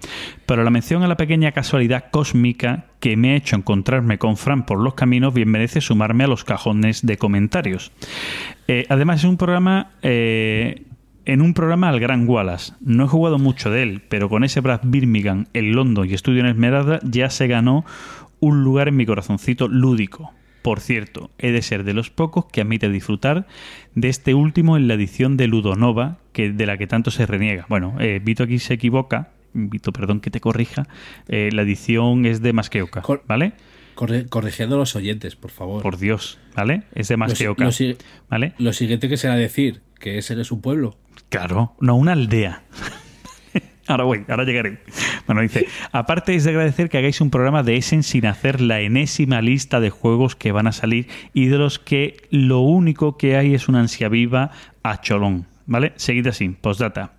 [0.46, 4.66] pero la mención a la pequeña casualidad cósmica que me ha hecho encontrarme con Fran
[4.66, 7.92] por los caminos bien merece sumarme a los cajones de comentarios.
[8.68, 9.92] Eh, además es un programa...
[10.02, 10.82] eh,
[11.26, 12.74] en un programa al Gran Wallace.
[12.80, 16.40] No he jugado mucho de él, pero con ese Brad Birmingham, el London y Estudio
[16.40, 17.84] en Esmeralda ya se ganó
[18.44, 20.32] un lugar en mi corazoncito lúdico.
[20.62, 23.46] Por cierto, he de ser de los pocos que admite disfrutar
[23.94, 27.66] de este último en la edición de Ludonova, que, de la que tanto se reniega.
[27.68, 29.30] Bueno, eh, Vito aquí se equivoca.
[29.52, 30.86] Vito, perdón que te corrija.
[31.28, 33.52] Eh, la edición es de Masqueoka, Cor- ¿vale?
[33.94, 35.82] Corre- corrigiendo a los oyentes, por favor.
[35.82, 36.82] Por Dios, ¿vale?
[36.94, 37.70] Es de lo, Masqueoka, lo
[38.28, 38.54] ¿vale?
[38.58, 40.96] lo siguiente que será decir que ese es un pueblo.
[41.28, 42.62] Claro, no una aldea.
[43.86, 44.78] Ahora voy, ahora llegaré.
[45.26, 48.80] Bueno, dice, aparte es de agradecer que hagáis un programa de Essen sin hacer la
[48.80, 53.36] enésima lista de juegos que van a salir y de los que lo único que
[53.36, 54.50] hay es una ansia viva
[54.82, 55.46] a cholón.
[55.66, 55.92] ¿Vale?
[55.96, 57.12] Seguid así, postdata.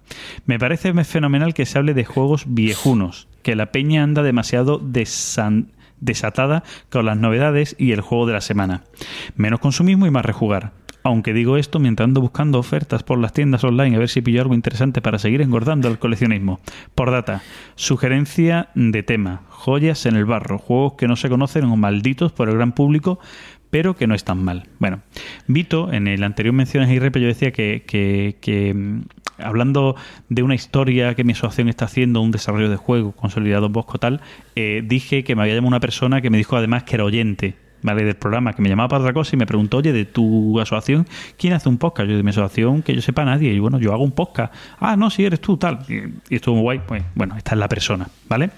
[0.45, 4.80] Me parece fenomenal que se hable de juegos viejunos, que la peña anda demasiado
[6.00, 8.84] desatada con las novedades y el juego de la semana.
[9.35, 10.74] Menos consumismo y más rejugar.
[11.06, 14.42] Aunque digo esto mientras ando buscando ofertas por las tiendas online a ver si pillo
[14.42, 16.59] algo interesante para seguir engordando el coleccionismo.
[16.95, 17.43] Por data,
[17.75, 22.50] sugerencia de tema, joyas en el barro, juegos que no se conocen o malditos por
[22.50, 23.19] el gran público,
[23.69, 24.67] pero que no están mal.
[24.80, 25.01] Bueno,
[25.45, 29.01] Vito, en el anterior menciones y rep, yo decía que, que- que, mm,
[29.38, 29.95] hablando
[30.30, 34.00] de una historia que mi asociación está haciendo, un desarrollo de juego consolidado en Bosco
[34.00, 34.22] tal,
[34.56, 37.64] eh, dije que me había llamado una persona que me dijo además que era oyente.
[37.86, 38.04] ¿Vale?
[38.04, 41.06] del programa que me llamaba para otra cosa y me preguntó, oye, de tu asociación,
[41.38, 42.10] ¿quién hace un podcast?
[42.10, 43.54] Yo de mi asociación, que yo sepa nadie.
[43.54, 44.54] Y bueno, yo hago un podcast.
[44.80, 45.80] Ah, no, si eres tú, tal.
[45.88, 46.82] Y, y estuvo muy guay.
[46.88, 48.50] Pues bueno, esta es la persona, ¿vale?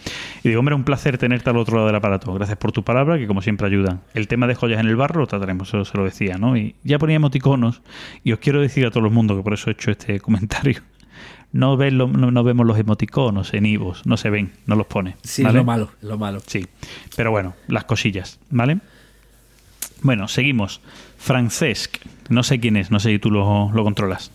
[0.44, 2.34] Y digo, hombre, un placer tenerte al otro lado del aparato.
[2.34, 4.00] Gracias por tu palabra, que como siempre ayudan.
[4.14, 6.56] El tema de joyas en el barro lo trataremos, eso se lo decía, ¿no?
[6.56, 7.82] Y ya ponía emoticonos.
[8.24, 10.82] Y os quiero decir a todo el mundo, que por eso he hecho este comentario.
[11.52, 14.86] No, ven lo- no, no vemos los emoticonos en Ivos, no se ven, no los
[14.88, 15.16] pone.
[15.24, 15.60] Sí, ¿vale?
[15.60, 16.40] es lo malo, es lo malo.
[16.46, 16.66] Sí,
[17.16, 18.80] pero bueno, las cosillas, ¿vale?
[20.02, 20.82] Bueno, seguimos.
[21.18, 21.98] Francesc,
[22.30, 24.32] no sé quién es, no sé si tú lo, lo controlas.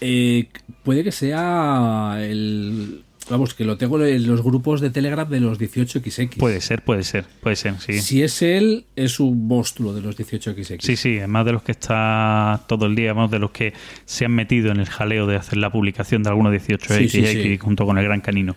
[0.00, 0.48] Eh,
[0.82, 5.58] puede que sea el, vamos, que lo tengo en los grupos de Telegram de los
[5.58, 6.36] 18XX.
[6.38, 8.00] Puede ser, puede ser, puede ser, sí.
[8.00, 10.80] Si es él, es un monstruo de los 18XX.
[10.80, 13.72] Sí, sí, es más de los que está todo el día, más de los que
[14.04, 17.26] se han metido en el jaleo de hacer la publicación de algunos 18XX Sí, sí,
[17.26, 17.58] sí.
[17.58, 18.56] junto con el gran canino.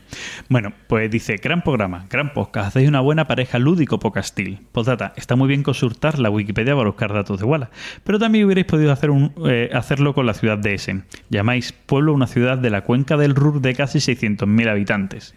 [0.50, 4.60] Bueno, pues dice, gran programa, gran podcast, hacéis una buena pareja lúdico podcastil.
[4.72, 7.72] Postdata, está muy bien consultar la Wikipedia para buscar datos de Wallace,
[8.04, 11.06] pero también hubierais podido hacer un, eh, hacerlo con la ciudad de Essen.
[11.30, 15.36] Llamáis pueblo a una ciudad de la cuenca del Ruhr de casi 600.000 habitantes.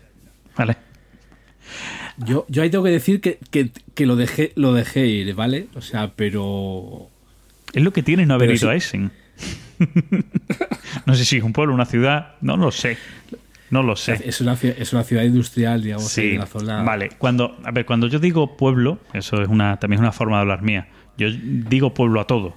[0.56, 0.76] ¿Vale?
[2.18, 5.68] Yo, yo ahí tengo que decir que, que- que lo, dejé, lo dejé ir, ¿vale?
[5.74, 7.08] O sea, pero...
[7.72, 8.72] Es lo que tiene no haber Pero ido sí.
[8.72, 9.10] a Essen.
[11.06, 12.96] no sé si es un pueblo, una ciudad, no lo sé.
[13.70, 14.18] No lo sé.
[14.24, 16.82] Es una, es una ciudad industrial, digamos, Sí, en la zona...
[16.82, 17.10] vale.
[17.18, 20.40] Cuando, a ver, cuando yo digo pueblo, eso es una, también es una forma de
[20.42, 20.88] hablar mía.
[21.18, 22.56] Yo digo pueblo a todo,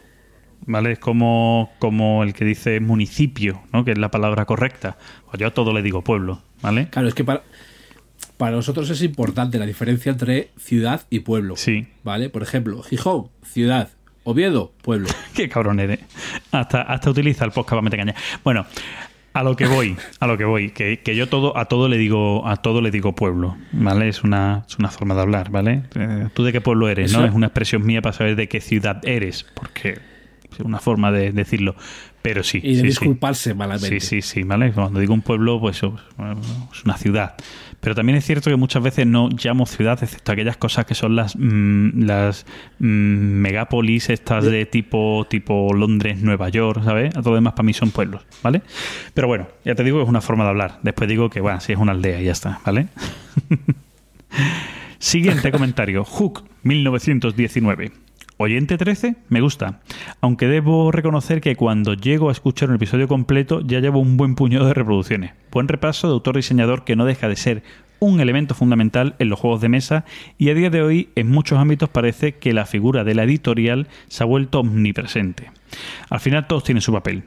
[0.65, 0.93] ¿vale?
[0.93, 3.85] Es como, como el que dice municipio, ¿no?
[3.85, 4.98] Que es la palabra correcta.
[5.25, 6.88] Pues yo a todo le digo pueblo, ¿vale?
[6.90, 7.43] Claro, es que para,
[8.38, 11.56] para nosotros es importante la diferencia entre ciudad y pueblo.
[11.56, 11.88] Sí.
[12.03, 12.30] ¿Vale?
[12.30, 13.90] Por ejemplo, Gijón, ciudad.
[14.23, 15.09] Oviedo, pueblo.
[15.35, 15.99] Qué cabrón eres.
[16.51, 18.15] Hasta, hasta utiliza el podcast para meter caña.
[18.43, 18.65] Bueno,
[19.33, 21.98] a lo que voy, a lo que voy, que, que yo todo, a todo le
[21.98, 24.09] digo, a todo le digo pueblo, ¿vale?
[24.09, 25.83] Es una, es una forma de hablar, ¿vale?
[25.95, 27.14] Eh, ¿Tú de qué pueblo eres?
[27.14, 27.25] ¿No?
[27.25, 29.99] Es una expresión mía para saber de qué ciudad eres, porque
[30.64, 31.75] una forma de decirlo.
[32.22, 32.59] Pero sí.
[32.64, 32.88] Y de sí, sí.
[32.88, 33.99] disculparse malamente.
[33.99, 34.72] Sí, sí, sí, ¿vale?
[34.72, 37.35] Cuando digo un pueblo, pues es una ciudad.
[37.81, 41.15] Pero también es cierto que muchas veces no llamo ciudad, excepto aquellas cosas que son
[41.15, 42.45] las mm, las
[42.77, 47.09] mm, megápolis estas de tipo tipo Londres, Nueva York, ¿sabes?
[47.17, 48.61] A todo lo demás para mí son pueblos, ¿vale?
[49.15, 50.80] Pero bueno, ya te digo que es una forma de hablar.
[50.83, 52.88] Después digo que, bueno, sí es una aldea y ya está, ¿vale?
[54.99, 56.06] Siguiente comentario.
[56.06, 57.91] Hook, 1919.
[58.43, 59.81] Oyente 13, me gusta.
[60.19, 64.33] Aunque debo reconocer que cuando llego a escuchar un episodio completo ya llevo un buen
[64.33, 65.33] puñado de reproducciones.
[65.51, 67.61] Buen repaso de autor-diseñador que no deja de ser
[67.99, 70.05] un elemento fundamental en los juegos de mesa
[70.39, 73.87] y a día de hoy en muchos ámbitos parece que la figura de la editorial
[74.07, 75.51] se ha vuelto omnipresente.
[76.09, 77.21] Al final todos tienen su papel.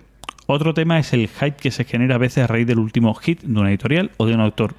[0.46, 3.40] Otro tema es el hype que se genera a veces a raíz del último hit
[3.40, 4.74] de una editorial o de un autor.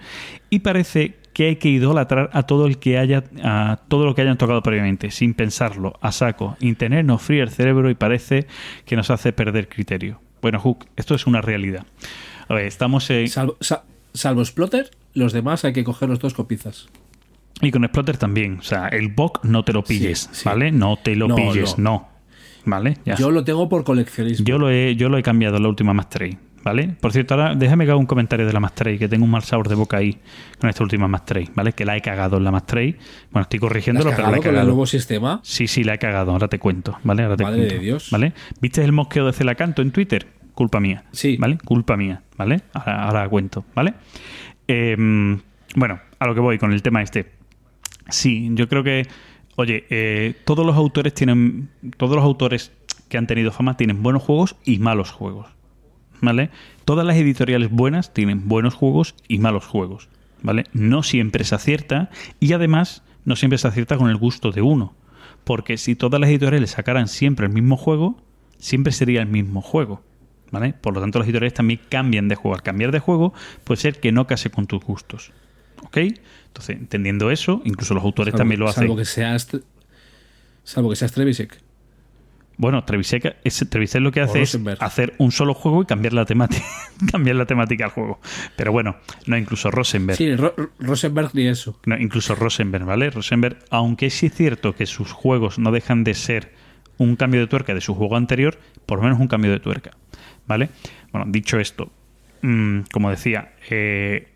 [0.49, 4.21] Y parece que hay que idolatrar a todo el que haya a todo lo que
[4.21, 8.47] hayan tocado previamente, sin pensarlo, a saco, sin tenernos frío el cerebro y parece
[8.85, 10.21] que nos hace perder criterio.
[10.41, 11.85] Bueno, Hook, esto es una realidad.
[12.47, 13.83] A ver, estamos en, Salvo, sa-
[14.13, 16.87] salvo Splotter, los demás hay que cogerlos todos con pinzas.
[17.61, 18.59] y con Exploter también.
[18.59, 20.41] O sea, el BOC no te lo pilles, Sí, sí.
[20.45, 20.71] ¿vale?
[20.71, 21.91] No te lo No, pilles, no.
[21.91, 22.09] no.
[22.67, 22.97] ¿Vale?
[23.05, 23.15] Ya.
[23.15, 24.45] Yo lo tengo por coleccionismo.
[24.45, 26.95] Yo lo he, yo lo he cambiado en la última Master Race, ¿vale?
[26.99, 29.31] Por cierto, ahora déjame que haga un comentario de la Master Race, que tengo un
[29.31, 30.17] mal sabor de boca ahí
[30.59, 31.73] con esta última Master Race, ¿vale?
[31.73, 32.97] Que la he cagado en la Master Race.
[33.31, 35.39] Bueno, estoy ¿La corrigiéndolo, pero la he cagado con el nuevo sistema?
[35.43, 37.23] Sí, sí, la he cagado, ahora te cuento, ¿vale?
[37.23, 38.09] Ahora te Madre cuento, de Dios.
[38.09, 38.33] ¿Vale?
[38.59, 40.27] ¿Viste el mosqueo de Celacanto en Twitter?
[40.55, 41.03] Culpa mía.
[41.11, 41.37] Sí.
[41.37, 41.59] ¿Vale?
[41.63, 42.61] Culpa mía, ¿vale?
[42.73, 43.93] Ahora, ahora cuento, ¿vale?
[44.67, 44.95] Eh,
[45.75, 47.31] bueno, a lo que voy con el tema este.
[48.09, 49.07] Sí, yo creo que,
[49.55, 52.71] oye, eh, todos los autores tienen, todos los autores
[53.07, 55.47] que han tenido fama tienen buenos juegos y malos juegos,
[56.21, 56.49] ¿vale?
[56.85, 60.09] Todas las editoriales buenas tienen buenos juegos y malos juegos,
[60.41, 60.65] ¿vale?
[60.73, 64.93] No siempre se acierta y además no siempre se acierta con el gusto de uno,
[65.43, 68.21] porque si todas las editoriales sacaran siempre el mismo juego,
[68.57, 70.01] siempre sería el mismo juego.
[70.51, 70.73] ¿Vale?
[70.73, 72.55] Por lo tanto, las editoriales también cambian de juego.
[72.55, 75.31] Al cambiar de juego puede ser que no case con tus gustos.
[75.83, 75.97] ¿Ok?
[75.97, 78.83] Entonces, entendiendo eso, incluso los autores Salvo- también lo hacen.
[78.83, 79.63] Salvo que sea Stre-
[80.63, 81.61] salvo que sea Strevisek.
[82.57, 86.25] Bueno, Trevisek, es, Trevisek lo que hace es hacer un solo juego y cambiar la
[86.25, 86.63] temática,
[87.11, 88.19] cambiar la temática al juego.
[88.55, 90.17] Pero bueno, no incluso Rosenberg.
[90.17, 91.79] Sí, Ro- Rosenberg ni eso.
[91.85, 93.09] No, incluso Rosenberg, ¿vale?
[93.09, 96.53] Rosenberg, aunque sí es cierto que sus juegos no dejan de ser
[96.97, 99.91] un cambio de tuerca de su juego anterior, por lo menos un cambio de tuerca,
[100.47, 100.69] ¿vale?
[101.11, 101.91] Bueno, dicho esto,
[102.41, 104.29] mm, como decía, eh,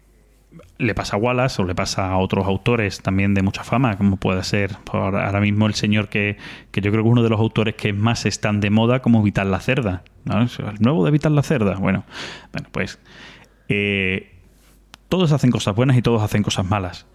[0.77, 4.17] le pasa a Wallace o le pasa a otros autores también de mucha fama, como
[4.17, 6.37] puede ser por ahora mismo el señor que,
[6.71, 9.51] que yo creo que uno de los autores que más están de moda, como Vital
[9.51, 10.03] la Cerda.
[10.25, 11.75] El nuevo de Vital la Cerda.
[11.75, 12.05] Bueno,
[12.51, 12.99] bueno pues
[13.67, 14.31] eh,
[15.07, 17.05] todos hacen cosas buenas y todos hacen cosas malas.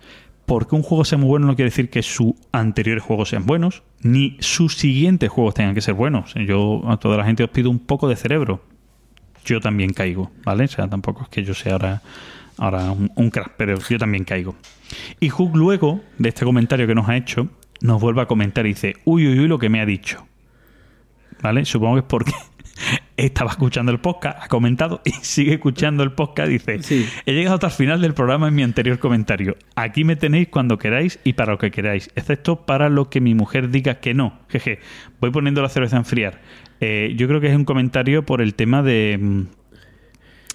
[0.47, 3.83] Porque un juego sea muy bueno no quiere decir que sus anteriores juegos sean buenos,
[4.03, 6.35] ni sus siguientes juegos tengan que ser buenos.
[6.35, 8.63] Yo a toda la gente os pido un poco de cerebro.
[9.45, 10.65] Yo también caigo, ¿vale?
[10.65, 12.03] O sea, tampoco es que yo sea ahora,
[12.59, 14.55] ahora un, un crack, pero yo también caigo.
[15.21, 17.49] Y Hook luego de este comentario que nos ha hecho,
[17.81, 20.27] nos vuelve a comentar y dice, uy, uy, uy, lo que me ha dicho.
[21.43, 21.65] ¿Vale?
[21.65, 22.33] Supongo que es porque
[23.17, 26.49] estaba escuchando el podcast, ha comentado y sigue escuchando el podcast.
[26.49, 27.07] Dice: Sí.
[27.27, 29.57] He llegado hasta el final del programa en mi anterior comentario.
[29.77, 33.35] Aquí me tenéis cuando queráis y para lo que queráis, excepto para lo que mi
[33.35, 34.41] mujer diga que no.
[34.49, 34.81] Jeje,
[35.21, 36.41] voy poniendo la cerveza a enfriar.
[36.81, 39.45] Eh, yo creo que es un comentario por el tema de.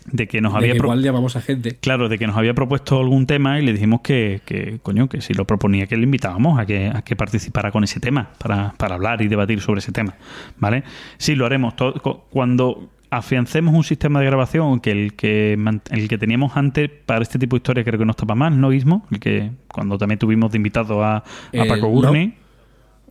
[0.06, 1.76] De que nos De había que pro- igual llamamos a gente.
[1.82, 5.22] Claro, de que nos había propuesto algún tema y le dijimos que, que, coño, que
[5.22, 8.74] si lo proponía que le invitábamos a que, a que participara con ese tema, para,
[8.78, 10.16] para hablar y debatir sobre ese tema,
[10.58, 10.84] ¿vale?
[11.18, 11.76] Sí, lo haremos.
[11.76, 15.58] Todo- cu- cuando afiancemos un sistema de grabación que el que
[15.90, 18.53] el que teníamos antes para este tipo de historias creo que no está para más,
[18.53, 19.06] ¿no, Guismo?
[19.11, 21.90] El que cuando también tuvimos de invitado a, a Eh, Paco no.
[21.90, 22.36] Gurney.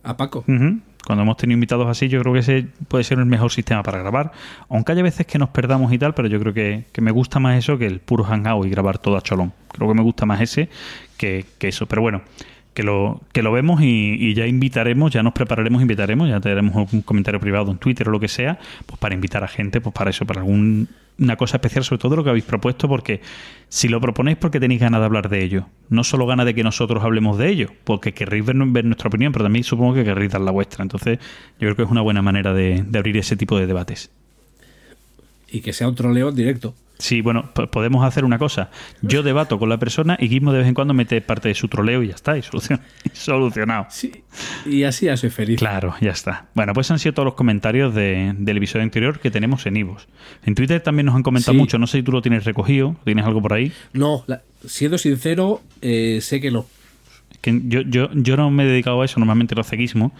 [0.03, 0.45] A Paco.
[0.47, 0.79] Ujú.
[1.05, 3.99] Cuando hemos tenido invitados así, yo creo que ese puede ser el mejor sistema para
[3.99, 4.31] grabar.
[4.69, 7.39] Aunque haya veces que nos perdamos y tal, pero yo creo que, que me gusta
[7.39, 9.53] más eso que el puro hangout y grabar todo a cholón.
[9.71, 10.69] Creo que me gusta más ese
[11.17, 11.85] que, que eso.
[11.87, 12.21] Pero bueno,
[12.73, 16.93] que lo, que lo vemos y, y ya invitaremos, ya nos prepararemos, invitaremos, ya tendremos
[16.93, 19.93] un comentario privado en Twitter o lo que sea, pues para invitar a gente, pues
[19.93, 23.21] para eso, para algún una cosa especial sobre todo lo que habéis propuesto, porque
[23.67, 26.63] si lo proponéis porque tenéis ganas de hablar de ello, no solo ganas de que
[26.63, 30.41] nosotros hablemos de ello, porque querréis ver, nuestra opinión, pero también supongo que querréis dar
[30.41, 30.83] la vuestra.
[30.83, 34.09] Entonces, yo creo que es una buena manera de, de abrir ese tipo de debates.
[35.51, 36.75] Y que sea un troleo directo.
[37.01, 38.69] Sí, bueno, po- podemos hacer una cosa.
[39.01, 41.69] Yo debato con la persona y Guismo de vez en cuando mete parte de su
[41.69, 43.87] troleo y ya está, y solucion- y solucionado.
[43.89, 44.11] Sí.
[44.65, 45.57] Y así ya soy feliz.
[45.59, 46.47] Claro, ya está.
[46.55, 50.09] Bueno, pues han sido todos los comentarios de- del episodio anterior que tenemos en Ivos.
[50.45, 51.57] En Twitter también nos han comentado Sí.
[51.57, 51.77] mucho.
[51.79, 53.71] No sé si tú lo tienes recogido, ¿tienes algo por ahí?
[53.93, 56.65] No, la- siendo sincero, eh, sé que no.
[57.39, 60.11] Que yo, yo, yo no me he dedicado a eso, normalmente lo hace Gizmo,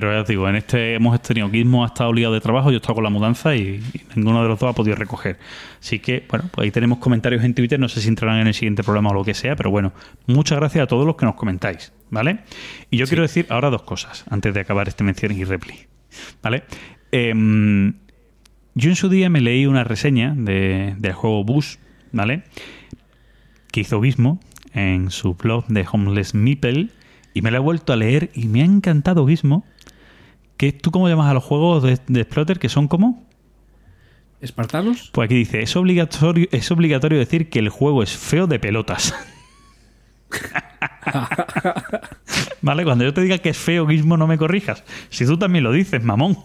[0.00, 2.74] pero ya os digo, en este hemos tenido Gizmo ha estado liado de trabajo, yo
[2.74, 5.38] he estado con la mudanza y, y ninguno de los dos ha podido recoger.
[5.80, 8.54] Así que, bueno, pues ahí tenemos comentarios en Twitter, no sé si entrarán en el
[8.54, 9.92] siguiente programa o lo que sea, pero bueno,
[10.26, 12.38] muchas gracias a todos los que nos comentáis, ¿vale?
[12.90, 15.74] Y yo quiero decir ahora dos cosas, antes de acabar este menciones y repli,
[16.42, 16.62] ¿vale?
[17.10, 17.94] Em,
[18.74, 21.78] yo en su día me leí una reseña de- del juego Bus,
[22.12, 22.42] ¿vale?
[23.72, 24.40] que hizo Gizmo
[24.72, 26.88] en su blog de Homeless Meeple
[27.34, 29.64] y me la he vuelto a leer y me ha encantado Gizmo.
[30.58, 33.26] Que ¿Tú cómo llamas a los juegos de, de Exploiter que son como?
[34.40, 35.10] ¿Espartanos?
[35.12, 39.14] Pues aquí dice, es obligatorio, es obligatorio decir que el juego es feo de pelotas.
[42.60, 44.84] vale, cuando yo te diga que es feo, Gizmo, no me corrijas.
[45.10, 46.36] Si tú también lo dices, mamón.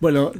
[0.00, 0.32] Bueno,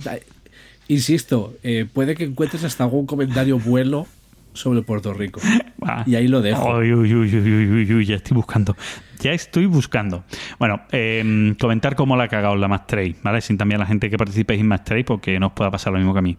[0.89, 4.07] insisto, eh, puede que encuentres hasta algún comentario bueno
[4.53, 5.41] sobre Puerto Rico.
[5.83, 6.05] Ah.
[6.07, 6.77] Y ahí lo dejo.
[6.77, 8.77] Uy, uy, uy, uy, uy, uy, uy, ya estoy buscando.
[9.19, 10.25] Ya estoy buscando.
[10.59, 13.41] Bueno, eh, comentar cómo la ha cagado la Max Trade, ¿vale?
[13.41, 15.95] Sin también a la gente que participéis en Max Trade, porque no os pueda pasar
[15.95, 16.37] lo mismo que a mí.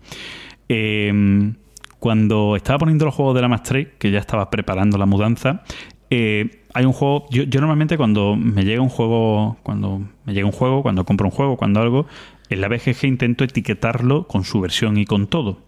[0.69, 1.53] Eh,
[2.01, 5.61] cuando estaba poniendo los juegos de la Max Trade, que ya estaba preparando la mudanza,
[6.09, 7.27] eh, hay un juego.
[7.30, 11.27] Yo, yo normalmente cuando me llega un juego, cuando me llega un juego, cuando compro
[11.27, 12.07] un juego, cuando algo,
[12.49, 15.59] en la BGG intento etiquetarlo con su versión y con todo.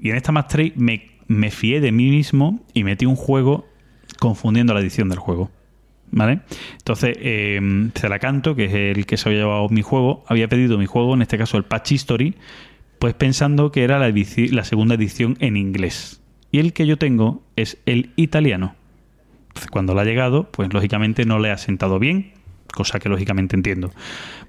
[0.00, 3.66] Y en esta Max Trade me, me fié de mí mismo y metí un juego
[4.18, 5.50] confundiendo la edición del juego.
[6.14, 6.40] ¿Vale?
[6.76, 7.16] Entonces,
[7.94, 11.22] Celacanto, que es el que se había llevado mi juego, había pedido mi juego, en
[11.22, 12.34] este caso el Patch History,
[12.98, 16.20] pues pensando que era la, segunda edición en inglés.
[16.50, 18.76] Y el que yo tengo es el italiano.
[19.70, 22.32] Cuando le ha llegado, pues lógicamente no le ha sentado bien,
[22.72, 23.92] cosa que lógicamente entiendo.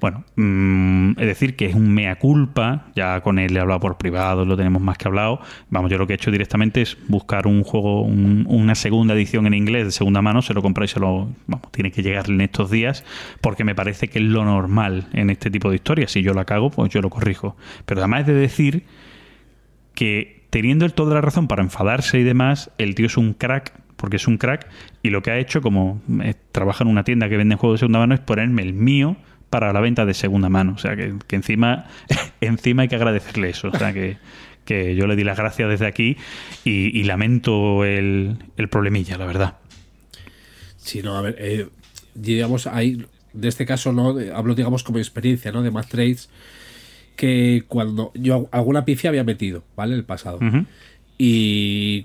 [0.01, 3.97] Bueno, mm, es decir, que es un mea culpa, ya con él he hablado por
[3.97, 5.39] privado, lo tenemos más que hablado.
[5.69, 9.45] Vamos, yo lo que he hecho directamente es buscar un juego, un- una segunda edición
[9.45, 12.41] en inglés de segunda mano, se lo compráis, se lo, vamos, tiene que llegarle en
[12.41, 13.03] estos días,
[13.41, 16.11] porque me parece que es lo normal en este tipo de historias.
[16.11, 17.55] Si yo la cago, pues yo lo corrijo.
[17.85, 18.83] Pero además es de decir
[19.93, 23.73] que teniendo el toda la razón para enfadarse y demás, el tío es un crack,
[24.03, 24.67] porque es un crack,
[25.01, 27.83] y lo que ha hecho, como eh, trabaja en una tienda que vende juegos de
[27.85, 29.15] segunda mano, es ponerme el mío
[29.49, 30.73] para la venta de segunda mano.
[30.73, 31.85] O sea, que, que encima,
[32.41, 33.69] encima hay que agradecerle eso.
[33.69, 34.17] O sea, que,
[34.65, 36.17] que yo le di las gracias desde aquí
[36.65, 39.56] y, y lamento el, el problemilla, la verdad.
[40.75, 41.69] Sí, no, a ver, eh,
[42.14, 45.64] digamos, hay, de este caso no, hablo digamos como experiencia, ¿no?
[45.64, 46.30] De más trades,
[47.15, 49.95] que cuando yo alguna pifia había metido, ¿vale?
[49.95, 50.40] El pasado.
[51.17, 52.03] Y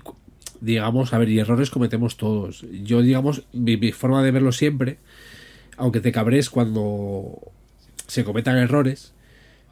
[0.61, 2.65] digamos, a ver, y errores cometemos todos.
[2.83, 4.97] Yo, digamos, mi, forma de verlo siempre,
[5.77, 7.51] aunque te cabres cuando
[8.07, 9.13] se cometan errores,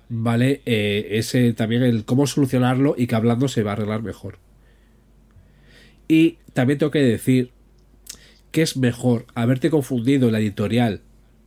[0.09, 0.61] ¿vale?
[0.65, 4.39] Eh, es eh, también el cómo solucionarlo y que hablando se va a arreglar mejor.
[6.07, 7.51] Y también tengo que decir
[8.51, 11.01] que es mejor haberte confundido en la editorial,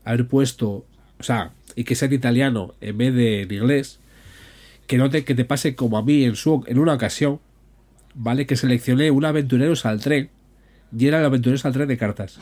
[0.04, 0.84] haber puesto,
[1.18, 4.00] o sea, y que sea en italiano en vez de en inglés,
[4.86, 7.40] que no te, que te pase como a mí en, su, en una ocasión,
[8.14, 8.46] ¿vale?
[8.46, 10.30] Que seleccioné un Aventureros al tren
[10.96, 12.38] y era el Aventureros al tren de cartas.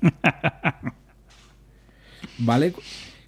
[2.38, 2.72] ¿Vale?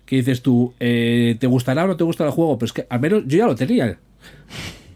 [0.05, 2.58] Que dices tú, eh, ¿te gustará o no te gustará el juego?
[2.58, 3.98] Pero es que al menos yo ya lo tenía.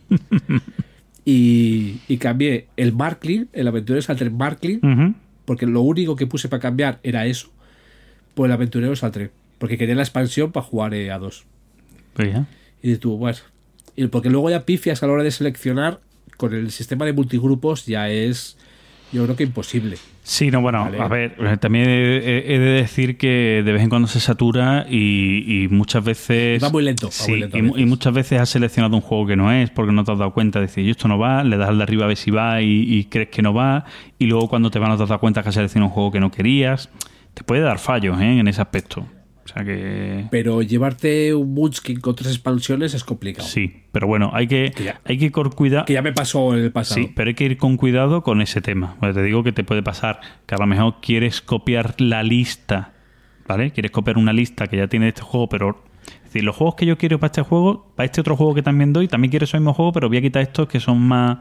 [1.24, 5.14] y, y cambié el Markling, el Aventureros al tren Markling, Ujú.
[5.44, 7.50] porque lo único que puse para cambiar era eso,
[8.34, 9.30] por el Aventureros al tren.
[9.58, 11.44] Porque quería la expansión para jugar eh, a dos.
[12.14, 12.46] Pues ya.
[12.82, 13.38] Y dices tú, bueno.
[13.96, 16.00] Y porque luego ya pifias a la hora de seleccionar
[16.40, 18.56] con el sistema de multigrupos ya es,
[19.12, 19.98] yo creo que imposible.
[20.22, 20.98] Sí, no, bueno, Vale.
[20.98, 25.64] a ver, eh, también he, de decir que de vez en cuando se satura y,
[25.64, 26.62] y muchas veces...
[26.62, 29.26] Va muy lento, va Sí, muy lento a y, muchas veces has seleccionado un juego
[29.26, 31.58] que no es porque no te has dado cuenta, decir, yo esto no va, le
[31.58, 33.84] das al de arriba a ver si va y, y crees que no va,
[34.18, 36.10] y luego cuando te van a te has dado cuenta que has seleccionado un juego
[36.10, 36.88] que no querías,
[37.34, 38.38] te puede dar fallos ¿eh?
[38.38, 39.06] en ese aspecto.
[39.50, 40.26] O sea que...
[40.30, 43.48] Pero llevarte un Munchkin con tres expansiones es complicado.
[43.48, 45.86] Sí, pero bueno, hay que, Que ya- hay que ir con cuidado.
[45.86, 47.00] Que ya me pasó en el pasado.
[47.00, 48.94] Sí, pero hay que ir con cuidado con ese tema.
[49.00, 52.92] Pues te digo que te puede pasar que a lo mejor quieres copiar la lista,
[53.48, 53.72] ¿vale?
[53.72, 55.84] Quieres copiar una lista que ya tiene este juego, pero...
[56.24, 58.62] Es decir, los juegos que yo quiero para este juego, para este otro juego que
[58.62, 61.38] también doy, también quiero ese mismo juego, pero voy a quitar estos que son más,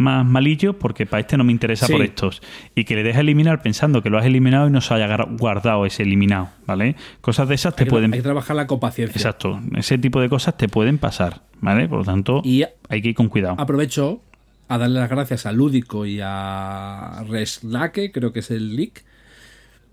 [0.00, 1.92] más malillos porque para este no me interesa Sí.
[1.92, 2.42] por estos.
[2.74, 5.86] Y que le dejes eliminar pensando que lo has eliminado y no se haya guardado
[5.86, 6.96] ese eliminado, ¿vale?
[7.20, 8.12] Cosas de esas te que, pueden...
[8.12, 9.18] hay que trabajarla con paciencia.
[9.18, 11.88] Exacto, ese tipo de cosas te pueden pasar, ¿vale?
[11.88, 13.54] Por lo tanto, Y hay que ir con cuidado.
[13.58, 14.22] aprovecho
[14.68, 19.04] a darle las gracias a Lúdico y a Resnake, creo que es el leak,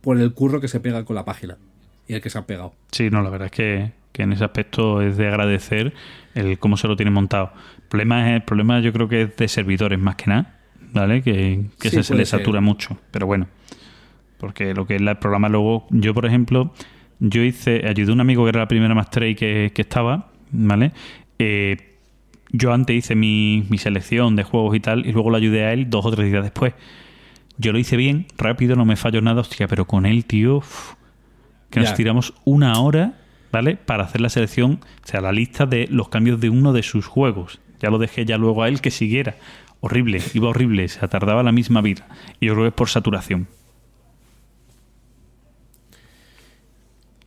[0.02, 1.58] por el curro que se pega con la página
[2.08, 2.74] y el que se han pegado.
[2.92, 5.94] Sí, no, la verdad es que, que en ese aspecto es de agradecer
[6.34, 7.54] el cómo se lo tienen montado.
[7.78, 10.56] El problema, es, el problema yo creo que es de servidores más que nada,
[10.92, 11.22] ¿vale?
[11.22, 13.48] Que, que Sí, se, le satura mucho, pero bueno.
[14.40, 16.74] Porque lo que es el programa luego, yo por ejemplo,
[17.20, 20.32] yo hice, ayudé a un amigo que era la primera Master Race que, que estaba,
[20.52, 20.92] ¿vale?
[21.38, 21.78] Eh,
[22.52, 25.74] yo antes hice mi, mi selección de juegos y tal, y luego lo ayudé a
[25.74, 26.74] él dos o tres días después.
[27.60, 30.94] Yo lo hice bien, rápido, no me falló nada, hostia, pero con él, tío, uf,
[31.70, 33.14] que nos tiramos una hora,
[33.86, 37.06] Para hacer la selección, o sea, la lista de los cambios de uno de sus
[37.06, 37.60] juegos.
[37.80, 39.36] Ya lo dejé ya luego a él que siguiera.
[39.80, 42.08] Horrible, iba horrible, se tardaba la misma vida.
[42.40, 43.48] Y yo creo que es por saturación.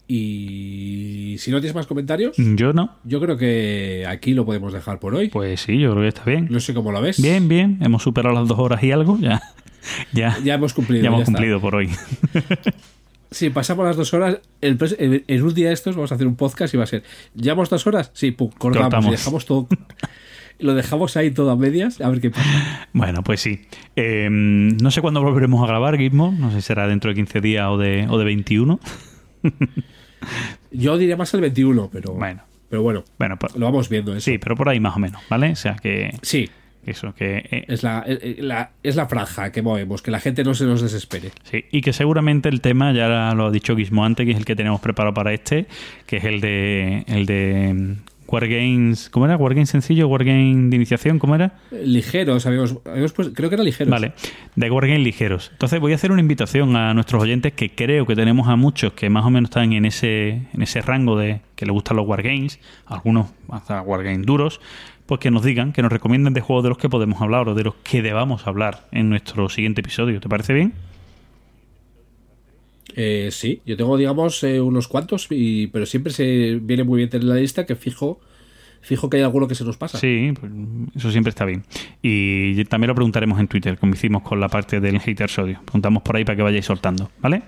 [0.08, 2.96] Y si no tienes más comentarios, Yo no.
[3.04, 5.28] yo creo que aquí lo podemos dejar por hoy.
[5.28, 6.48] Pues sí, yo creo que está bien.
[6.50, 7.22] No sé cómo lo ves.
[7.22, 7.78] Bien, bien.
[7.80, 9.16] Hemos superado las dos horas y algo.
[9.20, 9.40] Ya,
[10.12, 11.02] ya, Ya hemos cumplido.
[11.04, 11.32] ya hemos ya está.
[11.32, 11.90] cumplido por hoy.
[13.30, 16.26] Si pasamos las dos horas, el en, en un día de estos vamos a hacer
[16.26, 18.10] un podcast y va a ser, ¿llevamos dos horas?
[18.12, 19.06] Sí, pum, cortamos, Cortamos.
[19.08, 19.68] y dejamos todo.
[20.58, 22.88] lo dejamos ahí todo a medias, a ver qué pasa.
[22.92, 23.60] Bueno, pues sí.
[23.96, 26.34] Eh, no sé cuándo volveremos a grabar, Gizmo.
[26.36, 28.80] No sé si será dentro de 15 días o de, o de 21.
[30.70, 32.42] Yo diría más el 21, pero Bueno.
[32.68, 34.30] pero bueno, Bueno, pues, lo vamos viendo eso.
[34.30, 35.52] sí, pero por ahí más o menos, ¿vale?
[35.52, 36.48] O sea que Sí,
[36.86, 40.42] eso, que eh, es la, eh, la- es la franja que movemos, que la gente
[40.44, 41.30] no se nos desespere.
[41.44, 44.44] Sí, y que seguramente el tema, ya lo ha dicho Gizmo antes, que es el
[44.44, 45.66] que tenemos preparado para este,
[46.06, 47.92] que es el de el de mm,
[48.32, 49.36] Wargames, ¿cómo era?
[49.36, 51.52] Wargames sencillo, Wargame de iniciación, ¿cómo era?
[51.72, 53.90] Eh, Ligeros, habíamos, habíamos creo que era ligeros.
[53.90, 54.12] Vale,
[54.54, 55.48] de Wargames ligeros.
[55.52, 58.92] Entonces voy a hacer una invitación a nuestros oyentes que creo que tenemos a muchos
[58.92, 62.06] que más o menos están en ese en ese rango de que les gustan los
[62.06, 64.60] Wargames, algunos hasta Wargames duros,
[65.10, 67.56] pues que nos digan, que nos recomienden de juegos de los que podemos hablar o
[67.56, 70.20] de los que debamos hablar en nuestro siguiente episodio.
[70.20, 70.72] ¿Te parece bien?
[72.94, 77.10] Eh, sí, yo tengo, digamos, eh, unos cuantos, y, pero siempre se viene muy bien
[77.10, 78.20] tener la lista que fijo,
[78.82, 79.98] fijo que hay alguno que se nos pasa.
[79.98, 80.52] Sí, pues,
[80.94, 81.64] eso siempre está bien.
[82.02, 85.60] Y también lo preguntaremos en Twitter, como hicimos con la parte del hater sodio.
[85.64, 87.42] Preguntamos por ahí para que vayáis soltando, ¿vale?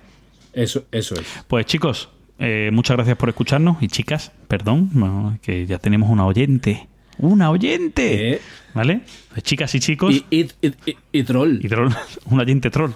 [0.52, 1.44] Eso, eso es.
[1.46, 2.08] Pues chicos,
[2.40, 3.80] eh, muchas gracias por escucharnos.
[3.80, 6.88] Y chicas, perdón, que ya tenemos una oyente.
[7.18, 8.32] ¡Una oyente!
[8.34, 8.40] Eh,
[8.74, 9.02] ¿Vale?
[9.30, 10.14] Pues chicas y chicos.
[10.14, 11.58] y, y, y- y- y troll.
[11.62, 11.90] y troll,
[12.26, 12.92] un oyente troll.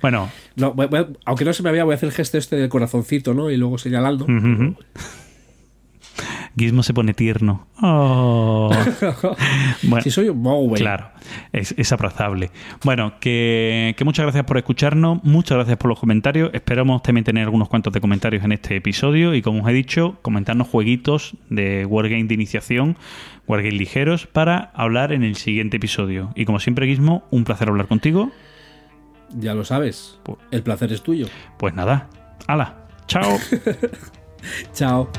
[0.00, 2.56] Bueno, No, voy- voy- aunque no se me había, voy a hacer el gesto este
[2.56, 3.50] del corazoncito, ¿no?
[3.50, 4.24] Y luego señalando.
[4.26, 4.76] ujú.
[6.58, 7.66] Gizmo se pone tierno.
[7.82, 8.70] Oh.
[9.82, 10.02] Bueno.
[10.02, 10.80] si soy un Mowgli.
[10.80, 11.10] Claro,
[11.52, 12.50] es, es abrazable.
[12.84, 16.50] Bueno, que, que muchas gracias por escucharnos, muchas gracias por los comentarios.
[16.52, 20.18] Esperamos también tener algunos cuantos de comentarios en este episodio y como os he dicho,
[20.22, 22.96] comentarnos jueguitos de Wargame de iniciación,
[23.46, 26.30] Wargame ligeros, para hablar en el siguiente episodio.
[26.34, 28.30] Y como siempre, Guismo, un placer hablar contigo.
[29.38, 30.18] Ya lo sabes.
[30.24, 31.26] Pues- El placer es tuyo.
[31.58, 32.08] Pues nada,
[32.46, 32.74] hala,
[33.06, 33.38] chao.
[34.72, 35.10] Chao.